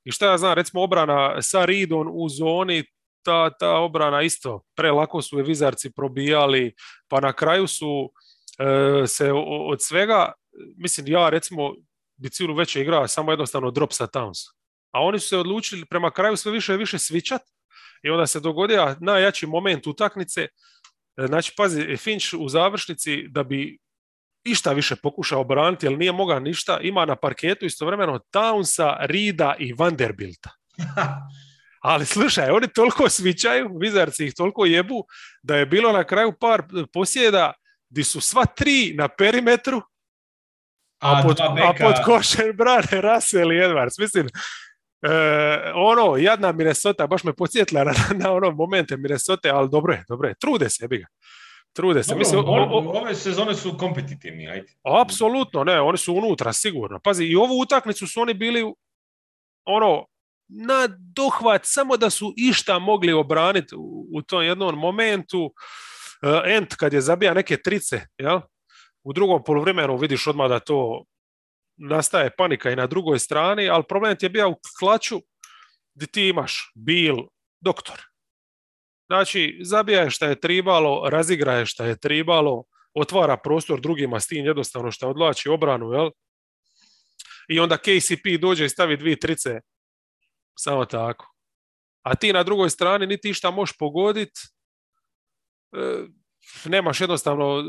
I 0.03 0.11
šta 0.11 0.31
ja 0.31 0.37
znam, 0.37 0.53
recimo 0.53 0.83
obrana 0.83 1.41
sa 1.41 1.65
Ridon 1.65 2.07
u 2.11 2.29
zoni, 2.29 2.83
ta, 3.25 3.49
ta 3.49 3.77
obrana 3.77 4.21
isto, 4.21 4.61
prelako 4.75 5.21
su 5.21 5.37
je 5.37 5.43
vizarci 5.43 5.93
probijali, 5.93 6.73
pa 7.07 7.19
na 7.19 7.33
kraju 7.33 7.67
su 7.67 8.11
e, 8.59 9.07
se 9.07 9.31
od 9.69 9.77
svega, 9.81 10.31
mislim 10.77 11.07
ja 11.07 11.29
recimo 11.29 11.73
bi 12.17 12.29
cijelu 12.29 12.55
već 12.55 12.75
igrao 12.75 13.07
samo 13.07 13.31
jednostavno 13.31 13.71
drop 13.71 13.93
sa 13.93 14.07
Towns. 14.07 14.54
A 14.95 15.01
oni 15.01 15.19
su 15.19 15.27
se 15.27 15.37
odlučili 15.37 15.85
prema 15.85 16.11
kraju 16.11 16.37
sve 16.37 16.51
više 16.51 16.73
i 16.73 16.77
više 16.77 16.99
svičat 16.99 17.41
i 18.03 18.09
onda 18.09 18.27
se 18.27 18.39
dogodio 18.39 18.95
najjači 18.99 19.47
moment 19.47 19.87
utakmice. 19.87 20.41
E, 20.41 21.27
znači, 21.27 21.53
pazi, 21.57 21.97
Finch 21.97 22.33
u 22.39 22.49
završnici 22.49 23.27
da 23.27 23.43
bi 23.43 23.77
išta 24.45 24.71
više 24.71 24.95
pokušao 24.95 25.41
obraniti, 25.41 25.85
jer 25.85 25.97
nije 25.97 26.11
mogao 26.11 26.39
ništa, 26.39 26.79
ima 26.81 27.05
na 27.05 27.15
parketu 27.15 27.65
istovremeno 27.65 28.19
Townsa, 28.33 28.95
Rida 28.99 29.55
i 29.59 29.73
Vanderbilta. 29.73 30.49
Ali 31.81 32.05
slušaj, 32.05 32.49
oni 32.49 32.67
toliko 32.67 33.09
svičaju, 33.09 33.77
vizarci 33.79 34.25
ih 34.25 34.33
toliko 34.33 34.65
jebu, 34.65 35.03
da 35.43 35.57
je 35.57 35.65
bilo 35.65 35.91
na 35.91 36.03
kraju 36.03 36.33
par 36.39 36.63
posjeda 36.93 37.53
gdje 37.89 38.03
su 38.03 38.21
sva 38.21 38.45
tri 38.45 38.93
na 38.97 39.07
perimetru, 39.07 39.81
a, 41.01 41.21
pod, 41.23 41.39
a 41.39 41.73
pod 41.79 41.93
košem 42.05 42.57
brane 42.57 43.01
Russell 43.01 43.51
i 43.51 43.55
Edwards. 43.55 43.99
Mislim, 43.99 44.27
e, 45.05 45.71
ono, 45.75 46.17
jadna 46.17 46.51
Minnesota, 46.51 47.07
baš 47.07 47.23
me 47.23 47.33
podsjetila 47.33 47.83
na, 47.83 47.93
na 48.23 48.31
ono 48.31 48.51
momente 48.51 48.97
Minnesota, 48.97 49.55
ali 49.55 49.69
dobro 49.69 49.93
je, 49.93 50.03
dobro 50.07 50.29
je, 50.29 50.35
trude 50.35 50.69
se, 50.69 50.87
bi 50.87 50.97
ga. 50.97 51.05
Trude 51.73 52.03
se. 52.03 52.15
Mislim, 52.15 52.43
ove 52.47 53.15
sezone 53.15 53.55
su 53.55 53.77
kompetitivni, 53.77 54.49
ajde. 54.49 54.67
Apsolutno, 55.01 55.63
ne, 55.63 55.81
oni 55.81 55.97
su 55.97 56.15
unutra, 56.15 56.53
sigurno. 56.53 56.99
Pazi, 57.03 57.25
i 57.25 57.35
ovu 57.35 57.59
utakmicu 57.61 58.07
su 58.07 58.21
oni 58.21 58.33
bili 58.33 58.73
ono, 59.65 60.05
na 60.47 60.87
dohvat, 61.15 61.61
samo 61.63 61.97
da 61.97 62.09
su 62.09 62.33
išta 62.37 62.79
mogli 62.79 63.13
obraniti 63.13 63.75
u, 63.75 64.07
u 64.13 64.21
tom 64.21 64.43
jednom 64.43 64.75
momentu. 64.79 65.43
Uh, 65.45 66.41
Ent 66.45 66.75
kad 66.75 66.93
je 66.93 67.01
zabija 67.01 67.33
neke 67.33 67.57
trice, 67.57 68.01
jel? 68.17 68.39
u 69.05 69.13
drugom 69.13 69.43
poluvremenu 69.43 69.97
vidiš 69.97 70.27
odmah 70.27 70.49
da 70.49 70.59
to 70.59 71.03
nastaje 71.77 72.35
panika 72.37 72.71
i 72.71 72.75
na 72.75 72.87
drugoj 72.87 73.19
strani, 73.19 73.69
ali 73.69 73.83
problem 73.89 74.15
ti 74.15 74.25
je 74.25 74.29
bio 74.29 74.49
u 74.49 74.59
klaču 74.79 75.21
gdje 75.93 76.07
ti 76.07 76.27
imaš 76.27 76.71
bil 76.75 77.15
doktor. 77.61 78.01
Znači, 79.07 79.59
zabija 79.63 80.09
šta 80.09 80.27
je 80.27 80.39
tribalo, 80.39 81.09
razigraje 81.09 81.65
šta 81.65 81.85
je 81.85 81.99
tribalo, 81.99 82.63
otvara 82.93 83.37
prostor 83.37 83.81
drugima 83.81 84.19
s 84.19 84.27
tim 84.27 84.45
jednostavno 84.45 84.91
što 84.91 85.09
odlači 85.09 85.49
obranu, 85.49 85.91
jel? 85.91 86.09
I 87.47 87.59
onda 87.59 87.77
KCP 87.77 88.41
dođe 88.41 88.65
i 88.65 88.69
stavi 88.69 88.97
dvije 88.97 89.19
trice. 89.19 89.59
Samo 90.59 90.85
tako. 90.85 91.35
A 92.03 92.15
ti 92.15 92.33
na 92.33 92.43
drugoj 92.43 92.69
strani 92.69 93.07
niti 93.07 93.33
šta 93.33 93.51
možeš 93.51 93.77
pogoditi. 93.77 94.41
E, 95.71 96.05
nemaš 96.65 97.01
jednostavno 97.01 97.63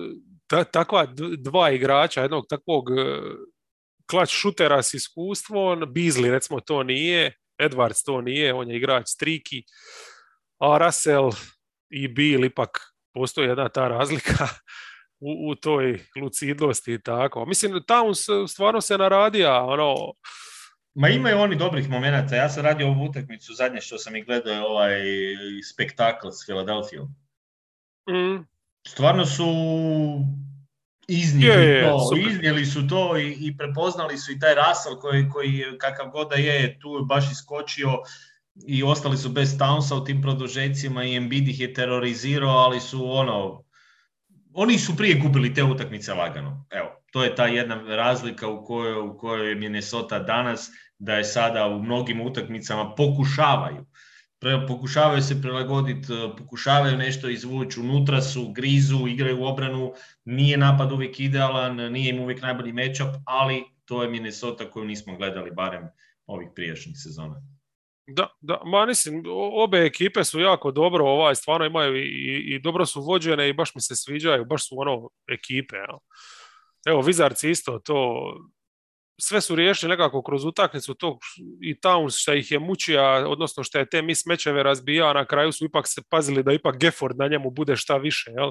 takva 0.73 1.07
dva 1.39 1.71
igrača, 1.71 2.23
jednog 2.23 2.47
takvog 2.49 2.91
e, 2.91 3.21
klač 4.11 4.31
šutera 4.31 4.83
s 4.83 4.95
iskustvom, 4.95 5.81
Beasley 5.81 6.31
recimo 6.31 6.61
to 6.61 6.83
nije, 6.83 7.33
Edwards 7.59 8.05
to 8.05 8.21
nije, 8.21 8.55
on 8.55 8.71
je 8.71 8.77
igrač 8.77 9.09
striki 9.09 9.63
a 10.59 10.79
Russell 10.79 11.31
i 11.91 12.09
Bill 12.09 12.45
ipak 12.45 12.81
postoji 13.15 13.49
jedna 13.49 13.69
ta 13.69 13.89
razlika 13.89 14.49
u, 15.21 15.51
u 15.51 15.55
toj 15.55 15.99
lucidnosti 16.21 16.93
i 16.93 17.03
tako. 17.03 17.47
Mislim, 17.47 17.83
tamo 17.87 18.15
stvarno 18.49 18.81
se 18.81 18.99
naradio, 18.99 19.67
ono, 19.67 19.95
Ma 20.99 21.09
imaju 21.09 21.39
oni 21.39 21.57
dobrih 21.57 21.89
momenata. 21.89 22.37
Ja 22.37 22.49
sam 22.49 22.65
radio 22.65 22.87
ovu 22.87 23.05
utakmicu, 23.05 23.55
zadnje 23.55 23.81
što 23.81 23.99
sam 23.99 24.17
ih 24.17 24.27
gledao 24.27 24.55
je 24.55 24.61
ovaj 24.61 25.01
spektakl 25.73 26.29
s 26.29 26.47
Philadelphia. 26.47 27.03
Mm. 28.11 28.45
Stvarno 28.89 29.27
su 29.27 29.45
iznijeli 31.09 31.83
to, 31.83 32.17
iznijeli 32.31 32.67
su 32.67 32.89
to 32.89 33.19
i, 33.19 33.37
i, 33.41 33.57
prepoznali 33.57 34.19
su 34.19 34.33
i 34.33 34.39
taj 34.39 34.55
Russell 34.55 35.01
koji, 35.01 35.29
koji 35.29 35.65
kakav 35.79 36.11
god 36.11 36.29
da 36.29 36.37
je, 36.37 36.79
tu 36.81 36.89
je 36.89 37.05
baš 37.05 37.33
iskočio 37.33 37.91
i 38.67 38.83
ostali 38.83 39.17
su 39.17 39.29
bez 39.29 39.59
Townsa 39.59 39.95
u 39.95 40.05
tim 40.05 40.23
produžecima 40.23 41.05
i 41.05 41.17
Embiid 41.17 41.49
ih 41.49 41.61
je 41.61 41.75
terorizirao, 41.75 42.57
ali 42.57 42.81
su 42.81 43.11
ono, 43.11 43.65
oni 44.55 44.79
su 44.79 44.97
prije 44.97 45.15
gubili 45.15 45.55
te 45.55 45.65
utakmice 45.65 46.15
lagano. 46.15 46.67
Evo, 46.71 46.89
to 47.13 47.25
je 47.25 47.35
ta 47.35 47.47
jedna 47.47 47.97
razlika 47.97 48.49
u 48.49 48.65
kojoj, 48.65 49.01
u 49.01 49.19
kojoj 49.19 49.49
je 49.49 49.55
Minnesota 49.55 50.19
danas, 50.19 50.71
da 50.99 51.15
je 51.15 51.25
sada 51.25 51.67
u 51.67 51.83
mnogim 51.83 52.21
utakmicama 52.21 52.95
pokušavaju. 52.95 53.87
Pokušavaju 54.69 55.23
se 55.23 55.43
prilagoditi, 55.43 56.09
pokušavaju 56.39 56.99
nešto 56.99 57.29
izvući, 57.29 57.81
unutra 57.81 58.23
su, 58.23 58.53
grizu, 58.53 59.07
igraju 59.09 59.41
u 59.41 59.45
obranu, 59.45 59.93
nije 60.25 60.57
napad 60.57 60.93
uvijek 60.93 61.21
idealan, 61.21 61.77
nije 61.77 62.15
im 62.15 62.21
uvijek 62.21 62.43
najbolji 62.43 62.73
matchup, 62.73 63.09
ali 63.27 63.65
to 63.85 64.03
je 64.03 64.11
Minnesota 64.11 64.71
koju 64.71 64.85
nismo 64.85 65.17
gledali 65.17 65.51
barem 65.51 65.89
ovih 66.27 66.49
prijašnjih 66.55 66.97
sezona. 66.99 67.43
Da, 68.07 68.29
da, 68.41 68.61
ma 68.65 68.87
mislim, 68.87 69.23
obe 69.53 69.79
ekipe 69.79 70.25
su 70.25 70.41
jako 70.41 70.71
dobro, 70.71 71.05
ovaj, 71.05 71.35
stvarno 71.35 71.67
imaju 71.67 71.97
i, 71.97 72.55
i 72.55 72.61
dobro 72.61 72.87
su 72.87 73.03
vođene 73.03 73.49
i 73.49 73.53
baš 73.53 73.75
mi 73.75 73.81
se 73.81 73.97
sviđaju, 73.97 74.45
baš 74.45 74.69
su 74.69 74.75
ono 74.79 75.09
ekipe. 75.29 75.77
Evo, 76.87 77.01
Vizarci 77.01 77.51
isto, 77.51 77.79
to 77.79 78.33
sve 79.21 79.41
su 79.41 79.55
riješili 79.55 79.91
nekako 79.91 80.23
kroz 80.23 80.45
utakmicu 80.45 80.95
to 80.95 81.19
i 81.63 81.81
Towns 81.81 82.23
što 82.23 82.35
ih 82.35 82.51
je 82.51 82.59
mučija, 82.59 83.29
odnosno 83.29 83.65
što 83.65 83.79
je 83.79 83.89
te 83.89 84.03
mis 84.03 84.27
mečeve 84.27 84.63
razbijao, 84.63 85.13
na 85.13 85.25
kraju 85.25 85.53
su 85.53 85.65
ipak 85.65 85.85
se 85.89 86.03
pazili 86.11 86.43
da 86.43 86.53
ipak 86.53 86.79
Gefford 86.79 87.19
na 87.19 87.29
njemu 87.29 87.51
bude 87.51 87.77
šta 87.77 87.97
više, 87.97 88.31
jel? 88.31 88.51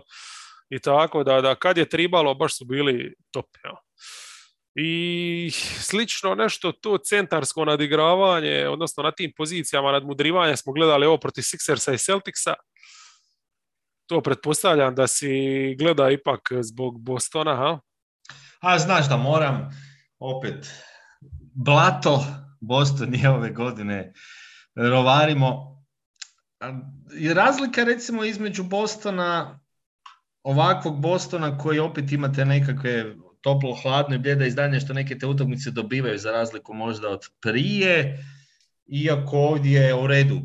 I 0.70 0.80
tako 0.80 1.24
da, 1.24 1.42
da 1.42 1.56
kad 1.56 1.78
je 1.78 1.90
tribalo 1.90 2.34
baš 2.34 2.58
su 2.58 2.66
bili 2.66 3.14
top, 3.32 3.46
jel? 3.64 3.74
I 4.78 5.52
slično 5.80 6.36
nešto 6.36 6.72
to 6.72 6.98
centarsko 6.98 7.66
nadigravanje, 7.66 8.68
odnosno 8.68 9.04
na 9.04 9.12
tim 9.12 9.32
pozicijama 9.38 9.92
nadmudrivanja 9.92 10.56
smo 10.56 10.74
gledali 10.74 11.06
ovo 11.06 11.18
protiv 11.18 11.42
Sixersa 11.42 11.94
i 11.94 11.98
Celticsa. 11.98 12.54
To 14.06 14.22
pretpostavljam 14.22 14.96
da 14.96 15.08
si 15.08 15.30
gleda 15.80 16.10
ipak 16.10 16.42
zbog 16.62 17.02
Bostona, 17.02 17.56
ha? 17.56 17.80
A 18.60 18.80
znaš 18.80 19.10
da 19.10 19.18
moram, 19.18 19.70
opet 20.26 20.84
blato, 21.54 22.26
Boston 22.62 23.16
je 23.16 23.30
ove 23.30 23.50
godine 23.50 24.14
rovarimo. 24.76 25.76
I 27.18 27.34
razlika 27.34 27.84
recimo 27.84 28.24
između 28.24 28.64
Bostona, 28.64 29.60
ovakvog 30.44 31.02
Bostona 31.02 31.58
koji 31.58 31.80
opet 31.80 32.12
imate 32.12 32.46
nekakve 32.46 33.16
toplo, 33.42 33.76
hladno 33.82 34.16
i 34.16 34.20
bljeda 34.20 34.46
izdanje 34.46 34.80
što 34.80 34.94
neke 34.94 35.18
te 35.18 35.28
utakmice 35.28 35.72
dobivaju 35.72 36.18
za 36.18 36.32
razliku 36.32 36.74
možda 36.74 37.10
od 37.10 37.22
prije, 37.42 38.26
iako 38.88 39.38
ovdje 39.38 39.82
je 39.82 39.94
u 39.96 40.08
redu 40.08 40.42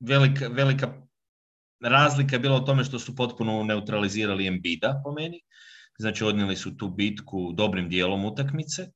velika, 0.00 0.48
velika 0.48 0.92
razlika 1.82 2.36
je 2.36 2.40
bila 2.40 2.56
u 2.56 2.64
tome 2.64 2.84
što 2.84 2.98
su 2.98 3.16
potpuno 3.16 3.62
neutralizirali 3.62 4.46
Embida 4.46 5.00
po 5.04 5.12
meni. 5.12 5.40
Znači 5.98 6.24
odnijeli 6.24 6.56
su 6.56 6.76
tu 6.76 6.88
bitku 6.88 7.52
dobrim 7.52 7.88
dijelom 7.88 8.24
utakmice. 8.24 8.86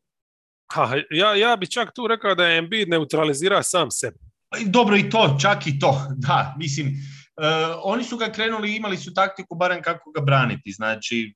Ha, 0.73 0.97
ja, 1.11 1.35
ja 1.35 1.57
bi 1.57 1.67
čak 1.67 1.91
tu 1.95 2.07
rekao 2.07 2.35
da 2.35 2.47
je 2.47 2.59
Embiid 2.59 2.89
neutralizira 2.89 3.63
sam 3.63 3.91
sebe. 3.91 4.19
Dobro 4.67 4.97
i 4.97 5.11
to, 5.11 5.37
čak 5.41 5.67
i 5.67 5.79
to, 5.79 6.03
da. 6.27 6.55
Mislim, 6.59 6.87
uh, 6.87 7.81
oni 7.83 8.05
su 8.05 8.17
ga 8.17 8.33
krenuli, 8.33 8.77
imali 8.77 8.97
su 8.97 9.15
taktiku 9.15 9.55
barem 9.55 9.83
kako 9.83 10.11
ga 10.11 10.21
braniti. 10.21 10.73
Znači, 10.73 11.35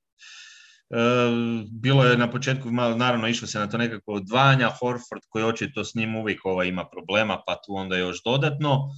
uh, 0.91 1.69
bilo 1.71 2.05
je 2.05 2.19
na 2.19 2.31
početku, 2.31 2.71
malo, 2.71 2.97
naravno 2.97 3.29
išlo 3.29 3.49
se 3.49 3.59
na 3.59 3.67
to 3.67 3.79
nekako 3.79 4.13
odvanja, 4.13 4.69
Horford 4.69 5.23
koji 5.29 5.45
očito 5.45 5.85
s 5.85 5.95
njim 5.95 6.17
uvijek 6.17 6.41
ovaj, 6.45 6.69
ima 6.69 6.89
problema, 6.89 7.43
pa 7.47 7.55
tu 7.55 7.75
onda 7.75 7.97
još 7.97 8.23
dodatno 8.25 8.89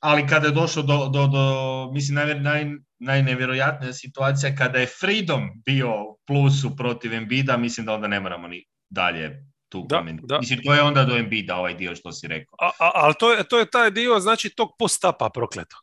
ali 0.00 0.26
kada 0.26 0.46
je 0.46 0.52
došlo 0.52 0.82
do, 0.82 1.08
do, 1.08 1.26
do 1.26 1.44
mislim, 1.92 2.14
naj, 2.14 2.40
naj, 2.40 2.66
najnevjerojatnija 2.98 3.92
situacija 3.92 4.54
kada 4.56 4.78
je 4.78 4.86
Freedom 5.00 5.50
bio 5.64 5.94
plusu 6.26 6.76
protiv 6.76 7.14
Embida, 7.14 7.56
mislim 7.56 7.86
da 7.86 7.94
onda 7.94 8.08
ne 8.08 8.20
moramo 8.20 8.48
ni 8.48 8.64
dalje 8.90 9.44
tu 9.68 9.86
da, 9.88 10.02
da. 10.22 10.38
Mislim, 10.38 10.60
to 10.64 10.74
je 10.74 10.82
onda 10.82 11.04
do 11.04 11.16
Embida 11.16 11.56
ovaj 11.56 11.74
dio 11.74 11.96
što 11.96 12.12
si 12.12 12.28
rekao. 12.28 12.56
A, 12.60 12.70
a, 12.78 12.90
ali 12.94 13.14
to 13.18 13.32
je, 13.32 13.44
to 13.44 13.58
je 13.58 13.70
taj 13.70 13.90
dio, 13.90 14.20
znači, 14.20 14.50
tog 14.50 14.70
postapa 14.78 15.30
prokleto. 15.34 15.76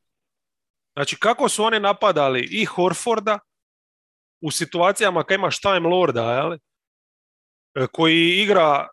Znači, 0.94 1.16
kako 1.20 1.50
su 1.50 1.64
oni 1.64 1.80
napadali 1.80 2.48
i 2.52 2.66
Horforda 2.66 3.40
u 4.42 4.52
situacijama 4.52 5.24
kad 5.24 5.36
imaš 5.36 5.62
Time 5.62 5.90
Lorda, 5.90 6.34
jel? 6.34 6.58
Koji 7.92 8.42
igra 8.42 8.88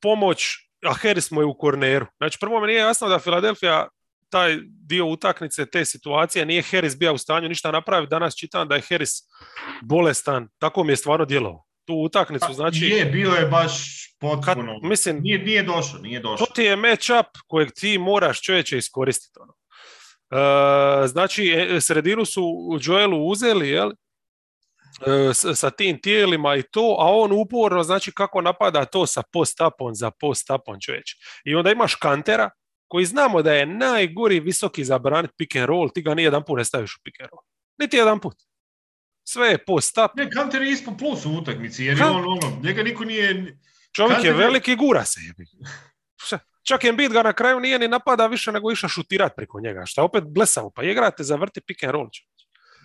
pomoć 0.00 0.61
a 0.82 0.94
Harris 0.94 1.30
mu 1.30 1.40
je 1.40 1.44
u 1.44 1.54
korneru. 1.54 2.06
Znači, 2.16 2.38
prvo 2.40 2.60
mi 2.60 2.66
nije 2.66 2.78
jasno 2.78 3.08
da 3.08 3.18
Filadelfija 3.18 3.88
taj 4.30 4.58
dio 4.86 5.06
utakmice, 5.06 5.66
te 5.66 5.84
situacije, 5.84 6.46
nije 6.46 6.62
Harris 6.62 6.98
bio 6.98 7.14
u 7.14 7.18
stanju 7.18 7.48
ništa 7.48 7.70
napraviti. 7.70 8.10
Danas 8.10 8.34
čitam 8.34 8.68
da 8.68 8.74
je 8.74 8.82
Harris 8.88 9.10
bolestan. 9.82 10.48
Tako 10.58 10.84
mi 10.84 10.92
je 10.92 10.96
stvarno 10.96 11.24
djelovao. 11.24 11.64
Tu 11.84 11.94
utakmicu, 11.94 12.46
pa, 12.46 12.52
znači... 12.52 12.84
Je, 12.84 13.04
bio 13.04 13.30
je 13.30 13.46
baš 13.46 14.02
potpuno... 14.20 14.78
mislim, 14.82 15.20
nije, 15.22 15.38
nije 15.38 15.62
došao, 15.62 16.00
nije 16.00 16.20
došao. 16.20 16.46
To 16.46 16.52
ti 16.52 16.62
je 16.62 16.76
match-up 16.76 17.24
kojeg 17.46 17.70
ti 17.72 17.98
moraš 17.98 18.42
čovječe 18.42 18.78
iskoristiti. 18.78 19.38
Ono. 19.40 19.54
E, 21.04 21.06
znači, 21.06 21.48
e, 21.48 21.80
sredinu 21.80 22.24
su 22.24 22.42
Joelu 22.82 23.28
uzeli, 23.28 23.68
jel? 23.68 23.90
Sa 25.54 25.70
tim 25.70 26.00
tijelima 26.00 26.56
i 26.56 26.62
to, 26.62 26.96
a 26.98 27.06
on 27.10 27.32
uporno 27.32 27.82
znači 27.82 28.12
kako 28.12 28.40
napada 28.40 28.84
to 28.84 29.06
sa 29.06 29.22
post-upom 29.32 29.94
za 29.94 30.10
post-upom 30.10 30.80
čovječ. 30.80 31.16
I 31.44 31.54
onda 31.54 31.70
imaš 31.70 31.94
kantera 31.94 32.50
koji 32.88 33.04
znamo 33.04 33.42
da 33.42 33.52
je 33.52 33.66
najgori 33.66 34.40
visoki 34.40 34.84
za 34.84 34.98
branit 34.98 35.30
pick 35.38 35.56
and 35.56 35.66
roll, 35.66 35.90
ti 35.94 36.02
ga 36.02 36.14
ni 36.14 36.22
jedan 36.22 36.44
put 36.44 36.58
ne 36.58 36.64
staviš 36.64 36.96
u 36.96 37.00
pick 37.04 37.20
and 37.20 37.30
roll. 37.30 37.42
Niti 37.78 37.96
jedan 37.96 38.20
put. 38.20 38.36
Sve 39.28 39.48
je 39.48 39.64
post-up. 39.64 40.10
Ne, 40.16 40.30
kanter 40.30 40.62
je 40.62 40.70
ispod 40.70 40.94
plus 40.98 41.26
u 41.26 41.30
utakmici, 41.30 41.84
jer 41.84 41.98
je 41.98 42.04
on 42.04 42.24
ono, 42.24 42.60
njega 42.62 42.82
niko 42.82 43.04
nije... 43.04 43.58
Čovjek 43.96 44.24
je 44.24 44.32
veliki 44.32 44.76
gura 44.76 45.04
se. 45.04 45.20
Čak 46.62 46.84
Embiid 46.84 47.12
ga 47.12 47.22
na 47.22 47.32
kraju 47.32 47.60
nije 47.60 47.78
ni 47.78 47.88
napada 47.88 48.26
više 48.26 48.52
nego 48.52 48.72
išao 48.72 48.88
šutirat 48.88 49.32
preko 49.36 49.60
njega, 49.60 49.86
šta 49.86 50.02
opet 50.02 50.24
blesavo, 50.24 50.70
pa 50.70 50.82
igrate 50.82 51.24
za 51.24 51.36
vrti 51.36 51.60
pick 51.60 51.84
and 51.84 51.92
roll. 51.92 52.08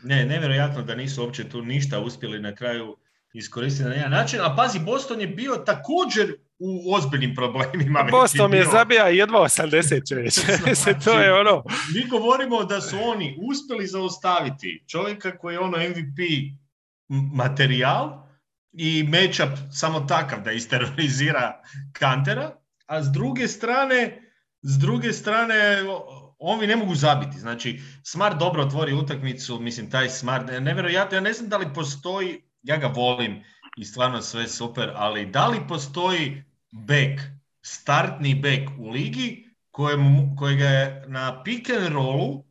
Ne, 0.03 0.26
nevjerojatno 0.26 0.82
da 0.82 0.95
nisu 0.95 1.24
uopće 1.24 1.49
tu 1.49 1.61
ništa 1.61 1.99
uspjeli 1.99 2.40
na 2.40 2.56
kraju 2.56 2.98
iskoristiti 3.34 3.90
na 3.90 3.95
jedan 3.95 4.11
način. 4.11 4.40
A 4.41 4.56
pazi, 4.56 4.80
Boston 4.80 5.22
je 5.22 5.28
bio 5.28 5.56
također 5.56 6.36
u 6.60 6.94
ozbiljnim 6.94 7.36
problemima. 7.36 8.03
Boston 8.11 8.53
je 8.53 8.65
zabija 8.72 9.07
jedva 9.07 9.40
80 9.40 10.76
znači, 10.82 10.99
to 11.06 11.19
je 11.19 11.34
ono. 11.34 11.64
Mi 11.95 12.10
govorimo 12.10 12.64
da 12.64 12.82
su 12.82 12.98
oni 13.03 13.38
uspjeli 13.41 13.88
zaustaviti 13.88 14.84
čovjeka 14.88 15.38
koji 15.38 15.53
je 15.53 15.60
ono 15.60 15.78
MVP 15.78 16.19
materijal 17.34 18.28
i 18.74 19.03
matchup 19.03 19.57
samo 19.72 19.99
takav 19.99 20.41
da 20.41 20.52
isterorizira 20.52 21.61
Kantera, 21.94 22.52
a 22.86 23.03
s 23.03 23.07
druge 23.11 23.48
strane 23.48 24.24
s 24.61 24.80
druge 24.80 25.14
strane 25.14 25.84
ovi 26.39 26.68
ne 26.68 26.76
mogu 26.76 26.95
zabiti. 26.95 27.39
Znači, 27.39 27.81
Smart 28.03 28.39
dobro 28.39 28.64
otvori 28.64 28.93
utakmicu, 28.93 29.59
mislim, 29.59 29.91
taj 29.91 30.09
Smart, 30.09 30.47
nevjerojatno, 30.61 31.18
ja 31.18 31.22
ne 31.22 31.34
znam 31.34 31.49
da 31.49 31.57
li 31.57 31.73
postoji, 31.73 32.41
ja 32.64 32.77
ga 32.77 32.88
volim 32.88 33.43
i 33.77 33.85
stvarno 33.85 34.22
sve 34.22 34.47
super, 34.47 34.91
ali 34.95 35.26
da 35.26 35.47
li 35.47 35.68
postoji 35.68 36.43
back, 36.72 37.22
startni 37.61 38.35
back 38.35 38.80
u 38.80 38.89
ligi 38.89 39.47
kojem, 39.72 40.35
kojega 40.38 40.65
je 40.65 41.05
na 41.07 41.43
pick 41.43 41.69
and 41.69 41.88
rollu 41.88 42.45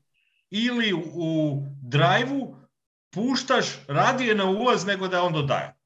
ili 0.51 0.93
u 0.93 1.63
drive 1.83 2.47
puštaš 3.11 3.67
radije 3.89 4.35
na 4.35 4.45
ulaz 4.45 4.87
nego 4.87 5.09
da 5.09 5.23
on 5.23 5.33
dodaje. 5.33 5.77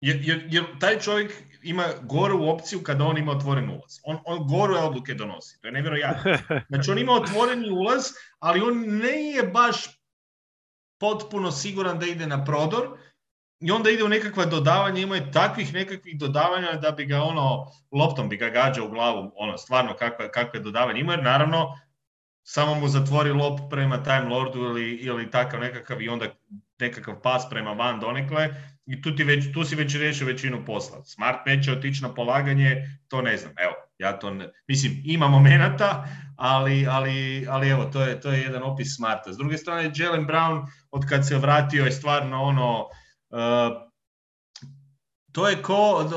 Jer, 0.00 0.20
jer, 0.22 0.48
jer 0.50 0.64
taj 0.80 0.98
čovjek 0.98 1.32
ima 1.64 1.84
goru 2.02 2.48
opciju 2.48 2.82
kada 2.82 3.04
on 3.04 3.18
ima 3.18 3.32
otvoren 3.32 3.70
ulaz. 3.70 3.98
On, 4.04 4.18
on 4.24 4.48
gore 4.48 4.74
odluke 4.74 5.14
donosi. 5.14 5.60
To 5.60 5.68
je 5.68 5.72
nevjerojatno. 5.72 6.38
Znači 6.68 6.90
on 6.90 6.98
ima 6.98 7.12
otvoreni 7.12 7.70
ulaz, 7.70 8.04
ali 8.38 8.60
on 8.60 8.84
ne 8.86 9.22
je 9.22 9.42
baš 9.42 9.84
potpuno 11.00 11.50
siguran 11.50 11.98
da 11.98 12.06
ide 12.06 12.26
na 12.26 12.44
prodor 12.44 12.98
i 13.60 13.70
onda 13.70 13.90
ide 13.90 14.04
u 14.04 14.08
nekakva 14.08 14.44
dodavanja, 14.44 15.00
ima 15.00 15.16
je 15.16 15.32
takvih 15.32 15.74
nekakvih 15.74 16.18
dodavanja 16.18 16.72
da 16.72 16.90
bi 16.90 17.04
ga 17.04 17.22
ono, 17.22 17.66
loptom 17.92 18.28
bi 18.28 18.36
ga 18.36 18.48
gađao 18.48 18.86
u 18.86 18.90
glavu, 18.90 19.32
ono, 19.36 19.58
stvarno 19.58 19.94
kakve, 19.94 20.32
kakve 20.32 20.60
dodavanje 20.60 21.00
ima, 21.00 21.12
jer 21.12 21.22
naravno 21.22 21.78
samo 22.42 22.74
mu 22.74 22.88
zatvori 22.88 23.32
lop 23.32 23.60
prema 23.70 24.02
Time 24.02 24.28
Lordu 24.28 24.60
ili, 24.60 24.90
ili 24.94 25.30
takav 25.30 25.60
nekakav 25.60 26.02
i 26.02 26.08
onda 26.08 26.26
nekakav 26.78 27.20
pas 27.22 27.46
prema 27.50 27.72
van 27.72 28.00
donekle 28.00 28.48
i 28.86 29.02
tu, 29.02 29.16
ti 29.16 29.24
već, 29.24 29.52
tu 29.52 29.64
si 29.64 29.76
već 29.76 29.94
riješio 29.94 30.26
većinu 30.26 30.64
posla. 30.66 31.04
Smart 31.04 31.46
neće 31.46 31.72
otići 31.72 32.02
na 32.02 32.14
polaganje, 32.14 32.98
to 33.08 33.22
ne 33.22 33.36
znam. 33.36 33.52
Evo, 33.58 33.74
ja 33.98 34.18
to 34.18 34.30
ne, 34.30 34.50
mislim, 34.68 35.02
ima 35.04 35.28
momenata, 35.28 36.04
ali, 36.36 36.86
ali, 36.86 37.46
ali 37.50 37.68
evo, 37.68 37.84
to 37.84 38.02
je, 38.02 38.20
to 38.20 38.32
je 38.32 38.40
jedan 38.40 38.62
opis 38.62 38.96
Smarta. 38.96 39.32
S 39.32 39.36
druge 39.36 39.58
strane, 39.58 39.92
Jalen 39.94 40.26
Brown, 40.26 40.66
od 40.90 41.08
kad 41.08 41.28
se 41.28 41.38
vratio, 41.38 41.84
je 41.84 41.92
stvarno 41.92 42.42
ono, 42.42 42.80
uh, 43.30 43.82
to 45.32 45.48
je 45.48 45.62
ko, 45.62 46.04
uh, 46.04 46.12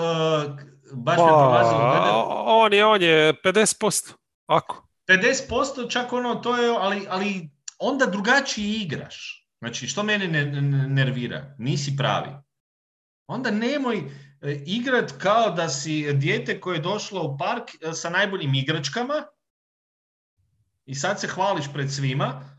baš 0.94 1.18
me 1.18 1.28
pa, 1.28 2.24
On 2.46 2.74
je, 2.74 2.86
on 2.86 3.02
je 3.02 3.34
50%, 3.34 4.14
ako. 4.48 4.88
50% 5.08 5.92
čak 5.92 6.14
ono, 6.14 6.36
to 6.36 6.58
je, 6.58 6.70
ali, 6.80 7.06
ali 7.10 7.50
onda 7.80 8.06
drugačiji 8.06 8.74
igraš. 8.74 9.48
Znači, 9.60 9.88
što 9.88 10.04
mene 10.04 10.28
nervira? 10.88 11.56
Nisi 11.58 11.96
pravi. 11.98 12.30
Onda 13.28 13.52
nemoj 13.52 13.98
e, 13.98 14.64
igrat 14.66 15.12
kao 15.22 15.52
da 15.52 15.70
si 15.70 16.14
dijete 16.14 16.62
koje 16.62 16.76
je 16.76 16.82
došlo 16.82 17.24
u 17.24 17.38
park 17.38 17.64
e, 17.82 17.94
sa 17.94 18.10
najboljim 18.10 18.54
igračkama 18.54 19.14
i 20.86 20.96
sad 20.96 21.20
se 21.20 21.28
hvališ 21.28 21.66
pred 21.74 21.94
svima, 21.94 22.58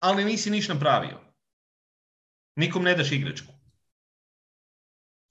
ali 0.00 0.24
nisi 0.24 0.50
niš 0.50 0.68
napravio. 0.68 1.20
Nikom 2.56 2.82
ne 2.82 2.94
daš 2.94 3.12
igračku. 3.12 3.52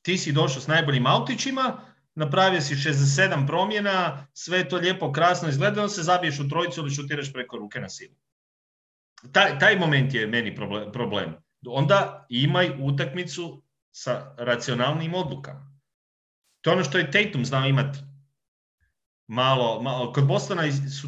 Ti 0.01 0.17
si 0.17 0.31
došao 0.31 0.61
s 0.61 0.67
najboljim 0.67 1.07
autićima, 1.07 1.81
napravio 2.15 2.61
si 2.61 2.75
67 2.75 3.47
promjena, 3.47 4.27
sve 4.33 4.69
to 4.69 4.77
lijepo, 4.77 5.11
krasno 5.11 5.49
izgleda, 5.49 5.89
se 5.89 6.03
zabiješ 6.03 6.39
u 6.39 6.49
trojicu 6.49 6.81
ili 6.81 6.95
šutiraš 6.95 7.33
preko 7.33 7.57
ruke 7.57 7.79
na 7.79 7.89
silu. 7.89 8.15
Taj, 9.31 9.59
taj 9.59 9.79
moment 9.79 10.13
je 10.13 10.27
meni 10.27 10.55
problem. 10.93 11.44
Onda 11.67 12.25
imaj 12.29 12.71
utakmicu 12.81 13.63
sa 13.91 14.35
racionalnim 14.37 15.13
odlukama. 15.13 15.75
To 16.61 16.69
je 16.69 16.73
ono 16.73 16.83
što 16.83 16.97
je 16.97 17.11
Tatum 17.11 17.45
znao 17.45 17.67
imati 17.67 17.99
malo, 19.27 19.81
malo. 19.81 20.13
Kod 20.13 20.27
Bostona 20.27 20.71
su 20.71 21.07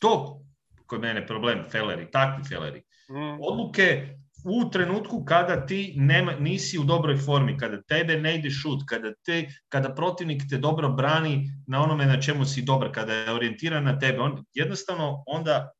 to 0.00 0.38
kod 0.86 1.00
mene 1.00 1.26
problem, 1.26 1.64
feleri, 1.70 2.10
takvi 2.10 2.44
feleri. 2.44 2.82
Mm. 3.10 3.40
Odluke 3.40 4.18
u 4.44 4.70
trenutku 4.70 5.24
kada 5.24 5.66
ti 5.66 5.94
nema, 5.96 6.32
nisi 6.32 6.78
u 6.78 6.84
dobroj 6.84 7.16
formi, 7.16 7.58
kada 7.58 7.82
tebe 7.82 8.16
ne 8.16 8.38
ide 8.38 8.50
šut, 8.50 8.82
kada, 8.88 9.12
te, 9.24 9.48
kada 9.68 9.94
protivnik 9.94 10.42
te 10.50 10.58
dobro 10.58 10.88
brani 10.88 11.50
na 11.66 11.82
onome 11.82 12.06
na 12.06 12.20
čemu 12.20 12.44
si 12.44 12.62
dobar, 12.62 12.92
kada 12.92 13.14
je 13.14 13.32
orijentiran 13.32 13.84
na 13.84 13.98
tebe, 13.98 14.20
on, 14.20 14.44
jednostavno 14.54 15.22
onda 15.26 15.70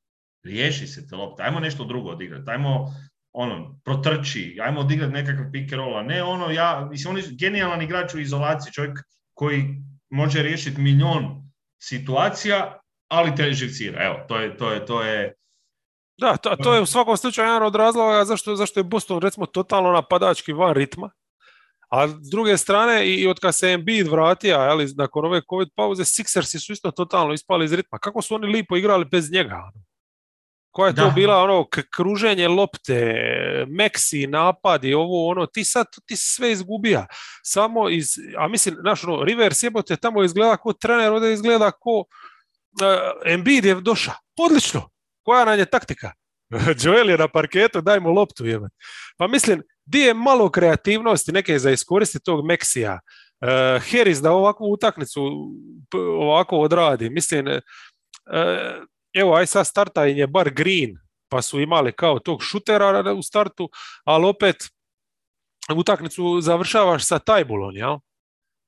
riješi 0.45 0.87
se 0.87 1.07
te 1.09 1.17
lopte, 1.17 1.43
ajmo 1.43 1.61
nešto 1.61 1.85
drugo 1.85 2.11
odigrati, 2.11 2.51
ajmo 2.51 2.95
ono, 3.41 3.81
protrči, 3.85 4.59
ajmo 4.63 4.81
odigrati 4.81 5.13
nekakav 5.13 5.45
pick 5.53 5.73
and 5.73 5.81
roll, 5.81 5.99
a 5.99 6.03
ne 6.03 6.23
ono, 6.23 6.51
ja, 6.51 6.89
mislim, 6.91 7.11
on 7.11 7.19
je 7.19 7.25
genijalan 7.31 7.83
igrač 7.83 8.15
u 8.15 8.21
izolaciji, 8.21 8.73
čovjek 8.73 8.99
koji 9.35 9.65
može 10.11 10.43
riješiti 10.43 10.81
milion 10.81 11.51
situacija, 11.83 12.81
ali 13.09 13.35
te 13.35 13.53
živcira, 13.53 14.05
evo, 14.05 14.17
to 14.29 14.41
je, 14.41 14.57
to 14.57 14.73
je, 14.73 14.87
to 14.87 15.03
je, 15.03 15.35
da, 16.21 16.37
to, 16.37 16.57
to 16.57 16.75
je 16.75 16.81
u 16.81 16.87
svakom 16.87 17.17
slučaju 17.17 17.47
jedan 17.47 17.63
od 17.63 17.75
razloga 17.75 18.25
zašto, 18.25 18.57
zašto 18.57 18.81
je 18.81 18.85
Boston 18.85 19.21
recimo 19.23 19.47
totalno 19.47 19.93
napadački 19.93 20.53
van 20.53 20.75
ritma. 20.75 21.11
A 21.91 22.09
s 22.09 22.31
druge 22.31 22.57
strane, 22.57 23.09
i 23.09 23.27
od 23.27 23.41
kad 23.41 23.55
se 23.55 23.71
Embiid 23.71 24.09
vratio, 24.09 24.57
ali 24.57 24.87
nakon 24.97 25.25
ove 25.25 25.41
COVID 25.51 25.69
pauze, 25.75 26.03
Sixersi 26.03 26.67
su 26.67 26.73
isto 26.73 26.91
totalno 26.91 27.33
ispali 27.33 27.65
iz 27.65 27.73
ritma. 27.73 27.99
Kako 27.99 28.23
su 28.23 28.35
oni 28.35 28.47
lipo 28.47 28.77
igrali 28.77 29.05
bez 29.05 29.33
njega? 29.33 29.71
Koja 30.71 30.89
je 30.89 30.95
to 30.95 31.11
bila 31.15 31.37
ono 31.43 31.67
kruženje 31.97 32.49
lopte, 32.49 33.15
meksi, 33.69 34.27
napadi, 34.27 34.95
ovo 34.95 35.29
ono, 35.29 35.47
ti 35.47 35.65
sad 35.65 35.87
ti 36.07 36.17
sve 36.17 36.53
izgubija. 36.53 37.07
Samo 37.43 37.89
iz, 37.89 38.09
a 38.39 38.49
mislim, 38.49 38.77
znaš, 38.81 39.05
ono, 39.05 39.25
Rivers 39.25 39.63
jebote 39.63 39.97
tamo 39.97 40.25
izgleda 40.25 40.57
ko 40.57 40.73
trener, 40.73 41.13
ovdje 41.13 41.33
izgleda 41.33 41.71
ko 41.71 41.99
uh, 41.99 42.07
Embiid 43.25 43.65
je 43.65 43.75
došao. 43.75 44.15
Odlično, 44.39 44.89
koja 45.23 45.45
nam 45.45 45.59
je 45.59 45.65
taktika? 45.65 46.13
Joel 46.83 47.11
je 47.11 47.19
na 47.19 47.29
parketu, 47.29 47.81
daj 47.81 48.01
mu 48.01 48.11
loptu. 48.11 48.47
Jebate. 48.47 48.75
Pa 49.17 49.27
mislim, 49.27 49.63
di 49.87 49.99
je 49.99 50.15
malo 50.15 50.51
kreativnosti 50.51 51.33
neke 51.33 51.59
za 51.59 51.71
iskoristiti 51.71 52.25
tog 52.25 52.47
Meksija. 52.47 53.01
Uh, 53.41 53.49
Harris 53.91 54.19
da 54.19 54.33
ovakvu 54.33 54.73
utakmicu 54.73 55.21
ovako 56.21 56.59
odradi. 56.59 57.11
Mislim, 57.11 57.47
uh, 57.47 57.59
evo, 59.15 59.35
aj 59.35 59.47
sad 59.47 59.67
starta 59.67 60.05
je 60.05 60.27
bar 60.27 60.51
Green, 60.51 60.99
pa 61.29 61.43
su 61.43 61.61
imali 61.61 61.93
kao 61.93 62.19
tog 62.19 62.43
šutera 62.43 63.13
u 63.13 63.23
startu, 63.23 63.71
ali 64.05 64.27
opet 64.27 64.57
utakmicu 65.77 66.41
završavaš 66.41 67.05
sa 67.05 67.19
Tajbulom, 67.19 67.77
jel? 67.77 67.99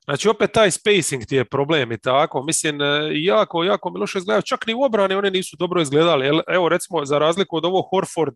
Znači 0.04 0.28
opet 0.28 0.52
taj 0.52 0.70
spacing 0.70 1.26
ti 1.26 1.36
je 1.36 1.44
problem 1.44 1.92
i 1.92 1.98
tako. 1.98 2.42
Mislim, 2.42 2.80
e, 2.80 3.10
jako, 3.12 3.64
jako 3.64 3.90
mi 3.90 3.98
loše 3.98 4.18
izgledaju. 4.18 4.42
Čak 4.42 4.66
ni 4.66 4.74
u 4.74 4.82
obrani 4.82 5.14
oni 5.14 5.30
nisu 5.30 5.56
dobro 5.56 5.80
izgledali. 5.80 6.40
Evo 6.48 6.68
recimo, 6.68 7.04
za 7.04 7.18
razliku 7.18 7.56
od 7.56 7.64
ovo 7.64 7.82
Horford 7.82 8.34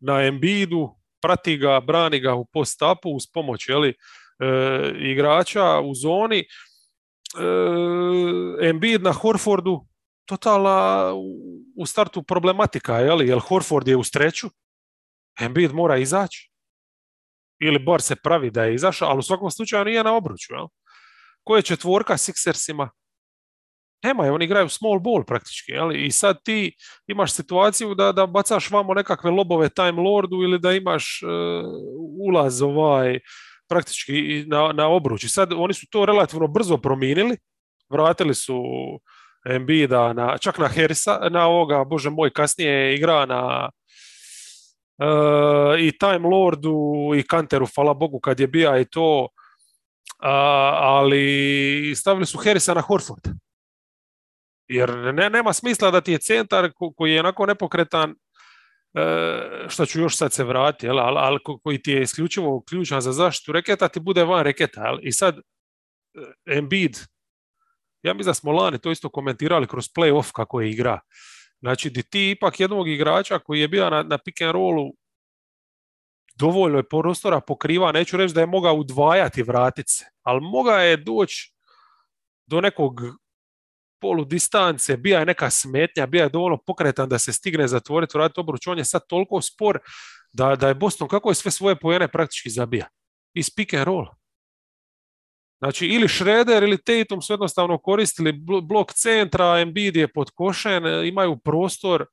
na 0.00 0.22
Embiidu, 0.22 0.94
prati 1.22 1.56
ga, 1.56 1.80
brani 1.80 2.20
ga 2.20 2.34
u 2.34 2.44
post-upu 2.44 3.08
uz 3.08 3.22
pomoć 3.34 3.68
jeli, 3.68 3.88
e, 3.88 3.94
igrača 4.98 5.80
u 5.80 5.94
zoni. 5.94 6.38
E, 6.38 6.44
Embiid 8.68 9.02
na 9.02 9.12
Horfordu 9.12 9.86
totalna 10.26 11.12
u 11.76 11.86
startu 11.86 12.22
problematika, 12.22 12.98
jeli, 12.98 13.28
jer 13.28 13.38
Horford 13.38 13.88
je 13.88 13.96
u 13.96 14.04
streću, 14.04 14.48
Embiid 15.40 15.72
mora 15.72 15.96
izaći. 15.96 16.50
Ili 17.60 17.78
bar 17.78 18.02
se 18.02 18.16
pravi 18.16 18.50
da 18.50 18.64
je 18.64 18.74
izašao, 18.74 19.08
ali 19.08 19.18
u 19.18 19.22
svakom 19.22 19.50
slučaju 19.50 19.84
nije 19.84 20.04
na 20.04 20.14
obruču. 20.14 20.54
Jel? 20.54 20.66
Ko 21.44 21.56
je 21.56 21.62
četvorka 21.62 22.14
Sixersima? 22.14 22.88
Nema 24.04 24.24
je, 24.24 24.32
oni 24.32 24.44
igraju 24.44 24.68
small 24.68 24.98
ball 24.98 25.24
praktički. 25.24 25.72
Jeli? 25.72 26.06
I 26.06 26.10
sad 26.10 26.42
ti 26.44 26.76
imaš 27.06 27.32
situaciju 27.32 27.94
da, 27.94 28.12
da 28.12 28.26
bacaš 28.26 28.70
vamo 28.70 28.94
nekakve 28.94 29.30
lobove 29.30 29.68
Time 29.68 30.02
Lordu 30.02 30.42
ili 30.42 30.58
da 30.58 30.72
imaš 30.72 31.22
uh, 31.22 31.30
ulaz 32.28 32.62
ovaj 32.62 33.18
praktički 33.68 34.44
na, 34.46 34.72
na 34.72 34.88
obruč. 34.88 35.24
I 35.24 35.28
sad 35.28 35.52
oni 35.52 35.74
su 35.74 35.86
to 35.90 36.06
relativno 36.06 36.46
brzo 36.46 36.76
promijenili. 36.76 37.36
Vratili 37.90 38.34
su 38.34 38.62
Embida, 39.44 40.12
na, 40.12 40.38
čak 40.38 40.58
na 40.58 40.68
Harrisa, 40.68 41.18
na 41.30 41.46
ovoga, 41.48 41.84
bože 41.84 42.10
moj, 42.10 42.30
kasnije 42.30 42.94
igra 42.94 43.26
na 43.26 43.70
uh, 44.98 45.80
i 45.80 45.98
Time 45.98 46.28
Lordu 46.28 47.12
i 47.16 47.22
Kanteru, 47.22 47.66
hvala 47.74 47.94
Bogu, 47.94 48.20
kad 48.20 48.40
je 48.40 48.46
bija 48.46 48.78
i 48.78 48.84
to, 48.84 49.22
uh, 49.22 49.28
ali 50.82 51.94
stavili 51.96 52.26
su 52.26 52.38
Harrisa 52.38 52.74
na 52.74 52.80
Horford. 52.80 53.28
Jer 54.68 55.14
ne, 55.14 55.30
nema 55.30 55.52
smisla 55.52 55.90
da 55.90 56.00
ti 56.00 56.12
je 56.12 56.18
centar 56.18 56.70
koji 56.96 57.12
je 57.12 57.20
onako 57.20 57.46
nepokretan, 57.46 58.10
uh, 58.10 59.68
što 59.68 59.86
ću 59.86 60.00
još 60.00 60.16
sad 60.16 60.32
se 60.32 60.44
vratiti, 60.44 60.88
ali, 60.88 61.00
ali 61.00 61.38
koji 61.62 61.82
ti 61.82 61.92
je 61.92 62.02
isključivo 62.02 62.62
ključan 62.68 63.00
za 63.00 63.12
zaštitu 63.12 63.52
reketa, 63.52 63.88
ti 63.88 64.00
bude 64.00 64.24
van 64.24 64.44
reketa. 64.44 64.98
I 65.02 65.12
sad 65.12 65.36
Embiid 66.46 66.96
ja 68.02 68.14
mislim 68.14 68.30
da 68.30 68.34
smo 68.34 68.52
lani 68.52 68.78
to 68.78 68.90
isto 68.90 69.08
komentirali 69.08 69.66
kroz 69.66 69.88
playoff 69.96 70.32
kako 70.32 70.60
je 70.60 70.70
igra. 70.70 71.00
Znači, 71.60 71.90
di 71.90 72.02
ti 72.02 72.30
ipak 72.30 72.60
jednog 72.60 72.88
igrača 72.88 73.38
koji 73.38 73.60
je 73.60 73.68
bio 73.68 73.90
na, 73.90 74.02
na 74.02 74.18
pick 74.18 74.40
and 74.40 74.52
rollu 74.52 74.92
dovoljno 76.34 76.78
je 76.78 76.88
prostora 76.88 77.40
pokriva, 77.40 77.92
neću 77.92 78.16
reći 78.16 78.34
da 78.34 78.40
je 78.40 78.46
mogao 78.46 78.74
udvajati 78.74 79.42
vratice, 79.42 80.04
ali 80.22 80.40
mogao 80.40 80.78
je 80.78 80.96
doći 80.96 81.52
do 82.46 82.60
nekog 82.60 83.00
polu 84.00 84.24
distance, 84.24 84.96
bija 84.96 85.18
je 85.18 85.26
neka 85.26 85.50
smetnja, 85.50 86.06
bija 86.06 86.24
je 86.24 86.30
dovoljno 86.30 86.58
pokretan 86.66 87.08
da 87.08 87.18
se 87.18 87.32
stigne 87.32 87.68
zatvoriti, 87.68 88.18
vratiti 88.18 88.40
obruč, 88.40 88.66
on 88.66 88.78
je 88.78 88.84
sad 88.84 89.02
toliko 89.08 89.42
spor 89.42 89.78
da, 90.32 90.56
da 90.56 90.68
je 90.68 90.74
Boston, 90.74 91.08
kako 91.08 91.30
je 91.30 91.34
sve 91.34 91.50
svoje 91.50 91.76
pojene 91.76 92.08
praktički 92.08 92.50
zabija. 92.50 92.88
Iz 93.34 93.50
pick 93.56 93.74
and 93.74 93.84
roll. 93.84 94.21
Znači 95.62 95.86
ili 95.86 96.08
Schroeder 96.08 96.62
ili 96.62 96.78
Tatum 96.78 97.22
su 97.22 97.32
jednostavno 97.32 97.78
koristili 97.78 98.32
blok 98.62 98.92
centra, 98.92 99.60
Embiid 99.60 99.96
je 99.96 100.12
podkošen, 100.12 101.06
imaju 101.06 101.36
prostor. 101.36 102.06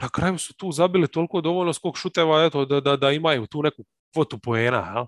Na 0.00 0.08
kraju 0.08 0.38
su 0.38 0.54
tu 0.54 0.72
zabili 0.72 1.08
toliko 1.08 1.40
dovoljno 1.40 1.72
skok 1.72 1.96
šuteva 1.96 2.44
eto, 2.44 2.64
da, 2.64 2.80
da, 2.80 2.96
da 2.96 3.10
imaju 3.10 3.46
tu 3.46 3.62
neku 3.62 3.84
kvotu 4.12 4.38
poena 4.38 4.76
ja, 4.78 5.06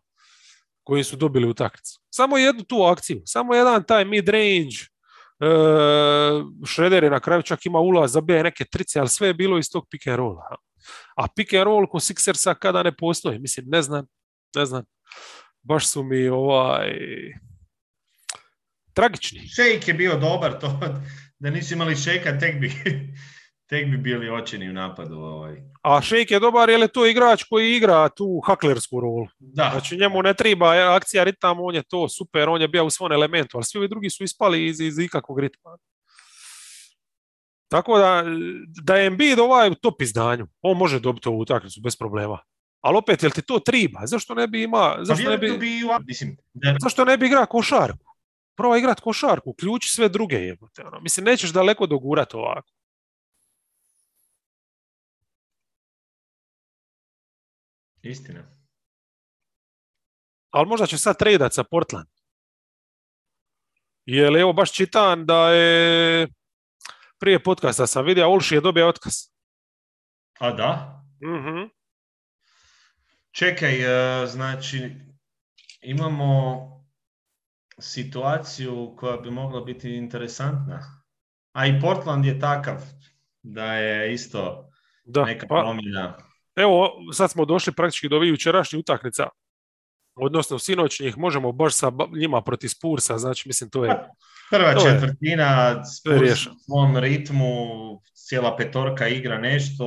koji 0.82 1.04
su 1.04 1.16
dobili 1.16 1.48
u 1.48 1.54
takvicu. 1.54 2.00
Samo 2.10 2.38
jednu 2.38 2.62
tu 2.62 2.82
akciju, 2.82 3.22
samo 3.24 3.54
jedan 3.54 3.84
taj 3.84 4.04
mid-range, 4.04 4.88
e, 5.40 5.48
Schroeder 6.66 7.04
je 7.04 7.10
na 7.10 7.20
kraju 7.20 7.42
čak 7.42 7.66
ima 7.66 7.78
ulaz, 7.78 8.12
zabije 8.12 8.42
neke 8.42 8.64
trice, 8.64 9.00
ali 9.00 9.08
sve 9.08 9.28
je 9.28 9.34
bilo 9.34 9.58
iz 9.58 9.70
tog 9.70 9.86
pick 9.90 10.06
and 10.06 10.16
rolla. 10.16 10.42
Ja. 10.50 10.56
A 11.16 11.26
pick 11.36 11.52
and 11.52 11.64
roll 11.64 11.86
ko 11.86 11.98
Sixersa 11.98 12.54
kada 12.54 12.82
ne 12.82 12.96
postoji, 12.96 13.38
mislim, 13.38 13.66
ne 13.68 13.82
znam, 13.82 14.06
ne 14.56 14.66
znam 14.66 14.84
baš 15.62 15.88
su 15.88 16.02
mi 16.02 16.28
ovaj 16.28 16.90
tragični. 18.92 19.40
Šejk 19.48 19.88
je 19.88 19.94
bio 19.94 20.16
dobar, 20.16 20.58
to 20.60 20.80
da 21.38 21.50
nisu 21.50 21.74
imali 21.74 21.96
šejka, 21.96 22.38
tek 22.38 22.60
bi, 22.60 22.72
tek 23.70 23.90
bi 23.90 23.96
bili 23.96 24.30
očini 24.30 24.70
u 24.70 24.72
napadu. 24.72 25.14
Ovaj. 25.14 25.56
A 25.82 26.00
Šejk 26.02 26.30
je 26.30 26.40
dobar 26.40 26.70
jer 26.70 26.80
je 26.80 26.88
to 26.88 27.06
igrač 27.06 27.44
koji 27.44 27.76
igra 27.76 28.08
tu 28.08 28.40
haklersku 28.46 29.00
rolu. 29.00 29.26
Da. 29.38 29.68
Znači 29.72 29.96
njemu 29.96 30.22
ne 30.22 30.34
treba 30.34 30.94
akcija 30.96 31.24
ritam, 31.24 31.60
on 31.60 31.74
je 31.74 31.82
to 31.82 32.08
super, 32.08 32.48
on 32.48 32.60
je 32.60 32.68
bio 32.68 32.84
u 32.84 32.90
svom 32.90 33.12
elementu, 33.12 33.56
ali 33.56 33.64
svi 33.64 33.78
ovi 33.78 33.88
drugi 33.88 34.10
su 34.10 34.24
ispali 34.24 34.66
iz, 34.66 34.80
iz 34.80 34.98
ikakvog 34.98 35.40
ritma. 35.40 35.76
Tako 37.70 37.98
da, 37.98 38.24
da 38.84 38.96
je 38.96 39.06
Embiid 39.06 39.38
ovaj 39.38 39.70
u 39.70 39.74
top 39.74 40.02
izdanju, 40.02 40.46
on 40.62 40.76
može 40.76 41.00
dobiti 41.00 41.28
ovu 41.28 41.38
utakmicu 41.38 41.80
bez 41.80 41.96
problema. 41.96 42.38
Ali 42.80 42.96
opet, 42.96 43.22
jel 43.22 43.30
ti 43.30 43.42
to 43.42 43.58
triba? 43.58 44.06
Zašto 44.06 44.34
ne 44.34 44.46
bi 44.48 44.62
ima... 44.62 44.94
Pa 44.96 45.04
zašto 45.04 45.30
ne 45.30 45.38
bi, 45.38 45.58
bi 45.58 45.82
mislim, 46.06 46.36
zašto 46.82 47.04
ne 47.04 47.16
bi 47.16 47.26
igra 47.26 47.46
košarku? 47.46 48.06
Prova 48.56 48.78
igrat 48.78 49.00
košarku, 49.00 49.54
ključi 49.54 49.90
sve 49.90 50.08
druge 50.08 50.36
jebote. 50.36 50.82
Ono. 50.86 51.00
Mislim, 51.00 51.24
nećeš 51.24 51.50
daleko 51.50 51.86
dogurati 51.86 52.36
ovako. 52.36 52.72
Istina. 58.02 58.42
Ali 60.50 60.68
možda 60.68 60.86
će 60.86 60.98
sad 60.98 61.18
tradat 61.18 61.54
sa 61.54 61.64
Portland. 61.64 62.08
Jer 64.04 64.36
evo 64.36 64.52
baš 64.52 64.72
čitam 64.72 65.26
da 65.26 65.50
je 65.50 66.28
prije 67.18 67.42
podcasta 67.42 67.86
sam 67.86 68.04
vidio, 68.04 68.30
Olši 68.30 68.54
je 68.54 68.60
dobio 68.60 68.88
otkaz. 68.88 69.14
A 70.38 70.52
da? 70.52 71.02
Mhm. 71.22 71.79
Čekaj, 73.32 73.80
e, 74.22 74.26
znači 74.26 74.90
imamo 75.82 76.60
situaciju 77.78 78.94
koja 78.98 79.16
bi 79.16 79.30
mogla 79.30 79.60
biti 79.60 79.94
interesantna. 79.96 81.02
A 81.52 81.66
i 81.66 81.80
Portland 81.80 82.24
je 82.24 82.40
takav 82.40 82.82
da 83.42 83.74
je 83.74 84.14
isto 84.14 84.70
da, 85.04 85.24
neka 85.24 85.46
pa, 85.46 85.60
promjena. 85.60 86.16
Evo, 86.56 86.90
sad 87.12 87.30
smo 87.30 87.44
došli 87.44 87.72
praktički 87.72 88.08
do 88.08 88.16
ovih 88.16 88.30
jučerašnjih 88.30 88.80
utakmica, 88.80 89.28
odnosno 90.14 90.58
sinoćnjih, 90.58 91.18
možemo 91.18 91.52
baš 91.52 91.74
sa 91.74 91.92
njima 92.20 92.42
protiv 92.42 92.68
Spursa, 92.68 93.18
znači 93.18 93.48
mislim 93.48 93.70
to 93.70 93.84
je... 93.84 93.90
Pa, 93.90 94.08
prva 94.50 94.74
četvrtina, 94.74 95.84
Spurs 95.84 96.46
u 96.46 96.50
svom 96.64 96.96
ritmu, 96.96 97.56
cijela 98.30 98.56
petorka 98.56 99.08
igra 99.08 99.38
nešto, 99.38 99.86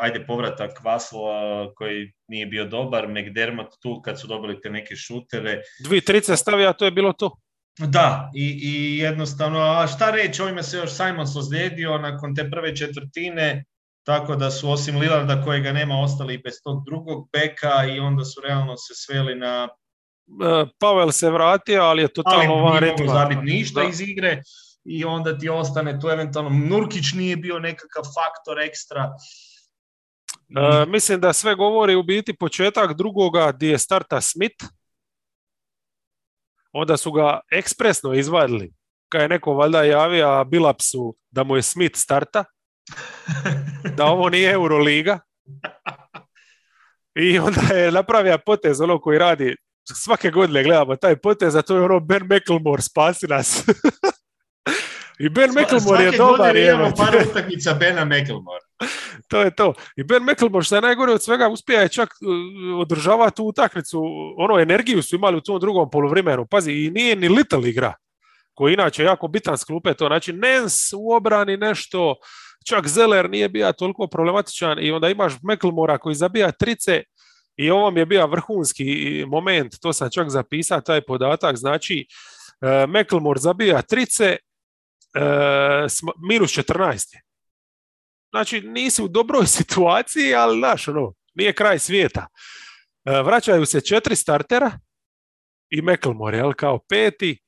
ajde 0.00 0.26
povratak 0.26 0.84
Vaslova 0.84 1.72
koji 1.74 2.12
nije 2.28 2.46
bio 2.46 2.64
dobar, 2.64 3.08
McDermott 3.08 3.72
tu 3.82 4.00
kad 4.04 4.20
su 4.20 4.26
dobili 4.26 4.60
te 4.60 4.70
neke 4.70 4.96
šutere. 4.96 5.60
Dvi 5.84 6.00
trice 6.00 6.36
stavio, 6.36 6.68
a 6.68 6.72
to 6.72 6.84
je 6.84 6.90
bilo 6.90 7.12
to. 7.12 7.36
Da, 7.78 8.30
i, 8.34 8.60
i 8.62 8.98
jednostavno, 8.98 9.58
a 9.58 9.86
šta 9.86 10.10
reći, 10.10 10.42
ovime 10.42 10.62
se 10.62 10.76
još 10.76 10.90
Simon 10.90 11.26
sozlijedio 11.26 11.98
nakon 11.98 12.34
te 12.34 12.50
prve 12.50 12.76
četvrtine, 12.76 13.64
tako 14.06 14.36
da 14.36 14.50
su 14.50 14.70
osim 14.70 14.98
Lillarda 14.98 15.42
kojega 15.42 15.72
nema 15.72 16.00
ostali 16.00 16.34
i 16.34 16.38
bez 16.38 16.54
tog 16.64 16.84
drugog 16.86 17.28
beka 17.32 17.84
i 17.96 18.00
onda 18.00 18.24
su 18.24 18.40
realno 18.40 18.76
se 18.76 18.94
sveli 18.94 19.34
na... 19.34 19.68
E, 20.44 20.66
Pavel 20.78 21.10
se 21.10 21.30
vratio, 21.30 21.82
ali 21.82 22.02
je 22.02 22.12
totalno 22.12 22.54
van 22.54 22.78
ritma. 22.78 22.96
Ali 22.98 23.08
zabiti 23.08 23.52
ništa 23.52 23.82
iz 23.84 24.00
igre 24.00 24.42
i 24.88 25.04
onda 25.04 25.38
ti 25.38 25.48
ostane 25.48 26.00
tu 26.00 26.08
eventualno 26.08 26.50
Nurkić 26.50 27.12
nije 27.12 27.36
bio 27.36 27.58
nekakav 27.58 28.02
faktor 28.04 28.60
ekstra. 28.60 29.16
E, 30.48 30.86
mislim 30.86 31.20
da 31.20 31.32
sve 31.32 31.54
govori 31.54 31.94
u 31.94 32.02
biti 32.02 32.36
početak 32.36 32.96
drugoga 32.96 33.52
gdje 33.52 33.70
je 33.70 33.78
starta 33.78 34.20
Smith. 34.20 34.64
Onda 36.72 36.96
su 36.96 37.12
ga 37.12 37.40
ekspresno 37.52 38.14
izvadili. 38.14 38.72
Kad 39.08 39.22
je 39.22 39.28
neko 39.28 39.54
valjda 39.54 39.82
javio 39.82 40.44
Bilapsu 40.44 41.16
da 41.30 41.44
mu 41.44 41.56
je 41.56 41.62
Smith 41.62 41.96
starta. 41.96 42.44
Da 43.96 44.04
ovo 44.04 44.28
nije 44.28 44.52
Euroliga. 44.52 45.18
I 47.14 47.38
onda 47.38 47.74
je 47.74 47.92
napravio 47.92 48.38
potez 48.46 48.80
ono 48.80 49.00
koji 49.00 49.18
radi 49.18 49.56
svake 49.94 50.30
godine 50.30 50.64
gledamo 50.64 50.96
taj 50.96 51.16
potez, 51.16 51.56
a 51.56 51.62
to 51.62 51.76
je 51.76 51.82
ono 51.82 52.00
Ben 52.00 52.22
McLemore 52.24 52.82
spasi 52.82 53.26
nas. 53.26 53.64
I 55.18 55.28
Ben 55.28 55.50
McLemore 55.50 56.04
je 56.04 56.10
dobar. 56.10 56.36
Svake 56.36 56.72
godine 56.72 56.92
par 56.96 57.16
utakmica 57.30 57.74
Bena 57.74 58.04
McLemore. 58.04 58.64
to 59.30 59.40
je 59.40 59.50
to. 59.56 59.74
I 59.96 60.04
Ben 60.04 60.22
McLemore, 60.22 60.64
što 60.64 60.74
je 60.74 60.80
najgore 60.80 61.12
od 61.12 61.22
svega, 61.22 61.48
uspija 61.48 61.80
je 61.80 61.88
čak 61.88 62.08
uh, 62.08 62.80
održavati 62.80 63.36
tu 63.36 63.44
utakmicu, 63.44 64.02
ono, 64.36 64.60
energiju 64.60 65.02
su 65.02 65.16
imali 65.16 65.36
u 65.36 65.40
tom 65.40 65.60
drugom 65.60 65.90
poluvremenu. 65.90 66.46
Pazi, 66.46 66.72
i 66.72 66.90
nije 66.90 67.16
ni 67.16 67.28
Little 67.28 67.68
igra, 67.70 67.94
koji 68.54 68.72
inače 68.72 69.04
jako 69.04 69.28
bitan 69.28 69.58
sklupe 69.58 69.94
to. 69.94 70.06
Znači, 70.06 70.32
Nens 70.32 70.92
u 70.92 71.12
obrani 71.12 71.56
nešto, 71.56 72.14
čak 72.66 72.88
Zeller 72.88 73.30
nije 73.30 73.48
bio 73.48 73.72
toliko 73.72 74.06
problematičan 74.06 74.78
i 74.84 74.90
onda 74.90 75.08
imaš 75.08 75.32
McLemora 75.42 75.98
koji 75.98 76.14
zabija 76.14 76.52
trice 76.52 77.02
i 77.56 77.70
ovom 77.70 77.96
je 77.96 78.06
bio 78.06 78.26
vrhunski 78.26 79.24
moment, 79.28 79.74
to 79.80 79.92
sam 79.92 80.10
čak 80.10 80.28
zapisao, 80.30 80.80
taj 80.80 81.00
podatak, 81.00 81.56
znači 81.56 82.06
uh, 82.60 82.90
McLemore 82.90 83.40
zabija 83.40 83.82
trice, 83.82 84.36
minus 86.28 86.50
14 86.50 87.26
Znači, 88.30 88.60
nisi 88.60 89.02
u 89.02 89.08
dobroj 89.08 89.46
situaciji, 89.58 90.34
ali 90.34 90.58
znaš, 90.58 90.88
ono, 90.88 91.12
nije 91.34 91.52
kraj 91.52 91.78
svijeta. 91.78 92.26
E, 93.04 93.22
vraćaju 93.22 93.66
se 93.66 93.80
četiri 93.80 94.16
startera 94.16 94.70
i 95.70 95.82
McElmore, 95.82 96.38
jel, 96.38 96.52
kao 96.52 96.78
peti. 96.88 97.38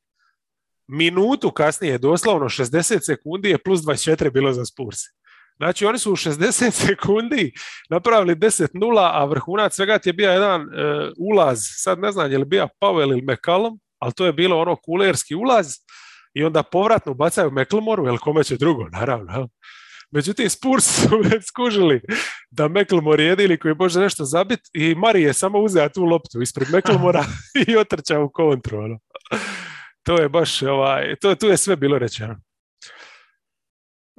Minutu 0.90 1.50
kasnije, 1.50 1.98
doslovno 1.98 2.48
60 2.48 3.06
sekundi 3.06 3.50
je 3.50 3.58
plus 3.58 3.80
24 3.80 4.32
bilo 4.32 4.52
za 4.52 4.64
Spurs. 4.64 4.98
Znači, 5.56 5.86
oni 5.86 5.98
su 5.98 6.12
u 6.12 6.16
60 6.16 6.70
sekundi 6.86 7.52
napravili 7.90 8.34
10-0, 8.34 9.10
a 9.12 9.24
vrhunac 9.24 9.74
svega 9.74 9.98
je 10.04 10.12
bio 10.12 10.30
jedan 10.30 10.60
e, 10.60 10.66
ulaz. 11.18 11.58
Sad 11.62 11.98
ne 11.98 12.12
znam 12.12 12.32
je 12.32 12.38
li 12.38 12.44
bio 12.44 12.68
Powell 12.80 13.12
ili 13.12 13.22
McCallum, 13.22 13.80
ali 13.98 14.12
to 14.12 14.26
je 14.26 14.32
bilo 14.32 14.60
ono 14.60 14.76
kulerski 14.76 15.34
ulaz 15.34 15.66
i 16.34 16.44
onda 16.44 16.62
povratno 16.62 17.14
bacaju 17.14 17.50
McLemoru, 17.50 18.04
jel 18.04 18.18
kome 18.18 18.44
će 18.44 18.56
drugo, 18.56 18.88
naravno. 18.88 19.48
Međutim, 20.10 20.50
Spurs 20.50 20.84
su 21.00 21.08
skužili 21.48 22.00
da 22.50 22.68
McLemore 22.68 23.22
je 23.22 23.28
jedini 23.28 23.58
koji 23.58 23.74
može 23.74 24.00
nešto 24.00 24.24
zabiti 24.24 24.70
i 24.74 24.94
Mari 24.94 25.22
je 25.22 25.32
samo 25.32 25.58
uzeo 25.58 25.88
tu 25.88 26.04
loptu 26.04 26.42
ispred 26.42 26.68
McLemora 26.68 27.24
i 27.68 27.76
otrčao 27.76 28.24
u 28.24 28.30
kontru. 28.30 28.78
Ono. 28.78 28.98
To 30.02 30.20
je 30.20 30.28
baš, 30.28 30.62
ovaj, 30.62 31.16
to, 31.20 31.34
tu 31.34 31.46
je 31.46 31.56
sve 31.56 31.76
bilo 31.76 31.98
rečeno. 31.98 32.40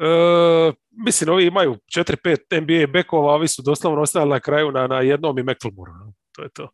E, 0.01 0.71
mislim, 0.91 1.29
ovi 1.29 1.45
imaju 1.45 1.77
4-5 1.97 2.61
NBA 2.61 2.91
bekova, 2.91 3.33
ovi 3.33 3.47
su 3.47 3.61
doslovno 3.61 4.01
ostali 4.01 4.29
na 4.29 4.39
kraju 4.39 4.71
na, 4.71 4.87
na 4.87 5.01
jednom 5.01 5.39
i. 5.39 5.89
Ono. 5.89 6.13
To 6.35 6.43
je 6.43 6.49
to. 6.49 6.69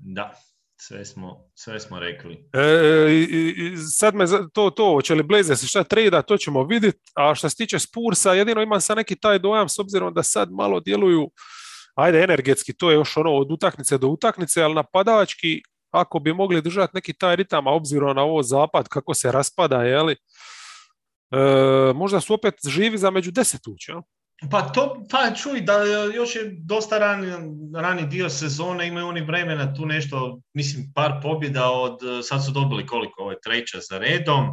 Da. 0.00 0.34
Sve 0.82 1.04
smo, 1.04 1.50
sve 1.54 1.80
smo 1.80 1.98
rekli. 1.98 2.48
E, 2.52 3.12
i, 3.12 3.76
sad 3.76 4.14
me 4.14 4.24
to, 4.52 4.70
to, 4.70 4.92
hoće 4.92 5.14
li 5.14 5.22
Blaze 5.22 5.56
se 5.56 5.66
šta 5.66 5.84
treda, 5.84 6.22
to 6.22 6.36
ćemo 6.36 6.64
vidjeti, 6.64 6.98
a 7.16 7.34
što 7.34 7.48
se 7.48 7.56
tiče 7.56 7.78
Spursa, 7.78 8.32
jedino 8.32 8.62
imam 8.62 8.80
sa 8.80 8.94
neki 8.94 9.20
taj 9.20 9.38
dojam 9.38 9.68
s 9.68 9.78
obzirom 9.78 10.14
da 10.14 10.22
sad 10.22 10.48
malo 10.52 10.80
djeluju, 10.80 11.30
ajde 11.94 12.22
energetski, 12.22 12.76
to 12.76 12.90
je 12.90 12.94
još 12.94 13.16
ono 13.16 13.30
od 13.30 13.52
utakmice 13.52 13.98
do 13.98 14.06
utakmice, 14.08 14.62
ali 14.62 14.74
napadački, 14.74 15.62
ako 15.90 16.18
bi 16.18 16.32
mogli 16.34 16.62
držati 16.62 16.90
neki 16.94 17.12
taj 17.12 17.36
ritam, 17.36 17.66
a 17.66 17.72
obzirom 17.72 18.16
na 18.16 18.22
ovo 18.22 18.42
zapad, 18.42 18.88
kako 18.88 19.14
se 19.14 19.32
raspada, 19.32 19.82
jeli, 19.82 20.16
e, 21.32 21.92
možda 21.94 22.20
su 22.20 22.34
opet 22.34 22.54
živi 22.68 22.98
za 22.98 23.10
među 23.10 23.30
deset 23.30 23.66
ući, 23.66 23.92
pa 24.50 24.62
to, 24.62 25.06
pa 25.10 25.34
čuj, 25.34 25.60
da 25.60 25.82
još 26.14 26.36
je 26.36 26.56
dosta 26.58 26.98
rani, 26.98 27.26
rani 27.74 28.06
dio 28.06 28.28
sezone, 28.28 28.88
imaju 28.88 29.06
oni 29.06 29.20
vremena 29.20 29.74
tu 29.74 29.86
nešto, 29.86 30.40
mislim 30.54 30.92
par 30.94 31.12
pobjeda 31.22 31.70
od, 31.70 31.98
sad 32.22 32.44
su 32.44 32.52
dobili 32.52 32.86
koliko, 32.86 33.22
ovo 33.22 33.30
je 33.30 33.40
treća 33.44 33.78
za 33.90 33.98
redom, 33.98 34.44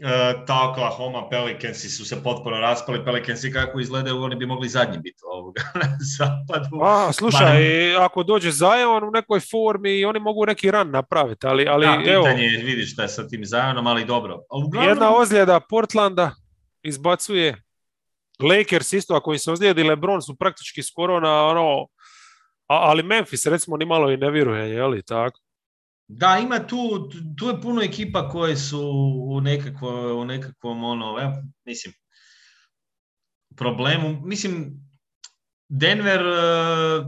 e, 0.00 0.44
ta 0.46 0.70
Oklahoma 0.70 1.28
Pelicansi 1.28 1.88
su 1.88 2.04
se 2.04 2.22
potpuno 2.22 2.56
raspali, 2.56 3.04
Pelicansi 3.04 3.52
kako 3.52 3.80
izgledaju, 3.80 4.22
oni 4.22 4.36
bi 4.36 4.46
mogli 4.46 4.68
zadnji 4.68 4.98
biti 4.98 5.18
ovoga 5.24 5.62
na 5.82 5.98
zapadu. 6.18 6.82
A, 6.82 7.12
slušaj, 7.12 7.96
ako 7.96 8.22
dođe 8.22 8.50
Zion 8.50 9.04
u 9.04 9.10
nekoj 9.10 9.40
formi, 9.40 10.04
oni 10.04 10.20
mogu 10.20 10.46
neki 10.46 10.70
ran 10.70 10.90
napraviti, 10.90 11.46
ali, 11.46 11.66
ali 11.68 11.86
da, 11.86 11.92
pitanje 11.92 12.12
evo... 12.14 12.26
je, 12.28 12.64
vidiš 12.64 12.92
šta 12.92 13.02
je 13.02 13.08
sa 13.08 13.28
tim 13.28 13.44
Zionom, 13.44 13.86
ali 13.86 14.04
dobro. 14.04 14.38
Uglavnom... 14.50 14.88
Jedna 14.88 15.16
ozljeda 15.16 15.60
Portlanda 15.60 16.30
izbacuje 16.82 17.62
Lakers 18.42 18.92
isto, 18.92 19.14
ako 19.14 19.32
im 19.32 19.38
se 19.38 19.52
ozlijedi 19.52 19.82
LeBron 19.82 20.22
su 20.22 20.36
praktički 20.36 20.82
skoro 20.82 21.20
na 21.20 21.44
ono, 21.44 21.86
ali 22.66 23.02
Memphis 23.02 23.46
recimo 23.46 23.76
ni 23.76 23.84
malo 23.84 24.10
i 24.10 24.16
ne 24.16 24.30
vjeruje, 24.30 24.70
je 24.70 24.86
li 24.86 25.02
tako? 25.02 25.40
Da, 26.08 26.38
ima 26.42 26.66
tu, 26.66 27.08
tu 27.38 27.48
je 27.48 27.60
puno 27.60 27.82
ekipa 27.82 28.28
koje 28.28 28.56
su 28.56 28.80
u, 29.28 29.40
nekakvo, 29.40 30.20
u 30.20 30.24
nekakvom 30.24 30.84
ono, 30.84 31.18
ja, 31.18 31.42
mislim, 31.64 31.94
problemu. 33.56 34.20
Mislim, 34.24 34.72
Denver 35.68 36.20
e, 36.20 37.04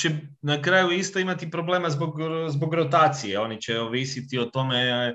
će 0.00 0.10
na 0.42 0.62
kraju 0.62 0.90
isto 0.90 1.18
imati 1.18 1.50
problema 1.50 1.90
zbog, 1.90 2.14
zbog 2.48 2.74
rotacije. 2.74 3.40
Oni 3.40 3.60
će 3.60 3.80
ovisiti 3.80 4.38
o 4.38 4.44
tome 4.44 5.14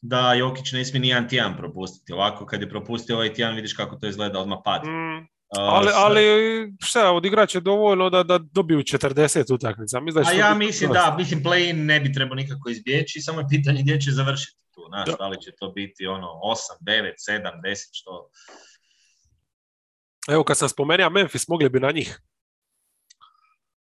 da 0.00 0.34
Jokić 0.34 0.72
ne 0.72 0.84
smije 0.84 1.00
nijedan 1.00 1.28
tjedan 1.28 1.56
propustiti. 1.56 2.12
Ovako 2.12 2.46
kad 2.46 2.60
je 2.60 2.70
propustio 2.70 3.16
ovaj 3.16 3.32
tjedan 3.34 3.54
vidiš 3.54 3.72
kako 3.72 3.96
to 3.96 4.06
izgleda 4.06 4.40
odmah 4.40 4.58
pad. 4.64 4.82
Mm. 4.84 5.26
ali, 5.58 5.90
ali 5.94 6.22
šta, 6.82 7.12
odigrat 7.12 7.48
će 7.48 7.60
dovoljno 7.60 8.10
da, 8.10 8.22
da 8.22 8.38
dobiju 8.38 8.78
40 8.78 9.54
utakmica. 9.54 10.00
Mislim, 10.00 10.24
A 10.26 10.32
ja 10.32 10.54
mislim 10.54 10.92
da, 10.92 11.14
mislim 11.18 11.42
play 11.42 11.72
ne 11.72 12.00
bi 12.00 12.12
trebao 12.12 12.34
nikako 12.34 12.70
izbjeći, 12.70 13.20
samo 13.20 13.40
je 13.40 13.46
pitanje 13.50 13.82
gdje 13.82 14.00
će 14.00 14.10
završiti 14.10 14.58
tu. 14.74 14.80
Znaš, 14.88 15.06
da. 15.06 15.16
da 15.18 15.28
li 15.28 15.40
će 15.40 15.50
to 15.58 15.70
biti 15.70 16.06
ono 16.06 16.26
8, 16.26 16.84
9, 16.86 17.12
7, 17.30 17.62
10, 17.64 17.88
što... 17.92 18.30
Evo 20.28 20.44
kad 20.44 20.58
sam 20.58 20.68
spomenuo 20.68 21.10
Memphis, 21.10 21.48
mogli 21.48 21.68
bi 21.68 21.80
na 21.80 21.90
njih. 21.90 22.20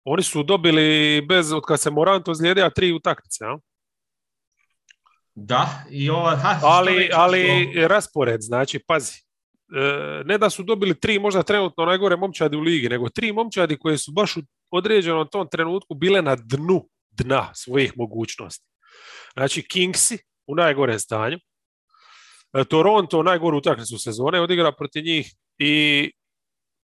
Oni 0.04 0.22
su 0.22 0.42
dobili 0.42 1.20
bez, 1.28 1.52
od 1.52 1.62
kad 1.66 1.80
se 1.80 1.90
Moranto 1.90 2.30
ozlijedio, 2.30 2.70
tri 2.70 2.92
utakmice, 2.92 3.44
ja? 3.44 3.58
Da, 5.38 5.84
i 5.90 6.10
ova... 6.10 6.36
Ha, 6.36 6.58
ali, 6.62 7.10
ali 7.12 7.72
raspored, 7.88 8.40
znači, 8.40 8.78
pazi. 8.86 9.12
E, 9.76 10.22
ne 10.24 10.38
da 10.38 10.50
su 10.50 10.62
dobili 10.62 11.00
tri 11.00 11.18
možda 11.18 11.42
trenutno 11.42 11.84
najgore 11.84 12.16
momčadi 12.16 12.56
u 12.56 12.60
ligi, 12.60 12.88
nego 12.88 13.08
tri 13.08 13.32
momčadi 13.32 13.78
koje 13.78 13.98
su 13.98 14.12
baš 14.12 14.36
u 14.36 14.40
određenom 14.70 15.28
tom 15.32 15.48
trenutku 15.48 15.94
bile 15.94 16.22
na 16.22 16.36
dnu 16.36 16.88
dna 17.10 17.54
svojih 17.54 17.92
mogućnosti. 17.96 18.66
Znači, 19.34 19.62
Kingsi 19.68 20.18
u 20.46 20.54
najgorem 20.54 20.98
stanju, 20.98 21.38
e, 22.52 22.64
Toronto 22.64 23.22
najgoru 23.22 23.58
utakmicu 23.58 23.98
sezone 23.98 24.40
odigra 24.40 24.72
protiv 24.72 25.04
njih 25.04 25.34
i 25.58 26.10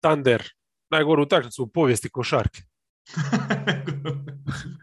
Thunder 0.02 0.42
najgoru 0.90 1.22
utakmicu 1.22 1.62
u 1.62 1.68
povijesti 1.68 2.10
košarke. 2.10 2.62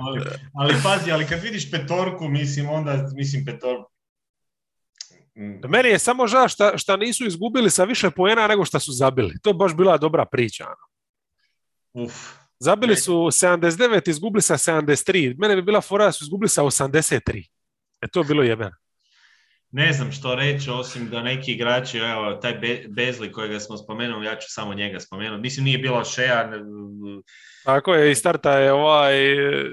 ali, 0.00 0.20
ali 0.54 0.74
pazi, 0.82 1.10
ali 1.10 1.26
kad 1.26 1.42
vidiš 1.42 1.70
petorku, 1.70 2.28
mislim, 2.28 2.68
onda, 2.68 3.10
mislim, 3.14 3.44
petorku, 3.44 3.92
mm. 5.34 5.68
Meni 5.68 5.88
je 5.88 5.98
samo 5.98 6.26
žao 6.26 6.48
šta, 6.48 6.78
šta 6.78 6.96
nisu 6.96 7.26
izgubili 7.26 7.70
sa 7.70 7.84
više 7.84 8.10
poena 8.10 8.46
nego 8.46 8.64
što 8.64 8.80
su 8.80 8.92
zabili. 8.92 9.34
To 9.42 9.50
je 9.50 9.54
baš 9.54 9.74
bila 9.74 9.98
dobra 9.98 10.24
priča. 10.24 10.64
Ono. 10.64 12.06
Uf. 12.06 12.14
Zabili 12.58 12.96
su 12.96 13.12
79, 13.12 14.10
izgubili 14.10 14.42
sa 14.42 14.54
73. 14.54 15.34
Mene 15.38 15.56
bi 15.56 15.62
bila 15.62 15.80
fora 15.80 16.04
da 16.04 16.12
su 16.12 16.24
izgubili 16.24 16.48
sa 16.48 16.62
83. 16.62 17.48
E 18.00 18.08
to 18.12 18.20
je 18.20 18.24
bilo 18.24 18.42
jebeno 18.42 18.76
ne 19.70 19.92
znam 19.92 20.12
što 20.12 20.34
reći, 20.34 20.70
osim 20.70 21.08
da 21.10 21.22
neki 21.22 21.52
igrači, 21.52 21.98
evo, 21.98 22.32
taj 22.32 22.60
Bezli 22.88 23.32
kojega 23.32 23.60
smo 23.60 23.76
spomenuli, 23.76 24.26
ja 24.26 24.36
ću 24.36 24.46
samo 24.48 24.74
njega 24.74 25.00
spomenuti. 25.00 25.42
Mislim, 25.42 25.64
nije 25.64 25.78
bilo 25.78 26.04
Šeja. 26.04 26.50
Tako 27.66 27.94
je, 27.94 28.12
i 28.12 28.14
starta 28.14 28.58
je 28.58 28.72
ovaj, 28.72 29.14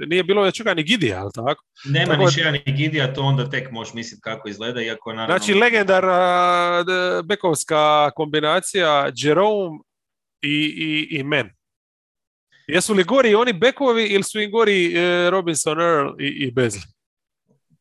nije 0.08 0.24
bilo 0.24 0.52
čega 0.52 0.74
ni 0.74 0.84
Gidija, 0.84 1.22
ali 1.22 1.32
tako? 1.36 1.64
Nema 1.86 2.12
tako... 2.12 2.26
ni 2.26 2.32
Šeja 2.32 2.52
ni 2.52 2.64
Gidija, 2.66 3.14
to 3.14 3.22
onda 3.22 3.50
tek 3.50 3.72
možeš 3.72 3.94
misliti 3.94 4.22
kako 4.22 4.50
izgleda, 4.50 4.82
iako 4.82 5.14
naravno... 5.14 5.38
Znači, 5.38 5.54
legendarna 5.54 6.84
bekovska 7.24 8.12
kombinacija 8.12 9.12
Jerome 9.16 9.80
i, 10.42 10.74
i, 10.78 11.18
i 11.18 11.24
Men. 11.24 11.50
Jesu 12.68 12.94
li 12.94 13.04
gori 13.04 13.36
oni 13.36 13.54
bekovi 13.54 14.06
ili 14.06 14.24
su 14.24 14.40
im 14.40 14.52
gori 14.52 14.94
e, 14.96 15.30
Robinson 15.30 15.82
Earl 15.82 16.22
i, 16.22 16.28
i 16.28 16.52
Bezli? 16.52 16.82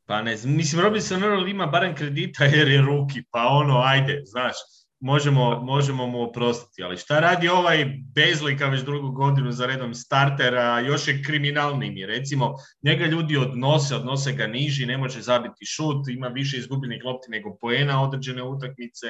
Pa 0.07 0.23
ne 0.23 0.37
znam, 0.37 0.57
mislim 0.57 0.83
Robinson 0.83 1.25
Earl 1.25 1.49
ima 1.49 1.67
barem 1.67 1.95
kredita 1.95 2.45
jer 2.45 2.69
je 2.69 2.81
ruki, 2.81 3.23
pa 3.31 3.47
ono, 3.47 3.83
ajde, 3.85 4.23
znaš, 4.25 4.55
možemo, 5.03 5.61
možemo 5.61 6.07
mu 6.07 6.23
oprostiti, 6.23 6.83
ali 6.83 6.97
šta 6.97 7.21
radi 7.21 7.49
ovaj 7.49 7.85
Bezlika 8.15 8.67
već 8.67 8.83
drugu 8.83 9.11
godinu 9.11 9.53
za 9.53 9.67
redom 9.67 9.95
startera, 9.95 10.81
još 10.81 11.09
je 11.09 11.23
kriminalni 11.23 11.91
mi, 11.91 12.07
recimo, 12.07 12.55
njega 12.83 13.07
ljudi 13.07 13.37
odnose, 13.37 13.95
odnose 13.97 14.33
ga 14.33 14.47
niži, 14.47 14.87
ne 14.87 14.99
može 14.99 15.21
zabiti 15.21 15.67
šut, 15.67 16.09
ima 16.09 16.29
više 16.29 16.57
izgubljenih 16.57 17.05
lopti 17.05 17.31
nego 17.31 17.57
poena 17.61 18.03
određene 18.03 18.43
utakmice, 18.43 19.07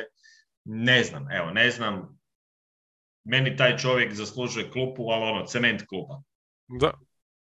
ne 0.64 1.04
znam, 1.04 1.30
evo, 1.30 1.50
ne 1.50 1.70
znam, 1.70 2.18
meni 3.24 3.56
taj 3.56 3.76
čovjek 3.76 4.14
zaslužuje 4.14 4.70
klupu, 4.70 5.10
ali 5.10 5.30
ono, 5.30 5.46
cement 5.46 5.82
klupa. 5.88 6.22
Da, 6.68 6.92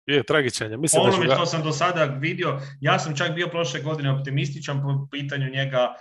je, 0.06 0.24
tragičan 0.24 0.72
je. 0.72 0.78
Mislim 0.78 1.04
ono 1.04 1.36
što 1.36 1.46
sam 1.46 1.64
do 1.64 1.72
sada 1.72 2.04
vidio, 2.04 2.60
ja 2.82 3.00
sam 3.00 3.16
čak 3.16 3.36
bio 3.36 3.48
prošle 3.48 3.82
godine 3.82 4.12
optimističan 4.12 4.82
po 4.82 5.08
pitanju 5.12 5.50
njega. 5.50 5.94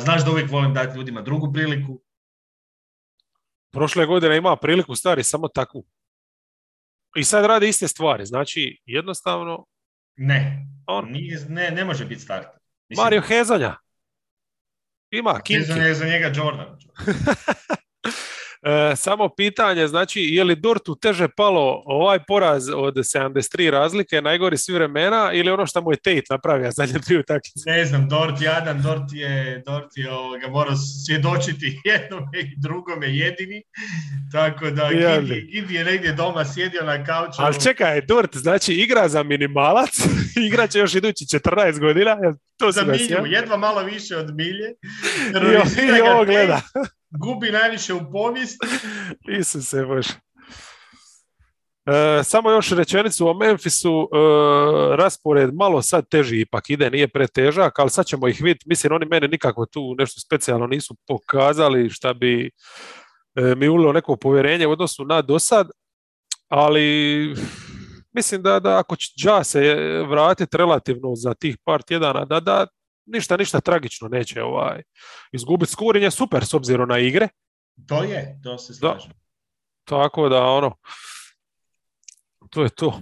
Znaš 0.00 0.24
da 0.24 0.30
uvijek 0.30 0.50
volim 0.50 0.74
dati 0.74 0.96
ljudima 0.96 1.22
drugu 1.22 1.52
priliku. 1.52 2.00
Prošle 3.70 4.06
godine 4.06 4.36
ima 4.36 4.56
priliku 4.56 4.94
stari, 4.94 5.24
samo 5.24 5.48
takvu. 5.48 5.86
I 7.16 7.24
sad 7.24 7.44
radi 7.44 7.68
iste 7.68 7.88
stvari, 7.88 8.26
znači 8.26 8.80
jednostavno... 8.86 9.66
Ne, 10.16 10.66
on... 10.86 11.10
Nije, 11.10 11.46
ne, 11.48 11.70
ne 11.70 11.84
može 11.84 12.04
biti 12.04 12.20
start. 12.20 12.46
Mario 12.96 13.22
Hezanja. 13.22 13.76
Ima, 15.10 15.40
Kinki. 15.44 15.54
Hezanja 15.54 15.82
je 15.82 15.94
za 15.94 16.04
njega 16.04 16.32
Jordan. 16.34 16.66
E, 18.62 18.96
samo 18.96 19.28
pitanje, 19.28 19.86
znači, 19.86 20.20
je 20.20 20.44
li 20.44 20.56
Dortu 20.56 20.94
teže 20.94 21.28
palo 21.36 21.82
ovaj 21.86 22.18
poraz 22.28 22.68
od 22.68 22.94
73 22.94 23.70
razlike, 23.70 24.22
najgori 24.22 24.56
svi 24.56 24.74
vremena, 24.74 25.30
ili 25.32 25.50
ono 25.50 25.66
što 25.66 25.82
mu 25.82 25.92
je 25.92 25.96
Tate 25.96 26.26
napravio 26.30 26.70
zadnje 26.70 27.00
tri 27.06 27.16
utakmice? 27.16 27.70
Ne 27.70 27.84
znam, 27.84 28.08
Dort 28.08 28.40
jadan, 28.40 28.82
Dort 28.82 29.12
je, 29.12 29.62
Dort 29.66 29.96
je 29.96 30.12
ovoga, 30.12 30.48
morao 30.48 30.76
svjedočiti 31.06 31.80
jednome 31.92 32.40
i 32.40 32.54
drugome 32.56 33.06
jedini, 33.06 33.62
tako 34.32 34.70
da 34.70 34.88
Gidi, 35.20 35.74
je 35.74 35.84
negdje 35.84 36.12
doma 36.12 36.44
sjedio 36.44 36.82
na 36.82 37.04
kauču. 37.04 37.38
Ali 37.38 37.62
čekaj, 37.62 38.00
Dort, 38.00 38.36
znači 38.36 38.72
igra 38.74 39.08
za 39.08 39.22
minimalac, 39.22 39.90
igra 40.48 40.66
će 40.66 40.78
još 40.78 40.94
idući 40.94 41.24
14 41.24 41.78
godina, 41.78 42.16
to 42.56 42.72
za 42.72 42.84
milju, 42.84 43.26
jedva 43.26 43.56
malo 43.56 43.82
više 43.82 44.16
od 44.16 44.34
milje. 44.36 44.74
I, 45.82 45.98
i 45.98 46.00
ovo 46.00 46.24
gleda 46.24 46.60
gubi 47.10 47.50
najviše 47.50 47.94
u 47.94 48.12
povijesti. 48.12 48.66
Isuse 49.40 49.84
Bože. 49.84 50.14
E, 51.88 52.24
samo 52.24 52.50
još 52.50 52.70
rečenicu 52.70 53.28
o 53.28 53.34
Memphisu, 53.34 54.02
e, 54.02 54.16
raspored 54.96 55.50
malo 55.54 55.82
sad 55.82 56.08
teži 56.08 56.40
ipak 56.40 56.70
ide, 56.70 56.90
nije 56.90 57.08
pretežak, 57.08 57.78
ali 57.78 57.90
sad 57.90 58.06
ćemo 58.06 58.28
ih 58.28 58.40
vidjeti, 58.42 58.68
mislim 58.68 58.92
oni 58.92 59.06
mene 59.06 59.28
nikako 59.28 59.66
tu 59.66 59.94
nešto 59.98 60.20
specijalno 60.20 60.66
nisu 60.66 60.96
pokazali 61.06 61.90
šta 61.90 62.14
bi 62.14 62.50
e, 63.34 63.54
mi 63.54 63.68
ulilo 63.68 63.92
neko 63.92 64.16
povjerenje 64.16 64.66
u 64.66 64.70
odnosu 64.70 65.04
na 65.04 65.22
dosad, 65.22 65.70
ali 66.48 67.34
mislim 68.12 68.42
da, 68.42 68.60
da 68.60 68.78
ako 68.78 68.96
će 68.96 69.06
se 69.44 69.60
vratiti 70.08 70.56
relativno 70.56 71.14
za 71.14 71.34
tih 71.34 71.56
par 71.64 71.82
tjedana, 71.82 72.24
da, 72.24 72.40
da 72.40 72.66
ništa, 73.08 73.36
ništa 73.36 73.60
tragično 73.60 74.08
neće 74.08 74.42
ovaj, 74.42 74.82
izgubiti. 75.32 75.72
Skurin 75.72 76.02
je 76.02 76.10
super 76.10 76.46
s 76.46 76.54
obzirom 76.54 76.88
na 76.88 76.98
igre. 76.98 77.28
To 77.86 78.02
je, 78.02 78.40
to 78.42 78.58
se 78.58 78.74
slažem. 78.74 79.12
Tako 79.84 80.28
da, 80.28 80.42
ono, 80.42 80.76
to 82.50 82.62
je 82.62 82.68
to. 82.68 83.00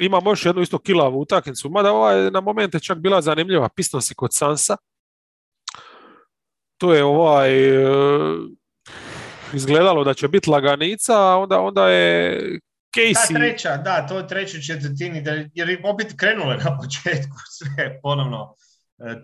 Imamo 0.00 0.30
još 0.30 0.46
jednu 0.46 0.62
isto 0.62 0.78
kilavu 0.78 1.20
utakmicu, 1.20 1.70
mada 1.70 1.92
ova 1.92 2.12
je 2.12 2.30
na 2.30 2.40
momente 2.40 2.80
čak 2.80 2.98
bila 2.98 3.22
zanimljiva. 3.22 3.68
si 4.00 4.14
kod 4.14 4.30
Sansa. 4.34 4.76
To 6.78 6.94
je 6.94 7.04
ovaj 7.04 7.50
e, 7.50 7.88
izgledalo 9.52 10.04
da 10.04 10.14
će 10.14 10.28
biti 10.28 10.50
laganica, 10.50 11.12
a 11.16 11.36
onda, 11.36 11.60
onda 11.60 11.88
je 11.88 12.40
Casey... 12.96 13.32
Da, 13.32 13.38
treća, 13.38 13.76
da, 13.76 14.06
to 14.06 14.18
je 14.18 14.28
treći 14.28 14.66
četvrtini, 14.66 15.24
jer 15.54 15.68
je 15.68 15.80
opet 15.84 16.14
krenule 16.16 16.56
na 16.56 16.78
početku 16.82 17.36
sve 17.58 18.00
ponovno 18.02 18.54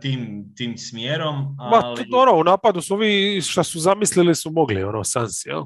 tim, 0.01 0.53
tim 0.57 0.78
smjerom. 0.78 1.57
Ali... 1.59 1.70
Ma, 1.70 2.19
ono, 2.19 2.32
u 2.32 2.44
napadu 2.44 2.81
su 2.81 2.94
ovi 2.94 3.40
što 3.43 3.65
su 3.65 3.81
zamislili 3.81 4.35
su 4.35 4.51
mogli, 4.51 4.82
ono, 4.82 5.05
Sansi, 5.05 5.48
jel? 5.48 5.65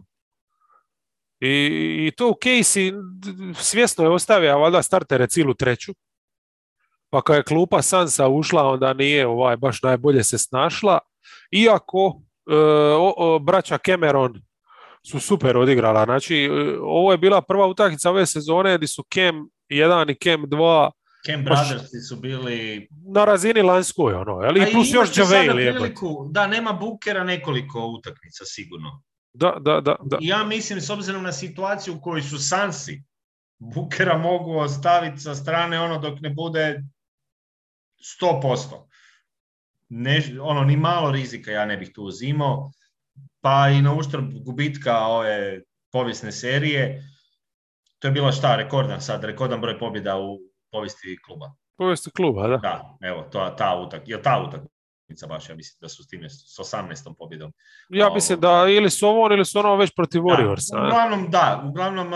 I, 1.40 2.06
I 2.06 2.10
to 2.16 2.28
u 2.28 2.34
Casey 2.44 2.92
svjesno 3.54 4.04
je 4.04 4.10
ostavio, 4.10 4.58
valjda 4.58 4.82
startere 4.82 5.26
cilu 5.26 5.54
treću. 5.54 5.92
Pa 7.10 7.22
kad 7.22 7.36
je 7.36 7.42
klupa 7.42 7.82
Sansa 7.82 8.28
ušla, 8.28 8.68
onda 8.68 8.92
nije 8.92 9.26
ovaj 9.26 9.56
baš 9.56 9.82
najbolje 9.82 10.24
se 10.24 10.38
snašla. 10.38 10.98
Iako 11.50 12.22
e, 12.50 12.54
o, 13.16 13.38
braća 13.38 13.78
Cameron 13.86 14.42
su 15.10 15.20
super 15.20 15.56
odigrala. 15.56 16.04
Znači, 16.04 16.44
e, 16.44 16.78
ovo 16.82 17.12
je 17.12 17.18
bila 17.18 17.42
prva 17.42 17.66
utakmica 17.66 18.10
ove 18.10 18.26
sezone 18.26 18.76
gdje 18.76 18.88
su 18.88 19.04
Cam 19.14 19.48
1 19.70 20.10
i 20.10 20.18
Cam 20.24 20.42
2 20.42 20.90
Cam 21.26 21.44
Brothers 21.44 21.90
su 22.08 22.16
bili... 22.16 22.88
Na 23.14 23.24
razini 23.24 23.62
lanskoj, 23.62 24.14
ono, 24.14 24.32
ali 24.32 24.62
i 24.62 24.72
plus 24.72 24.88
još 24.92 25.10
priliku, 25.52 26.28
Da, 26.30 26.46
nema 26.46 26.72
Bukera 26.72 27.24
nekoliko 27.24 27.86
utakmica, 27.86 28.44
sigurno. 28.44 29.02
Da, 29.32 29.56
da, 29.60 29.80
da, 29.80 29.96
da. 30.04 30.18
Ja 30.20 30.44
mislim, 30.44 30.80
s 30.80 30.90
obzirom 30.90 31.22
na 31.22 31.32
situaciju 31.32 31.94
u 31.94 32.00
kojoj 32.00 32.22
su 32.22 32.38
Sansi, 32.38 33.02
Bukera 33.58 34.18
mogu 34.18 34.58
ostaviti 34.58 35.20
sa 35.20 35.34
strane 35.34 35.80
ono 35.80 35.98
dok 35.98 36.20
ne 36.20 36.30
bude 36.30 36.82
100%. 38.22 38.86
Ne, 39.88 40.22
ono, 40.40 40.64
ni 40.64 40.76
malo 40.76 41.10
rizika 41.10 41.50
ja 41.50 41.66
ne 41.66 41.76
bih 41.76 41.90
tu 41.94 42.02
uzimao. 42.02 42.72
Pa 43.40 43.68
i 43.68 43.82
na 43.82 43.94
uštrb 43.94 44.32
gubitka 44.44 44.98
ove 44.98 45.60
povijesne 45.92 46.32
serije, 46.32 47.02
to 47.98 48.08
je 48.08 48.12
bilo 48.12 48.32
šta, 48.32 48.56
rekordan 48.56 49.00
sad, 49.00 49.24
rekordan 49.24 49.60
broj 49.60 49.78
pobjeda 49.78 50.18
u 50.18 50.38
povijesti 50.72 51.18
kluba. 51.26 51.52
povijesti 51.76 52.10
kluba, 52.10 52.48
da. 52.48 52.56
Da, 52.56 52.96
evo, 53.00 53.22
to, 53.22 53.54
ta 53.58 53.76
utak, 53.76 54.02
je 54.08 54.22
ta 54.22 54.44
utakmica 54.48 55.26
baš, 55.28 55.48
ja 55.48 55.54
mislim 55.54 55.78
da 55.80 55.88
su 55.88 56.02
s 56.02 56.08
time, 56.08 56.30
s 56.30 56.58
18. 56.58 57.14
pobjedom. 57.18 57.52
Ja 57.88 58.10
mislim 58.14 58.40
da 58.40 58.66
ili 58.68 58.90
su 58.90 59.06
ovo 59.06 59.34
ili 59.34 59.44
su 59.44 59.58
ono 59.58 59.76
već 59.76 59.94
protiv 59.96 60.22
Warriorsa. 60.22 60.86
uglavnom, 60.86 61.30
da, 61.30 61.62
uglavnom, 61.66 62.12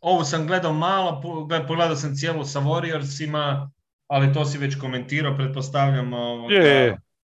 ovo 0.00 0.24
sam 0.24 0.46
gledao 0.46 0.72
malo, 0.72 1.20
pogledao 1.68 1.96
sam 1.96 2.16
cijelu 2.16 2.44
sa 2.44 2.60
Warriorsima, 2.60 3.70
ali 4.06 4.32
to 4.32 4.44
si 4.44 4.58
već 4.58 4.76
komentirao, 4.80 5.36
pretpostavljam 5.36 6.12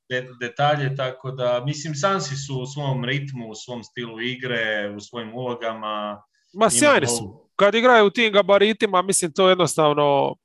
je, 0.08 0.28
detalje, 0.40 0.96
tako 0.96 1.30
da, 1.30 1.62
mislim, 1.64 1.94
Sansi 1.94 2.36
su 2.36 2.60
u 2.60 2.66
svom 2.66 3.04
ritmu, 3.04 3.48
u 3.48 3.54
svom 3.54 3.84
stilu 3.84 4.20
igre, 4.20 4.94
u 4.96 5.00
svojim 5.00 5.34
ulogama. 5.34 6.22
Ma 6.54 6.70
sjajni 6.70 7.06
su. 7.06 7.47
Kad 7.58 7.74
igraju 7.74 8.06
u 8.06 8.10
tim 8.10 8.32
gabaritima, 8.32 9.02
mislim, 9.02 9.32
to 9.32 9.48
jednostavno 9.48 10.36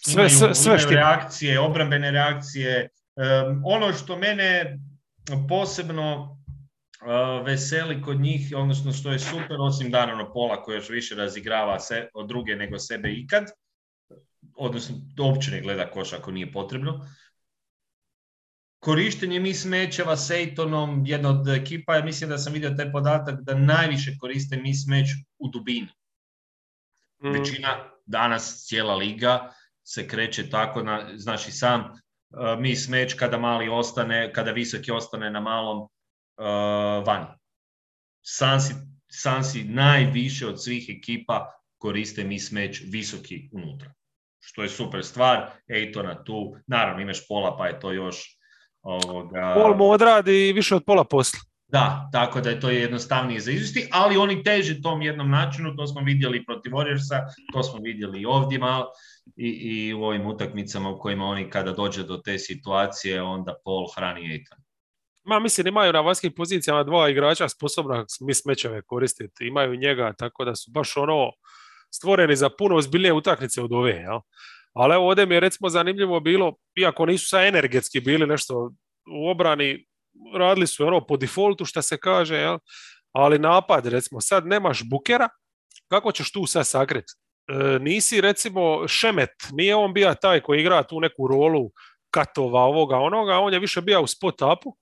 sve, 0.00 0.30
sve, 0.30 0.54
sve 0.54 0.76
reakcije, 0.90 1.60
obrambene 1.60 2.10
reakcije. 2.10 2.88
ono 3.64 3.92
što 3.92 4.18
mene 4.18 4.78
posebno 5.48 6.38
veseli 7.44 8.02
kod 8.02 8.20
njih, 8.20 8.52
odnosno 8.56 8.92
što 8.92 9.12
je 9.12 9.18
super, 9.18 9.56
osim 9.60 9.90
naravno 9.90 10.32
Pola 10.32 10.62
koji 10.62 10.76
još 10.76 10.88
više 10.88 11.14
razigrava 11.14 11.80
se, 11.80 12.08
od 12.14 12.28
druge 12.28 12.56
nego 12.56 12.78
sebe 12.78 13.12
ikad, 13.12 13.44
odnosno 14.56 14.96
uopće 15.20 15.50
ne 15.50 15.60
gleda 15.60 15.90
koš 15.90 16.12
ako 16.12 16.30
nije 16.30 16.52
potrebno. 16.52 17.06
Korištenje 18.84 19.40
mi 19.40 19.54
smećeva 19.54 20.16
s 20.16 20.30
Ejtonom, 20.30 21.02
jedna 21.06 21.30
od 21.30 21.48
ekipa, 21.48 21.94
ja 21.94 22.04
mislim 22.04 22.30
da 22.30 22.38
sam 22.38 22.52
vidio 22.52 22.74
taj 22.76 22.92
podatak 22.92 23.40
da 23.40 23.54
najviše 23.54 24.16
koriste 24.20 24.56
mi 24.56 24.74
smeć 24.74 25.08
u 25.38 25.48
dubini. 25.48 25.88
Mm. 27.22 27.30
Većina 27.30 27.90
danas 28.06 28.66
cijela 28.66 28.94
liga 28.94 29.52
se 29.84 30.08
kreće 30.08 30.50
tako, 30.50 30.82
na, 30.82 31.10
znaš 31.14 31.48
i 31.48 31.52
sam, 31.52 31.80
uh, 31.80 31.90
mi 32.58 32.76
smeć 32.76 33.14
kada 33.14 33.38
mali 33.38 33.68
ostane, 33.68 34.32
kada 34.32 34.50
visoki 34.50 34.90
ostane 34.90 35.30
na 35.30 35.40
malom 35.40 35.78
uh, 35.78 35.88
van. 37.06 37.26
Sansi, 38.22 38.74
Sansi 39.08 39.64
najviše 39.64 40.46
od 40.46 40.62
svih 40.62 40.86
ekipa 40.98 41.50
koriste 41.78 42.24
mi 42.24 42.40
smeć 42.40 42.82
visoki 42.86 43.48
unutra. 43.52 43.92
Što 44.40 44.62
je 44.62 44.68
super 44.68 45.04
stvar, 45.04 45.50
Ejtona 45.68 46.24
tu, 46.24 46.56
naravno 46.66 47.02
imaš 47.02 47.28
pola 47.28 47.56
pa 47.56 47.66
je 47.66 47.80
to 47.80 47.92
još 47.92 48.43
ovoga... 48.84 49.54
Pol 49.54 49.76
mu 49.76 49.90
odradi 49.90 50.52
više 50.52 50.74
od 50.74 50.84
pola 50.86 51.04
posla. 51.04 51.40
Da, 51.68 52.08
tako 52.12 52.40
da 52.40 52.50
je 52.50 52.60
to 52.60 52.70
jednostavnije 52.70 53.40
za 53.40 53.50
izvesti, 53.50 53.88
ali 53.92 54.16
oni 54.16 54.42
teže 54.42 54.82
tom 54.82 55.02
jednom 55.02 55.30
načinu, 55.30 55.76
to 55.76 55.86
smo 55.86 56.00
vidjeli 56.00 56.44
protiv 56.44 56.72
Warriorsa, 56.72 57.20
to 57.52 57.62
smo 57.62 57.80
vidjeli 57.80 58.20
i 58.20 58.26
ovdje 58.26 58.58
malo 58.58 58.86
i, 59.36 59.48
i 59.48 59.94
u 59.94 60.04
ovim 60.04 60.26
utakmicama 60.26 60.90
u 60.90 60.98
kojima 60.98 61.24
oni 61.24 61.50
kada 61.50 61.72
dođe 61.72 62.02
do 62.02 62.16
te 62.16 62.38
situacije, 62.38 63.22
onda 63.22 63.54
Paul 63.64 63.86
hrani 63.96 64.30
Aiton. 64.32 64.58
Ma 65.24 65.40
mislim 65.40 65.66
imaju 65.66 65.92
na 65.92 66.00
vanjskim 66.00 66.32
pozicijama 66.36 66.82
dva 66.82 67.08
igrača 67.08 67.48
sposobna 67.48 68.04
mečeve 68.46 68.82
koristiti, 68.82 69.46
imaju 69.46 69.76
njega, 69.76 70.12
tako 70.18 70.44
da 70.44 70.54
su 70.54 70.70
baš 70.70 70.96
ono 70.96 71.30
stvoreni 71.94 72.36
za 72.36 72.50
puno 72.58 72.76
ozbiljnije 72.76 73.12
utakmice 73.12 73.62
od 73.62 73.72
ove, 73.72 73.92
jel? 73.92 74.20
Ali 74.74 74.94
evo 74.94 75.08
ovdje 75.08 75.26
mi 75.26 75.34
je 75.34 75.40
recimo 75.40 75.68
zanimljivo 75.68 76.20
bilo, 76.20 76.54
iako 76.74 77.06
nisu 77.06 77.28
sa 77.28 77.42
energetski 77.42 78.00
bili 78.00 78.26
nešto 78.26 78.72
u 79.22 79.30
obrani, 79.30 79.86
radili 80.34 80.66
su 80.66 80.86
ono 80.86 81.06
po 81.06 81.16
defaultu 81.16 81.64
što 81.64 81.82
se 81.82 81.96
kaže, 81.96 82.36
jel? 82.36 82.58
ali 83.12 83.38
napad 83.38 83.86
recimo 83.86 84.20
sad 84.20 84.46
nemaš 84.46 84.82
bukera, 84.90 85.28
kako 85.88 86.12
ćeš 86.12 86.32
tu 86.32 86.46
sad 86.46 86.66
sakrit? 86.66 87.04
E, 87.48 87.78
nisi 87.78 88.20
recimo 88.20 88.88
Šemet, 88.88 89.30
nije 89.52 89.74
on 89.74 89.92
bio 89.92 90.14
taj 90.14 90.40
koji 90.40 90.60
igra 90.60 90.82
tu 90.82 91.00
neku 91.00 91.26
rolu 91.28 91.70
katova 92.10 92.60
ovoga 92.60 92.96
onoga, 92.96 93.38
on 93.38 93.52
je 93.52 93.58
više 93.58 93.80
bio 93.80 94.02
u 94.02 94.06
spot 94.06 94.42
upu, 94.42 94.76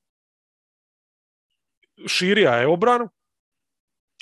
širija 2.07 2.55
je 2.55 2.67
obranu, 2.67 3.09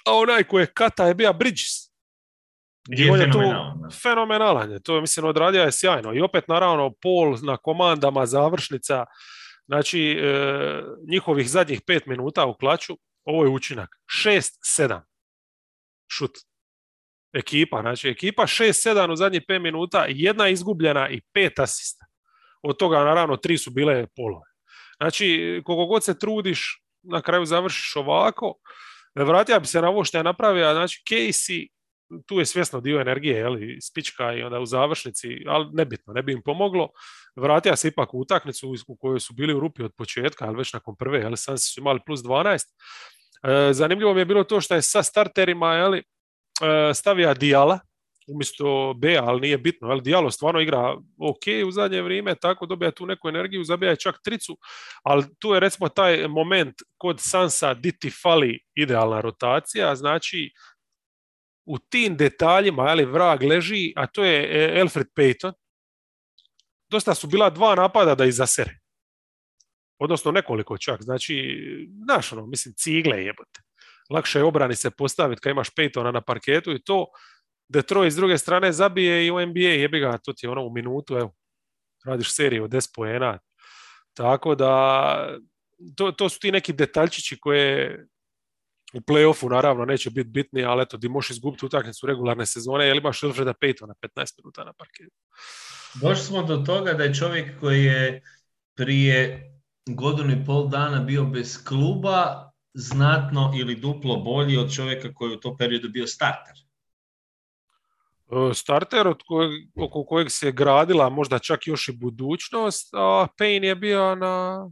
a 0.06 0.14
onaj 0.14 0.44
koji 0.44 0.62
je 0.62 0.72
kata 0.74 1.06
je 1.06 1.14
bio 1.14 1.32
Bridges. 1.32 1.89
I 2.88 3.10
on 3.10 3.20
je 3.20 3.30
tu 3.30 3.38
fenomenalan. 4.02 4.72
Je. 4.72 4.82
To 4.82 5.00
mislim 5.00 5.26
odradio 5.26 5.62
je 5.62 5.72
sjajno. 5.72 6.14
I 6.14 6.20
opet 6.20 6.48
naravno 6.48 6.92
pol 7.02 7.36
na 7.42 7.56
komandama 7.56 8.26
završnica. 8.26 9.04
Znači 9.66 10.00
e, 10.10 10.82
njihovih 11.08 11.50
zadnjih 11.50 11.80
pet 11.86 12.06
minuta 12.06 12.46
u 12.46 12.54
klaču, 12.54 12.96
ovo 13.24 13.44
je 13.44 13.50
učinak. 13.50 13.88
6-7 14.24 15.00
šut 16.12 16.30
ekipa. 17.32 17.80
Znači, 17.80 18.08
ekipa 18.08 18.42
6-7 18.42 19.12
u 19.12 19.16
zadnjih 19.16 19.42
5 19.48 19.58
minuta, 19.58 20.04
jedna 20.08 20.48
izgubljena 20.48 21.08
i 21.08 21.20
pet 21.32 21.58
asista. 21.58 22.06
Od 22.62 22.76
toga, 22.76 22.98
naravno, 22.98 23.36
tri 23.36 23.58
su 23.58 23.70
bile 23.70 24.06
polove. 24.16 24.46
Znači, 24.96 25.60
koliko 25.64 25.86
god 25.86 26.04
se 26.04 26.18
trudiš, 26.18 26.82
na 27.02 27.22
kraju 27.22 27.44
završiš 27.44 27.96
ovako. 27.96 28.54
Vratio 29.14 29.60
bi 29.60 29.66
se 29.66 29.82
na 29.82 29.88
ovo 29.88 30.04
što 30.04 30.18
je 30.18 30.24
napravio, 30.24 30.72
znači 30.72 31.02
Casey, 31.10 31.68
tu 32.26 32.38
je 32.38 32.46
svjesno 32.46 32.80
dio 32.80 33.00
energije, 33.00 33.38
jeli, 33.38 33.80
spička 33.80 34.32
i 34.32 34.42
onda 34.42 34.60
u 34.60 34.66
završnici, 34.66 35.28
ali 35.46 35.66
nebitno, 35.72 36.12
ne 36.12 36.22
bi 36.22 36.32
im 36.32 36.42
pomoglo. 36.44 36.88
Vratio 37.36 37.76
se 37.76 37.88
ipak 37.88 38.14
u 38.14 38.20
utakmicu 38.20 38.74
u 38.88 38.96
kojoj 38.96 39.20
su 39.20 39.34
bili 39.34 39.54
u 39.54 39.60
rupi 39.60 39.82
od 39.82 39.92
početka, 39.98 40.44
ali 40.46 40.56
već 40.56 40.72
nakon 40.72 40.96
prve, 40.96 41.24
ali 41.24 41.36
sam 41.36 41.58
su 41.58 41.80
imali 41.80 42.00
plus 42.06 42.20
12. 42.20 42.64
E, 43.42 43.72
zanimljivo 43.72 44.14
mi 44.14 44.20
je 44.20 44.24
bilo 44.24 44.44
to 44.44 44.60
što 44.60 44.74
je 44.74 44.82
sa 44.82 45.02
starterima, 45.02 45.74
jeli, 45.74 46.02
E, 46.60 46.94
stavija 46.94 47.34
Dijala 47.34 47.78
umjesto 48.28 48.94
B, 48.96 49.16
ali 49.22 49.40
nije 49.40 49.58
bitno. 49.58 49.88
Ali 49.88 50.02
Dijalo 50.02 50.30
stvarno 50.30 50.60
igra 50.60 50.96
ok 51.18 51.66
u 51.66 51.70
zadnje 51.70 52.02
vrijeme, 52.02 52.34
tako 52.34 52.66
dobija 52.66 52.90
tu 52.90 53.06
neku 53.06 53.28
energiju, 53.28 53.64
zabija 53.64 53.96
čak 53.96 54.20
tricu, 54.24 54.58
ali 55.02 55.24
tu 55.38 55.54
je 55.54 55.60
recimo 55.60 55.88
taj 55.88 56.28
moment 56.28 56.74
kod 56.96 57.16
Sansa 57.20 57.74
di 57.74 57.98
ti 57.98 58.10
fali 58.22 58.60
idealna 58.74 59.20
rotacija, 59.20 59.96
znači 59.96 60.50
u 61.70 61.78
tim 61.78 62.16
detaljima 62.16 62.82
ali 62.82 63.04
vrag 63.04 63.42
leži, 63.42 63.92
a 63.96 64.06
to 64.06 64.24
je 64.24 64.48
e, 64.50 64.80
Alfred 64.80 65.06
Payton. 65.16 65.52
Dosta 66.90 67.14
su 67.14 67.26
bila 67.26 67.50
dva 67.50 67.74
napada 67.74 68.14
da 68.14 68.24
izasere. 68.24 68.78
Odnosno 69.98 70.32
nekoliko 70.32 70.78
čak. 70.78 71.02
Znači, 71.02 71.34
znaš 72.04 72.32
ono, 72.32 72.46
mislim, 72.46 72.74
cigle 72.76 73.24
jebote 73.24 73.60
lakše 74.10 74.38
je 74.38 74.44
obrani 74.44 74.76
se 74.76 74.90
postaviti 74.90 75.40
kad 75.40 75.50
imaš 75.50 75.68
Peytona 75.70 76.12
na 76.12 76.20
parketu 76.20 76.72
i 76.72 76.82
to 76.82 77.06
Detroit 77.68 78.12
s 78.12 78.16
druge 78.16 78.38
strane 78.38 78.72
zabije 78.72 79.26
i 79.26 79.30
u 79.30 79.46
NBA, 79.46 79.60
jebi 79.60 80.00
ga, 80.00 80.18
to 80.18 80.32
ti 80.32 80.46
je 80.46 80.50
ono 80.50 80.64
u 80.64 80.72
minutu, 80.72 81.16
evo, 81.16 81.34
radiš 82.04 82.34
seriju 82.34 82.64
od 82.64 82.70
10 82.70 82.94
poena. 82.94 83.38
Tako 84.14 84.54
da, 84.54 85.38
to, 85.96 86.12
to 86.12 86.28
su 86.28 86.40
ti 86.40 86.52
neki 86.52 86.72
detaljčići 86.72 87.40
koje 87.40 88.06
u 88.92 89.00
playoffu 89.00 89.50
naravno 89.50 89.84
neće 89.84 90.10
biti 90.10 90.28
bitni, 90.28 90.64
ali 90.64 90.82
eto, 90.82 90.96
di 90.96 91.08
možeš 91.08 91.30
izgubiti 91.30 91.66
utakmicu 91.66 92.06
regularne 92.06 92.46
sezone, 92.46 92.86
jer 92.86 92.96
imaš 92.96 93.20
Wilfreda 93.20 93.52
Paytona 93.62 93.94
15 94.16 94.38
minuta 94.38 94.64
na 94.64 94.72
parketu. 94.72 95.16
Došli 95.94 96.24
smo 96.24 96.42
do 96.42 96.56
toga 96.56 96.92
da 96.92 97.04
je 97.04 97.14
čovjek 97.14 97.60
koji 97.60 97.84
je 97.84 98.22
prije 98.74 99.50
godinu 99.86 100.32
i 100.32 100.44
pol 100.46 100.68
dana 100.68 101.00
bio 101.00 101.24
bez 101.24 101.64
kluba, 101.64 102.50
znatno 102.74 103.52
ili 103.56 103.74
duplo 103.74 104.16
bolji 104.16 104.56
od 104.56 104.74
čovjeka 104.74 105.14
koji 105.14 105.30
je 105.30 105.36
u 105.36 105.40
tom 105.40 105.56
periodu 105.56 105.88
bio 105.88 106.06
starter? 106.06 106.54
E, 108.30 108.54
starter 108.54 109.08
od 109.08 109.22
kojeg, 109.26 109.68
oko 109.74 110.04
kojeg 110.04 110.30
se 110.30 110.52
gradila 110.52 111.08
možda 111.08 111.38
čak 111.38 111.66
još 111.66 111.88
i 111.88 111.92
budućnost, 111.92 112.94
a 112.94 113.26
Payne 113.38 113.64
je 113.64 113.76
bio 113.76 114.14
na 114.14 114.66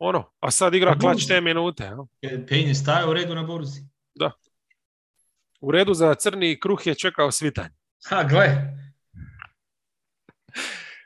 ono, 0.00 0.32
a 0.40 0.50
sad 0.50 0.74
igra 0.74 0.98
klać 0.98 1.26
te 1.26 1.40
minute. 1.40 1.84
Ja. 1.84 2.06
E, 2.22 2.46
Payne 2.46 2.68
je 2.68 2.74
stajao 2.74 3.10
u 3.10 3.12
redu 3.12 3.34
na 3.34 3.42
burzi. 3.42 3.80
Da. 4.14 4.32
U 5.60 5.70
redu 5.70 5.94
za 5.94 6.14
crni 6.14 6.60
kruh 6.60 6.86
je 6.86 6.94
čekao 6.94 7.30
svitanj. 7.30 7.68
Ha, 8.08 8.24
gle. 8.24 8.46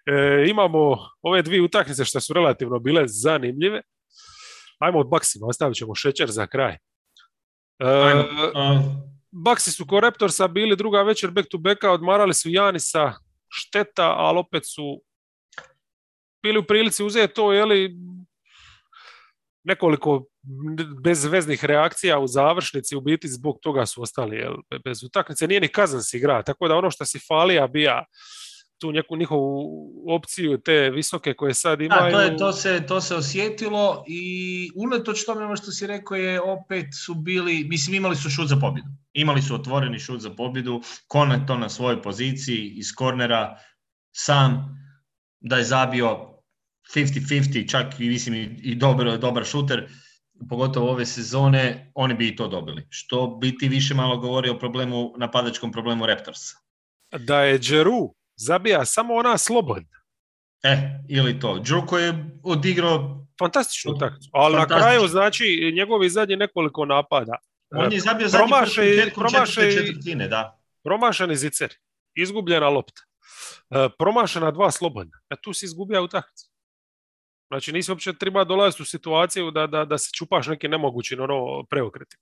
E, 0.07 0.45
imamo 0.49 0.99
ove 1.23 1.43
dvije 1.43 1.63
utakmice 1.63 2.05
što 2.05 2.21
su 2.21 2.33
relativno 2.33 2.79
bile 2.79 3.03
zanimljive. 3.07 3.83
Ajmo 4.79 4.99
od 4.99 5.09
Baksima, 5.09 5.47
ostavit 5.47 5.77
ćemo 5.77 5.95
šećer 5.95 6.31
za 6.31 6.47
kraj. 6.47 6.73
E, 6.73 6.77
Baksi 9.31 9.73
su 9.73 9.87
ko 9.87 10.01
Raptorsa 10.01 10.49
bili 10.49 10.77
druga 10.77 11.03
večer 11.03 11.31
back 11.31 11.49
to 11.51 11.59
backa, 11.59 11.93
odmarali 11.93 12.35
su 12.35 12.51
Janisa 12.51 13.13
šteta, 13.49 14.15
ali 14.17 14.39
opet 14.39 14.63
su 14.67 15.03
bili 16.43 16.59
u 16.59 16.67
prilici 16.67 17.05
uzeti 17.05 17.35
to, 17.35 17.53
jeli, 17.53 17.97
nekoliko 19.65 20.25
bezveznih 21.03 21.65
reakcija 21.65 22.19
u 22.19 22.27
završnici, 22.27 22.97
u 22.97 23.01
biti 23.01 23.29
zbog 23.29 23.59
toga 23.63 23.87
su 23.87 24.03
ostali 24.03 24.37
jel, 24.37 24.55
bez 24.85 25.05
utakmice. 25.05 25.47
Nije 25.47 25.61
ni 25.61 25.69
kazan 25.69 26.03
si 26.03 26.17
igra, 26.17 26.43
tako 26.43 26.69
da 26.69 26.77
ono 26.77 26.91
što 26.91 27.05
si 27.05 27.19
falija 27.29 27.67
bija 27.67 28.05
tu 28.81 28.93
neku 28.93 29.17
njihovu 29.17 29.67
opciju, 30.09 30.59
te 30.59 30.91
visoke 30.91 31.35
koje 31.35 31.55
sad 31.55 31.81
imaju. 31.81 32.13
Da, 32.13 32.19
to, 32.19 32.21
je, 32.21 32.37
to, 32.37 32.53
se, 32.53 32.87
to 32.89 33.01
se 33.01 33.15
osjetilo 33.15 34.05
i 34.09 34.71
unatoč 34.77 35.25
tome 35.25 35.45
ono 35.45 35.57
što 35.57 35.71
si 35.71 35.87
rekao 35.87 36.17
je 36.17 36.41
opet 36.41 36.87
su 37.05 37.15
bili, 37.15 37.65
mislim 37.69 37.95
imali 37.95 38.17
su 38.17 38.31
šut 38.31 38.49
za 38.49 38.57
pobjedu. 38.57 38.89
Imali 39.13 39.43
su 39.43 39.55
otvoreni 39.55 39.99
šut 39.99 40.21
za 40.21 40.31
pobjedu, 40.31 40.83
to 41.47 41.57
na 41.57 41.69
svojoj 41.69 42.03
poziciji 42.03 42.73
iz 42.77 42.95
kornera, 42.95 43.57
sam 44.13 44.77
da 45.41 45.57
je 45.57 45.65
zabio 45.65 46.34
50-50, 46.95 47.71
čak 47.71 48.01
i 48.01 48.09
mislim 48.09 48.59
i 48.63 48.75
dobar, 48.75 49.19
dobar 49.19 49.45
šuter, 49.45 49.89
pogotovo 50.49 50.91
ove 50.91 51.07
sezone, 51.07 51.93
oni 51.95 52.15
bi 52.15 52.29
i 52.29 52.37
to 52.37 52.49
dobili. 52.49 52.87
Što 52.91 53.27
bi 53.27 53.59
ti 53.59 53.69
više 53.69 53.95
malo 53.95 54.17
govori 54.17 54.49
o 54.49 54.59
problemu, 54.59 55.15
napadačkom 55.19 55.73
problemu 55.73 56.07
Raptorsa. 56.07 56.57
Da 57.19 57.41
je 57.41 57.59
Džeru 57.59 58.15
zabija 58.37 58.85
samo 58.85 59.15
ona 59.15 59.39
slobodna. 59.39 60.05
E, 60.63 61.01
ili 61.09 61.41
to. 61.41 61.61
Džeru 61.63 61.87
koji 61.87 62.05
je 62.05 62.39
odigrao... 62.43 63.21
Fantastičnu 63.39 63.93
utakmicu. 63.93 64.31
Ali 64.33 64.57
na 64.57 64.67
kraju, 64.67 65.09
znači, 65.09 65.73
njegovi 65.77 66.11
zadnji 66.11 66.37
nekoliko 66.37 66.85
napada. 66.85 67.37
On 67.71 67.93
je 67.93 68.01
zabio 68.01 68.29
zadnji 68.29 68.49
promaše, 68.49 69.11
promaše, 69.15 69.73
četvrtine, 69.73 70.29
da. 70.29 70.61
Promašeni 70.85 71.37
zicer. 71.37 71.75
Izgubljena 72.15 72.69
lopta. 72.69 73.03
E, 73.71 73.89
promašena 73.99 74.51
dva 74.51 74.71
slobodna. 74.71 75.19
E, 75.31 75.37
tu 75.43 75.53
si 75.53 75.67
izgubio 75.67 76.05
utakmicu. 76.05 76.54
Znači 77.49 77.73
nisi 77.73 77.91
uopće 77.91 78.13
treba 78.13 78.45
dolaziti 78.45 78.83
u 78.83 78.87
situaciju 78.87 79.51
da, 79.51 79.67
da, 79.67 79.85
da 79.85 79.99
se 79.99 80.11
čupaš 80.15 80.47
neki 80.47 80.69
nemogući 80.69 81.15
ono, 81.15 81.65
preokreti. 81.71 82.17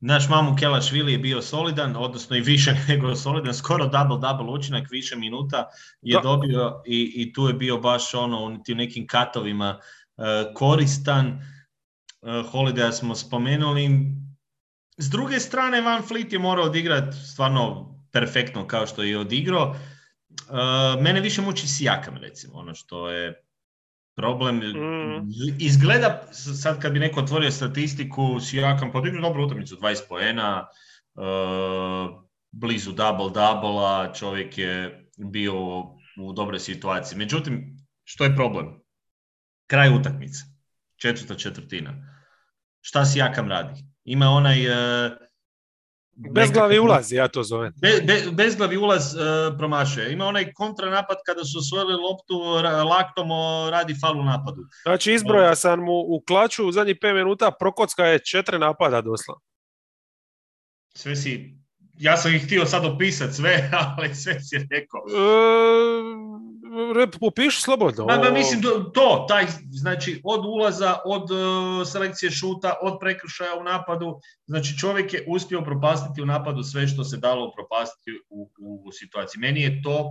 Naš 0.00 0.28
mamu 0.28 0.56
Kelašvili 0.56 1.12
je 1.12 1.18
bio 1.18 1.42
solidan, 1.42 1.96
odnosno 1.96 2.36
i 2.36 2.40
više 2.40 2.74
nego 2.88 3.14
solidan, 3.14 3.54
skoro 3.54 3.84
double-double 3.84 4.50
učinak, 4.50 4.90
više 4.90 5.16
minuta 5.16 5.66
je 6.02 6.20
dobio 6.22 6.82
i, 6.86 7.12
i 7.16 7.32
tu 7.32 7.48
je 7.48 7.54
bio 7.54 7.78
baš 7.78 8.14
ono 8.14 8.44
u 8.44 8.74
nekim 8.74 9.06
katovima 9.06 9.78
uh, 10.16 10.24
koristan. 10.54 11.26
Uh, 12.20 12.52
Holidaya 12.52 12.92
smo 12.92 13.14
spomenuli. 13.14 13.88
S 14.98 15.10
druge 15.10 15.40
strane, 15.40 15.80
Van 15.80 16.02
Fleet 16.02 16.32
je 16.32 16.38
morao 16.38 16.64
odigrati 16.64 17.16
stvarno 17.16 17.94
perfektno 18.12 18.66
kao 18.66 18.86
što 18.86 19.02
je 19.02 19.18
odigrao. 19.18 19.76
Uh, 20.48 21.02
mene 21.02 21.20
više 21.20 21.42
muči 21.42 21.68
Sijakam, 21.68 22.16
recimo, 22.16 22.54
ono 22.54 22.74
što 22.74 23.10
je 23.10 23.42
problem. 24.16 24.56
Mm. 24.56 25.28
Izgleda, 25.58 26.28
sad 26.32 26.82
kad 26.82 26.92
bi 26.92 26.98
neko 26.98 27.20
otvorio 27.20 27.50
statistiku, 27.50 28.40
Sijakam 28.40 28.92
podignu 28.92 29.20
dobru 29.20 29.44
utakmicu, 29.44 29.76
20 29.76 30.08
poena, 30.08 30.66
uh, 31.14 32.26
blizu 32.50 32.92
double-double-a, 32.92 34.12
čovjek 34.14 34.58
je 34.58 35.06
bio 35.16 35.54
u 36.20 36.32
dobroj 36.36 36.60
situaciji. 36.60 37.18
Međutim, 37.18 37.76
što 38.04 38.24
je 38.24 38.36
problem? 38.36 38.80
Kraj 39.66 39.94
utakmice, 39.94 40.44
četvrta 40.96 41.34
četvrtina. 41.34 41.92
Šta 42.80 43.04
Sijakam 43.04 43.48
radi? 43.48 43.80
Ima 44.04 44.26
onaj 44.26 44.68
uh, 44.68 45.12
Bezglavi 46.16 46.78
ulaz, 46.78 47.12
ja 47.12 47.28
to 47.28 47.42
zovem. 47.42 47.72
Be, 47.80 48.00
be, 48.06 48.22
bezglavi 48.32 48.76
ulaz 48.76 49.14
uh, 49.14 49.20
promašuje. 49.58 50.12
Ima 50.12 50.24
onaj 50.24 50.52
kontranapad 50.52 51.16
kada 51.26 51.44
su 51.44 51.58
osvojili 51.58 51.92
loptu, 51.92 52.34
laktom 52.88 53.28
radi 53.70 53.94
falu 54.00 54.24
napadu. 54.24 54.62
Znači 54.82 55.12
izbroja 55.12 55.54
sam 55.54 55.80
mu 55.80 55.92
u 55.92 56.22
klaču 56.26 56.68
u 56.68 56.72
zadnjih 56.72 56.96
5 56.96 57.14
minuta, 57.14 57.50
Prokocka 57.50 58.04
je 58.04 58.18
četiri 58.18 58.58
napada 58.58 59.00
doslovno. 59.00 59.42
Sve 60.94 61.16
si, 61.16 61.54
ja 61.98 62.16
sam 62.16 62.34
ih 62.34 62.44
htio 62.44 62.66
sad 62.66 62.84
opisati 62.84 63.32
sve, 63.32 63.70
ali 63.96 64.14
sve 64.14 64.40
si 64.40 64.56
rekao. 64.70 65.00
E, 65.08 65.20
Upiši 67.20 67.62
slobodno. 67.62 68.04
Da, 68.04 68.30
mislim 68.30 68.62
to, 68.94 69.26
taj, 69.28 69.46
znači 69.70 70.20
od 70.24 70.44
ulaza, 70.44 70.96
od 71.04 71.30
uh, 71.30 71.88
selekcije 71.88 72.30
šuta, 72.30 72.74
od 72.82 72.98
prekršaja 73.00 73.54
u 73.60 73.62
napadu, 73.62 74.20
znači 74.46 74.78
čovjek 74.78 75.14
je 75.14 75.24
uspio 75.28 75.62
propastiti 75.62 76.22
u 76.22 76.26
napadu 76.26 76.62
sve 76.62 76.88
što 76.88 77.04
se 77.04 77.16
dalo 77.16 77.52
propastiti 77.52 78.10
u, 78.30 78.50
u, 78.58 78.92
situaciji. 78.92 79.40
Meni 79.40 79.62
je 79.62 79.82
to, 79.82 80.10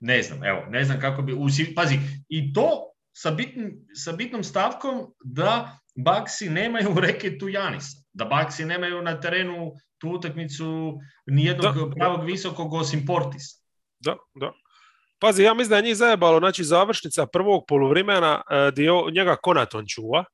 ne 0.00 0.22
znam, 0.22 0.44
evo, 0.44 0.64
ne 0.68 0.84
znam 0.84 1.00
kako 1.00 1.22
bi, 1.22 1.32
u, 1.32 1.46
pazi, 1.76 1.98
i 2.28 2.52
to 2.52 2.92
sa, 3.12 3.30
bitnim, 3.30 3.86
sa 3.94 4.12
bitnom 4.12 4.44
stavkom 4.44 5.14
da 5.24 5.78
Baksi 5.96 6.48
nemaju 6.48 6.94
reketu 7.00 7.48
Janisa, 7.48 8.04
da 8.12 8.24
Baksi 8.24 8.64
nemaju 8.64 9.02
na 9.02 9.20
terenu 9.20 9.72
tu 9.98 10.08
utakmicu 10.10 10.98
nijednog 11.26 11.74
pravog 11.96 12.24
visokog 12.24 12.74
osim 12.74 13.06
Portisa. 13.06 13.62
Da, 14.00 14.16
da. 14.34 14.52
Pazi, 15.18 15.42
ja 15.42 15.54
mislim 15.54 15.70
da 15.70 15.76
je 15.76 15.82
njih 15.82 15.96
zajebalo, 15.96 16.38
znači 16.38 16.64
završnica 16.64 17.26
prvog 17.26 17.64
poluvremena 17.68 18.42
e, 18.50 18.70
gdje 18.72 18.90
njega 19.12 19.36
Konaton 19.36 19.84
čuva 19.88 20.24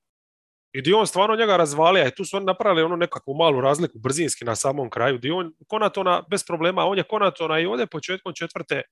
i 0.72 0.80
gdje 0.80 0.94
on 0.94 1.06
stvarno 1.06 1.36
njega 1.36 1.56
razvalija 1.56 2.08
i 2.08 2.14
tu 2.14 2.24
su 2.24 2.36
oni 2.36 2.46
napravili 2.46 2.82
onu 2.82 2.96
nekakvu 2.96 3.34
malu 3.34 3.60
razliku 3.60 3.98
brzinski 3.98 4.44
na 4.44 4.56
samom 4.56 4.90
kraju, 4.90 5.18
gdje 5.18 5.32
on 5.32 5.52
Konatona 5.66 6.22
bez 6.30 6.44
problema, 6.44 6.84
on 6.84 6.98
je 6.98 7.04
Konatona 7.04 7.60
i 7.60 7.66
ovdje 7.66 7.86
početkom 7.86 8.32
četvrte 8.34 8.74
e, 8.74 8.82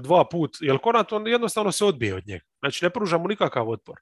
dva 0.00 0.24
put, 0.24 0.56
jer 0.60 0.78
Konaton 0.78 1.26
jednostavno 1.26 1.72
se 1.72 1.84
odbije 1.84 2.14
od 2.14 2.26
njega, 2.26 2.44
znači 2.58 2.84
ne 2.84 2.90
pruža 2.90 3.18
mu 3.18 3.28
nikakav 3.28 3.70
otpor. 3.70 3.96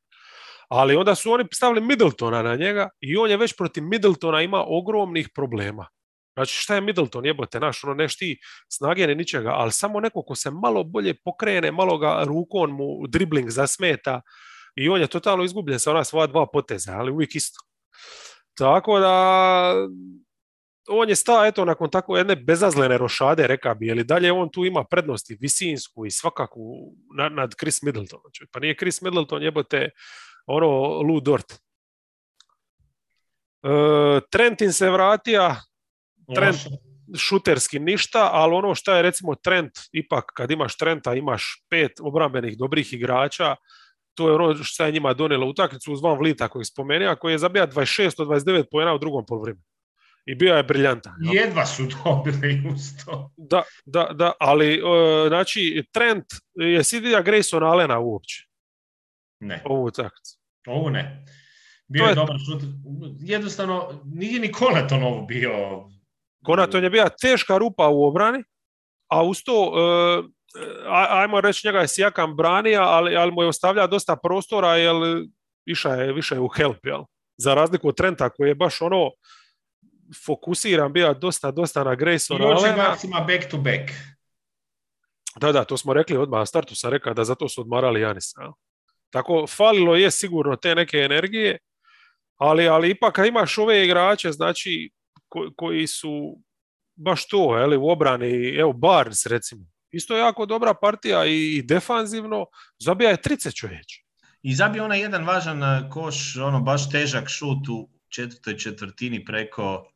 Ali 0.69 0.97
onda 0.97 1.15
su 1.15 1.33
oni 1.33 1.45
stavili 1.53 1.81
Middletona 1.81 2.43
na 2.43 2.57
njega 2.57 2.89
i 3.01 3.17
on 3.17 3.31
je 3.31 3.37
već 3.37 3.57
protiv 3.57 3.85
Middletona 3.85 4.43
ima 4.43 4.65
ogromnih 4.67 5.29
problema. 5.35 5.87
Znači 6.35 6.55
šta 6.55 6.75
je 6.75 6.81
Middleton, 6.81 7.27
jebote 7.27 7.61
naš, 7.61 7.85
ono 7.85 7.95
nešti 7.95 8.39
snage 8.69 9.07
ni 9.07 9.15
ničega, 9.15 9.51
ali 9.51 9.73
samo 9.73 10.01
neko 10.01 10.23
ko 10.23 10.35
se 10.35 10.51
malo 10.51 10.85
bolje 10.85 11.15
pokrene, 11.25 11.73
malo 11.73 11.99
ga 11.99 12.25
rukom 12.25 12.71
mu 12.71 13.07
dribling 13.09 13.51
zasmeta 13.51 14.21
i 14.77 14.89
on 14.89 15.01
je 15.01 15.07
totalno 15.07 15.45
izgubljen 15.45 15.79
sa 15.79 15.91
ona 15.91 16.05
svoja 16.05 16.27
dva 16.27 16.47
poteza, 16.53 16.93
ali 16.93 17.13
uvijek 17.13 17.35
isto. 17.35 17.61
Tako 18.55 18.99
da 18.99 19.75
on 20.89 21.09
je 21.09 21.17
stao, 21.17 21.47
eto, 21.47 21.65
nakon 21.65 21.91
tako 21.91 22.17
jedne 22.17 22.37
bezazlene 22.37 22.99
rošade, 22.99 23.47
reka 23.47 23.75
bi, 23.75 23.91
ali 23.91 24.05
dalje 24.05 24.33
on 24.33 24.51
tu 24.53 24.65
ima 24.65 24.85
prednosti 24.85 25.39
visinsku 25.41 26.07
i 26.07 26.11
svakakvu 26.11 26.95
nad 27.31 27.55
Chris 27.61 27.83
Middleton. 27.83 28.21
Znači, 28.21 28.47
pa 28.53 28.61
nije 28.61 28.77
Chris 28.77 29.03
Middleton 29.03 29.43
jebote 29.43 29.91
ono 30.47 30.69
Lou 31.03 31.21
Dort. 31.21 31.53
E, 31.53 31.59
Trentin 34.31 34.73
se 34.73 34.91
vratio, 34.91 35.55
trend 36.35 36.57
šuterski 37.17 37.79
ništa, 37.79 38.31
ali 38.33 38.55
ono 38.55 38.75
što 38.75 38.95
je 38.95 39.03
recimo 39.03 39.35
trend, 39.35 39.71
ipak 39.93 40.25
kad 40.35 40.51
imaš 40.51 40.77
trenda 40.77 41.15
imaš 41.15 41.65
pet 41.71 41.93
obrambenih 42.01 42.59
dobrih 42.59 42.93
igrača, 42.93 43.57
to 44.15 44.29
je 44.29 44.35
ono 44.35 44.65
što 44.65 44.85
je 44.85 44.93
njima 44.93 45.15
donijelo 45.15 45.47
utakmicu 45.47 45.93
uz 45.93 46.03
Van 46.03 46.19
Vlita 46.19 46.49
koji 46.49 46.65
spomenuo, 46.65 47.17
koji 47.17 47.33
je 47.33 47.39
zabija 47.39 47.67
26 47.67 48.23
od 48.23 48.29
29 48.29 48.65
pojena 48.71 48.95
u 48.95 48.99
drugom 48.99 49.27
poluvremenu. 49.27 49.65
I 50.27 50.35
bio 50.35 50.55
je 50.55 50.63
briljantan. 50.63 51.15
Jedva 51.33 51.67
su 51.67 51.83
dobili 52.05 52.63
usto. 52.75 53.31
Da, 53.37 53.63
da, 53.85 54.11
da, 54.15 54.33
ali 54.41 54.83
uh, 54.83 55.29
znači 55.29 55.85
trend 55.93 56.23
je 56.55 56.85
Sidija 56.85 57.23
Grayson 57.23 57.63
Alena 57.63 57.99
uopće. 57.99 58.47
Ne. 59.41 59.63
Ovu 59.65 59.85
utakmicu. 59.85 60.39
Ovu 60.67 60.91
ne. 60.91 61.25
Bio 61.89 62.05
je, 62.05 62.15
dobar 62.15 62.37
šut. 62.47 62.63
Jednostavno, 63.21 64.03
nije 64.05 64.41
ni 64.41 64.53
Konaton 64.53 65.03
ovo 65.03 65.23
bio 65.23 65.51
Konaton 66.45 66.85
je 66.85 66.91
bila 66.91 67.09
teška 67.09 67.59
rupa 67.59 67.89
u 67.89 68.05
obrani, 68.05 68.45
a 69.09 69.23
uz 69.23 69.43
to, 69.45 69.71
uh, 69.71 70.25
ajmo 71.11 71.41
reći, 71.41 71.67
njega 71.67 71.81
je 71.81 71.89
sjakan 71.89 72.37
branija, 72.37 72.83
ali, 72.83 73.17
ali 73.17 73.33
mu 73.33 73.43
je 73.43 73.49
ostavlja 73.49 73.87
dosta 73.87 74.17
prostora, 74.17 74.77
jer 74.77 74.95
više 75.67 75.89
je, 75.89 76.13
više 76.13 76.35
je 76.35 76.41
u 76.41 76.49
help, 76.49 76.87
jel? 76.87 77.03
Za 77.37 77.55
razliku 77.55 77.89
od 77.89 77.97
Trenta 77.97 78.31
koji 78.31 78.49
je 78.49 78.55
baš 78.55 78.83
ono 78.83 79.11
fokusiran 80.27 80.93
bio 80.93 81.15
dosta, 81.15 81.51
dosta 81.51 81.85
na 81.85 81.97
Grayson 81.97 82.41
I 82.41 82.45
Alena. 82.45 82.97
back 83.27 83.51
to 83.51 83.57
back. 83.57 83.91
Da, 85.41 85.53
da, 85.53 85.65
to 85.65 85.77
smo 85.77 85.95
rekli 85.95 86.17
odmah 86.17 86.39
na 86.39 86.47
startu, 86.47 86.77
sam 86.77 86.91
rekao 86.91 87.15
da 87.15 87.25
zato 87.25 87.49
su 87.49 87.61
odmarali 87.61 88.01
Janis. 88.01 88.33
Tako, 89.11 89.47
falilo 89.47 89.97
je 89.97 90.11
sigurno 90.11 90.57
te 90.57 90.75
neke 90.75 90.99
energije, 90.99 91.59
ali, 92.37 92.69
ali 92.69 92.91
ipak 92.91 93.15
kad 93.15 93.27
imaš 93.27 93.59
ove 93.59 93.85
igrače, 93.85 94.33
znači 94.33 94.91
koji 95.57 95.87
su 95.87 96.37
baš 96.95 97.29
to, 97.29 97.59
eli, 97.59 97.77
u 97.77 97.89
obrani, 97.89 98.57
evo 98.59 98.73
Barnes 98.73 99.27
recimo, 99.27 99.65
isto 99.91 100.17
jako 100.17 100.47
dobra 100.47 100.75
partija 100.75 101.27
i 101.27 101.63
defanzivno, 101.63 102.47
zabija 102.79 103.11
je 103.11 103.23
trice 103.23 103.53
čovječ. 103.53 104.03
I 104.43 104.55
zabija 104.55 104.85
onaj 104.85 105.01
jedan 105.01 105.25
važan 105.25 105.63
e, 105.63 105.89
koš, 105.91 106.37
ono 106.37 106.61
baš 106.61 106.91
težak 106.91 107.29
šut 107.29 107.69
u 107.69 107.89
četvrtoj 108.09 108.57
četvrtini 108.57 109.25
preko 109.25 109.93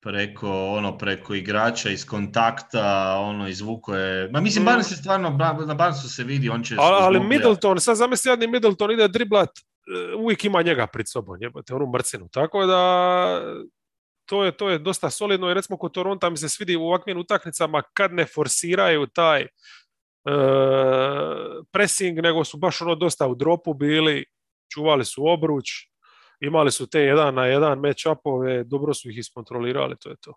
preko 0.00 0.68
ono 0.68 0.98
preko 0.98 1.34
igrača 1.34 1.90
iz 1.90 2.06
kontakta, 2.06 3.16
ono 3.18 3.48
izvuko 3.48 3.94
je. 3.94 4.30
Ma 4.30 4.40
mislim 4.40 4.62
mm. 4.62 4.66
Barnes 4.66 4.90
je 4.90 4.96
stvarno 4.96 5.30
na 5.66 5.74
Barnesu 5.74 6.08
se 6.08 6.24
vidi, 6.24 6.48
on 6.48 6.62
će 6.62 6.74
Ali, 6.78 6.96
ali 7.00 7.20
Middleton, 7.20 7.80
sad 7.80 7.96
zamisli 7.96 8.30
jedni 8.30 8.46
Middleton 8.46 8.92
ide 8.92 9.08
driblat, 9.08 9.48
e, 9.48 10.14
uvijek 10.14 10.44
ima 10.44 10.62
njega 10.62 10.86
pred 10.86 11.08
sobom, 11.08 11.36
jebate, 11.40 11.74
onu 11.74 11.86
mrcinu. 11.92 12.28
Tako 12.32 12.66
da 12.66 12.80
to 14.28 14.44
je, 14.44 14.52
to 14.52 14.68
je 14.68 14.78
dosta 14.78 15.10
solidno 15.10 15.50
i 15.50 15.54
recimo 15.54 15.78
kod 15.78 15.92
Toronta 15.92 16.30
mi 16.30 16.36
se 16.36 16.48
svidi 16.48 16.76
u 16.76 16.82
ovakvim 16.82 17.18
utakmicama 17.18 17.82
kad 17.92 18.12
ne 18.12 18.26
forsiraju 18.26 19.06
taj 19.06 19.40
e, 19.40 19.48
pressing, 21.72 22.18
nego 22.18 22.44
su 22.44 22.56
baš 22.56 22.82
ono 22.82 22.94
dosta 22.94 23.26
u 23.26 23.34
dropu 23.34 23.74
bili, 23.74 24.24
čuvali 24.72 25.04
su 25.04 25.26
obruč, 25.26 25.68
imali 26.40 26.72
su 26.72 26.86
te 26.86 27.00
jedan 27.00 27.34
na 27.34 27.46
jedan 27.46 27.78
match-upove, 27.78 28.64
dobro 28.64 28.94
su 28.94 29.10
ih 29.10 29.18
iskontrolirali, 29.18 29.96
to 30.00 30.10
je 30.10 30.16
to. 30.20 30.34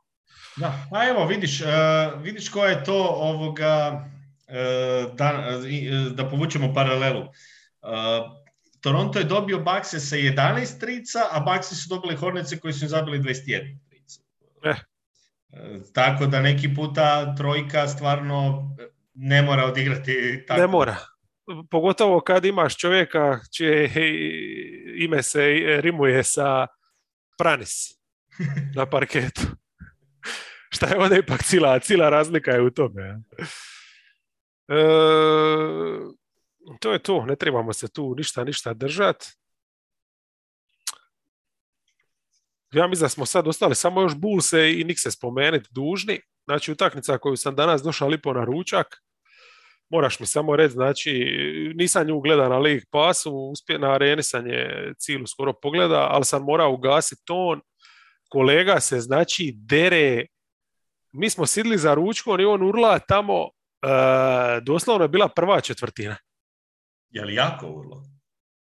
Da, 0.55 0.87
pa 0.91 1.07
evo 1.07 1.25
vidiš, 1.25 1.61
uh, 1.61 1.67
vidiš 2.21 2.49
koja 2.49 2.69
je 2.69 2.83
to 2.83 3.07
ovoga, 3.09 4.05
uh, 4.47 5.15
da, 5.15 5.59
da 6.15 6.29
povučemo 6.29 6.73
paralelu. 6.73 7.23
Toronto 8.81 9.19
je 9.19 9.25
dobio 9.25 9.59
Bakse 9.59 9.99
sa 9.99 10.15
11 10.15 10.79
trica, 10.79 11.19
a 11.31 11.39
Baksi 11.39 11.75
su 11.75 11.89
dobili 11.89 12.15
Hornice 12.15 12.59
koji 12.59 12.73
su 12.73 12.85
im 12.85 12.89
zabili 12.89 13.19
21 13.19 13.77
trica. 13.89 14.21
Eh. 14.63 14.75
Tako 15.93 16.25
da 16.25 16.41
neki 16.41 16.75
puta 16.75 17.35
trojka 17.35 17.87
stvarno 17.87 18.69
ne 19.13 19.41
mora 19.41 19.65
odigrati 19.65 20.43
tako. 20.47 20.61
Ne 20.61 20.67
mora. 20.67 20.97
Pogotovo 21.69 22.21
kad 22.21 22.45
imaš 22.45 22.77
čovjeka 22.77 23.39
čije 23.55 23.91
ime 24.97 25.23
se 25.23 25.41
rimuje 25.81 26.23
sa 26.23 26.67
Pranis 27.37 27.89
na 28.75 28.85
parketu. 28.85 29.41
Šta 30.69 30.87
je 30.87 30.97
onda 30.97 31.17
ipak 31.17 31.43
cila, 31.43 31.79
cila 31.79 32.09
razlika 32.09 32.51
je 32.51 32.61
u 32.61 32.69
tome. 32.69 33.19
E, 34.67 34.75
to 36.79 36.93
je 36.93 36.99
to, 36.99 37.25
ne 37.25 37.35
trebamo 37.35 37.73
se 37.73 37.87
tu 37.87 38.15
ništa, 38.17 38.43
ništa 38.43 38.73
držati. 38.73 39.27
Ja 42.71 42.87
mislim 42.87 43.05
da 43.05 43.09
smo 43.09 43.25
sad 43.25 43.47
ostali 43.47 43.75
samo 43.75 44.01
još 44.01 44.15
Bulse 44.15 44.71
i 44.71 44.95
se 44.95 45.11
spomenuti 45.11 45.69
dužni. 45.71 46.21
Znači 46.45 46.71
utakmica 46.71 47.17
koju 47.17 47.35
sam 47.35 47.55
danas 47.55 47.81
došao 47.81 48.07
lipo 48.07 48.33
na 48.33 48.43
ručak, 48.43 48.87
moraš 49.91 50.19
mi 50.19 50.25
samo 50.25 50.55
reći, 50.55 50.73
znači 50.73 51.11
nisam 51.75 52.07
nju 52.07 52.19
gledao 52.19 52.49
na 52.49 52.57
League 52.57 52.85
Passu, 52.91 53.35
uspje, 53.35 53.79
na 53.79 53.91
areni 53.91 54.23
sam 54.23 54.47
je 54.47 54.93
cilu 54.97 55.27
skoro 55.27 55.53
pogleda, 55.53 56.07
ali 56.11 56.25
sam 56.25 56.43
morao 56.43 56.73
ugasiti 56.73 57.21
ton. 57.25 57.61
Kolega 58.29 58.79
se 58.79 58.99
znači 58.99 59.53
dere, 59.55 60.25
mi 61.11 61.29
smo 61.29 61.45
sidli 61.45 61.77
za 61.77 61.93
ručkom 61.93 62.39
i 62.39 62.45
on 62.45 62.63
urla 62.63 62.99
tamo, 62.99 63.43
uh, 63.43 63.49
doslovno 64.63 65.03
je 65.03 65.09
bila 65.09 65.27
prva 65.27 65.61
četvrtina. 65.61 66.17
Je 67.11 67.25
li 67.25 67.35
jako 67.35 67.67
urlo? 67.67 68.03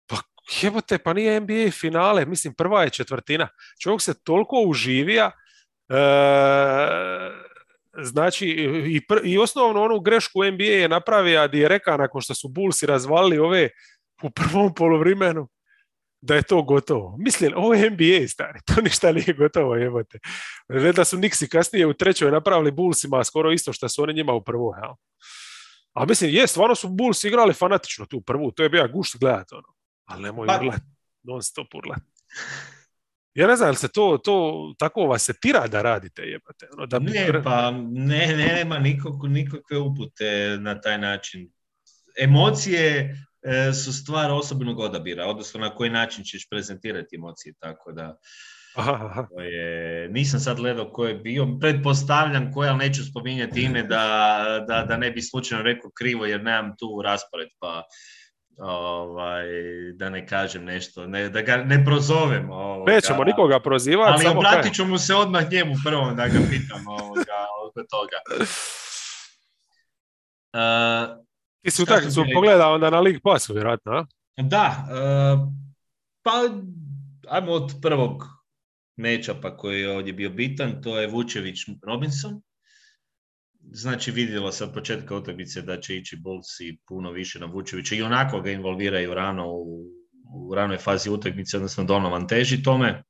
Pa 0.06 0.16
jebote, 0.62 0.98
pa 0.98 1.12
nije 1.12 1.40
NBA 1.40 1.70
finale, 1.80 2.26
mislim 2.26 2.54
prva 2.54 2.82
je 2.82 2.90
četvrtina. 2.90 3.48
Čovjek 3.82 4.02
se 4.02 4.24
toliko 4.24 4.60
uživija, 4.60 5.30
e, 5.88 5.94
znači 8.02 8.46
i, 8.86 9.00
i 9.24 9.38
osnovno 9.38 9.82
onu 9.82 10.00
grešku 10.00 10.44
NBA 10.44 10.64
je 10.64 10.88
napravio 10.88 11.48
di 11.48 11.58
je 11.58 11.68
rekao 11.68 11.96
nakon 11.96 12.20
što 12.20 12.34
su 12.34 12.48
Bullsi 12.48 12.86
razvalili 12.86 13.38
ove 13.38 13.68
u 14.22 14.30
prvom 14.30 14.74
polovremenu 14.74 15.48
da 16.20 16.34
je 16.34 16.42
to 16.42 16.62
gotovo. 16.62 17.16
Mislim, 17.18 17.52
ovo 17.56 17.74
je 17.74 17.90
NBA, 17.90 18.28
stari, 18.28 18.58
to 18.66 18.80
ništa 18.80 19.12
nije 19.12 19.34
gotovo, 19.38 19.74
jebote. 19.74 20.18
Ne 20.68 20.92
da 20.92 21.04
su 21.04 21.16
Nixi 21.16 21.48
kasnije 21.48 21.86
u 21.86 21.94
trećoj 21.94 22.30
napravili 22.30 22.70
Bullsima 22.70 23.24
skoro 23.24 23.52
isto 23.52 23.72
što 23.72 23.88
su 23.88 24.02
oni 24.02 24.14
njima 24.14 24.32
u 24.32 24.44
prvu, 24.44 24.74
jel? 24.82 24.92
A 25.94 26.04
mislim, 26.04 26.30
je, 26.30 26.46
stvarno 26.46 26.74
su 26.74 26.88
Bulls 26.88 27.24
igrali 27.24 27.54
fanatično 27.54 28.06
tu 28.06 28.20
prvu, 28.20 28.50
to 28.50 28.62
je 28.62 28.68
bio 28.68 28.88
gušt 28.92 29.16
gledat, 29.20 29.52
ono. 29.52 29.74
Ali 30.04 30.22
nemoj 30.22 30.46
pa... 30.46 30.58
urlat, 30.60 30.80
non 31.22 31.42
stop 31.42 31.74
urlat. 31.74 32.02
Ja 33.34 33.46
ne 33.46 33.56
znam, 33.56 33.70
li 33.70 33.76
se 33.76 33.88
to, 33.88 34.18
to 34.24 34.74
tako 34.78 35.06
vas 35.06 35.22
se 35.22 35.32
tira 35.40 35.66
da 35.66 35.82
radite, 35.82 36.22
jebate? 36.22 36.68
Ono, 36.72 36.86
da 36.86 36.98
bi... 36.98 37.10
Ne, 37.10 37.42
pa 37.44 37.70
ne, 37.70 38.26
ne, 38.26 38.46
nema 38.54 38.78
nikog, 38.78 39.26
nikakve 39.28 39.78
upute 39.78 40.56
na 40.60 40.80
taj 40.80 40.98
način. 40.98 41.50
Emocije 42.18 43.16
e, 43.42 43.72
su 43.72 43.92
stvar 43.92 44.30
osobnog 44.30 44.78
odabira, 44.78 45.26
odnosno 45.26 45.60
na 45.60 45.74
koji 45.74 45.90
način 45.90 46.24
ćeš 46.24 46.48
prezentirati 46.48 47.16
emocije, 47.16 47.54
tako 47.58 47.92
da... 47.92 48.16
Aha, 48.74 49.26
Je, 49.38 50.08
nisam 50.08 50.40
sad 50.40 50.56
gledao 50.56 50.90
ko 50.90 51.06
je 51.06 51.14
bio, 51.14 51.46
pretpostavljam 51.60 52.52
koje, 52.52 52.70
ali 52.70 52.78
neću 52.78 53.04
spominjati 53.04 53.62
ime 53.62 53.82
da, 53.82 54.44
da, 54.68 54.84
da 54.88 54.96
ne 54.96 55.10
bi 55.10 55.22
slučajno 55.22 55.62
rekao 55.62 55.90
krivo 55.98 56.26
jer 56.26 56.42
nemam 56.42 56.76
tu 56.78 57.02
raspored, 57.04 57.48
pa 57.58 57.82
ovaj, 58.58 59.46
da 59.94 60.10
ne 60.10 60.26
kažem 60.26 60.64
nešto, 60.64 61.06
ne, 61.06 61.28
da 61.28 61.42
ga 61.42 61.56
ne 61.56 61.84
prozovem. 61.84 62.50
Ovoga, 62.50 62.92
Nećemo 62.92 63.24
nikoga 63.24 63.60
prozivati. 63.60 64.10
Ali 64.12 64.22
samo 64.22 64.38
obratit 64.38 64.74
ću 64.74 64.84
mu 64.84 64.98
se 64.98 65.14
odmah 65.14 65.50
njemu 65.50 65.74
prvom 65.84 66.16
da 66.16 66.28
ga 66.28 66.38
pitam 66.50 66.88
ovoga, 66.88 67.46
oko 67.66 67.82
toga. 67.90 68.46
Uh, 70.52 71.16
Ti 71.62 71.70
si 71.70 71.82
utakmicu 71.82 72.24
pogledao 72.34 72.74
onda 72.74 72.90
na 72.90 73.00
League 73.00 73.20
Passu, 73.24 73.54
vjerojatno, 73.54 74.06
Da, 74.36 74.86
uh, 74.90 75.48
pa 76.22 76.30
ajmo 77.28 77.52
od 77.52 77.72
prvog 77.82 78.33
pa 79.42 79.56
koji 79.56 79.80
je 79.80 79.90
ovdje 79.90 80.12
bio 80.12 80.30
bitan, 80.30 80.82
to 80.82 81.00
je 81.00 81.06
Vučević 81.06 81.58
Robinson. 81.82 82.42
Znači 83.72 84.10
vidjelo 84.10 84.52
se 84.52 84.64
od 84.64 84.74
početka 84.74 85.16
utakmice 85.16 85.62
da 85.62 85.80
će 85.80 85.96
ići 85.96 86.16
Bulls 86.16 86.60
i 86.60 86.78
puno 86.88 87.10
više 87.10 87.38
na 87.38 87.46
Vučevića 87.46 87.94
i 87.94 88.02
onako 88.02 88.40
ga 88.40 88.50
involviraju 88.50 89.14
rano 89.14 89.48
u, 89.48 89.84
u 90.34 90.54
ranoj 90.54 90.78
fazi 90.78 91.10
utakmice, 91.10 91.56
odnosno 91.56 91.84
Donovan 91.84 92.28
teži 92.28 92.62
tome. 92.62 93.02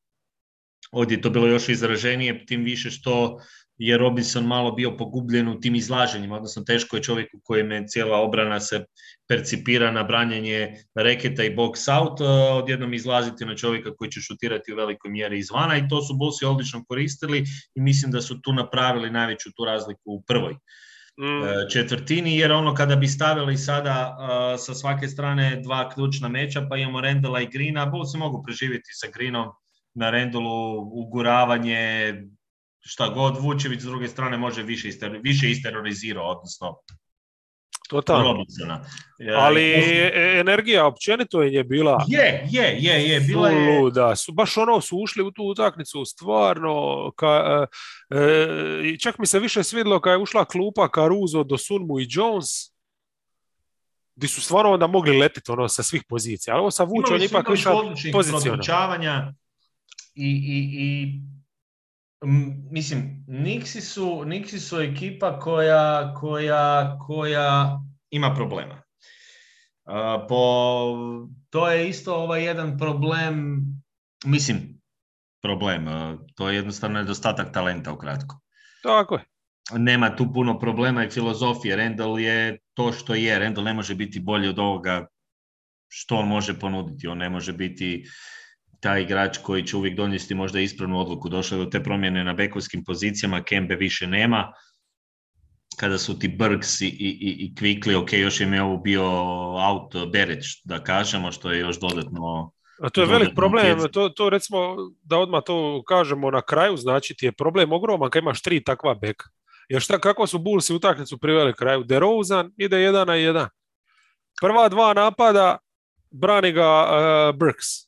Ovdje 0.94 1.16
je 1.16 1.20
to 1.20 1.30
bilo 1.30 1.46
još 1.46 1.68
izraženije, 1.68 2.46
tim 2.46 2.64
više 2.64 2.90
što 2.90 3.38
je 3.78 3.98
Robinson 3.98 4.44
malo 4.44 4.72
bio 4.72 4.96
pogubljen 4.96 5.48
u 5.48 5.60
tim 5.60 5.74
izlaženjima, 5.74 6.36
odnosno 6.36 6.62
teško 6.62 6.96
je 6.96 7.02
čovjek 7.02 7.34
u 7.34 7.40
kojem 7.44 7.70
je 7.70 7.86
cijela 7.86 8.18
obrana 8.18 8.60
se 8.60 8.84
percipira 9.28 9.90
na 9.90 10.02
branjenje 10.02 10.74
reketa 10.94 11.44
i 11.44 11.56
box 11.56 12.00
out, 12.00 12.20
odjednom 12.62 12.94
izlaziti 12.94 13.44
na 13.44 13.56
čovjeka 13.56 13.94
koji 13.96 14.10
će 14.10 14.20
šutirati 14.20 14.72
u 14.72 14.76
velikoj 14.76 15.10
mjeri 15.10 15.38
izvana 15.38 15.78
i 15.78 15.88
to 15.88 16.02
su 16.02 16.14
Bulsi 16.14 16.44
odlično 16.44 16.84
koristili 16.84 17.44
i 17.74 17.80
mislim 17.80 18.12
da 18.12 18.20
su 18.20 18.40
tu 18.40 18.52
napravili 18.52 19.10
najveću 19.10 19.52
tu 19.56 19.64
razliku 19.64 20.02
u 20.04 20.22
prvoj 20.22 20.52
mm. 21.20 21.44
E, 21.44 21.70
četvrtini, 21.72 22.36
jer 22.36 22.52
ono 22.52 22.74
kada 22.74 22.96
bi 22.96 23.08
stavili 23.08 23.56
sada 23.56 24.16
sa 24.58 24.74
svake 24.74 25.08
strane 25.08 25.60
dva 25.62 25.90
ključna 25.90 26.28
meča, 26.28 26.66
pa 26.70 26.76
imamo 26.76 27.00
Rendela 27.00 27.40
i 27.40 27.48
Grina, 27.52 27.86
Bulsi 27.86 28.18
mogu 28.18 28.42
preživjeti 28.46 28.90
sa 28.92 29.06
Grinom 29.14 29.48
na 29.94 30.10
Rendelu, 30.10 30.80
uguravanje, 30.80 32.14
šta 32.80 33.08
god 33.08 33.38
Vučević 33.40 33.80
s 33.80 33.84
druge 33.84 34.08
strane 34.08 34.36
može 34.36 34.62
više, 34.62 34.88
ister, 34.88 35.20
više 35.22 35.50
isterorizirao, 35.50 36.30
odnosno 36.30 36.76
Totalno. 37.88 38.44
Ali 39.36 39.62
e, 39.62 40.38
energija 40.40 40.86
općenito 40.86 41.42
je 41.42 41.64
bila... 41.64 42.04
Je, 42.08 42.46
je, 42.50 42.76
je, 42.78 43.08
je. 43.08 43.20
Bila 43.20 43.48
je... 43.48 43.80
Luda. 43.80 44.16
Su, 44.16 44.32
baš 44.32 44.56
ono 44.56 44.80
su 44.80 44.98
ušli 44.98 45.22
u 45.22 45.30
tu 45.30 45.42
utakmicu 45.42 46.04
stvarno... 46.04 47.10
Ka, 47.16 47.66
e, 48.10 48.16
e, 48.18 48.98
čak 48.98 49.18
mi 49.18 49.26
se 49.26 49.38
više 49.38 49.64
svidjelo 49.64 50.00
kad 50.00 50.12
je 50.12 50.18
ušla 50.18 50.44
klupa 50.44 50.88
Caruso 50.94 51.44
do 51.44 51.58
Sunmu 51.58 52.00
i 52.00 52.06
Jones 52.08 52.46
gdje 54.16 54.28
su 54.28 54.40
stvarno 54.40 54.72
onda 54.72 54.86
mogli 54.86 55.18
letiti 55.18 55.50
ono 55.50 55.68
sa 55.68 55.82
svih 55.82 56.02
pozicija. 56.08 56.54
Ali 56.54 56.60
ovo 56.60 56.70
sa 56.70 56.84
Vučom 56.84 57.22
ipak 57.22 57.48
više 57.48 57.68
pozicionalno. 58.12 58.62
I, 60.14 60.28
i, 60.28 60.58
i 60.82 61.20
mislim, 62.70 63.24
Nixi 63.28 63.80
su, 63.80 64.22
Nixi 64.26 64.58
su 64.58 64.80
ekipa 64.80 65.38
koja, 65.40 66.14
koja, 66.14 66.98
koja 67.06 67.80
ima 68.10 68.34
problema. 68.34 68.82
po, 70.28 71.24
to 71.50 71.70
je 71.70 71.88
isto 71.88 72.14
ovaj 72.14 72.44
jedan 72.44 72.78
problem, 72.78 73.64
mislim, 74.24 74.80
problem, 75.42 75.86
to 76.34 76.48
je 76.48 76.56
jednostavno 76.56 76.98
nedostatak 76.98 77.52
talenta 77.52 77.92
ukratko. 77.92 78.40
Tako 78.82 79.14
je. 79.14 79.24
Nema 79.72 80.16
tu 80.16 80.32
puno 80.32 80.58
problema 80.58 81.04
i 81.04 81.10
filozofije. 81.10 81.76
Randall 81.76 82.20
je 82.20 82.58
to 82.74 82.92
što 82.92 83.14
je. 83.14 83.38
Randall 83.38 83.64
ne 83.64 83.74
može 83.74 83.94
biti 83.94 84.20
bolji 84.20 84.48
od 84.48 84.58
ovoga 84.58 85.06
što 85.88 86.16
on 86.16 86.28
može 86.28 86.58
ponuditi. 86.58 87.06
On 87.06 87.18
ne 87.18 87.30
može 87.30 87.52
biti 87.52 88.04
taj 88.85 89.02
igrač 89.02 89.39
koji 89.43 89.65
će 89.66 89.77
uvijek 89.77 89.97
donijeti 89.97 90.35
možda 90.35 90.61
ispravnu 90.61 91.01
odluku. 91.01 91.28
Došlo 91.28 91.59
do 91.59 91.65
te 91.65 91.82
promjene 91.82 92.24
na 92.24 92.35
bekovskim 92.35 92.85
pozicijama, 92.85 93.43
Kembe 93.43 93.77
više 93.77 94.06
nema. 94.06 94.52
Kada 95.81 95.98
su 95.98 96.19
ti 96.19 96.28
Burks 96.28 96.81
i, 96.81 96.86
i, 96.86 97.36
i 97.47 97.55
Kvikli, 97.55 97.94
ok, 97.94 98.12
još 98.12 98.40
im 98.40 98.52
je 98.55 98.62
ovo 98.62 98.77
bio 98.77 99.05
out 99.69 99.94
Bereć, 100.12 100.61
da 100.65 100.82
kažemo, 100.85 101.32
što 101.32 101.52
je 101.52 101.61
još 101.61 101.81
dodatno... 101.81 102.52
A 102.82 102.90
to 102.90 103.01
je 103.01 103.06
velik 103.06 103.35
problem, 103.35 103.78
to, 103.93 104.09
to 104.09 104.31
recimo, 104.31 104.77
da 105.02 105.19
odmah 105.19 105.43
to 105.47 105.82
kažemo 105.86 106.31
na 106.31 106.43
kraju, 106.43 106.77
znači 106.77 107.15
ti 107.15 107.27
je 107.27 107.32
problem 107.32 107.73
ogroman 107.73 108.11
kad 108.11 108.23
imaš 108.23 108.43
tri 108.43 108.65
takva 108.65 108.94
beka. 108.94 109.24
Jer 109.69 109.82
šta, 109.82 109.98
kako 109.98 110.27
su 110.27 110.39
Bullsi 110.39 110.74
utakmicu 110.74 111.19
priveli 111.19 111.55
kraju? 111.55 111.85
DeRozan 111.85 112.52
ide 112.56 112.81
jedan 112.81 113.06
na 113.06 113.15
jedan. 113.15 113.48
Prva 114.40 114.69
dva 114.69 114.93
napada 114.94 115.59
brani 116.11 116.52
ga 116.52 116.69
uh, 116.85 117.39
Burks 117.39 117.84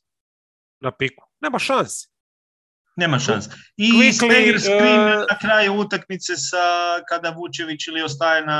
na 0.79 0.91
piku. 0.91 1.23
Nema 1.41 1.59
šansi. 1.59 2.07
Nema 2.97 3.19
šans. 3.19 3.45
I 3.77 3.91
Quickly, 3.91 4.59
screen 4.59 5.01
uh, 5.01 5.25
na 5.29 5.37
kraju 5.41 5.73
utakmice 5.73 6.35
sa, 6.35 6.65
kada 7.09 7.29
Vučević 7.29 7.87
ili 7.87 8.01
ostaje 8.01 8.45
na 8.45 8.59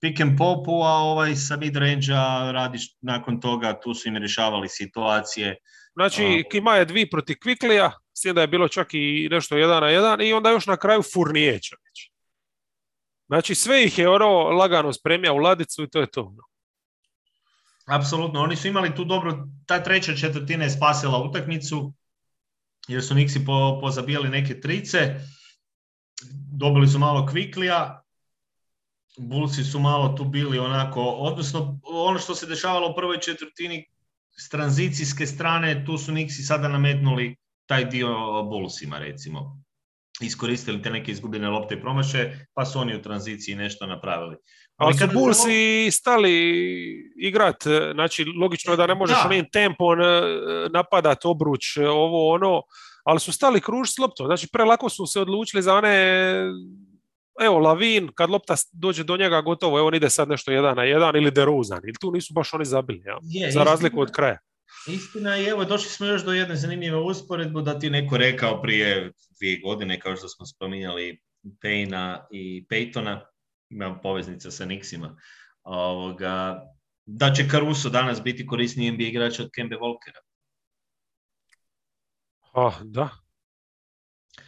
pick 0.00 0.20
and 0.20 0.38
popu, 0.38 0.82
a 0.82 0.92
ovaj 0.92 1.36
sa 1.36 1.54
range 1.54 2.12
radiš 2.52 2.96
nakon 3.00 3.40
toga, 3.40 3.80
tu 3.80 3.94
su 3.94 4.08
im 4.08 4.16
rješavali 4.16 4.68
situacije. 4.68 5.56
Znači, 5.92 6.24
uh, 6.24 6.50
Kima 6.50 6.76
je 6.76 6.84
dvi 6.84 7.10
proti 7.10 7.34
Quickly-a, 7.34 7.90
da 8.34 8.40
je 8.40 8.46
bilo 8.46 8.68
čak 8.68 8.88
i 8.92 9.28
nešto 9.30 9.56
jedan 9.56 9.82
na 9.82 9.88
jedan 9.88 10.20
i 10.20 10.32
onda 10.32 10.50
još 10.50 10.66
na 10.66 10.76
kraju 10.76 11.02
Furnije 11.02 11.62
čovječ. 11.62 12.10
Znači, 13.26 13.54
sve 13.54 13.84
ih 13.84 13.98
je 13.98 14.08
ono 14.08 14.28
lagano 14.42 14.92
spremija 14.92 15.32
u 15.32 15.36
ladicu 15.36 15.82
i 15.82 15.90
to 15.90 16.00
je 16.00 16.06
to. 16.06 16.34
Apsolutno, 17.84 18.40
oni 18.40 18.56
su 18.56 18.68
imali 18.68 18.94
tu 18.94 19.04
dobro, 19.04 19.48
ta 19.66 19.82
treća 19.82 20.16
četvrtina 20.16 20.64
je 20.64 20.70
spasila 20.70 21.18
utakmicu, 21.18 21.92
jer 22.88 23.04
su 23.04 23.14
Nixi 23.14 23.46
po, 23.46 23.80
pozabijali 23.80 24.28
neke 24.28 24.60
trice, 24.60 25.20
dobili 26.52 26.88
su 26.88 26.98
malo 26.98 27.26
kviklija, 27.26 28.00
Bulsi 29.18 29.64
su 29.64 29.78
malo 29.78 30.08
tu 30.08 30.24
bili 30.24 30.58
onako, 30.58 31.02
odnosno 31.02 31.80
ono 31.82 32.18
što 32.18 32.34
se 32.34 32.46
dešavalo 32.46 32.90
u 32.90 32.94
prvoj 32.94 33.20
četvrtini 33.20 33.86
s 34.38 34.48
tranzicijske 34.48 35.26
strane, 35.26 35.84
tu 35.86 35.98
su 35.98 36.12
Nixi 36.12 36.46
sada 36.46 36.68
nametnuli 36.68 37.36
taj 37.66 37.84
dio 37.84 38.42
Bullsima 38.42 38.98
recimo. 38.98 39.62
Iskoristili 40.20 40.82
te 40.82 40.90
neke 40.90 41.12
izgubljene 41.12 41.48
lopte 41.48 41.74
i 41.74 41.80
promaše, 41.80 42.46
pa 42.54 42.64
su 42.64 42.78
oni 42.78 42.96
u 42.96 43.02
tranziciji 43.02 43.54
nešto 43.54 43.86
napravili. 43.86 44.36
Ali 44.76 44.94
su 44.94 45.06
Bullsi 45.12 45.88
stali 45.90 46.34
igrat, 47.16 47.56
znači 47.94 48.24
logično 48.40 48.72
je 48.72 48.76
da 48.76 48.86
ne 48.86 48.94
možeš 48.94 49.16
onim 49.24 49.46
tempom 49.52 50.00
e, 50.00 50.04
napadat 50.72 51.24
obruč, 51.24 51.76
e, 51.76 51.88
ovo 51.88 52.34
ono, 52.34 52.62
ali 53.04 53.20
su 53.20 53.32
stali 53.32 53.60
kruž 53.60 53.88
s 53.88 53.98
loptom, 53.98 54.26
znači 54.26 54.48
prelako 54.52 54.88
su 54.88 55.06
se 55.06 55.20
odlučili 55.20 55.62
za 55.62 55.74
one 55.74 55.96
evo 57.40 57.58
Lavin, 57.58 58.08
kad 58.14 58.30
lopta 58.30 58.54
dođe 58.72 59.04
do 59.04 59.16
njega 59.16 59.40
gotovo, 59.40 59.78
evo 59.78 59.88
on 59.88 59.94
ide 59.94 60.10
sad 60.10 60.28
nešto 60.28 60.52
jedan 60.52 60.76
na 60.76 60.84
jedan 60.84 61.16
ili 61.16 61.30
Deruzan, 61.30 61.80
ili 61.84 61.94
tu 62.00 62.12
nisu 62.12 62.32
baš 62.34 62.54
oni 62.54 62.64
zabili, 62.64 63.02
ja? 63.04 63.18
za 63.50 63.62
razliku 63.62 64.00
od 64.00 64.12
kraja. 64.12 64.38
Istina 64.88 65.38
i 65.38 65.44
evo 65.44 65.64
došli 65.64 65.90
smo 65.90 66.06
još 66.06 66.24
do 66.24 66.32
jedne 66.32 66.56
zanimljive 66.56 66.96
usporedbu 66.96 67.60
da 67.60 67.78
ti 67.78 67.90
neko 67.90 68.16
rekao 68.16 68.62
prije 68.62 69.12
dvije 69.38 69.60
godine, 69.60 70.00
kao 70.00 70.16
što 70.16 70.28
smo 70.28 70.46
spominjali 70.46 71.20
Payna 71.62 72.18
i 72.30 72.66
Paytona, 72.70 73.20
imam 73.74 73.98
poveznica 74.02 74.50
sa 74.50 74.64
Nixima, 74.64 75.16
ovoga, 75.62 76.62
da 77.06 77.32
će 77.32 77.48
Caruso 77.48 77.90
danas 77.90 78.22
biti 78.22 78.46
korisniji 78.46 78.90
NBA 78.90 79.04
igrač 79.04 79.40
od 79.40 79.50
Kembe 79.54 79.76
Volkera. 79.76 80.20
Ah, 82.54 82.74
da. 82.84 83.08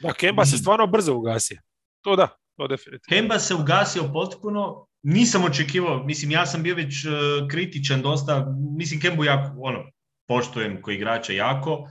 Da, 0.01 0.13
Kemba 0.13 0.45
se 0.45 0.59
stvarno 0.59 0.87
brzo 0.87 1.15
ugasio. 1.15 1.59
To 2.01 2.17
da, 2.17 2.29
to 2.57 2.67
definitivno. 2.67 3.17
Kemba 3.17 3.39
se 3.39 3.55
ugasio 3.55 4.11
potpuno, 4.13 4.87
nisam 5.03 5.45
očekivao, 5.45 6.05
mislim 6.05 6.31
ja 6.31 6.47
sam 6.47 6.63
bio 6.63 6.75
već 6.75 7.05
uh, 7.05 7.13
kritičan 7.51 8.03
dosta, 8.03 8.47
mislim 8.77 9.01
Kembu 9.01 9.25
jako, 9.25 9.57
ono, 9.59 9.85
poštujem 10.29 10.83
koji 10.83 10.97
igrača 10.97 11.33
jako, 11.33 11.89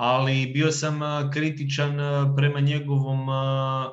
ali 0.00 0.46
bio 0.46 0.72
sam 0.72 1.00
kritičan 1.32 1.96
prema 2.36 2.60
njegovom 2.60 3.28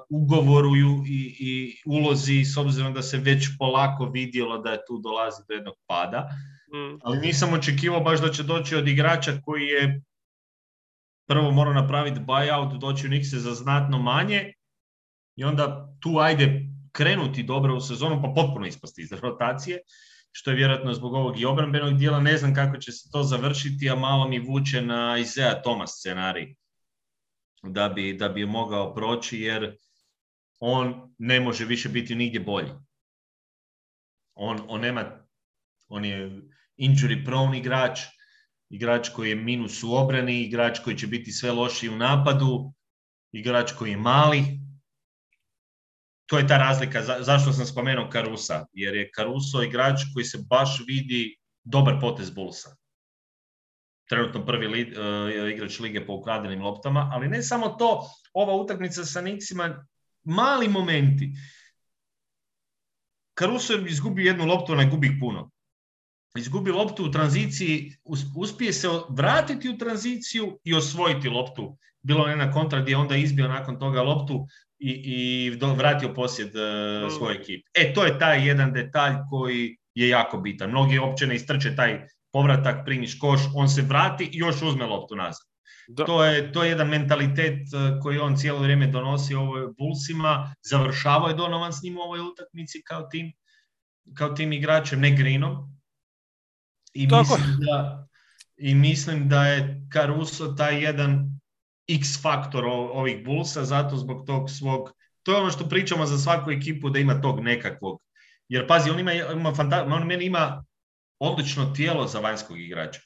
ugovoru 0.09 0.75
i, 1.07 1.35
i 1.39 1.77
ulozi 1.85 2.45
s 2.45 2.57
obzirom 2.57 2.93
da 2.93 3.01
se 3.01 3.17
već 3.17 3.47
polako 3.59 4.05
vidjelo 4.05 4.57
da 4.57 4.71
je 4.71 4.85
tu 4.87 4.97
dolazi 4.97 5.41
do 5.47 5.53
jednog 5.53 5.75
pada. 5.87 6.29
Mm. 6.73 6.99
Ali 7.03 7.19
nisam 7.19 7.53
očekivao 7.53 7.99
baš 7.99 8.21
da 8.21 8.31
će 8.31 8.43
doći 8.43 8.75
od 8.75 8.87
igrača 8.87 9.41
koji 9.45 9.65
je 9.65 10.01
prvo 11.27 11.51
mora 11.51 11.73
napraviti 11.73 12.19
buyout, 12.19 12.79
doći 12.79 13.07
u 13.07 13.09
Nikse 13.09 13.39
za 13.39 13.53
znatno 13.53 13.97
manje 13.97 14.53
i 15.35 15.43
onda 15.43 15.95
tu 15.99 16.17
ajde 16.19 16.65
krenuti 16.91 17.43
dobro 17.43 17.75
u 17.75 17.81
sezonu 17.81 18.21
pa 18.21 18.41
potpuno 18.41 18.67
ispasti 18.67 19.01
iz 19.01 19.11
rotacije 19.11 19.79
što 20.37 20.51
je 20.51 20.55
vjerojatno 20.55 20.93
zbog 20.93 21.13
ovog 21.13 21.39
i 21.39 21.45
obrambenog 21.45 21.97
dijela. 21.97 22.19
Ne 22.19 22.37
znam 22.37 22.55
kako 22.55 22.77
će 22.77 22.91
se 22.91 23.09
to 23.11 23.23
završiti, 23.23 23.89
a 23.89 23.95
malo 23.95 24.27
mi 24.27 24.39
vuče 24.39 24.81
na 24.81 25.17
Isaiah 25.17 25.61
Thomas 25.61 25.91
scenarij 25.99 26.55
da 27.63 27.89
bi, 27.89 28.13
da 28.13 28.29
bi 28.29 28.45
mogao 28.45 28.93
proći, 28.95 29.39
jer 29.39 29.77
on 30.59 31.15
ne 31.17 31.39
može 31.39 31.65
više 31.65 31.89
biti 31.89 32.15
nigdje 32.15 32.39
bolji. 32.39 32.69
On, 34.33 34.61
on 34.67 34.81
nema, 34.81 35.03
on 35.87 36.05
je 36.05 36.41
injury 36.77 37.25
prone 37.25 37.57
igrač, 37.57 37.99
igrač 38.69 39.09
koji 39.09 39.29
je 39.29 39.35
minus 39.35 39.83
u 39.83 39.93
obrani, 39.93 40.41
igrač 40.41 40.79
koji 40.79 40.97
će 40.97 41.07
biti 41.07 41.31
sve 41.31 41.51
lošiji 41.51 41.89
u 41.89 41.97
napadu, 41.97 42.73
igrač 43.31 43.71
koji 43.71 43.91
je 43.91 43.97
mali, 43.97 44.43
to 46.25 46.37
je 46.37 46.47
ta 46.47 46.57
razlika, 46.57 47.03
zašto 47.19 47.53
sam 47.53 47.65
spomenuo 47.65 48.09
Karusa, 48.09 48.65
jer 48.73 48.95
je 48.95 49.11
Karuso 49.11 49.63
igrač 49.63 50.01
koji 50.13 50.25
se 50.25 50.39
baš 50.49 50.79
vidi 50.87 51.37
dobar 51.63 51.99
potez 52.01 52.29
Bullsa. 52.29 52.75
Trenutno 54.09 54.45
prvi 54.45 54.67
li, 54.67 54.81
uh, 54.81 55.51
igrač 55.53 55.79
lige 55.79 56.05
po 56.05 56.13
ukradenim 56.13 56.61
loptama, 56.61 57.09
ali 57.13 57.27
ne 57.27 57.43
samo 57.43 57.69
to, 57.69 58.09
ova 58.33 58.53
utakmica 58.53 59.05
sa 59.05 59.21
Nixima, 59.21 59.85
mali 60.23 60.67
momenti. 60.67 61.31
Caruso 63.39 63.73
je 63.73 63.89
izgubio 63.89 64.25
jednu 64.25 64.45
loptu, 64.45 64.75
ne 64.75 64.89
gubi 64.89 65.17
puno. 65.19 65.51
Izgubi 66.37 66.71
loptu 66.71 67.05
u 67.05 67.11
tranziciji, 67.11 67.95
uspije 68.35 68.73
se 68.73 68.87
vratiti 69.09 69.69
u 69.69 69.77
tranziciju 69.77 70.59
i 70.63 70.75
osvojiti 70.75 71.29
loptu. 71.29 71.77
Bilo 72.01 72.27
je 72.27 72.35
na 72.35 72.51
kontra 72.51 72.81
gdje 72.81 72.91
je 72.91 72.97
onda 72.97 73.15
izbio 73.15 73.47
nakon 73.47 73.79
toga 73.79 74.01
loptu, 74.01 74.47
i, 74.79 74.91
i 75.05 75.49
vratio 75.75 76.13
posjed 76.13 76.47
uh, 76.47 77.17
svoje 77.17 77.35
ekipe. 77.35 77.69
E, 77.73 77.93
to 77.93 78.05
je 78.05 78.19
taj 78.19 78.47
jedan 78.47 78.73
detalj 78.73 79.13
koji 79.29 79.77
je 79.95 80.09
jako 80.09 80.37
bitan. 80.37 80.69
Mnogi 80.69 80.99
uopće 80.99 81.27
ne 81.27 81.35
istrče 81.35 81.75
taj 81.75 82.07
povratak, 82.31 82.85
primiš 82.85 83.19
koš, 83.19 83.41
on 83.55 83.69
se 83.69 83.81
vrati 83.81 84.23
i 84.23 84.37
još 84.37 84.61
uzme 84.61 84.85
loptu 84.85 85.15
nazad. 85.15 85.45
To 86.05 86.23
je, 86.23 86.51
to 86.51 86.63
je 86.63 86.69
jedan 86.69 86.89
mentalitet 86.89 87.53
e, 87.53 87.99
koji 88.01 88.17
on 88.17 88.37
cijelo 88.37 88.59
vrijeme 88.59 88.87
donosi 88.87 89.35
ovoj 89.35 89.67
Bullsima, 89.77 90.55
završavao 90.63 91.27
je 91.27 91.35
Donovan 91.35 91.73
s 91.73 91.83
njim 91.83 91.97
u 91.97 92.01
ovoj 92.01 92.19
utakmici 92.19 92.81
kao 92.83 93.01
tim, 93.11 93.31
kao 94.17 94.29
tim 94.29 94.53
igračem, 94.53 94.99
ne 94.99 95.15
Greenom. 95.15 95.55
I 96.93 97.07
mislim, 97.07 97.57
da, 97.59 98.07
I 98.57 98.75
mislim 98.75 99.29
da 99.29 99.45
je 99.45 99.81
Caruso 99.93 100.47
taj 100.47 100.83
jedan 100.83 101.34
X 101.87 102.21
faktor 102.21 102.65
ovih 102.67 103.25
Bullsa, 103.25 103.65
zato 103.65 103.97
zbog 103.97 104.25
tog 104.25 104.49
svog, 104.49 104.91
to 105.23 105.31
je 105.31 105.37
ono 105.37 105.51
što 105.51 105.69
pričamo 105.69 106.05
za 106.05 106.17
svaku 106.17 106.51
ekipu 106.51 106.89
da 106.89 106.99
ima 106.99 107.21
tog 107.21 107.39
nekakvog. 107.39 108.01
Jer 108.49 108.67
pazi, 108.67 108.89
on 108.89 108.99
ima, 108.99 109.13
ima 109.13 109.53
on 109.69 110.07
meni 110.07 110.25
ima 110.25 110.65
odlično 111.19 111.65
tijelo 111.65 112.07
za 112.07 112.19
vanjskog 112.19 112.59
igrača. 112.59 112.99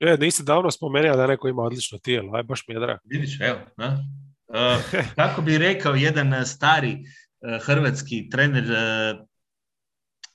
E, 0.00 0.16
nisi 0.20 0.42
davno 0.42 0.70
spomenuo 0.70 1.16
da 1.16 1.26
neko 1.26 1.48
ima 1.48 1.62
odlično 1.62 1.98
tijelo, 1.98 2.36
aj 2.36 2.42
baš 2.42 2.64
mi 2.68 2.74
je 2.74 2.80
drago. 2.80 3.00
Vidiš, 3.04 3.40
evo, 3.40 3.58
na? 3.76 4.04
Uh, 4.46 5.02
kako 5.16 5.42
bi 5.42 5.58
rekao 5.58 5.94
jedan 5.94 6.32
uh, 6.32 6.42
stari 6.44 6.92
uh, 6.94 7.66
hrvatski 7.66 8.28
trener 8.30 8.64
uh, 8.64 9.26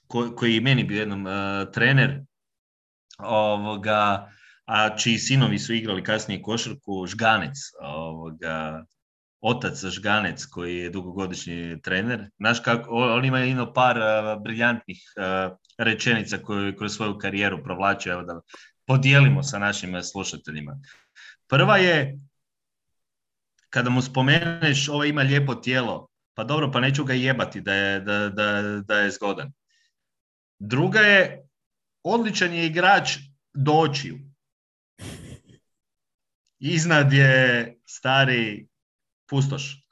ko, 0.08 0.36
koji 0.36 0.56
je 0.56 0.62
meni 0.62 0.84
bio 0.84 1.00
jednom 1.00 1.26
trener 1.74 2.22
ovoga 3.20 4.32
a 4.68 4.96
čiji 4.98 5.18
sinovi 5.18 5.60
su 5.60 5.74
igrali 5.74 6.04
kasnije 6.04 6.42
košarku, 6.42 7.06
Žganec, 7.08 7.58
ovoga, 7.82 8.84
otac 9.42 9.86
Žganec 9.86 10.46
koji 10.46 10.78
je 10.78 10.90
dugogodišnji 10.90 11.82
trener. 11.82 12.30
Znaš 12.38 12.60
kako, 12.60 12.90
on 12.92 13.26
ima 13.26 13.40
ino 13.40 13.74
par 13.74 14.00
briljantnih 14.44 15.00
rečenica 15.78 16.38
koje 16.38 16.76
kroz 16.76 16.96
svoju 16.96 17.18
karijeru 17.18 17.64
provlačio, 17.64 18.14
evo 18.14 18.24
da 18.24 18.42
podijelimo 18.86 19.44
sa 19.44 19.60
našim 19.60 20.04
slušateljima. 20.04 20.80
Prva 21.48 21.78
je, 21.78 22.20
kada 23.70 23.90
mu 23.90 24.02
spomeneš 24.02 24.90
ovo 24.90 25.04
ima 25.04 25.22
lijepo 25.22 25.56
tijelo, 25.56 26.08
pa 26.34 26.44
dobro, 26.44 26.72
pa 26.72 26.80
neću 26.80 27.04
ga 27.04 27.14
jebati 27.14 27.62
da 27.62 27.74
je, 27.74 28.00
da, 28.00 28.30
da, 28.30 28.62
da 28.88 29.00
je 29.00 29.12
zgodan. 29.12 29.52
Druga 30.60 31.00
je, 31.00 31.48
odličan 32.04 32.54
je 32.54 32.66
igrač 32.66 33.18
do 33.54 33.72
očiju. 33.72 34.27
Iznad 36.60 37.14
je 37.14 37.76
stari 37.86 38.68
pustoš. 39.30 39.88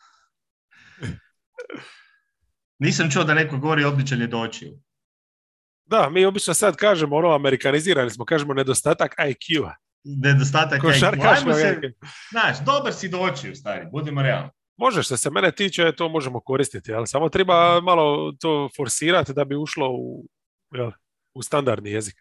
Nisam 2.80 3.12
čuo 3.12 3.24
da 3.24 3.34
neko 3.34 3.58
govori 3.58 3.84
odličan 3.84 4.22
je 4.22 4.28
doći. 4.28 4.74
Da, 5.86 6.10
mi 6.10 6.26
obično 6.26 6.54
sad 6.54 6.76
kažemo 6.76 7.16
ono, 7.16 7.36
amerikanizirani 7.36 8.10
smo, 8.10 8.26
kažemo 8.26 8.54
nedostatak 8.54 9.16
IQ-a. 9.18 9.76
Nedostatak 10.04 10.82
IQ-a. 10.84 11.54
Se, 11.54 11.94
znaš, 12.32 12.58
dobar 12.66 12.94
si 12.94 13.10
doći, 13.10 13.56
stari, 13.56 13.86
budimo 13.92 14.22
realni. 14.22 14.50
Može, 14.78 15.04
što 15.04 15.18
se 15.18 15.30
mene 15.30 15.52
tiče, 15.52 15.92
to 15.92 16.10
možemo 16.10 16.40
koristiti, 16.40 16.94
ali 16.94 17.08
samo 17.08 17.30
treba 17.30 17.82
malo 17.82 18.32
to 18.40 18.70
forsirati 18.76 19.34
da 19.34 19.46
bi 19.46 19.56
ušlo 19.56 19.90
u, 19.92 20.28
jel, 20.74 20.92
u 21.34 21.42
standardni 21.42 21.92
jezik. 21.92 22.16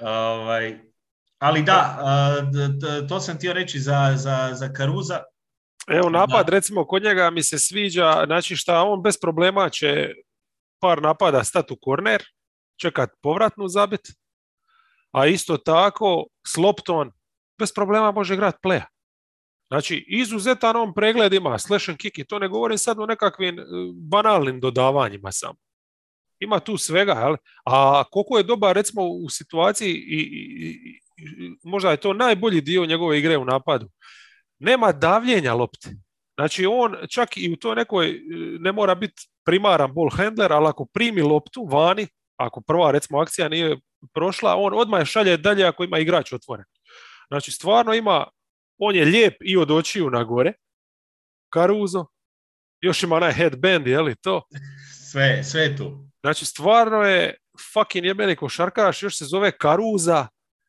Ovaj, 0.00 0.78
Ali 1.44 1.62
da, 1.62 1.98
to 3.08 3.20
sam 3.20 3.36
htio 3.36 3.52
reći 3.52 3.80
za, 3.80 4.12
za, 4.16 4.50
za 4.52 4.72
Karuza. 4.72 5.22
Evo 5.88 6.10
napad, 6.10 6.48
recimo, 6.48 6.86
kod 6.86 7.02
njega 7.02 7.30
mi 7.30 7.42
se 7.42 7.58
sviđa, 7.58 8.22
znači 8.26 8.56
šta, 8.56 8.82
on 8.82 9.02
bez 9.02 9.18
problema 9.20 9.68
će 9.68 10.08
par 10.80 11.02
napada 11.02 11.44
stati 11.44 11.72
u 11.72 11.76
korner, 11.80 12.22
čekat 12.80 13.10
povratnu 13.22 13.68
zabit, 13.68 14.00
a 15.12 15.26
isto 15.26 15.56
tako 15.56 16.26
Slopton 16.46 17.10
bez 17.58 17.72
problema 17.74 18.10
može 18.10 18.34
igrati 18.34 18.58
playa. 18.62 18.84
Znači, 19.68 20.04
izuzetan 20.08 20.76
on 20.76 20.94
pregled 20.94 21.32
ima, 21.32 21.58
slash 21.58 21.88
and 21.88 21.98
kick 21.98 22.18
i 22.18 22.24
to 22.24 22.38
ne 22.38 22.48
govorim 22.48 22.78
sad 22.78 22.98
o 22.98 23.06
nekakvim 23.06 23.58
e, 23.58 23.62
banalnim 23.94 24.60
dodavanjima 24.60 25.32
samo. 25.32 25.63
Ima 26.40 26.60
tu 26.60 26.76
svega, 26.76 27.12
jel? 27.12 27.36
A 27.64 28.04
koliko 28.10 28.38
je 28.38 28.42
dobar, 28.42 28.74
recimo, 28.74 29.02
u 29.02 29.30
situaciji 29.30 29.92
i, 29.92 30.20
i, 30.20 31.00
možda 31.62 31.90
je 31.90 31.96
to 31.96 32.12
najbolji 32.12 32.60
dio 32.60 32.86
njegove 32.86 33.18
igre 33.18 33.36
u 33.36 33.44
napadu. 33.44 33.88
Nema 34.58 34.92
davljenja 34.92 35.54
lopte. 35.54 35.90
Znači, 36.38 36.66
on 36.66 36.94
čak 37.10 37.36
i 37.36 37.52
u 37.52 37.56
toj 37.56 37.76
nekoj, 37.76 38.10
e, 38.10 38.18
ne 38.60 38.72
mora 38.72 38.94
biti 38.94 39.28
primaran 39.44 39.94
ball 39.94 40.10
handler, 40.10 40.52
ali 40.52 40.66
ako 40.66 40.84
primi 40.84 41.22
loptu 41.22 41.68
vani, 41.70 42.06
ako 42.36 42.60
prva, 42.60 42.90
recimo, 42.90 43.20
akcija 43.20 43.48
nije 43.48 43.78
prošla, 44.14 44.56
on 44.56 44.74
odmah 44.74 45.00
je 45.00 45.06
šalje 45.06 45.36
dalje 45.36 45.64
ako 45.64 45.84
ima 45.84 45.98
igrač 45.98 46.32
otvoren. 46.32 46.64
Znači, 47.28 47.50
stvarno 47.50 47.94
ima 47.94 48.26
on 48.78 48.96
je 48.96 49.04
lijep 49.04 49.34
i 49.40 49.56
od 49.56 49.70
očiju 49.70 50.10
na 50.10 50.24
gore, 50.24 50.52
Karuzo, 51.52 52.06
još 52.80 53.02
ima 53.02 53.16
onaj 53.16 53.32
headband, 53.32 53.86
je 53.86 54.00
li 54.00 54.16
to? 54.16 54.42
Sve, 55.10 55.44
sve 55.44 55.76
tu. 55.76 56.06
Znači, 56.24 56.44
stvarno 56.44 57.02
je 57.02 57.34
fucking 57.72 58.04
jebeni 58.04 58.36
košarkaš, 58.36 59.02
još 59.02 59.18
se 59.18 59.24
zove 59.24 59.52
Karuza, 59.52 60.26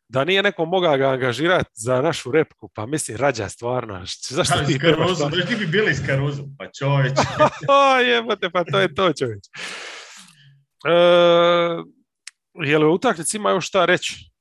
da 0.07 0.23
nije 0.23 0.43
neko 0.43 0.65
mogao 0.65 0.97
ga 0.97 1.07
angažirati 1.07 1.69
za 1.73 2.01
našu 2.01 2.31
repku, 2.31 2.69
pa 2.73 2.85
mislim, 2.85 3.17
rađa 3.17 3.49
stvarno. 3.49 4.05
Zašto 4.29 4.59
ti 4.67 4.79
Karuzu, 4.79 5.23
da 5.23 5.45
ti 5.45 5.55
bi 5.55 5.67
bili 5.67 5.93
s 5.93 6.05
Karuzu, 6.07 6.43
pa 6.57 6.71
čovječ. 6.79 7.13
Jebote, 8.11 8.49
pa 8.49 8.63
to 8.63 8.79
je 8.79 8.95
to 8.95 9.13
čovječ. 9.13 9.43
E, 10.85 10.93
je 12.65 12.77
li 12.77 12.85
u 12.85 12.93
utakmici 12.93 13.37
ima 13.37 13.49
još 13.49 13.67
šta 13.67 13.85
reći? 13.85 14.31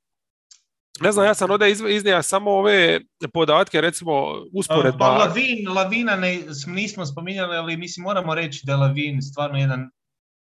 Ne 1.00 1.12
znam, 1.12 1.26
ja 1.26 1.34
sam 1.34 1.50
ovdje 1.50 1.70
iznija 1.70 2.22
samo 2.22 2.50
ove 2.50 3.00
podatke, 3.32 3.80
recimo 3.80 4.12
usporedba. 4.52 4.98
Pa 4.98 5.18
Lavin, 5.18 5.68
Lavina 5.68 6.16
ne, 6.16 6.38
nismo 6.66 7.06
spominjali, 7.06 7.56
ali 7.56 7.76
mislim 7.76 8.04
moramo 8.04 8.34
reći 8.34 8.60
da 8.66 8.72
je 8.72 8.76
Lavin 8.76 9.22
stvarno 9.22 9.58
jedan... 9.58 9.90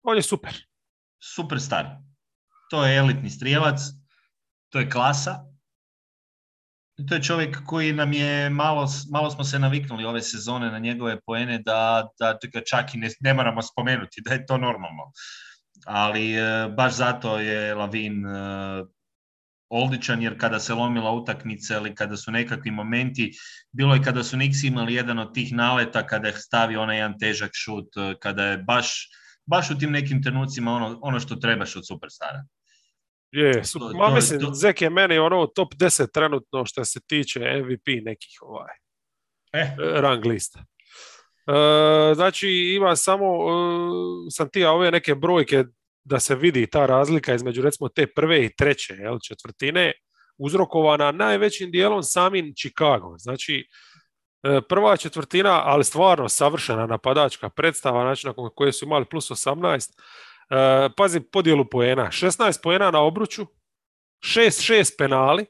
On 0.03 0.17
je 0.17 0.23
super. 0.23 0.55
Super 1.35 1.61
star. 1.61 1.87
To 2.71 2.85
je 2.85 2.97
elitni 2.97 3.31
strijelac, 3.31 3.81
to 4.69 4.79
je 4.79 4.91
klasa. 4.91 5.45
To 7.09 7.15
je 7.15 7.23
čovjek 7.23 7.59
koji 7.67 7.93
nam 7.93 8.13
je, 8.13 8.51
malo, 8.51 8.89
malo 9.13 9.31
smo 9.31 9.45
se 9.45 9.59
naviknuli 9.59 10.05
ove 10.05 10.23
sezone 10.23 10.71
na 10.71 10.79
njegove 10.79 11.21
poene 11.21 11.59
da, 11.59 12.09
da 12.19 12.39
ga 12.53 12.61
čak 12.71 12.95
i 12.95 12.99
ne, 12.99 13.11
ne 13.21 13.35
moramo 13.35 13.63
spomenuti, 13.63 14.21
da 14.25 14.33
je 14.33 14.47
to 14.47 14.59
normalno. 14.59 15.13
Ali 15.87 16.35
e, 16.35 16.69
baš 16.77 16.95
zato 16.95 17.39
je 17.39 17.75
Lavin 17.75 18.27
e, 18.27 18.85
odličan 19.69 20.23
jer 20.23 20.39
kada 20.41 20.61
se 20.61 20.75
lomila 20.75 21.13
utakmica 21.13 21.77
ili 21.77 21.95
kada 21.95 22.17
su 22.17 22.31
nekakvi 22.31 22.71
momenti, 22.71 23.33
bilo 23.73 23.95
je 23.95 24.03
kada 24.03 24.25
su 24.25 24.37
Nix 24.37 24.67
imali 24.67 24.95
jedan 24.95 25.19
od 25.19 25.35
tih 25.35 25.53
naleta 25.53 26.07
kada 26.07 26.29
je 26.29 26.35
stavio 26.35 26.83
onaj 26.83 26.97
jedan 26.97 27.19
težak 27.19 27.51
šut, 27.55 27.97
eh, 27.97 28.15
kada 28.21 28.45
je 28.45 28.59
baš, 28.59 29.09
baš 29.51 29.71
u 29.71 29.79
tim 29.79 29.91
nekim 29.91 30.23
trenucima 30.23 30.73
ono, 30.73 30.99
ono 31.03 31.21
što 31.21 31.37
trebaš 31.37 31.77
od 31.77 31.87
superstara. 31.87 32.45
Je, 33.31 33.65
super. 33.65 33.97
Ma 33.97 34.15
mislim, 34.15 34.41
Zek 34.53 34.83
je 34.83 34.91
meni 34.91 35.19
ono 35.19 35.47
top 35.47 35.75
10 35.75 36.13
trenutno 36.13 36.67
što 36.67 36.85
se 36.85 37.01
tiče 37.07 37.41
MVP 37.41 37.87
nekih 38.05 38.39
ovaj 38.41 38.75
eh. 39.53 39.75
rang 39.79 40.25
lista. 40.25 40.65
E, 41.47 42.15
znači 42.15 42.49
ima 42.49 42.97
samo, 42.97 43.27
sam 44.31 44.49
ti 44.51 44.65
ove 44.65 44.91
neke 44.91 45.15
brojke 45.15 45.65
da 46.05 46.21
se 46.21 46.35
vidi 46.35 46.67
ta 46.67 46.87
razlika 46.87 47.35
između 47.35 47.63
recimo 47.63 47.89
te 47.89 48.07
prve 48.07 48.45
i 48.45 48.55
treće 48.57 48.95
jel, 48.95 49.19
četvrtine 49.29 49.93
uzrokovana 50.39 51.13
najvećim 51.13 51.71
dijelom 51.71 52.03
samim 52.03 52.55
Chicago. 52.57 53.19
Znači, 53.19 53.55
e, 53.55 53.65
prva 54.69 54.97
četvrtina, 54.97 55.63
ali 55.65 55.85
stvarno 55.85 56.29
savršena 56.29 56.87
napadačka 56.87 57.49
predstava, 57.49 58.03
znači 58.03 58.27
nakon 58.27 58.51
koje 58.55 58.73
su 58.73 58.85
imali 58.85 59.05
plus 59.05 59.31
18. 59.31 59.99
E, 60.51 60.89
pazi 60.97 61.21
podjelu 61.21 61.65
poena. 61.65 62.07
16 62.07 62.63
poena 62.63 62.91
na 62.91 63.01
obruču, 63.01 63.47
6-6 64.21 64.97
penali 64.99 65.47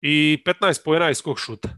i 0.00 0.42
15 0.46 0.84
poena 0.84 1.10
iz 1.10 1.22
kog 1.22 1.38
šuta. 1.38 1.68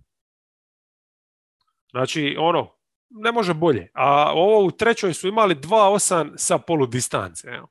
Znači, 1.90 2.36
ono, 2.38 2.76
ne 3.10 3.32
može 3.32 3.54
bolje. 3.54 3.90
A 3.94 4.32
ovo 4.32 4.64
u 4.66 4.70
trećoj 4.70 5.14
su 5.14 5.28
imali 5.28 5.54
2-8 5.54 6.32
sa 6.36 6.58
polu 6.58 6.86
distance. 6.86 7.48
Evo 7.48 7.68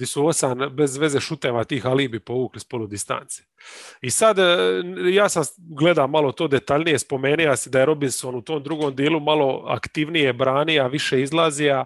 gdje 0.00 0.06
su 0.06 0.26
osam 0.26 0.58
bez 0.72 0.96
veze 0.96 1.20
šuteva 1.20 1.64
tih 1.64 1.86
alibi 1.86 2.20
povukli 2.20 2.60
s 2.60 2.64
polu 2.64 2.86
distance. 2.86 3.42
I 4.00 4.10
sad 4.10 4.38
e, 4.38 4.44
ja 5.12 5.28
sam 5.28 5.44
gledam 5.58 6.10
malo 6.10 6.32
to 6.32 6.48
detaljnije, 6.48 6.98
spomenija 6.98 7.56
si 7.56 7.70
da 7.70 7.80
je 7.80 7.86
Robinson 7.86 8.34
u 8.34 8.42
tom 8.42 8.62
drugom 8.62 8.96
dijelu 8.96 9.20
malo 9.20 9.64
aktivnije 9.66 10.32
branija, 10.32 10.86
više 10.86 11.22
izlazija, 11.22 11.84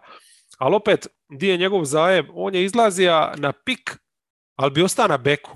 ali 0.59 0.77
opet 0.77 1.07
gdje 1.28 1.51
je 1.51 1.57
njegov 1.57 1.85
zajem, 1.85 2.27
on 2.35 2.55
je 2.55 2.65
izlazija 2.65 3.35
na 3.36 3.53
pik, 3.53 3.99
ali 4.57 4.70
bi 4.70 4.82
ostao 4.82 5.09
na 5.09 5.19
beku. 5.19 5.51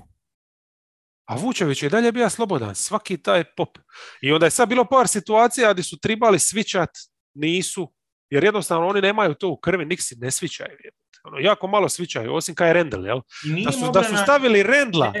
A 1.25 1.35
Vučević 1.35 1.83
je 1.83 1.89
dalje 1.89 2.11
bio 2.11 2.29
slobodan, 2.29 2.75
svaki 2.75 3.17
taj 3.17 3.43
pop. 3.43 3.77
I 4.21 4.31
onda 4.31 4.45
je 4.45 4.51
sad 4.51 4.69
bilo 4.69 4.85
par 4.85 5.07
situacija 5.07 5.73
gdje 5.73 5.83
su 5.83 5.99
tribali 5.99 6.39
svičat, 6.39 6.89
nisu, 7.33 7.93
jer 8.29 8.43
jednostavno 8.43 8.87
oni 8.87 9.01
nemaju 9.01 9.33
to 9.33 9.49
u 9.49 9.57
krvi, 9.57 9.85
nik 9.85 9.99
si 10.01 10.15
ne 10.15 10.31
svičaju 10.31 10.77
ono, 11.23 11.37
jako 11.39 11.67
malo 11.67 11.89
svičaju, 11.89 12.33
osim 12.35 12.55
kaj 12.55 12.69
je 12.69 12.73
Rendel, 12.73 13.05
jel? 13.05 13.21
Da 13.65 13.71
su, 13.71 13.91
da 13.91 14.03
su 14.03 14.17
stavili 14.23 14.63
Rendla 14.63 15.13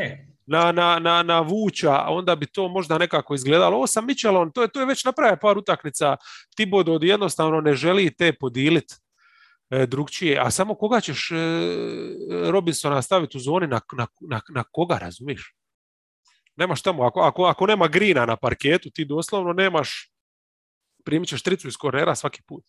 na, 0.49 0.71
na, 0.71 0.99
na, 0.99 1.23
na 1.23 1.39
Vuča, 1.41 2.05
onda 2.07 2.35
bi 2.35 2.45
to 2.45 2.67
možda 2.67 2.97
nekako 2.97 3.35
izgledalo. 3.35 3.75
Ovo 3.75 3.87
sam 3.87 4.05
Michelon, 4.05 4.51
to 4.51 4.61
je, 4.61 4.67
to 4.67 4.79
je 4.79 4.85
već 4.85 5.05
napravio 5.05 5.37
par 5.41 5.57
utakmica. 5.57 6.17
Tibodo 6.55 6.99
jednostavno 7.01 7.61
ne 7.61 7.73
želi 7.73 8.15
te 8.15 8.33
podiliti 8.33 8.95
e, 9.69 9.85
drugčije. 9.85 10.39
A 10.39 10.51
samo 10.51 10.75
koga 10.75 11.01
ćeš 11.01 11.31
e, 11.31 11.35
Robinsona 12.51 13.01
staviti 13.01 13.37
u 13.37 13.39
zoni, 13.39 13.67
na, 13.67 13.81
na, 13.97 14.07
na, 14.29 14.41
na 14.53 14.63
koga, 14.71 14.97
razumiješ? 14.97 15.53
Nemaš 16.55 16.81
tamo, 16.81 17.03
ako, 17.03 17.19
ako, 17.19 17.45
ako 17.45 17.67
nema 17.67 17.87
grina 17.87 18.25
na 18.25 18.35
parketu, 18.35 18.89
ti 18.89 19.05
doslovno 19.05 19.53
nemaš, 19.53 20.11
primit 21.05 21.29
ćeš 21.29 21.43
tricu 21.43 21.67
iz 21.67 21.77
kornera 21.77 22.15
svaki 22.15 22.41
put. 22.47 22.65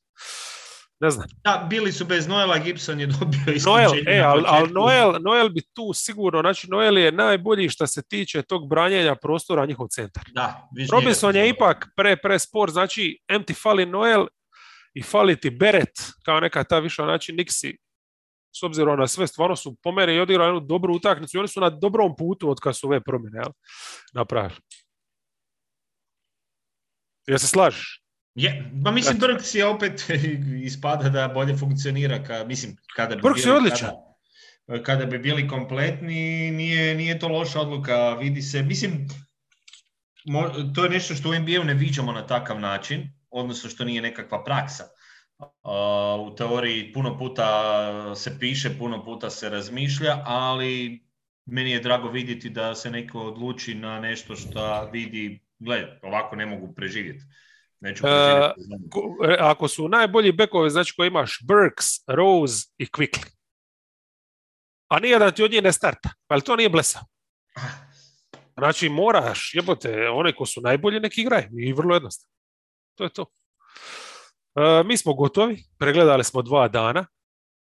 Ne 1.01 1.10
znam. 1.10 1.27
Da, 1.44 1.66
bili 1.70 1.93
su 1.93 2.05
bez 2.05 2.28
Noela, 2.28 2.59
Gibson 2.59 3.01
je 3.01 3.06
dobio 3.06 3.55
Noel, 3.66 3.90
e, 4.06 4.20
ali 4.20 4.44
al 4.47 4.66
Noel, 4.72 5.22
Noel 5.22 5.48
bi 5.48 5.62
tu 5.74 5.93
sigurno, 5.94 6.40
znači 6.40 6.70
Noel 6.70 6.98
je 6.98 7.12
najbolji 7.12 7.68
što 7.68 7.86
se 7.86 8.02
tiče 8.02 8.43
tog 8.43 8.68
branjenja 8.68 9.14
prostora 9.14 9.66
njihov 9.66 9.89
centar. 9.89 10.24
Da, 10.35 10.68
Robinson 10.93 11.36
je 11.36 11.48
ipak 11.48 11.86
pre, 11.97 12.16
pre 12.16 12.39
spor, 12.39 12.70
znači 12.70 13.18
em 13.28 13.44
ti 13.44 13.55
fali 13.55 13.86
Noel 13.86 14.27
i 14.94 15.02
fali 15.02 15.40
ti 15.40 15.51
Beret, 15.51 15.93
kao 16.24 16.40
neka 16.40 16.64
ta 16.64 16.78
više, 16.78 17.02
znači 17.02 17.32
Nixi, 17.32 17.77
s 18.52 18.62
obzirom 18.62 18.98
na 18.98 19.06
sve, 19.06 19.27
stvarno 19.27 19.56
su 19.56 19.77
po 19.82 19.93
meni 19.93 20.14
i 20.14 20.20
odigrali 20.20 20.48
jednu 20.48 20.60
dobru 20.60 20.94
utakmicu 20.94 21.36
i 21.36 21.39
oni 21.39 21.48
su 21.48 21.60
na 21.60 21.70
dobrom 21.70 22.16
putu 22.16 22.51
od 22.51 22.60
kad 22.60 22.77
su 22.77 22.86
ove 22.86 23.01
promjene 23.01 23.43
napravili. 24.12 24.60
Jel 27.27 27.39
se 27.39 27.47
slažeš? 27.47 27.99
Je, 28.35 28.70
ma 28.73 28.90
mislim 28.90 29.19
Brks 29.19 29.55
je 29.55 29.66
opet 29.66 30.05
ispada 30.69 31.09
da 31.09 31.28
bolje 31.28 31.57
funkcionira, 31.57 32.23
ka, 32.24 32.44
mislim, 32.44 32.77
kada 32.97 33.16
bi 33.16 33.23
Brks 33.23 33.47
je 33.47 33.52
odličan. 33.52 33.90
Kada, 34.66 34.82
kada, 34.82 35.07
bi 35.07 35.19
bili 35.19 35.48
kompletni, 35.48 36.51
nije, 36.51 36.94
nije 36.94 37.19
to 37.19 37.28
loša 37.28 37.61
odluka, 37.61 38.15
vidi 38.15 38.43
se, 38.43 38.62
mislim, 38.62 39.09
to 40.74 40.85
je 40.85 40.90
nešto 40.90 41.15
što 41.15 41.31
u 41.31 41.35
NBA-u 41.35 41.65
ne 41.65 41.74
viđamo 41.74 42.12
na 42.12 42.27
takav 42.27 42.61
način, 42.61 43.12
odnosno 43.31 43.70
što 43.70 43.85
nije 43.85 44.02
nekakva 44.02 44.44
praksa. 44.44 44.85
u 46.27 46.35
teoriji 46.35 46.93
puno 46.93 47.19
puta 47.19 48.15
se 48.15 48.39
piše, 48.39 48.78
puno 48.78 49.05
puta 49.05 49.31
se 49.31 49.48
razmišlja, 49.48 50.23
ali 50.24 51.05
meni 51.47 51.70
je 51.70 51.81
drago 51.81 52.09
vidjeti 52.09 52.51
da 52.51 52.74
se 52.74 52.90
neko 52.90 53.20
odluči 53.20 53.74
na 53.74 54.01
nešto 54.01 54.36
što 54.36 54.90
vidi, 54.93 55.40
gled, 55.59 55.86
ovako 56.02 56.36
ne 56.36 56.47
mogu 56.47 56.74
preživjeti. 56.74 57.24
Neću 57.81 58.07
e, 58.07 59.36
ako 59.39 59.69
su 59.69 59.89
najbolji 59.89 60.32
bekovi, 60.32 60.70
znači 60.70 60.94
koji 60.97 61.07
imaš 61.07 61.39
Burks, 61.43 61.86
Rose 62.07 62.66
i 62.78 62.86
Quickly. 62.86 63.36
A 64.89 64.98
nijedan 64.98 65.32
ti 65.32 65.43
od 65.43 65.51
njih 65.51 65.62
ne 65.62 65.73
starta. 65.73 66.11
Ali 66.28 66.43
to 66.43 66.57
nije 66.57 66.69
blesao. 66.69 67.02
Znači 68.59 68.89
moraš, 68.89 69.55
jebote, 69.55 70.09
one 70.09 70.35
ko 70.35 70.47
su 70.47 70.61
najbolji 70.61 71.01
neki 71.01 71.20
igraju. 71.20 71.48
I 71.59 71.73
vrlo 71.73 71.94
jednostavno. 71.94 72.35
To 72.94 73.05
je 73.05 73.11
to. 73.11 73.27
E, 74.57 74.82
mi 74.85 74.97
smo 74.97 75.15
gotovi. 75.15 75.65
Pregledali 75.78 76.24
smo 76.24 76.43
dva 76.43 76.69
dana. 76.69 77.07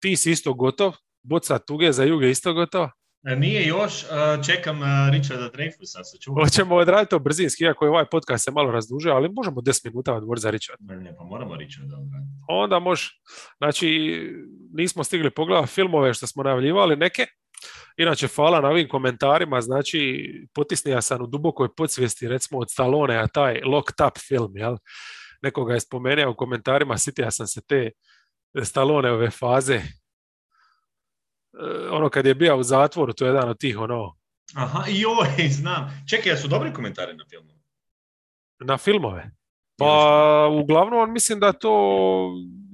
Ti 0.01 0.17
si 0.17 0.31
isto 0.31 0.55
gotov. 0.55 0.95
Boca 1.23 1.59
tuge 1.59 1.93
za 1.93 2.05
juge 2.05 2.31
isto 2.31 2.53
gotova. 2.53 2.91
Nije 3.23 3.67
još, 3.67 4.05
čekam 4.47 4.81
Richarda 5.13 5.51
Dreyfusa. 5.51 6.05
Se 6.05 6.19
Hoćemo 6.41 6.75
odraditi 6.75 7.11
to 7.11 7.19
brzinski, 7.19 7.65
iako 7.65 7.85
je 7.85 7.91
ovaj 7.91 8.05
podcast 8.11 8.45
se 8.45 8.51
malo 8.51 8.71
razdužio, 8.71 9.13
ali 9.13 9.29
možemo 9.29 9.61
10 9.61 9.85
minuta 9.85 10.15
odvor 10.15 10.39
za 10.39 10.51
Richard. 10.51 10.79
Ne, 10.81 10.97
ne, 10.97 11.17
pa 11.17 11.25
moramo 11.25 11.57
Richarda 11.57 11.97
Onda 12.49 12.79
može. 12.79 13.11
Znači, 13.59 14.21
nismo 14.73 15.05
stigli 15.05 15.31
pogledati 15.31 15.73
filmove 15.73 16.15
što 16.15 16.27
smo 16.27 16.43
najavljivali, 16.43 16.97
neke. 16.97 17.27
Inače, 17.97 18.29
hvala 18.29 18.61
na 18.61 18.69
ovim 18.69 18.89
komentarima, 18.89 19.61
znači, 19.61 20.31
potisnija 20.55 21.03
sam 21.03 21.23
u 21.23 21.27
dubokoj 21.27 21.75
podsvijesti, 21.77 22.29
recimo 22.29 22.61
od 22.61 22.71
Stallone, 22.71 23.17
a 23.17 23.27
taj 23.27 23.61
Locked 23.65 24.07
Up 24.07 24.19
film, 24.29 24.57
jel? 24.57 24.77
Nekoga 25.43 25.75
je 25.75 25.81
spomenuo 25.81 26.31
u 26.31 26.37
komentarima, 26.37 26.99
sitija 26.99 27.31
sam 27.31 27.47
se 27.47 27.61
te 27.69 27.91
ove 29.13 29.31
faze, 29.31 29.75
E, 29.75 30.02
ono 31.91 32.09
kad 32.09 32.27
je 32.27 32.35
bio 32.35 32.57
u 32.57 32.63
zatvoru, 32.63 33.13
to 33.13 33.25
je 33.25 33.29
jedan 33.29 33.49
od 33.49 33.59
tih 33.59 33.79
ono... 33.79 34.17
Aha, 34.55 34.85
joj, 34.89 35.49
znam. 35.59 36.05
Čekaj, 36.11 36.37
su 36.37 36.49
dobri 36.49 36.73
komentari 36.73 37.17
na 37.17 37.25
filmu? 37.31 37.53
Na 38.61 38.79
filmove? 38.79 39.31
Pa, 39.79 40.49
uglavnom, 40.53 41.13
mislim 41.13 41.41
da 41.41 41.53
to 41.53 42.31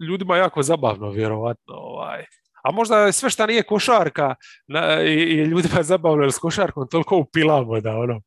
ljudima 0.09 0.36
jako 0.36 0.62
zabavno, 0.62 1.10
vjerovatno. 1.10 1.74
Ovaj. 1.74 2.24
A 2.62 2.70
možda 2.70 3.12
sve 3.12 3.30
što 3.30 3.46
nije 3.46 3.62
košarka 3.62 4.34
na, 4.66 5.02
i, 5.02 5.14
i 5.14 5.42
ljudima 5.42 5.82
zabavno, 5.92 6.22
jer 6.22 6.32
s 6.32 6.38
košarkom 6.38 6.88
toliko 6.88 7.16
upilamo 7.16 7.80
da 7.80 7.96
ono, 7.96 8.20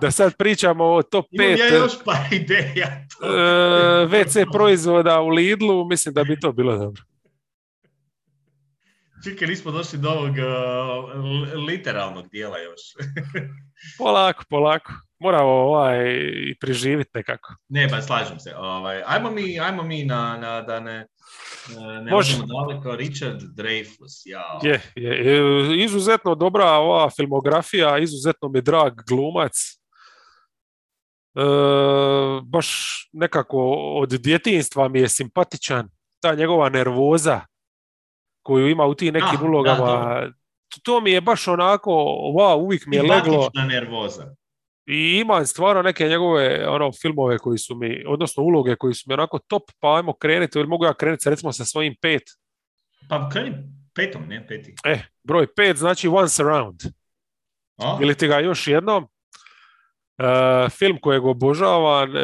da 0.00 0.10
sad 0.10 0.36
pričamo 0.36 0.84
o 0.84 1.02
top 1.02 1.26
5 1.26 1.44
Imam 1.44 1.58
ja 1.58 1.76
još 1.76 1.92
pa 2.04 2.12
ideja. 2.40 3.06
To. 3.20 3.26
E, 3.26 4.06
WC 4.06 4.52
proizvoda 4.52 5.20
u 5.20 5.28
Lidlu, 5.28 5.84
mislim 5.84 6.14
da 6.14 6.24
bi 6.24 6.40
to 6.40 6.52
bilo 6.52 6.76
dobro. 6.76 7.02
Čekaj, 9.24 9.48
nismo 9.48 9.70
došli 9.70 9.98
do 9.98 10.10
ovog 10.10 10.30
uh, 10.30 11.64
literalnog 11.66 12.28
dijela 12.28 12.58
još. 12.58 12.80
polako, 13.98 14.44
polako. 14.48 14.92
Moramo 15.18 15.50
ovaj, 15.50 15.98
preživiti 16.60 17.10
nekako. 17.14 17.54
Ne, 17.68 17.88
pa 17.88 18.02
slažem 18.02 18.38
se. 18.38 18.54
Ovaj, 18.56 19.02
ajmo, 19.06 19.30
mi, 19.30 19.60
ajmo 19.60 19.82
mi 19.82 20.04
na, 20.04 20.36
na 20.40 20.62
da 20.62 20.80
ne, 20.80 21.06
ne 22.04 22.10
možemo 22.12 22.46
daleko. 22.46 22.96
Richard 22.96 23.40
Dreyfus, 23.40 24.22
ja. 24.24 24.58
Je, 24.62 24.80
je, 24.94 25.84
izuzetno 25.84 26.34
dobra 26.34 26.66
ova 26.66 27.10
filmografija, 27.10 27.98
izuzetno 27.98 28.48
mi 28.48 28.62
drag 28.62 28.92
glumac. 29.08 29.52
E, 31.34 31.42
baš 32.44 32.68
nekako 33.12 33.58
od 33.74 34.08
djetinstva 34.08 34.88
mi 34.88 35.00
je 35.00 35.08
simpatičan. 35.08 35.88
Ta 36.20 36.34
njegova 36.34 36.68
nervoza 36.68 37.40
koju 38.46 38.68
ima 38.68 38.86
u 38.86 38.94
tim 38.94 39.14
nekim 39.14 39.42
ulogama. 39.42 40.22
to. 40.82 41.00
mi 41.00 41.10
je 41.10 41.20
baš 41.20 41.48
onako, 41.48 41.90
wow, 42.34 42.54
uvijek 42.54 42.86
mi 42.86 42.96
je 42.96 43.02
leglo. 43.02 43.50
nervoza. 43.68 44.34
I 44.86 45.18
ima 45.20 45.44
stvarno 45.44 45.82
neke 45.82 46.08
njegove 46.08 46.68
ono, 46.68 46.92
filmove 46.92 47.38
koji 47.38 47.58
su 47.58 47.74
mi, 47.74 48.04
odnosno 48.06 48.42
uloge 48.42 48.76
koji 48.76 48.94
su 48.94 49.04
mi 49.06 49.14
onako 49.14 49.38
top, 49.38 49.62
pa 49.80 49.96
ajmo 49.96 50.12
krenuti, 50.12 50.58
ili 50.58 50.68
mogu 50.68 50.84
ja 50.84 50.94
krenuti 50.94 51.30
recimo 51.30 51.52
sa 51.52 51.64
svojim 51.64 51.94
pet. 52.00 52.22
Pa 53.08 53.28
kreni 53.32 53.56
petom, 53.94 54.22
ne 54.28 54.46
peti. 54.46 54.74
E, 54.84 54.98
broj 55.24 55.46
pet 55.54 55.76
znači 55.76 56.08
Once 56.08 56.42
Around. 56.42 56.80
Ili 58.00 58.14
ti 58.14 58.26
ga 58.26 58.38
još 58.38 58.66
jednom. 58.66 59.08
Uh, 60.18 60.70
film 60.70 60.98
kojeg 61.00 61.24
obožavam, 61.24 62.10
uh, 62.10 62.16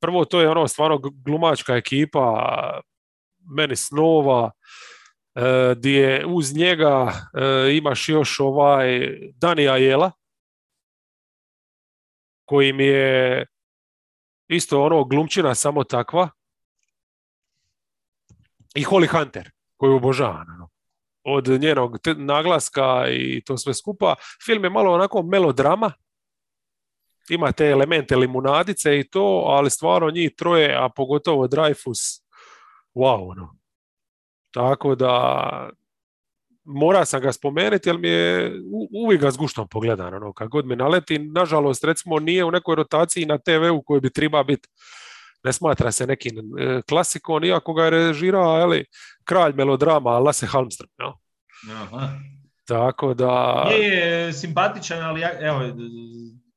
prvo 0.00 0.24
to 0.24 0.40
je 0.40 0.48
ono 0.48 0.68
stvarno 0.68 1.00
glumačka 1.24 1.76
ekipa, 1.76 2.80
meni 3.56 3.76
snova, 3.76 4.50
gdje 5.76 6.26
uz 6.26 6.56
njega 6.56 7.12
e, 7.34 7.76
imaš 7.76 8.08
još 8.08 8.40
ovaj 8.40 9.18
Danija 9.34 9.76
Jela 9.76 10.10
koji 12.44 12.72
mi 12.72 12.84
je 12.84 13.46
isto 14.48 14.82
ono 14.82 15.04
glumčina 15.04 15.54
samo 15.54 15.84
takva 15.84 16.30
i 18.74 18.84
Holly 18.84 19.18
Hunter 19.18 19.50
koju 19.76 19.96
obožavam 19.96 20.46
ono. 20.54 20.68
od 21.24 21.48
njenog 21.48 21.98
naglaska 22.16 23.06
i 23.10 23.42
to 23.44 23.56
sve 23.56 23.74
skupa. 23.74 24.14
Film 24.44 24.64
je 24.64 24.70
malo 24.70 24.92
onako 24.92 25.22
melodrama, 25.22 25.92
ima 27.30 27.52
te 27.52 27.66
elemente 27.66 28.16
limunadice 28.16 28.98
i 28.98 29.10
to, 29.10 29.42
ali 29.46 29.70
stvarno 29.70 30.10
njih 30.10 30.30
troje, 30.36 30.74
a 30.76 30.88
pogotovo 30.88 31.48
Dreyfus, 31.48 32.22
wow, 32.94 33.30
ono. 33.30 33.63
Tako 34.54 34.94
da 34.94 35.70
mora 36.64 37.04
sam 37.04 37.20
ga 37.20 37.32
spomenuti, 37.32 37.88
jer 37.88 37.98
mi 37.98 38.08
je 38.08 38.52
uvijek 39.04 39.20
ga 39.20 39.30
s 39.30 39.36
guštom 39.36 39.68
pogledan, 39.68 40.14
ono, 40.14 40.32
kad 40.32 40.48
god 40.48 40.66
me 40.66 40.76
naleti, 40.76 41.18
nažalost, 41.18 41.84
recimo, 41.84 42.18
nije 42.18 42.44
u 42.44 42.50
nekoj 42.50 42.74
rotaciji 42.74 43.26
na 43.26 43.38
TV-u 43.38 43.82
koji 43.82 44.00
bi 44.00 44.12
treba 44.12 44.42
biti, 44.42 44.68
ne 45.44 45.52
smatra 45.52 45.92
se 45.92 46.06
nekim 46.06 46.38
e, 46.58 46.82
klasikom, 46.88 47.44
iako 47.44 47.74
ga 47.74 47.84
je 47.84 47.90
režirao, 47.90 48.48
ali 48.48 48.84
kralj 49.24 49.52
melodrama, 49.56 50.18
Lasse 50.18 50.46
Halmström, 50.46 50.90
no? 50.98 51.18
Aha. 51.72 52.08
Tako 52.64 53.14
da... 53.14 53.64
Je, 53.70 54.32
simpatičan, 54.32 55.02
ali 55.02 55.20
ja, 55.20 55.30
evo, 55.40 55.60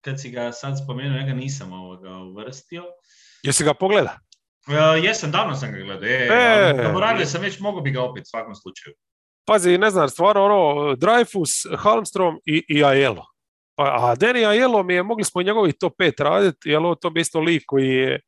kad 0.02 0.22
si 0.22 0.32
ga 0.32 0.52
sad 0.52 0.78
spomenuo, 0.84 1.18
ja 1.18 1.26
ga 1.26 1.34
nisam 1.34 1.74
ovoga 1.74 2.10
uvrstio. 2.10 2.84
Jesi 3.44 3.64
ga 3.64 3.74
pogleda? 3.74 4.20
Uh, 4.68 5.04
jesam, 5.04 5.32
davno 5.32 5.56
sam 5.56 5.72
ga 5.72 5.78
gledao. 5.78 6.10
E, 6.10 6.28
e, 6.32 6.84
zaboravio 6.84 7.26
sam, 7.26 7.42
već 7.42 7.60
mogu 7.60 7.82
bi 7.82 7.92
ga 7.92 8.02
opet 8.02 8.22
u 8.22 8.30
svakom 8.30 8.56
slučaju. 8.56 8.96
Pazi, 9.46 9.78
ne 9.78 9.90
znam, 9.90 10.10
stvarno 10.10 10.46
ono, 10.46 10.96
Dreyfus, 10.96 11.78
Halmstrom 11.78 12.40
i, 12.46 12.66
i 12.70 12.84
Aiello. 12.84 13.26
Pa, 13.76 13.84
a 13.84 14.16
Danny 14.16 14.48
Aiello 14.48 14.84
mi 14.84 14.94
je, 14.94 15.04
mogli 15.04 15.24
smo 15.24 15.42
njegovi 15.42 15.74
top 15.74 15.94
5 16.00 16.24
raditi, 16.24 16.70
jer 16.70 16.82
to 17.02 17.10
bi 17.10 17.22
isto 17.22 17.40
lik 17.40 17.64
koji 17.68 17.88
je, 17.88 18.20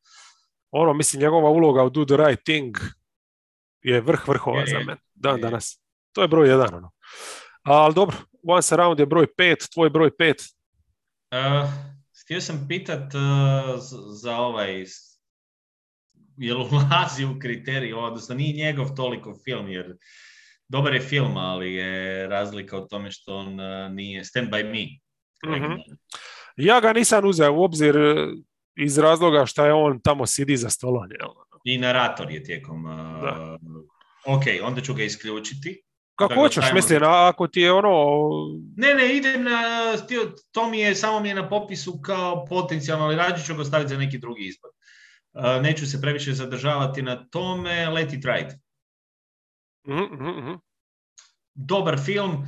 ono, 0.72 0.94
mislim, 0.94 1.22
njegova 1.22 1.50
uloga 1.50 1.84
u 1.84 1.90
Do 1.90 2.06
the 2.06 2.18
Right 2.18 2.44
Thing 2.44 2.78
je 3.82 4.02
vrh 4.02 4.28
vrhova 4.28 4.66
za 4.66 4.80
mene, 4.80 4.98
dan 5.14 5.42
danas. 5.42 5.82
To 6.14 6.22
je 6.22 6.28
broj 6.28 6.50
jedan, 6.50 6.76
ono. 6.76 6.92
Ali 7.64 7.94
dobro, 7.94 8.18
Once 8.44 8.76
Around 8.76 9.00
je 9.00 9.06
broj 9.06 9.28
5, 9.38 9.74
tvoj 9.74 9.90
broj 9.90 10.12
5. 10.20 10.54
Uh, 11.32 11.70
htio 12.24 12.42
sam 12.42 12.66
pitat 12.68 13.14
uh, 13.14 13.22
za 14.12 14.38
ovaj 14.38 14.86
jel 16.40 16.62
ulazi 16.62 17.26
u 17.26 17.40
kriterij, 17.40 17.94
odnosno 17.94 18.36
nije 18.36 18.66
njegov 18.66 18.96
toliko 18.96 19.38
film, 19.44 19.70
jer 19.70 19.98
dobar 20.68 20.94
je 20.94 21.02
film, 21.02 21.38
ali 21.38 21.74
je 21.74 22.28
razlika 22.28 22.78
u 22.78 22.88
tome 22.88 23.12
što 23.12 23.36
on 23.36 23.60
uh, 23.60 23.92
nije 23.92 24.24
Stand 24.24 24.50
By 24.50 24.64
Me. 24.64 24.86
mm 25.58 25.76
Ja 26.56 26.80
ga 26.80 26.94
nisam 26.94 27.26
uzeo 27.26 27.54
u 27.54 27.64
obzir 27.64 27.98
uh, 27.98 28.30
iz 28.76 28.98
razloga 28.98 29.46
što 29.46 29.66
je 29.66 29.74
on 29.74 30.00
tamo 30.02 30.26
sidi 30.26 30.58
za 30.58 30.70
stolom. 30.70 31.04
I 31.64 31.78
narator 31.78 32.32
je 32.32 32.44
tijekom... 32.44 32.86
Uh, 32.86 32.92
ok, 34.26 34.44
onda 34.64 34.82
ću 34.82 34.94
ga 34.94 35.04
isključiti. 35.04 35.84
Kako 36.16 36.34
hoćeš, 36.34 36.66
mislim, 36.74 37.00
ako 37.04 37.48
ti 37.48 37.62
je 37.62 37.72
ono... 37.72 38.20
Ne, 38.78 38.94
ne, 38.94 39.16
idem 39.16 39.44
na... 39.44 39.62
To 40.52 40.70
mi 40.70 40.80
je, 40.80 40.96
samo 40.96 41.20
mi 41.20 41.30
je 41.30 41.36
na 41.36 41.50
popisu 41.50 42.02
kao 42.02 42.46
potencijalno, 42.46 43.06
ali 43.06 43.16
rađe 43.16 43.44
ću 43.46 43.56
ga 43.56 43.64
staviti 43.64 43.90
za 43.90 43.98
neki 43.98 44.18
drugi 44.18 44.44
izbor 44.46 44.72
neću 45.62 45.88
se 45.88 46.02
previše 46.02 46.34
zadržavati 46.34 47.02
na 47.02 47.26
tome, 47.30 47.90
Let 47.90 48.14
it 48.14 48.26
ride. 48.26 48.60
Mhm, 49.88 50.14
mhm, 50.14 50.40
mhm. 50.40 50.54
Dobar 51.54 52.00
film 52.06 52.46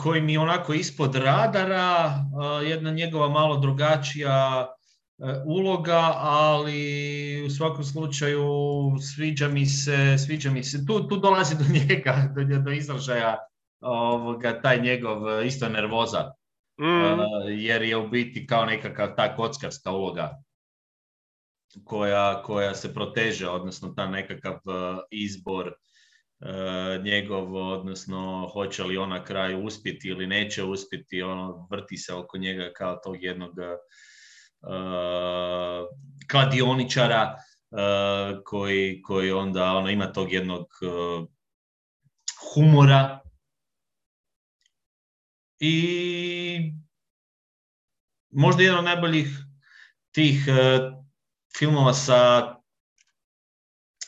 koji 0.00 0.20
mi 0.20 0.32
je 0.32 0.40
onako 0.40 0.74
ispod 0.74 1.14
radara, 1.14 2.24
jedna 2.64 2.90
njegova 2.90 3.28
malo 3.28 3.56
drugačija 3.56 4.66
uloga, 5.46 6.12
ali 6.16 7.42
u 7.46 7.50
svakom 7.50 7.84
slučaju 7.84 8.48
sviđa 9.14 9.48
mi 9.48 9.66
se, 9.66 10.18
sviđa 10.18 10.50
mi 10.50 10.64
se, 10.64 10.86
tu, 10.86 11.08
tu 11.08 11.16
dolazi 11.16 11.54
do 11.54 11.64
njega, 11.72 12.32
do, 12.36 12.58
do 12.58 12.70
izražaja 12.70 13.36
ovoga, 13.80 14.60
taj 14.60 14.80
njegov 14.80 15.44
isto 15.44 15.68
nervoza, 15.68 16.32
jer 17.48 17.82
je 17.82 17.96
u 17.96 18.08
biti 18.08 18.46
kao 18.46 18.64
nekakav 18.64 19.14
ta 19.16 19.36
kockarska 19.36 19.90
uloga 19.90 20.42
koja, 21.84 22.42
koja 22.42 22.74
se 22.74 22.94
proteže, 22.94 23.48
odnosno 23.48 23.88
ta 23.96 24.06
nekakav 24.06 24.54
e, 24.54 24.58
izbor 25.10 25.66
e, 25.66 25.74
njegov, 27.04 27.54
odnosno 27.54 28.50
hoće 28.52 28.84
li 28.84 28.96
on 28.96 29.08
na 29.08 29.24
uspjeti 29.64 30.08
ili 30.08 30.26
neće 30.26 30.64
uspjeti, 30.64 31.22
ono 31.22 31.68
vrti 31.70 31.96
se 31.96 32.14
oko 32.14 32.38
njega 32.38 32.72
kao 32.76 32.96
tog 33.04 33.22
jednog 33.22 33.50
uh, 33.50 33.76
kladioničara 36.30 37.36
koji, 38.44 39.02
koji 39.02 39.32
onda 39.32 39.72
ono, 39.72 39.90
ima 39.90 40.12
tog 40.12 40.32
jednog 40.32 40.66
humora. 42.54 43.20
I 45.60 46.72
možda 48.30 48.62
jedan 48.62 48.78
od 48.78 48.84
najboljih 48.84 49.28
tih 50.12 50.46
filmova 51.58 51.94
sa 51.94 52.54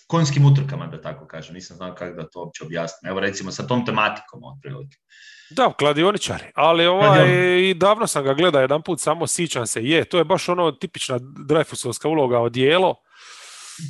konjskim 0.06 0.46
utrkama, 0.46 0.86
da 0.86 1.00
tako 1.00 1.26
kažem. 1.26 1.54
Nisam 1.54 1.76
znao 1.76 1.94
kako 1.94 2.16
da 2.16 2.28
to 2.28 2.40
uopće 2.40 2.64
objasnim. 2.64 3.10
Evo 3.10 3.20
recimo 3.20 3.52
sa 3.52 3.66
tom 3.66 3.86
tematikom 3.86 4.40
otprilike. 4.44 4.96
Da, 5.50 5.72
kladioničari, 5.78 6.44
ali 6.54 6.86
ovaj, 6.86 7.28
i 7.60 7.74
davno 7.74 8.06
sam 8.06 8.24
ga 8.24 8.34
gledao 8.34 8.60
jedan 8.60 8.82
put, 8.82 9.00
samo 9.00 9.26
sićam 9.26 9.66
se, 9.66 9.84
je, 9.84 10.04
to 10.04 10.18
je 10.18 10.24
baš 10.24 10.48
ono 10.48 10.72
tipična 10.72 11.18
Dreyfusovska 11.18 12.08
uloga, 12.08 12.38
odijelo. 12.38 12.94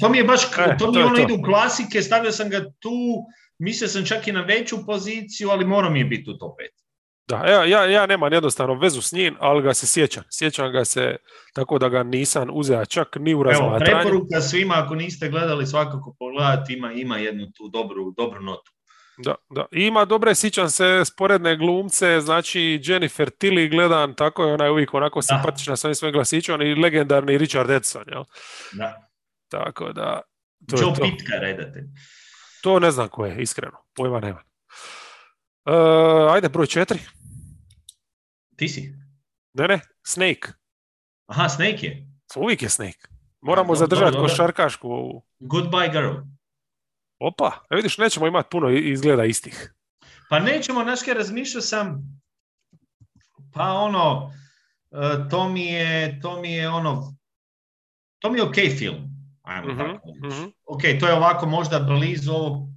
To 0.00 0.08
mi 0.08 0.18
je 0.18 0.24
baš, 0.24 0.44
e, 0.44 0.76
to 0.78 0.92
mi 0.92 1.02
ono 1.02 1.18
ide 1.18 1.32
u 1.32 1.42
klasike, 1.42 2.02
stavio 2.02 2.32
sam 2.32 2.50
ga 2.50 2.64
tu, 2.78 3.24
mislio 3.58 3.88
sam 3.88 4.04
čak 4.04 4.28
i 4.28 4.32
na 4.32 4.40
veću 4.40 4.86
poziciju, 4.86 5.50
ali 5.50 5.64
mora 5.64 5.90
mi 5.90 5.98
je 5.98 6.04
biti 6.04 6.30
u 6.30 6.38
top 6.38 6.56
5. 6.58 6.87
Da, 7.28 7.36
ja, 7.46 7.64
ja, 7.64 7.84
ja 7.84 8.06
nemam 8.06 8.32
jednostavno 8.32 8.74
vezu 8.74 9.02
s 9.02 9.12
njim, 9.12 9.36
ali 9.40 9.62
ga 9.62 9.74
se 9.74 9.86
sjećam. 9.86 10.24
Sjećam 10.30 10.72
ga 10.72 10.84
se 10.84 11.16
tako 11.52 11.78
da 11.78 11.88
ga 11.88 12.02
nisam 12.02 12.48
uzeo 12.52 12.84
čak 12.84 13.16
ni 13.20 13.34
u 13.34 13.42
razmatranju. 13.42 13.90
Evo, 13.90 14.00
preporuka 14.00 14.40
svima, 14.40 14.74
ako 14.76 14.94
niste 14.94 15.28
gledali, 15.28 15.66
svakako 15.66 16.16
pogledati, 16.18 16.72
ima, 16.72 16.92
ima 16.92 17.16
jednu 17.16 17.46
tu 17.56 17.68
dobru, 17.68 18.14
dobru 18.16 18.42
notu. 18.42 18.72
Da, 19.18 19.34
da. 19.50 19.66
ima 19.72 20.04
dobre, 20.04 20.34
sjećam 20.34 20.70
se, 20.70 21.02
sporedne 21.04 21.56
glumce, 21.56 22.20
znači 22.20 22.80
Jennifer 22.84 23.30
Tilly 23.30 23.70
gledam, 23.70 24.14
tako 24.14 24.44
je 24.44 24.54
ona 24.54 24.64
je 24.64 24.70
uvijek 24.70 24.94
onako 24.94 25.22
simpatična 25.22 25.76
sa 25.76 25.94
svojim 25.94 26.12
glasićom 26.12 26.62
i 26.62 26.74
legendarni 26.74 27.38
Richard 27.38 27.70
Edson, 27.70 28.04
jel? 28.06 28.24
Da. 28.72 29.08
Tako 29.48 29.92
da... 29.92 30.20
To 30.68 30.76
Joe 30.76 30.94
to. 30.94 31.02
Pitka, 31.02 31.34
redate. 31.40 31.84
To 32.62 32.78
ne 32.78 32.90
znam 32.90 33.08
ko 33.08 33.26
je, 33.26 33.42
iskreno, 33.42 33.78
pojma 33.96 34.20
nema. 34.20 34.42
Uh, 35.64 36.32
ajde, 36.32 36.48
broj 36.48 36.66
četiri. 36.66 36.98
Ti 38.58 38.68
si? 38.68 38.94
Ne, 39.54 39.68
ne, 39.68 39.80
Snake. 40.06 40.52
Aha, 41.26 41.48
Snake 41.48 41.86
je. 41.86 42.06
Uvijek 42.36 42.62
je 42.62 42.68
Snake. 42.68 43.08
Moramo 43.40 43.74
zadržati 43.74 44.16
košarkašku. 44.16 45.22
Goodbye 45.40 45.92
girl. 45.92 46.14
Opa, 47.18 47.66
e 47.70 47.76
vidiš, 47.76 47.98
nećemo 47.98 48.26
imati 48.26 48.48
puno 48.50 48.70
izgleda 48.70 49.24
istih. 49.24 49.74
Pa 50.30 50.38
nećemo, 50.38 50.82
znaš 50.82 50.98
razmišljao 51.16 51.62
sam, 51.62 52.02
pa 53.52 53.72
ono, 53.72 54.32
e, 54.90 55.28
to 55.30 55.48
mi 55.48 55.66
je, 55.66 56.20
to 56.20 56.40
mi 56.40 56.52
je 56.52 56.68
ono, 56.68 57.16
to 58.18 58.30
mi 58.30 58.38
je 58.38 58.42
ok 58.42 58.54
film. 58.78 59.08
Ajmo 59.42 59.72
uh 59.72 59.78
tako 59.78 60.08
uh 60.08 60.52
Ok, 60.64 60.82
to 61.00 61.06
je 61.08 61.14
ovako 61.14 61.46
možda 61.46 61.78
blizu 61.78 62.32
ovo 62.32 62.68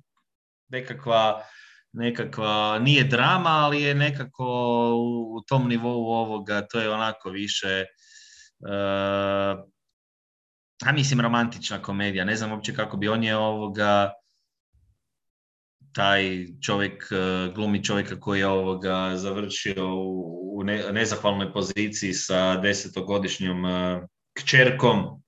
nekakva 0.70 1.44
nekakva, 1.93 2.80
nije 2.80 3.03
drama, 3.03 3.49
ali 3.49 3.81
je 3.81 3.95
nekako 3.95 4.45
u, 5.30 5.41
tom 5.47 5.68
nivou 5.68 6.05
ovoga, 6.05 6.68
to 6.68 6.80
je 6.80 6.89
onako 6.89 7.30
više, 7.30 7.85
uh, 8.59 9.65
a 10.85 10.91
mislim 10.93 11.22
romantična 11.22 11.81
komedija, 11.81 12.26
ne 12.26 12.35
znam 12.35 12.51
uopće 12.51 12.76
kako 12.76 12.97
bi 12.97 13.09
on 13.09 13.23
je 13.23 13.38
ovoga, 13.38 14.13
taj 15.93 16.47
čovjek, 16.61 17.03
eh, 17.11 17.51
glumi 17.55 17.84
čovjeka 17.84 18.19
koji 18.19 18.39
je 18.39 18.47
ovoga 18.47 19.11
završio 19.15 19.95
u 20.53 20.63
nezahvalnoj 20.93 21.53
poziciji 21.53 22.13
sa 22.13 22.57
desetogodišnjom 22.57 23.65
uh, 23.65 23.72
kćerkom, 24.34 25.23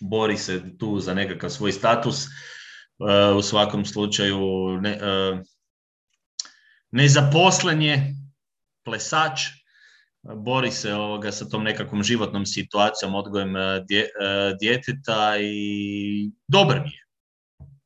bori 0.00 0.36
se 0.36 0.78
tu 0.78 0.98
za 1.00 1.14
nekakav 1.14 1.50
svoj 1.50 1.72
status, 1.72 2.26
u 3.38 3.42
svakom 3.42 3.84
slučaju 3.84 4.38
ne, 4.80 4.98
nezaposlen 6.90 7.82
je, 7.82 8.14
plesač, 8.84 9.40
bori 10.22 10.70
se 10.70 10.94
ovoga 10.94 11.32
sa 11.32 11.48
tom 11.48 11.64
nekakvom 11.64 12.02
životnom 12.02 12.46
situacijom, 12.46 13.14
odgojem 13.14 13.56
e, 13.56 13.84
dje, 13.88 14.02
e, 14.02 14.08
djeteta 14.60 15.36
i 15.40 16.30
dobar 16.48 16.80
mi 16.80 16.90
je. 16.90 17.06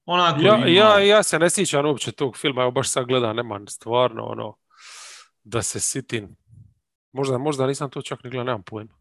Onako 0.06 0.40
ja, 0.40 0.66
ja, 0.66 0.98
ja 0.98 1.22
se 1.22 1.39
ne 1.39 1.51
sjećam 1.51 1.86
uopće 1.86 2.12
tog 2.12 2.36
filma, 2.36 2.62
evo 2.62 2.70
baš 2.70 2.90
sad 2.90 3.06
gledam, 3.06 3.36
nemam 3.36 3.66
stvarno 3.66 4.24
ono, 4.24 4.56
da 5.44 5.62
se 5.62 5.81
sitim. 5.81 6.36
Možda, 7.12 7.39
možda 7.39 7.66
nisam 7.66 7.90
to 7.90 8.02
čak 8.02 8.24
ni 8.24 8.31
gledao, 8.31 8.44
nemam 8.44 8.62
pojma. 8.62 8.94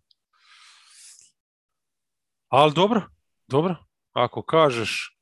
Ali 2.47 2.73
dobro, 2.73 3.01
dobro. 3.47 3.75
Ako 4.11 4.41
kažeš 4.41 5.17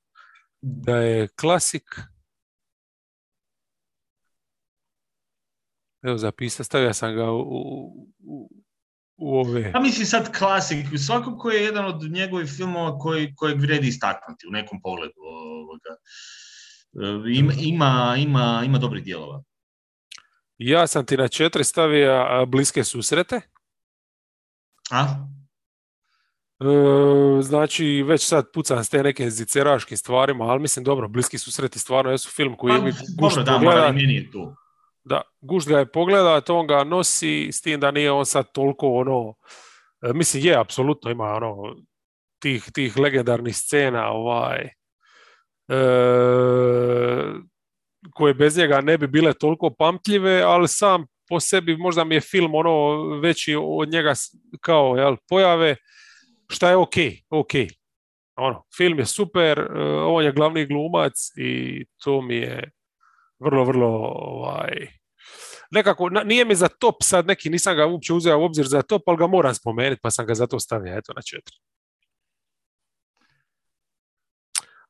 da 0.62 0.98
je 0.98 1.28
klasik, 1.28 2.02
Evo 6.02 6.18
zapisa, 6.18 6.64
stavio 6.64 6.94
sam 6.94 7.16
ga 7.16 7.32
u, 7.32 7.40
u, 8.20 8.50
u 9.18 9.38
ove... 9.40 9.72
Pa 9.72 9.80
mislim 9.80 10.06
sad 10.06 10.38
klasik, 10.38 10.86
svakako 11.06 11.52
je 11.52 11.64
jedan 11.64 11.86
od 11.86 12.12
njegovih 12.12 12.52
filmova 12.58 12.98
koji, 12.98 13.36
kojeg 13.36 13.62
vredi 13.62 13.88
istaknuti 13.88 14.48
u 14.48 14.52
nekom 14.52 14.82
pogledu. 14.82 15.14
Ovoga. 15.18 15.96
E, 16.94 17.32
ima, 17.40 17.54
ima, 17.60 18.16
ima, 18.18 18.64
ima 18.66 18.78
dobrih 18.78 19.04
dijelova. 19.04 19.44
Ja 20.58 20.88
sam 20.88 21.06
ti 21.06 21.18
na 21.18 21.28
četiri 21.28 21.64
stavio 21.64 22.46
bliske 22.46 22.84
susrete. 22.84 23.42
A? 24.92 25.28
E, 26.60 27.42
znači, 27.42 28.04
već 28.08 28.28
sad 28.28 28.46
pucam 28.54 28.84
s 28.84 28.90
te 28.90 29.04
neke 29.04 29.30
ziceraškim 29.30 29.98
stvarima, 29.98 30.46
ali 30.46 30.62
mislim, 30.62 30.86
dobro, 30.86 31.08
bliski 31.08 31.38
susreti 31.38 31.80
stvarno 31.80 32.12
jesu 32.12 32.30
film 32.30 32.58
koji 32.58 32.80
pa, 32.80 32.88
je... 32.88 32.94
Dobro, 33.20 33.44
da, 33.44 33.58
mora 33.58 33.92
meni 33.92 34.16
je 34.16 34.32
tu. 34.32 34.56
Da, 35.04 35.22
gušt 35.42 35.68
ga 35.68 35.80
je 35.80 35.92
pogledat, 35.92 36.50
on 36.50 36.68
ga 36.68 36.84
nosi, 36.84 37.50
s 37.52 37.62
tim 37.62 37.80
da 37.80 37.92
nije 37.92 38.12
on 38.12 38.26
sad 38.26 38.52
toliko 38.54 38.88
ono, 38.88 39.34
e, 40.02 40.14
mislim 40.14 40.46
je, 40.46 40.56
apsolutno 40.60 41.12
ima 41.12 41.26
ono, 41.26 41.76
tih, 42.40 42.64
tih 42.74 42.98
legendarnih 42.98 43.56
scena, 43.56 44.12
ovaj, 44.12 44.60
e, 45.68 45.82
koje 48.14 48.34
bez 48.34 48.58
njega 48.58 48.82
ne 48.82 48.98
bi 48.98 49.08
bile 49.08 49.34
toliko 49.34 49.70
pamtljive, 49.70 50.42
ali 50.42 50.68
sam 50.68 51.06
po 51.30 51.40
sebi 51.40 51.78
možda 51.78 52.04
mi 52.04 52.16
je 52.16 52.22
film 52.22 52.56
ono 52.56 53.06
veći 53.20 53.56
od 53.60 53.90
njega 53.90 54.14
kao 54.62 54.96
jel, 54.98 55.16
pojave, 55.30 55.76
šta 56.50 56.70
je 56.70 56.76
ok, 56.76 56.96
ok. 57.30 57.52
Ono, 58.36 58.64
film 58.78 59.00
je 59.00 59.06
super, 59.06 59.60
e, 59.60 59.66
on 60.06 60.26
je 60.26 60.32
glavni 60.32 60.66
glumac 60.66 61.14
i 61.38 61.86
to 62.04 62.22
mi 62.22 62.36
je 62.36 62.72
vrlo, 63.42 63.64
vrlo 63.66 63.88
ovaj, 64.14 64.88
nekako, 65.72 66.10
nije 66.10 66.46
mi 66.46 66.56
za 66.56 66.68
top 66.68 66.96
sad 67.02 67.28
neki, 67.28 67.50
nisam 67.50 67.76
ga 67.76 67.86
uopće 67.86 68.14
uzeo 68.14 68.40
u 68.40 68.44
obzir 68.44 68.68
za 68.68 68.82
top, 68.82 69.02
ali 69.06 69.18
ga 69.18 69.28
moram 69.28 69.56
spomenuti, 69.56 70.02
pa 70.04 70.12
sam 70.12 70.26
ga 70.26 70.34
zato 70.34 70.60
stavio, 70.60 70.98
eto, 70.98 71.14
na 71.14 71.22
četiri. 71.22 71.56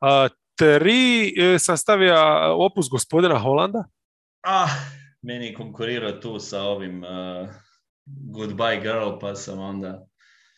A, 0.01 0.27
tri 0.55 1.33
e, 1.37 1.59
sam 1.59 1.77
stavio 1.77 2.15
opus 2.65 2.89
gospodina 2.89 3.39
Holanda. 3.39 3.83
Ah, 4.41 4.69
meni 5.21 5.53
konkurirao 5.53 6.11
tu 6.11 6.39
sa 6.39 6.61
ovim 6.61 7.03
uh, 7.03 7.49
Goodbye 8.05 8.81
Girl, 8.81 9.19
pa 9.19 9.35
sam 9.35 9.59
onda... 9.59 10.05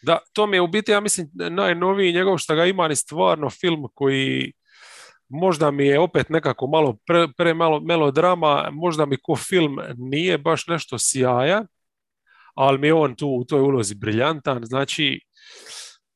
Da, 0.02 0.20
to 0.34 0.48
mi 0.48 0.58
je 0.58 0.62
u 0.62 0.68
biti, 0.68 0.92
ja 0.92 1.00
mislim, 1.00 1.30
najnoviji 1.34 2.14
njegov 2.14 2.38
što 2.38 2.56
ga 2.56 2.66
ima 2.66 2.88
ni 2.88 2.96
stvarno 2.96 3.50
film 3.50 3.88
koji 3.94 4.54
možda 5.34 5.72
mi 5.72 5.86
je 5.86 6.00
opet 6.00 6.30
nekako 6.30 6.68
malo 6.68 6.98
pre, 7.08 7.28
pre 7.38 7.54
malo 7.54 7.80
melodrama, 7.80 8.70
možda 8.72 9.06
mi 9.06 9.18
ko 9.22 9.36
film 9.36 9.80
nije 9.98 10.38
baš 10.38 10.68
nešto 10.68 10.98
sjaja, 11.00 11.66
ali 12.56 12.78
mi 12.78 12.88
je 12.88 12.94
on 12.94 13.16
tu 13.16 13.28
u 13.28 13.44
toj 13.44 13.62
ulozi 13.62 13.96
briljantan, 13.96 14.66
znači 14.66 15.20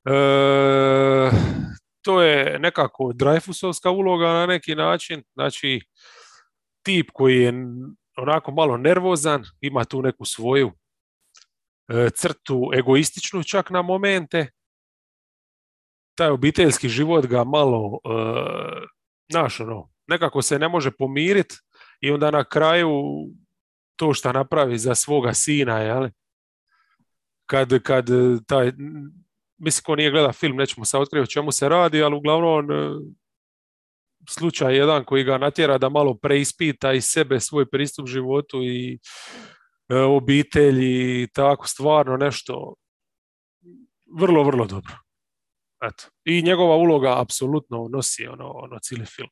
e, 0.06 1.32
to 2.02 2.22
je 2.22 2.60
nekako 2.60 3.04
Dreyfusovska 3.04 3.90
uloga 3.90 4.28
na 4.28 4.46
neki 4.46 4.76
način, 4.76 5.24
znači 5.34 5.82
tip 6.82 7.10
koji 7.14 7.42
je 7.42 7.54
onako 8.18 8.52
malo 8.52 8.78
nervozan, 8.78 9.44
ima 9.62 9.86
tu 9.86 10.02
neku 10.02 10.26
svoju 10.26 10.72
e, 11.88 12.10
crtu 12.16 12.72
egoističnu 12.74 13.44
čak 13.44 13.70
na 13.70 13.82
momente, 13.82 14.50
taj 16.16 16.30
obiteljski 16.30 16.90
život 16.90 17.26
ga 17.26 17.44
malo 17.44 18.00
e, 18.06 18.97
znaš, 19.32 19.60
ono, 19.60 19.90
nekako 20.08 20.42
se 20.42 20.60
ne 20.60 20.70
može 20.70 20.92
pomiriti 20.92 21.56
i 22.02 22.12
onda 22.12 22.32
na 22.32 22.44
kraju 22.44 22.92
to 23.96 24.14
što 24.14 24.32
napravi 24.32 24.78
za 24.78 24.96
svoga 24.96 25.34
sina, 25.34 25.80
jel? 25.80 26.10
Kad, 27.46 27.84
kad 27.84 28.08
taj, 28.48 28.72
mislim 29.58 29.84
ko 29.84 29.96
nije 29.96 30.12
gleda 30.12 30.32
film, 30.32 30.58
nećemo 30.58 30.86
se 30.86 30.98
otkriti 30.98 31.24
o 31.24 31.28
čemu 31.28 31.52
se 31.52 31.70
radi, 31.70 32.04
ali 32.04 32.16
uglavnom 32.16 32.72
e, 32.72 32.76
slučaj 34.30 34.78
jedan 34.78 35.06
koji 35.06 35.24
ga 35.24 35.38
natjera 35.38 35.78
da 35.78 35.90
malo 35.90 36.18
preispita 36.18 36.94
i 36.94 37.02
sebe, 37.02 37.40
svoj 37.40 37.70
pristup 37.70 38.08
životu 38.08 38.64
i 38.64 39.00
e, 39.90 39.96
obitelji 39.96 41.24
i 41.24 41.28
tako 41.34 41.68
stvarno 41.68 42.18
nešto 42.18 42.74
vrlo, 44.20 44.44
vrlo 44.44 44.66
dobro. 44.66 45.07
Eto. 45.82 46.04
I 46.24 46.42
njegova 46.42 46.76
uloga 46.76 47.22
apsolutno 47.22 47.88
nosi 47.92 48.28
ono, 48.28 48.50
ono 48.50 48.80
cijeli 48.80 49.06
film. 49.06 49.30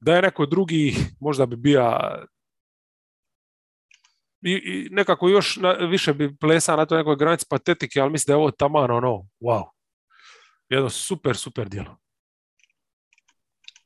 Da 0.00 0.14
je 0.14 0.22
neko 0.22 0.46
drugi, 0.46 0.94
možda 1.20 1.46
bi 1.46 1.56
bio 1.56 1.82
i, 4.42 4.52
i 4.52 4.88
nekako 4.90 5.28
još 5.28 5.56
na, 5.56 5.72
više 5.72 6.14
bi 6.14 6.36
plesao 6.36 6.76
na 6.76 6.86
toj 6.86 6.98
nekoj 6.98 7.16
granici 7.16 7.46
patetike, 7.50 8.00
ali 8.00 8.10
mislim 8.10 8.32
da 8.32 8.32
je 8.32 8.42
ovo 8.42 8.50
taman 8.50 8.90
ono, 8.90 9.28
wow. 9.40 9.70
Jedno 10.68 10.90
super, 10.90 11.36
super 11.36 11.68
djelo. 11.68 11.98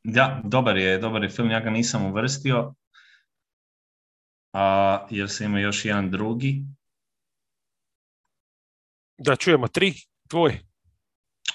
Da, 0.04 0.40
dobar 0.44 0.76
je, 0.76 0.98
dobar 0.98 1.22
je 1.22 1.28
film, 1.28 1.50
ja 1.50 1.60
ga 1.60 1.70
nisam 1.70 2.06
uvrstio, 2.06 2.74
a, 4.52 5.06
jer 5.10 5.30
se 5.30 5.44
ima 5.44 5.60
još 5.60 5.84
jedan 5.84 6.10
drugi. 6.10 6.64
Da 9.18 9.36
čujemo 9.36 9.68
tri, 9.68 9.94
tvoj. 10.28 10.73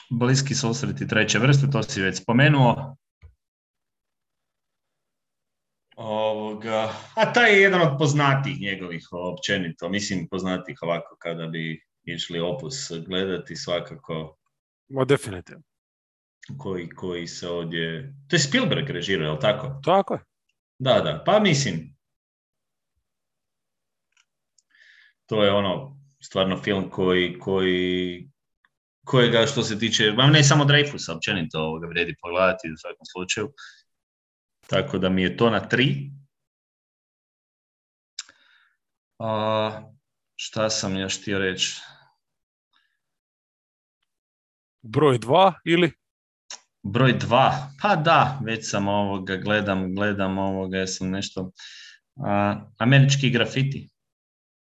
Bliski 0.09 0.55
susreti 0.55 1.07
treće 1.07 1.39
vrste, 1.39 1.67
to 1.71 1.83
si 1.83 2.01
već 2.01 2.21
spomenuo. 2.21 2.95
Ovoga, 5.95 6.93
a 7.15 7.33
taj 7.33 7.53
je 7.53 7.61
jedan 7.61 7.81
od 7.81 7.97
poznatih 7.97 8.61
njegovih 8.61 9.07
općenito, 9.11 9.89
mislim 9.89 10.27
poznatih 10.27 10.79
ovako 10.81 11.15
kada 11.19 11.47
bi 11.47 11.83
išli 12.03 12.39
opus 12.39 12.91
gledati 13.07 13.55
svakako. 13.55 14.37
Ma 14.87 15.05
definitivno. 15.05 15.63
Koji, 16.57 16.89
koji 16.89 17.27
se 17.27 17.47
ovdje... 17.47 18.13
To 18.27 18.35
je 18.35 18.39
Spielberg 18.39 18.89
režirao, 18.89 19.25
je 19.25 19.31
li 19.31 19.39
tako? 19.39 19.81
Tako 19.83 20.13
je. 20.13 20.19
Da, 20.79 20.93
da, 20.93 21.23
pa 21.25 21.39
mislim. 21.39 21.97
To 25.25 25.43
je 25.43 25.51
ono, 25.51 25.99
stvarno 26.23 26.61
film 26.61 26.89
koji, 26.89 27.39
koji 27.39 28.29
kojega 29.09 29.45
što 29.45 29.63
se 29.63 29.79
tiče, 29.79 30.11
vam 30.11 30.31
ne 30.31 30.43
samo 30.43 30.65
Dreyfusa, 30.65 31.15
općenito 31.15 31.59
ovoga 31.59 31.87
vrijedi 31.87 32.15
pogledati 32.21 32.71
u 32.71 32.77
svakom 32.77 33.05
slučaju. 33.11 33.53
Tako 34.67 34.97
da 34.97 35.09
mi 35.09 35.21
je 35.21 35.37
to 35.37 35.49
na 35.49 35.59
tri. 35.59 36.11
A, 39.19 39.91
šta 40.35 40.69
sam 40.69 40.97
još 40.97 41.21
htio 41.21 41.39
reći? 41.39 41.81
Broj 44.81 45.17
dva 45.17 45.53
ili? 45.65 45.91
Broj 46.83 47.13
dva, 47.13 47.71
pa 47.81 47.95
da, 47.95 48.39
već 48.45 48.69
sam 48.69 48.87
ovoga, 48.87 49.37
gledam, 49.37 49.95
gledam 49.95 50.37
ovoga, 50.37 50.77
jesam 50.77 51.09
nešto, 51.09 51.51
američki 52.77 53.29
grafiti. 53.29 53.89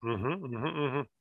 uh 0.01 0.21
uh 0.21 1.14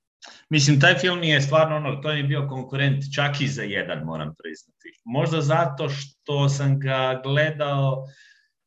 Mislim, 0.50 0.80
taj 0.80 0.98
film 0.98 1.22
je 1.22 1.40
stvarno 1.40 1.76
ono, 1.76 1.96
to 1.96 2.10
je 2.10 2.22
bio 2.22 2.48
konkurent 2.48 3.04
čak 3.14 3.40
i 3.40 3.48
za 3.48 3.62
jedan, 3.62 4.04
moram 4.04 4.34
priznati. 4.38 5.00
Možda 5.04 5.40
zato 5.40 5.88
što 5.88 6.48
sam 6.48 6.80
ga 6.80 7.20
gledao, 7.24 8.06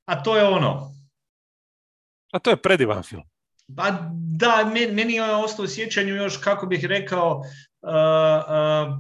a 0.05 0.23
to 0.23 0.37
je 0.37 0.43
ono... 0.43 0.91
A 2.33 2.39
to 2.39 2.49
je 2.49 2.61
predivan 2.61 3.03
film. 3.03 3.23
Pa 3.75 4.11
da, 4.13 4.71
meni 4.93 5.13
je 5.13 5.35
ostao 5.35 5.65
u 5.65 5.67
sjećanju 5.67 6.15
još, 6.15 6.37
kako 6.37 6.65
bih 6.65 6.85
rekao, 6.85 7.37
uh, 7.37 7.43
uh, 7.87 8.99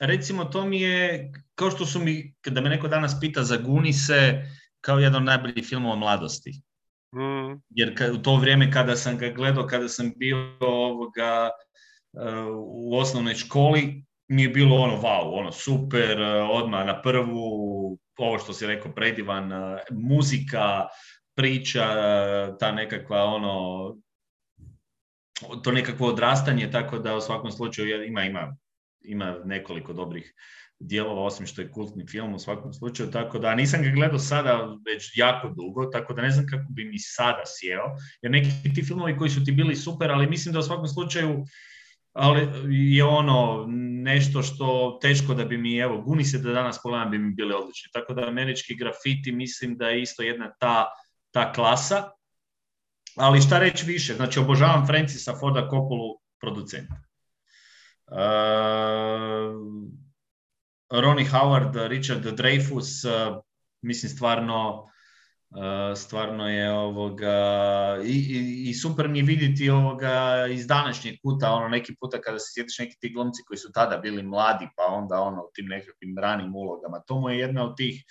recimo 0.00 0.44
to 0.44 0.64
mi 0.64 0.80
je, 0.80 1.32
kao 1.54 1.70
što 1.70 1.86
su 1.86 2.00
mi, 2.00 2.34
kada 2.40 2.60
me 2.60 2.70
neko 2.70 2.88
danas 2.88 3.20
pita 3.20 3.42
za 3.42 3.56
Gunise, 3.56 4.42
kao 4.80 4.98
jedan 4.98 5.16
od 5.16 5.26
najboljih 5.26 5.66
filmova 5.66 5.96
mladosti. 5.96 6.62
Mm. 7.14 7.62
Jer 7.68 7.94
u 8.14 8.22
to 8.22 8.36
vrijeme 8.36 8.72
kada 8.72 8.96
sam 8.96 9.18
ga 9.18 9.28
gledao, 9.28 9.66
kada 9.66 9.88
sam 9.88 10.12
bio 10.16 10.56
ovoga, 10.60 11.50
uh, 12.12 12.22
u 12.58 12.96
osnovnoj 12.98 13.34
školi, 13.34 14.04
mi 14.28 14.42
je 14.42 14.48
bilo 14.48 14.76
ono 14.76 14.96
wow, 15.02 15.38
ono 15.38 15.52
super, 15.52 16.20
uh, 16.20 16.50
odmah 16.50 16.86
na 16.86 17.02
prvu, 17.02 17.98
ovo 18.18 18.38
što 18.38 18.52
si 18.52 18.66
rekao, 18.66 18.92
predivan, 18.92 19.52
uh, 19.52 19.78
muzika, 19.90 20.86
priča, 21.34 21.86
ta 22.58 22.72
nekakva 22.72 23.24
ono, 23.24 23.96
to 25.62 25.72
nekakvo 25.72 26.08
odrastanje, 26.08 26.70
tako 26.70 26.98
da 26.98 27.16
u 27.16 27.20
svakom 27.20 27.50
slučaju 27.50 28.04
ima, 28.04 28.24
ima, 28.24 28.56
ima 29.00 29.36
nekoliko 29.44 29.92
dobrih 29.92 30.34
dijelova, 30.80 31.22
osim 31.22 31.46
što 31.46 31.62
je 31.62 31.70
kultni 31.70 32.06
film 32.06 32.34
u 32.34 32.38
svakom 32.38 32.72
slučaju, 32.72 33.10
tako 33.10 33.38
da 33.38 33.54
nisam 33.54 33.82
ga 33.82 33.90
gledao 33.90 34.18
sada 34.18 34.76
već 34.86 35.12
jako 35.16 35.48
dugo, 35.48 35.86
tako 35.86 36.14
da 36.14 36.22
ne 36.22 36.30
znam 36.30 36.46
kako 36.46 36.64
bi 36.68 36.84
mi 36.84 36.98
sada 36.98 37.42
sjeo, 37.46 37.84
jer 38.22 38.32
neki 38.32 38.74
ti 38.74 38.82
filmovi 38.82 39.16
koji 39.16 39.30
su 39.30 39.44
ti 39.44 39.52
bili 39.52 39.76
super, 39.76 40.10
ali 40.10 40.26
mislim 40.26 40.52
da 40.52 40.58
u 40.58 40.62
svakom 40.62 40.88
slučaju 40.88 41.44
ali 42.12 42.48
je 42.94 43.04
ono 43.04 43.66
nešto 44.02 44.42
što 44.42 44.98
teško 45.02 45.34
da 45.34 45.44
bi 45.44 45.58
mi, 45.58 45.78
evo, 45.78 46.00
guni 46.00 46.24
se 46.24 46.38
da 46.38 46.52
danas 46.52 46.82
pogledam 46.82 47.10
bi 47.10 47.18
mi 47.18 47.34
bili 47.34 47.54
odlični. 47.54 47.90
Tako 47.92 48.14
da 48.14 48.28
američki 48.28 48.76
grafiti 48.76 49.32
mislim 49.32 49.76
da 49.76 49.88
je 49.88 50.02
isto 50.02 50.22
jedna 50.22 50.52
ta, 50.58 50.86
ta 51.30 51.52
klasa. 51.52 52.10
Ali 53.16 53.40
šta 53.40 53.58
reći 53.58 53.86
više, 53.86 54.14
znači 54.14 54.38
obožavam 54.38 54.86
Francisa 54.86 55.34
Forda 55.40 55.60
Coppolu 55.60 56.18
producenta. 56.40 56.94
Uh, 58.06 58.16
Ronnie 60.90 61.26
Howard, 61.26 61.76
Richard 61.88 62.24
Dreyfus, 62.24 63.04
uh, 63.04 63.42
mislim 63.82 64.10
stvarno 64.10 64.90
uh, 65.50 65.96
stvarno 65.96 66.48
je 66.48 66.72
ovoga 66.72 67.36
i, 68.04 68.16
i, 68.16 68.70
i, 68.70 68.74
super 68.74 69.08
mi 69.08 69.18
je 69.18 69.24
vidjeti 69.24 69.70
ovoga 69.70 70.46
iz 70.50 70.66
današnjeg 70.66 71.14
puta, 71.22 71.52
ono 71.52 71.68
neki 71.68 71.94
puta 72.00 72.20
kada 72.20 72.38
se 72.38 72.52
sjetiš 72.54 72.78
neki 72.78 72.96
ti 73.00 73.12
glumci 73.12 73.42
koji 73.46 73.58
su 73.58 73.72
tada 73.72 73.96
bili 73.96 74.22
mladi, 74.22 74.68
pa 74.76 74.82
onda 74.84 75.20
ono 75.20 75.42
u 75.42 75.50
tim 75.54 75.66
nekakvim 75.66 76.18
ranim 76.18 76.56
ulogama. 76.56 77.00
To 77.06 77.20
mu 77.20 77.30
je 77.30 77.38
jedna 77.38 77.64
od 77.64 77.76
tih, 77.76 78.04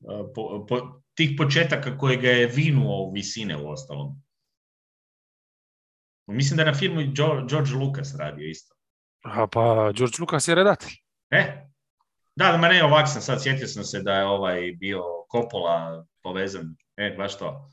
uh, 0.00 0.26
po, 0.34 0.66
po, 0.68 1.02
tih 1.14 1.30
početaka 1.38 1.98
koje 1.98 2.16
ga 2.16 2.28
je 2.28 2.46
vinuo 2.46 3.02
u 3.02 3.12
visine 3.12 3.56
u 3.56 3.70
ostalom. 3.70 4.22
Mislim 6.26 6.56
da 6.56 6.62
je 6.62 6.66
na 6.66 6.78
filmu 6.78 7.00
George 7.48 7.74
Lucas 7.74 8.14
radio 8.18 8.48
isto. 8.48 8.74
A 9.24 9.46
pa 9.46 9.92
George 9.96 10.16
Lucas 10.20 10.48
je 10.48 10.54
redatelj. 10.54 10.92
E, 11.30 11.71
da, 12.36 12.56
ma 12.56 12.68
ne, 12.68 12.84
ovak 12.84 13.08
sam 13.08 13.22
sad, 13.22 13.42
sjetio 13.42 13.66
sam 13.66 13.84
se 13.84 14.02
da 14.02 14.12
je 14.12 14.24
ovaj 14.24 14.72
bio 14.80 15.02
Coppola 15.32 16.04
povezan, 16.22 16.76
e, 16.96 17.14
baš 17.18 17.38
to. 17.38 17.68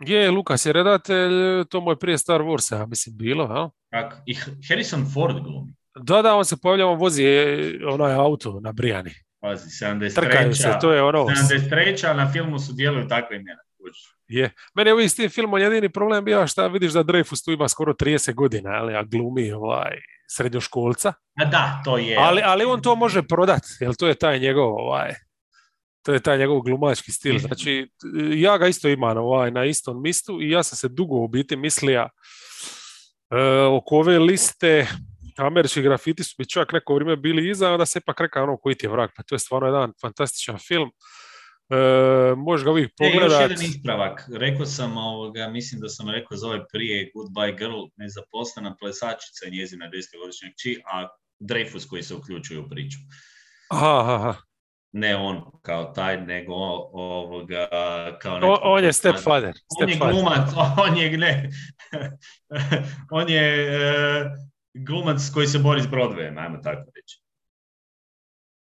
Je, 0.00 0.30
Lukas 0.30 0.66
je 0.66 0.72
redatelj, 0.72 1.64
to 1.70 1.80
mu 1.80 1.92
je 1.92 1.98
prije 1.98 2.18
Star 2.18 2.40
Warsa, 2.40 2.86
mislim, 2.86 3.16
bilo, 3.16 3.46
ha? 3.46 3.70
Tak, 3.90 4.22
i 4.26 4.34
Harrison 4.68 5.06
Ford 5.14 5.36
glumi. 5.42 5.74
Da, 5.94 6.22
da, 6.22 6.34
on 6.34 6.44
se 6.44 6.56
pojavlja, 6.62 6.86
on 6.86 6.98
vozi 6.98 7.24
onaj 7.88 8.14
auto 8.14 8.60
na 8.60 8.72
Brijani. 8.72 9.10
Pazi, 9.40 9.84
73. 9.84 10.14
Trkaju 10.14 10.54
se, 10.54 10.76
to 10.80 10.92
je 10.92 11.02
ono... 11.02 11.18
73. 11.18 12.16
na 12.16 12.32
filmu 12.32 12.58
su 12.58 12.72
djeluju 12.72 13.08
takve 13.08 13.36
imena. 13.36 13.60
Je. 14.28 14.50
Meni 14.74 15.02
je 15.02 15.08
s 15.08 15.14
tim 15.14 15.30
filmom 15.30 15.60
jedini 15.60 15.88
problem 15.88 16.24
bio 16.24 16.46
šta 16.46 16.66
vidiš 16.66 16.92
da 16.92 17.04
Dreyfus 17.04 17.44
tu 17.44 17.52
ima 17.52 17.68
skoro 17.68 17.92
30 17.92 18.34
godina, 18.34 18.70
ali 18.70 18.94
a 18.94 19.02
glumi 19.02 19.52
ovaj 19.52 19.98
srednjoškolca. 20.36 21.12
A 21.40 21.44
da, 21.44 21.82
to 21.84 21.98
je. 21.98 22.16
Ali, 22.16 22.42
ali 22.44 22.64
on 22.64 22.82
to 22.82 22.96
može 22.96 23.22
prodati, 23.22 23.68
jer 23.80 23.94
to 23.94 24.06
je 24.06 24.14
taj 24.14 24.38
njegov 24.38 24.68
ovaj, 24.68 25.14
to 26.02 26.12
je 26.12 26.20
taj 26.20 26.38
njegov 26.38 26.60
glumački 26.60 27.12
stil. 27.12 27.34
Mhm. 27.34 27.46
Znači, 27.46 27.88
ja 28.34 28.58
ga 28.58 28.68
isto 28.68 28.88
imam 28.88 29.16
ovaj, 29.16 29.50
na 29.50 29.64
istom 29.64 30.02
mistu 30.02 30.42
i 30.42 30.50
ja 30.50 30.62
sam 30.62 30.76
se 30.76 30.88
dugo 30.88 31.16
u 31.16 31.28
biti 31.28 31.56
mislija 31.56 32.08
e, 33.30 33.62
oko 33.62 33.96
ove 33.96 34.18
liste 34.18 34.86
američki 35.36 35.82
grafiti 35.82 36.24
su 36.24 36.34
mi 36.38 36.48
čak 36.48 36.72
neko 36.72 36.94
vrijeme 36.94 37.16
bili 37.16 37.50
iza, 37.50 37.70
onda 37.70 37.86
se 37.86 37.98
ipak 37.98 38.20
reka 38.20 38.42
ono 38.42 38.56
koji 38.56 38.74
ti 38.74 38.86
je 38.86 38.90
vrak, 38.90 39.10
pa 39.16 39.22
to 39.22 39.34
je 39.34 39.38
stvarno 39.38 39.68
jedan 39.68 39.92
fantastičan 40.00 40.58
film. 40.58 40.90
E, 41.72 42.34
možeš 42.36 42.64
ga 42.64 42.70
uvijek 42.70 42.92
pogledati. 42.98 43.34
E, 43.34 43.36
još 43.36 43.50
jedan 43.50 43.64
ispravak. 43.64 44.28
Rekao 44.34 44.66
sam, 44.66 44.96
ovoga, 44.96 45.48
mislim 45.48 45.80
da 45.80 45.88
sam 45.88 46.10
rekao 46.10 46.36
za 46.36 46.46
ovaj 46.46 46.60
prije 46.72 47.10
Goodbye 47.14 47.58
Girl, 47.58 47.82
nezaposlena 47.96 48.76
plesačica 48.80 49.48
njezina 49.52 49.88
desetogodišnja 49.88 50.48
kći, 50.56 50.82
a 50.92 51.08
Dreyfus 51.40 51.88
koji 51.88 52.02
se 52.02 52.14
uključuje 52.14 52.60
u 52.60 52.68
priču. 52.68 52.98
Aha, 53.70 54.14
aha. 54.14 54.34
Ne 54.92 55.16
on 55.16 55.42
kao 55.62 55.84
taj, 55.84 56.20
nego 56.20 56.54
ovoga, 56.92 57.68
kao 58.22 58.34
neko... 58.34 58.52
O, 58.52 58.58
on 58.62 58.84
je 58.84 58.92
stepfather. 58.92 59.54
On 59.80 59.88
je 59.88 59.96
glumac, 59.96 60.50
on 60.88 60.96
je, 60.96 61.18
ne, 61.18 61.50
on 63.18 63.28
je 63.28 63.76
uh, 63.76 64.26
glumac 64.74 65.30
koji 65.34 65.46
se 65.46 65.58
bori 65.58 65.82
s 65.82 65.86
Broadwayem, 65.86 66.38
ajmo 66.38 66.58
tako 66.58 66.90
reći. 66.94 67.22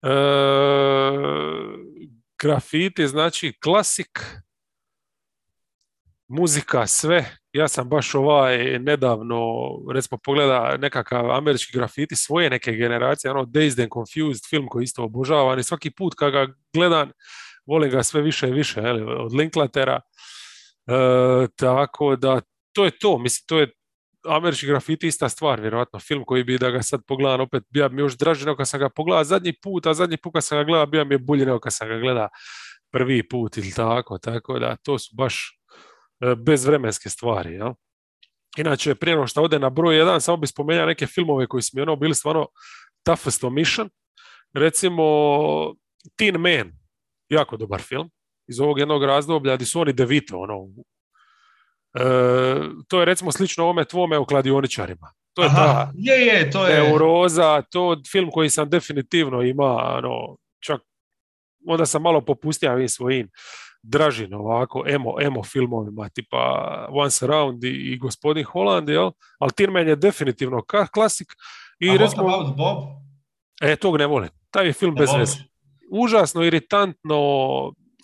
Uh, 0.01 1.86
grafiti, 2.41 3.07
znači 3.07 3.53
klasik, 3.63 4.19
muzika, 6.27 6.87
sve. 6.87 7.37
Ja 7.53 7.67
sam 7.67 7.89
baš 7.89 8.15
ovaj 8.15 8.79
nedavno, 8.79 9.43
recimo 9.93 10.17
pogleda 10.23 10.77
nekakav 10.77 11.31
američki 11.31 11.77
grafiti 11.77 12.15
svoje 12.15 12.49
neke 12.49 12.71
generacije, 12.71 13.31
ono 13.31 13.45
Dazed 13.45 13.79
and 13.79 13.91
Confused 13.93 14.49
film 14.49 14.67
koji 14.67 14.83
isto 14.83 15.03
obožavam 15.03 15.59
i 15.59 15.63
svaki 15.63 15.91
put 15.91 16.13
kad 16.15 16.31
ga 16.31 16.47
gledam, 16.73 17.11
volim 17.65 17.91
ga 17.91 18.03
sve 18.03 18.21
više 18.21 18.47
i 18.47 18.51
više, 18.53 18.81
od 19.19 19.33
Linklatera. 19.33 19.99
E, 20.87 21.47
tako 21.55 22.15
da 22.15 22.41
to 22.73 22.85
je 22.85 22.91
to, 22.91 23.17
mislim, 23.17 23.45
to 23.47 23.59
je 23.59 23.76
američki 24.27 24.67
grafiti 24.67 25.07
ista 25.07 25.29
stvar, 25.29 25.61
vjerojatno 25.61 25.99
film 25.99 26.23
koji 26.25 26.43
bi 26.43 26.57
da 26.57 26.69
ga 26.69 26.81
sad 26.81 27.01
pogledam 27.07 27.41
opet, 27.41 27.63
bio 27.69 27.89
mi 27.89 28.01
još 28.01 28.17
draži 28.17 28.45
nego 28.45 28.57
kad 28.57 28.67
sam 28.67 28.79
ga 28.79 28.89
pogledao 28.89 29.23
zadnji 29.23 29.53
put, 29.61 29.85
a 29.85 29.93
zadnji 29.93 30.17
put 30.17 30.33
kad 30.33 30.43
sam 30.43 30.57
ga 30.57 30.63
gledao 30.63 30.85
bio 30.85 31.05
mi 31.05 31.13
je 31.13 31.19
bolji 31.19 31.45
nego 31.45 31.59
kad 31.59 31.73
sam 31.73 31.87
ga 31.87 31.97
gledao 31.97 32.29
prvi 32.91 33.27
put 33.29 33.57
ili 33.57 33.71
tako, 33.71 34.17
tako 34.17 34.59
da 34.59 34.75
to 34.75 34.99
su 34.99 35.15
baš 35.15 35.59
e, 36.19 36.35
bezvremenske 36.35 37.09
stvari, 37.09 37.53
jel? 37.53 37.73
Inače, 38.57 38.95
prije 38.95 39.15
nego 39.15 39.27
što 39.27 39.41
ode 39.41 39.59
na 39.59 39.69
broj 39.69 39.97
jedan, 39.97 40.21
samo 40.21 40.37
bi 40.37 40.47
spomenuo 40.47 40.85
neke 40.85 41.07
filmove 41.07 41.47
koji 41.47 41.61
su 41.61 41.71
mi 41.73 41.81
ono 41.81 41.95
bili 41.95 42.15
stvarno 42.15 42.47
toughest 43.03 43.43
mission. 43.51 43.89
Recimo, 44.53 45.03
Teen 46.15 46.37
Man, 46.37 46.71
jako 47.29 47.57
dobar 47.57 47.81
film. 47.81 48.09
iz 48.49 48.59
ovog 48.59 48.79
jednog 48.79 49.03
razdoblja 49.03 49.55
gdje 49.55 49.65
su 49.65 49.79
oni 49.79 49.93
devito, 49.93 50.39
ono, 50.39 50.67
to 52.87 52.99
je 52.99 53.05
recimo 53.05 53.31
slično 53.31 53.63
ovome 53.63 53.85
tvome 53.85 54.17
o 54.17 54.25
kladioničarima. 54.25 55.13
To 55.33 55.43
je 55.43 55.49
ta 55.49 55.91
je, 55.95 56.25
je, 56.25 56.51
to 56.51 56.67
je... 56.67 56.89
Euroza, 56.89 57.61
to 57.61 57.97
film 58.11 58.31
koji 58.31 58.49
sam 58.49 58.69
definitivno 58.69 59.41
ima, 59.41 59.97
ono, 59.97 60.37
čak 60.59 60.81
onda 61.67 61.85
sam 61.85 62.01
malo 62.01 62.21
popustio 62.21 62.71
ovim 62.71 62.89
svojim 62.89 63.29
dražin 63.83 64.33
ovako 64.33 64.83
emo, 64.87 65.21
emo 65.21 65.43
filmovima 65.43 66.09
tipa 66.09 66.87
Once 66.91 67.25
Around 67.25 67.63
i, 67.63 67.67
i 67.67 67.97
Gospodin 67.97 68.43
Holland, 68.43 68.89
jel? 68.89 69.11
ali 69.39 69.51
Tirmen 69.51 69.87
je 69.87 69.95
definitivno 69.95 70.61
klasik. 70.93 71.27
I 71.79 71.89
A 71.89 71.97
recimo, 71.97 72.23
about 72.23 72.57
Bob? 72.57 72.83
E, 73.61 73.75
tog 73.75 73.97
ne 73.97 74.05
volim. 74.07 74.29
Taj 74.51 74.65
je 74.65 74.73
film 74.73 74.95
bez 74.95 75.09
veze. 75.17 75.37
Užasno, 75.91 76.43
iritantno. 76.43 77.17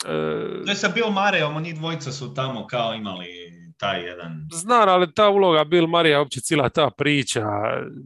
E... 0.06 0.64
To 0.66 0.72
je 0.72 0.76
sa 0.76 0.90
Bill 0.90 1.10
Murrayom, 1.10 1.56
oni 1.56 1.74
dvojica 1.74 2.12
su 2.12 2.34
tamo 2.34 2.68
kao 2.68 2.94
imali 2.94 3.53
taj 3.84 4.06
jedan... 4.06 4.48
Znam, 4.52 4.90
ali 4.90 5.14
ta 5.14 5.30
uloga 5.30 5.64
Bill 5.64 5.88
Marija, 5.88 6.20
uopće 6.20 6.42
cijela 6.42 6.70
ta 6.70 6.90
priča, 6.98 7.46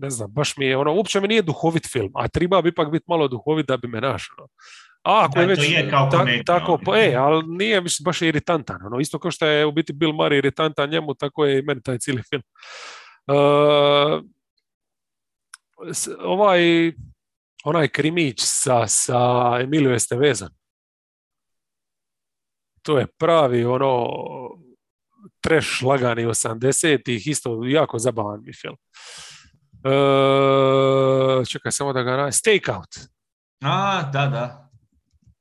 ne 0.02 0.10
znam, 0.10 0.32
baš 0.32 0.58
mi 0.58 0.66
je, 0.66 0.78
ono, 0.78 0.94
uopće 0.94 1.22
mi 1.22 1.28
nije 1.28 1.42
duhovit 1.42 1.92
film, 1.92 2.12
a 2.16 2.28
treba 2.28 2.62
bi 2.62 2.70
ipak 2.70 2.92
biti 2.92 3.06
malo 3.08 3.28
duhovit 3.28 3.68
da 3.68 3.78
bi 3.78 3.88
me 3.88 4.02
našao. 4.02 4.48
A 5.04 5.26
ako 5.26 5.40
je 5.40 5.48
već 5.48 5.60
kao 5.90 6.10
tako, 6.46 6.80
pa, 6.86 6.98
e, 6.98 7.16
ali 7.16 7.44
nije 7.48 7.82
mislim, 7.82 8.04
baš 8.04 8.22
iritantan. 8.22 8.86
Ono, 8.86 9.00
isto 9.00 9.20
kao 9.20 9.32
što 9.32 9.46
je 9.46 9.66
u 9.66 9.72
biti 9.72 9.94
Bill 9.94 10.12
Murray 10.12 10.38
iritantan 10.38 10.90
njemu, 10.90 11.14
tako 11.14 11.46
je 11.46 11.60
i 11.60 11.62
meni 11.62 11.82
taj 11.82 11.98
cijeli 11.98 12.22
film. 12.30 12.44
Uh, 13.28 14.24
ovaj 16.20 16.92
onaj 17.64 17.88
krimić 17.88 18.40
sa, 18.40 18.88
sa 18.88 19.18
Emilio 19.62 19.94
Estevezan. 19.94 20.50
To 22.82 23.00
je 23.00 23.08
pravi 23.18 23.66
ono 23.66 24.08
treš 25.42 25.82
lagani 25.82 26.26
80-ih, 26.26 27.28
isto 27.28 27.64
jako 27.66 28.00
zabavan 28.00 28.44
mi 28.44 28.54
film. 28.54 28.76
Uh, 29.84 31.48
čekaj 31.48 31.72
samo 31.72 31.94
da 31.94 32.04
ga 32.04 32.18
na... 32.18 32.32
Stakeout. 32.32 32.98
A, 33.62 34.10
da, 34.14 34.28
da. 34.28 34.70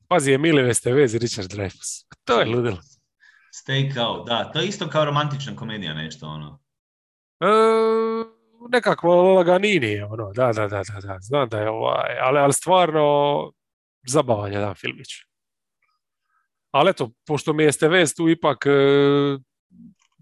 Pazi, 0.08 0.32
Emilio 0.32 0.66
Estevez 0.66 1.14
i 1.14 1.18
Richard 1.18 1.48
Dreyfus. 1.52 2.06
To 2.24 2.40
je 2.40 2.46
ludilo. 2.46 2.78
Stakeout, 3.52 4.26
da. 4.26 4.52
To 4.52 4.60
je 4.60 4.66
isto 4.66 4.88
kao 4.88 5.04
romantična 5.04 5.56
komedija 5.56 5.94
nešto, 5.94 6.26
ono. 6.26 6.60
Uh, 7.40 8.26
nekakvo 8.70 9.34
laganini, 9.34 10.00
ono, 10.00 10.32
da, 10.32 10.52
da, 10.52 10.68
da, 10.68 10.82
da, 10.82 11.00
da, 11.00 11.18
znam 11.20 11.48
da 11.48 11.58
je 11.58 11.70
ovaj, 11.70 12.18
ali, 12.20 12.38
ali 12.38 12.52
stvarno 12.52 13.52
zabavan 14.06 14.52
jedan 14.52 14.74
filmić. 14.74 15.08
Ali 16.70 16.90
eto, 16.90 17.10
pošto 17.26 17.52
mi 17.52 17.62
je 17.62 17.72
STVS 17.72 18.14
tu 18.14 18.28
ipak 18.28 18.66
e, 18.66 18.70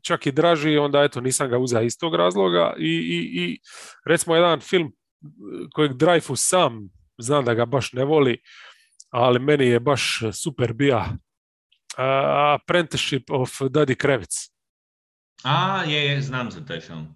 čak 0.06 0.26
i 0.26 0.32
draži, 0.32 0.78
onda 0.78 1.02
eto, 1.02 1.20
nisam 1.20 1.50
ga 1.50 1.58
uzeo 1.58 1.82
iz 1.82 1.98
tog 1.98 2.14
razloga 2.14 2.74
i, 2.78 2.90
i, 2.90 3.42
i 3.42 3.58
recimo 4.06 4.34
jedan 4.36 4.60
film 4.60 4.92
kojeg 5.72 5.92
Dreyfus 5.92 6.48
sam, 6.48 6.88
znam 7.18 7.44
da 7.44 7.54
ga 7.54 7.64
baš 7.64 7.92
ne 7.92 8.04
voli, 8.04 8.42
ali 9.10 9.38
meni 9.38 9.66
je 9.66 9.80
baš 9.80 10.20
super 10.32 10.72
bija 10.72 10.98
uh, 10.98 12.54
Apprenticeship 12.60 13.30
of 13.30 13.60
Daddy 13.60 13.94
Kravitz. 13.94 14.34
A, 15.44 15.84
je, 15.86 16.06
je, 16.06 16.22
znam 16.22 16.50
za 16.50 16.64
taj 16.64 16.80
film. 16.80 17.14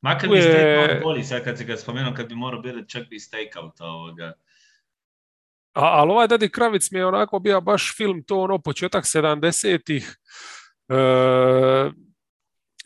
Makar 0.00 0.30
bi 0.30 0.36
je... 0.36 1.00
bolji, 1.02 1.24
sad 1.24 1.44
kad 1.44 1.58
se 1.58 1.64
ga 1.64 1.76
spomenuo, 1.76 2.14
kad 2.14 2.28
bi 2.28 2.34
morao 2.34 2.60
biti 2.60 2.88
čak 2.88 3.08
bi 3.08 3.18
stakeout 3.18 3.80
ovoga. 3.80 4.32
A, 5.76 5.84
ali 5.84 6.10
ovaj 6.10 6.28
Daddy 6.28 6.48
Kravic 6.48 6.90
mi 6.90 6.98
je 6.98 7.06
onako 7.06 7.38
bio 7.38 7.60
baš 7.60 7.94
film, 7.96 8.22
to 8.26 8.40
ono 8.40 8.58
početak 8.58 9.04
70-ih, 9.04 10.16
e, 10.88 10.96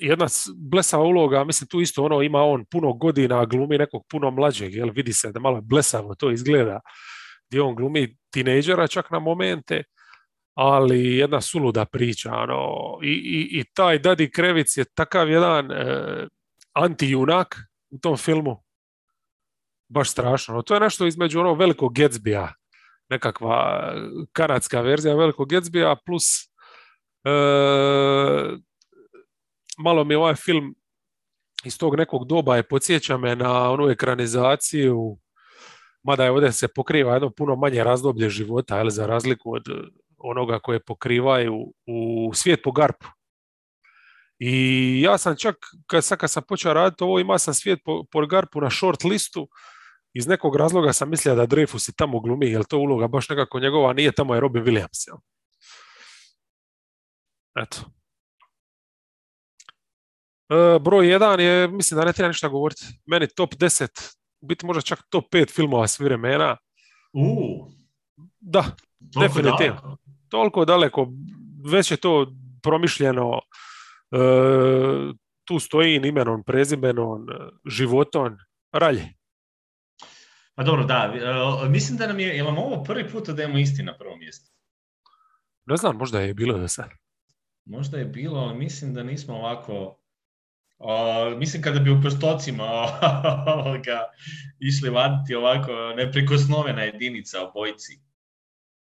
jedna 0.00 0.26
blesava 0.56 1.04
uloga, 1.04 1.44
mislim 1.44 1.68
tu 1.68 1.80
isto 1.80 2.04
ono 2.04 2.22
ima 2.22 2.42
on 2.42 2.64
puno 2.70 2.92
godina, 2.92 3.44
glumi 3.44 3.78
nekog 3.78 4.02
puno 4.10 4.30
mlađeg, 4.30 4.74
jel 4.74 4.90
vidi 4.94 5.12
se 5.12 5.32
da 5.32 5.40
malo 5.40 5.60
blesavo 5.60 6.14
to 6.14 6.30
izgleda, 6.30 6.80
gdje 7.48 7.62
on 7.62 7.74
glumi 7.74 8.16
tinejdžera 8.30 8.86
čak 8.86 9.10
na 9.10 9.18
momente, 9.18 9.82
ali 10.54 11.16
jedna 11.16 11.40
suluda 11.40 11.84
priča, 11.84 12.34
ono, 12.34 12.98
i, 13.02 13.12
i, 13.12 13.60
i 13.60 13.64
taj 13.74 13.98
Daddy 13.98 14.30
Krevic 14.30 14.76
je 14.76 14.84
takav 14.94 15.30
jedan 15.30 15.72
e, 15.72 16.26
anti-junak 16.74 17.56
u 17.90 17.98
tom 17.98 18.16
filmu. 18.16 18.62
Baš 19.88 20.10
strašno. 20.10 20.62
To 20.62 20.74
je 20.74 20.80
nešto 20.80 21.06
između 21.06 21.40
onog 21.40 21.58
velikog 21.58 21.94
Gatsbya, 21.94 22.48
nekakva 23.08 23.92
kanadska 24.32 24.80
verzija 24.80 25.14
velikog 25.14 25.48
Gatsbya 25.48 25.96
plus 26.06 26.24
e, 27.24 27.30
malo 29.82 30.04
mi 30.04 30.14
ovaj 30.14 30.34
film 30.34 30.74
iz 31.64 31.78
tog 31.78 31.96
nekog 31.96 32.26
doba 32.26 32.56
je 32.56 32.68
podsjeća 32.68 33.16
me 33.16 33.36
na 33.36 33.70
onu 33.70 33.90
ekranizaciju 33.90 35.18
mada 36.02 36.24
je 36.24 36.30
ovdje 36.30 36.52
se 36.52 36.68
pokriva 36.68 37.12
jedno 37.12 37.30
puno 37.30 37.56
manje 37.56 37.84
razdoblje 37.84 38.30
života, 38.30 38.76
ali 38.76 38.90
za 38.90 39.06
razliku 39.06 39.54
od 39.54 39.64
onoga 40.18 40.58
koje 40.58 40.80
pokrivaju 40.80 41.72
u 41.86 42.30
svijet 42.34 42.60
po 42.64 42.72
garpu. 42.72 43.06
I 44.38 45.00
ja 45.04 45.18
sam 45.18 45.36
čak, 45.36 45.56
kad, 45.86 46.04
sad 46.04 46.18
kad 46.18 46.30
sam 46.30 46.42
počeo 46.48 46.72
raditi 46.72 47.04
ovo, 47.04 47.20
imao 47.20 47.38
sam 47.38 47.54
svijet 47.54 47.80
po, 47.84 48.04
po 48.10 48.26
Garpu 48.26 48.60
na 48.60 48.70
short 48.70 49.04
listu, 49.04 49.48
iz 50.12 50.26
nekog 50.26 50.56
razloga 50.56 50.92
sam 50.92 51.10
mislio 51.10 51.34
da 51.34 51.46
Dreyfus 51.46 51.90
i 51.90 51.96
tamo 51.96 52.20
glumi, 52.20 52.50
jer 52.50 52.64
to 52.64 52.78
uloga 52.78 53.08
baš 53.08 53.28
nekako 53.28 53.60
njegova 53.60 53.92
nije, 53.92 54.12
tamo 54.12 54.34
je 54.34 54.40
Robin 54.40 54.64
Williams. 54.64 55.08
Jel? 55.08 55.16
Eto. 57.64 57.99
E, 60.50 60.78
broj 60.78 61.08
jedan 61.10 61.40
je, 61.40 61.68
mislim 61.68 62.00
da 62.00 62.04
ne 62.04 62.12
treba 62.12 62.28
ništa 62.28 62.48
govoriti, 62.48 62.84
meni 63.06 63.28
top 63.36 63.54
10, 63.54 64.14
biti 64.40 64.66
možda 64.66 64.82
čak 64.82 65.02
top 65.08 65.24
5 65.32 65.54
filmova 65.54 65.88
svih 65.88 66.04
vremena. 66.04 66.56
Uh, 67.12 67.72
da, 68.40 68.64
definitivno. 68.98 69.96
Toliko 70.28 70.64
daleko, 70.64 71.08
već 71.64 71.90
je 71.90 71.96
to 71.96 72.32
promišljeno, 72.62 73.40
E, 74.10 74.18
tu 75.44 75.58
stoji 75.58 76.00
imenom, 76.04 76.42
prezimenom, 76.42 77.26
životom, 77.64 78.38
ralje. 78.72 79.08
Pa 80.54 80.62
dobro, 80.62 80.84
da. 80.84 81.12
E, 81.64 81.68
mislim 81.68 81.98
da 81.98 82.06
nam 82.06 82.20
je, 82.20 82.36
je 82.36 82.44
ovo 82.44 82.84
prvi 82.84 83.08
put 83.08 83.28
da 83.28 83.42
imamo 83.42 83.58
isti 83.58 83.82
na 83.82 83.98
prvom 83.98 84.18
mjestu? 84.18 84.50
Ne 85.66 85.76
znam, 85.76 85.96
možda 85.96 86.20
je 86.20 86.34
bilo 86.34 86.58
da 86.58 86.68
sad. 86.68 86.90
Možda 87.64 87.98
je 87.98 88.04
bilo, 88.04 88.40
ali 88.40 88.58
mislim 88.58 88.94
da 88.94 89.02
nismo 89.02 89.34
ovako... 89.34 89.99
mislim 91.36 91.62
kada 91.62 91.80
bi 91.80 91.90
u 91.90 92.02
postocima 92.02 92.68
išli 94.68 94.90
vaditi 94.90 95.34
ovako 95.34 95.72
neprikosnovena 95.96 96.82
jedinica 96.82 97.48
obojci. 97.48 98.10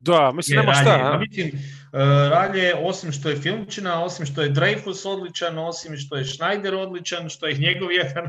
Da, 0.05 0.33
mislim, 0.33 0.59
nema 0.59 0.75
šta. 0.75 1.19
Mislim, 1.19 1.49
uh, 1.49 2.01
Ralje, 2.31 2.75
osim 2.75 3.13
što 3.13 3.29
je 3.29 3.37
filmčina, 3.37 4.05
osim 4.05 4.27
što 4.27 4.43
je 4.43 4.51
Dreyfus 4.51 5.09
odličan, 5.09 5.59
osim 5.59 5.97
što 5.97 6.17
je 6.17 6.25
Schneider 6.25 6.75
odličan, 6.75 7.29
što 7.29 7.47
je 7.47 7.59
njegov 7.59 7.93
jedan 8.03 8.25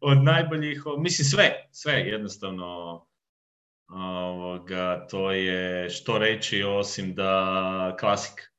od 0.00 0.24
najboljih, 0.24 0.82
mislim 0.98 1.26
sve, 1.26 1.68
sve 1.70 1.92
jednostavno 1.92 2.66
ovoga, 3.88 5.06
to 5.10 5.32
je 5.32 5.90
što 5.90 6.18
reći 6.18 6.62
osim 6.62 7.14
da 7.14 7.96
klasik. 8.00 8.52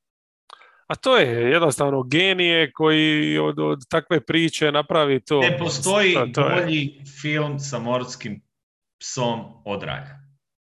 A 0.88 0.94
to 0.94 1.16
je 1.16 1.50
jednostavno 1.50 2.02
genije 2.02 2.72
koji 2.72 3.38
od, 3.38 3.58
od 3.58 3.78
takve 3.88 4.20
priče 4.20 4.72
napravi 4.72 5.24
to. 5.24 5.40
Ne 5.40 5.58
postoji 5.58 6.16
to, 6.34 6.42
bolji 6.42 7.02
film 7.20 7.58
sa 7.58 7.78
morskim 7.78 8.42
psom 9.00 9.40
od 9.64 9.82
Ralja. 9.82 10.18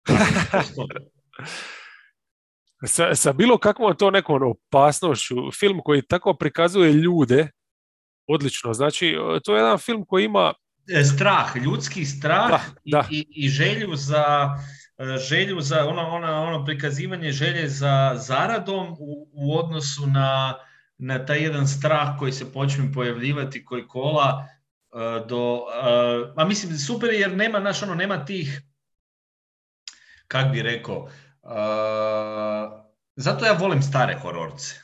sa, 2.86 3.14
sa 3.14 3.32
bilo 3.32 3.58
kakvom 3.58 3.96
to 3.96 4.10
nekom 4.10 4.42
opasnošću, 4.42 5.34
film 5.58 5.80
koji 5.84 6.02
tako 6.02 6.34
prikazuje 6.34 6.92
ljude, 6.92 7.48
odlično, 8.26 8.74
znači 8.74 9.16
to 9.44 9.54
je 9.54 9.60
jedan 9.60 9.78
film 9.78 10.04
koji 10.04 10.24
ima 10.24 10.54
strah, 11.14 11.56
ljudski 11.56 12.04
strah 12.04 12.62
I, 13.10 13.26
i, 13.30 13.48
želju 13.48 13.96
za 13.96 14.48
želju 15.28 15.60
za 15.60 15.86
ono, 15.86 16.02
ono, 16.08 16.42
ono 16.42 16.64
prikazivanje 16.64 17.32
želje 17.32 17.68
za 17.68 18.12
zaradom 18.16 18.96
u, 18.98 19.28
u 19.32 19.58
odnosu 19.58 20.06
na, 20.06 20.54
na 20.98 21.26
taj 21.26 21.42
jedan 21.42 21.68
strah 21.68 22.18
koji 22.18 22.32
se 22.32 22.52
počne 22.52 22.92
pojavljivati 22.94 23.64
koji 23.64 23.88
kola 23.88 24.46
e, 24.46 24.96
do, 25.28 25.62
a 26.36 26.44
mislim 26.44 26.78
super 26.78 27.10
jer 27.12 27.36
nema 27.36 27.60
naš 27.60 27.82
ono 27.82 27.94
nema 27.94 28.24
tih 28.24 28.62
kak 30.28 30.52
bi 30.52 30.62
rekao 30.62 31.08
zato 33.16 33.46
ja 33.46 33.52
volim 33.52 33.82
stare 33.82 34.18
hororce. 34.22 34.74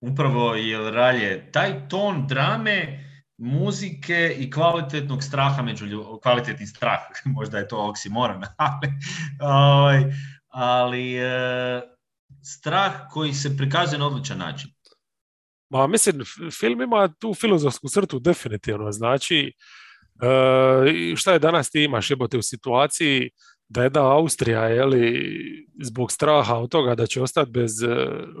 Upravo 0.00 0.54
je 0.54 0.90
ralje 0.90 1.52
taj 1.52 1.88
ton 1.88 2.26
drame, 2.26 3.05
muzike 3.38 4.36
i 4.38 4.50
kvalitetnog 4.50 5.22
straha 5.22 5.62
među 5.62 5.86
ljudima, 5.86 6.18
kvalitetni 6.22 6.66
strah, 6.66 7.00
možda 7.36 7.58
je 7.58 7.68
to 7.68 7.88
oksimoron, 7.88 8.42
ali, 8.56 8.92
ovaj, 9.40 10.04
ali 10.48 11.16
e, 11.16 11.82
strah 12.44 12.92
koji 13.10 13.34
se 13.34 13.56
prikazuje 13.56 13.98
na 13.98 14.06
odličan 14.06 14.38
način. 14.38 14.70
Ma, 15.70 15.86
mislim, 15.86 16.22
film 16.60 16.82
ima 16.82 17.08
tu 17.08 17.34
filozofsku 17.34 17.88
crtu 17.88 18.18
definitivno. 18.18 18.92
Znači, 18.92 19.52
e, 20.22 21.16
šta 21.16 21.32
je 21.32 21.38
danas 21.38 21.70
ti 21.70 21.84
imaš 21.84 22.10
jebote 22.10 22.38
u 22.38 22.42
situaciji 22.42 23.30
da 23.68 23.82
jedna 23.82 24.12
Austrija, 24.12 24.84
li 24.84 25.30
zbog 25.82 26.12
straha 26.12 26.54
od 26.54 26.70
toga 26.70 26.94
da 26.94 27.06
će 27.06 27.22
ostati 27.22 27.50
bez 27.50 27.82
e, 27.82 27.86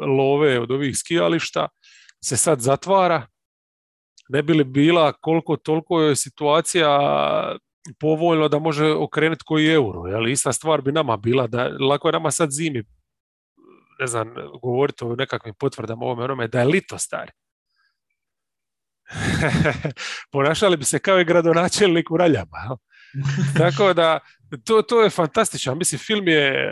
love 0.06 0.60
od 0.60 0.70
ovih 0.70 0.98
skijališta, 0.98 1.68
se 2.24 2.36
sad 2.36 2.60
zatvara, 2.60 3.26
ne 4.28 4.42
bi 4.42 4.52
li 4.52 4.64
bila 4.64 5.12
koliko 5.12 5.56
toliko 5.56 6.00
je 6.00 6.16
situacija 6.16 6.98
povoljno 8.00 8.48
da 8.48 8.58
može 8.58 8.92
okrenuti 8.92 9.44
koji 9.46 9.66
euro. 9.66 10.06
Jel? 10.06 10.28
Ista 10.28 10.52
stvar 10.52 10.82
bi 10.82 10.92
nama 10.92 11.16
bila, 11.16 11.46
da 11.46 11.68
lako 11.80 12.08
je 12.08 12.12
nama 12.12 12.30
sad 12.30 12.50
zimi 12.50 12.84
ne 13.98 14.06
znam, 14.06 14.34
govoriti 14.62 15.04
o 15.04 15.16
nekakvim 15.16 15.54
potvrdama 15.54 16.04
ovome 16.04 16.24
onome, 16.24 16.48
da 16.48 16.60
je 16.60 16.66
lito 16.66 16.98
stari. 16.98 17.32
Ponašali 20.32 20.76
bi 20.76 20.84
se 20.84 20.98
kao 20.98 21.20
i 21.20 21.24
gradonačelnik 21.24 22.10
u 22.10 22.16
raljama. 22.16 22.76
Tako 23.58 23.92
da, 23.92 24.18
to, 24.64 24.82
to 24.82 25.02
je 25.02 25.10
fantastično. 25.10 25.74
Mislim, 25.74 25.98
film 25.98 26.28
je 26.28 26.70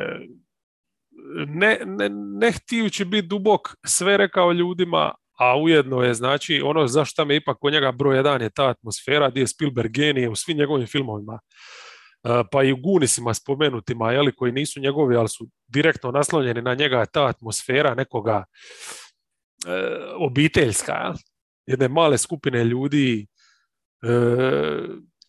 ne, 1.47 1.79
ne, 1.85 2.09
ne 2.41 2.53
htijući 2.53 3.05
biti 3.05 3.29
dubok, 3.29 3.61
sve 3.87 4.17
rekao 4.17 4.53
ljudima, 4.53 5.15
a 5.39 5.57
ujedno 5.57 6.03
je, 6.03 6.15
znači, 6.15 6.63
ono 6.65 6.87
zašto 6.87 7.25
me 7.25 7.37
ipak 7.37 7.59
kod 7.61 7.73
njega 7.73 7.93
broj 7.93 8.17
jedan 8.17 8.43
je 8.43 8.51
ta 8.51 8.69
atmosfera 8.69 9.31
gdje 9.31 9.41
je 9.41 9.47
Spielberg 9.47 9.93
genije 9.93 10.29
u 10.29 10.35
svim 10.35 10.57
njegovim 10.57 10.87
filmovima. 10.87 11.41
Pa 12.53 12.63
i 12.63 12.73
u 12.73 12.77
Gunisima 12.77 13.35
spomenutima, 13.35 14.13
jeli, 14.13 14.35
koji 14.37 14.53
nisu 14.53 14.81
njegovi, 14.81 15.17
ali 15.17 15.29
su 15.29 15.49
direktno 15.69 16.11
naslonjeni 16.11 16.63
na 16.63 16.75
njega, 16.75 17.07
ta 17.07 17.27
atmosfera 17.27 17.95
nekoga 17.95 18.45
e, 19.67 19.97
obiteljska, 20.19 21.15
jedne 21.67 21.89
male 21.89 22.19
skupine 22.19 22.65
ljudi, 22.65 23.27
e, 24.03 24.09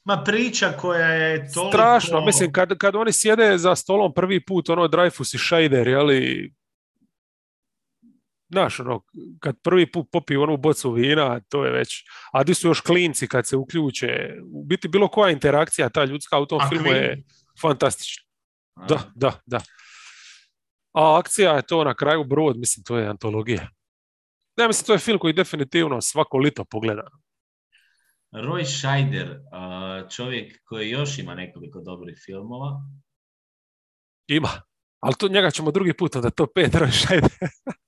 Ma 0.06 0.24
priča 0.24 0.72
koja 0.72 1.08
je 1.08 1.52
toliko... 1.54 1.78
Strašno, 1.78 2.26
mislim, 2.26 2.52
kad, 2.52 2.78
kad 2.78 2.96
oni 2.96 3.12
sjede 3.14 3.58
za 3.58 3.76
stolom 3.76 4.14
prvi 4.14 4.46
put, 4.46 4.70
ono, 4.70 4.88
Dreyfus 4.88 5.36
i 5.36 5.38
Scheider, 5.38 5.88
jeli, 5.88 6.54
znaš, 8.50 8.80
ono, 8.80 9.02
kad 9.40 9.56
prvi 9.64 9.92
put 9.92 10.08
popiju 10.12 10.42
onu 10.42 10.58
bocu 10.58 10.92
vina, 10.92 11.40
to 11.50 11.66
je 11.66 11.72
već, 11.72 12.04
a 12.34 12.44
di 12.44 12.54
su 12.54 12.68
još 12.68 12.82
klinci 12.82 13.28
kad 13.28 13.48
se 13.48 13.58
uključe, 13.58 14.08
u 14.54 14.66
biti 14.66 14.88
bilo 14.88 15.08
koja 15.08 15.32
interakcija 15.32 15.90
ta 15.90 16.06
ljudska 16.06 16.40
u 16.40 16.46
tom 16.46 16.60
filmu 16.70 16.88
je 16.88 17.24
fantastična. 17.62 18.26
Da, 18.88 19.00
da, 19.16 19.32
da. 19.46 19.62
A 20.94 21.20
akcija 21.20 21.56
je 21.56 21.62
to 21.62 21.84
na 21.84 21.94
kraju 21.96 22.24
brod, 22.24 22.58
mislim, 22.58 22.84
to 22.84 22.98
je 22.98 23.08
antologija. 23.08 23.70
Ja 24.58 24.68
mislim, 24.68 24.86
to 24.86 24.94
je 24.94 25.00
film 25.00 25.20
koji 25.20 25.34
definitivno 25.34 26.02
svako 26.02 26.38
lito 26.38 26.66
pogleda. 26.66 27.08
Roy 28.32 28.66
Scheider, 28.66 29.40
čovjek 30.16 30.62
koji 30.64 30.90
još 30.90 31.20
ima 31.20 31.36
nekoliko 31.36 31.82
dobrih 31.82 32.22
filmova. 32.26 32.82
Ima, 34.28 34.50
ali 35.00 35.16
to 35.16 35.28
njega 35.28 35.52
ćemo 35.52 35.72
drugi 35.72 35.94
put 35.94 36.16
da 36.16 36.30
to 36.30 36.48
pet 36.56 36.74
Roy 36.74 36.92
Scheider. 37.04 37.32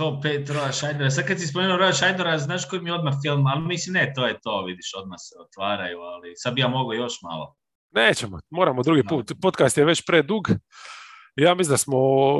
to 0.00 0.20
pet 0.22 0.48
Roya 0.48 0.72
Scheidera. 0.72 1.10
Sad 1.10 1.26
kad 1.26 1.40
si 1.40 1.46
spomenuo 1.46 1.76
Roya 1.76 1.92
Scheidera, 1.92 2.38
znaš 2.38 2.68
koji 2.68 2.82
mi 2.82 2.90
odmah 2.90 3.14
film, 3.22 3.46
ali 3.46 3.66
mislim 3.66 3.94
ne, 3.94 4.12
to 4.16 4.26
je 4.26 4.38
to, 4.42 4.64
vidiš, 4.64 4.92
odmah 4.96 5.16
se 5.18 5.34
otvaraju, 5.40 6.00
ali 6.00 6.32
sad 6.36 6.54
bi 6.54 6.60
ja 6.60 6.68
mogao 6.68 6.92
još 6.92 7.22
malo. 7.22 7.56
Nećemo, 7.90 8.40
moramo 8.50 8.82
drugi 8.82 9.02
put. 9.08 9.32
Podcast 9.42 9.78
je 9.78 9.84
već 9.84 10.04
predug. 10.06 10.50
Ja 11.36 11.54
mislim 11.54 11.72
da 11.72 11.78
smo 11.78 11.98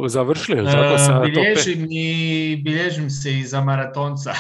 završili. 0.08 0.72
Tako 0.72 0.98
sa 0.98 1.20
bilježim, 1.20 1.86
i, 1.90 2.60
bilježim 2.64 3.10
se 3.10 3.38
i 3.38 3.44
za 3.44 3.60
maratonca. 3.60 4.30
uh, 4.30 4.36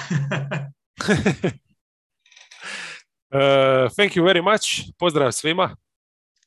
thank 3.96 4.12
you 4.12 4.22
very 4.22 4.52
much. 4.52 4.64
Pozdrav 4.98 5.32
svima 5.32 5.76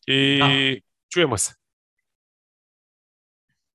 i 0.08 0.42
čujemo 1.14 1.38
se. 1.38 1.63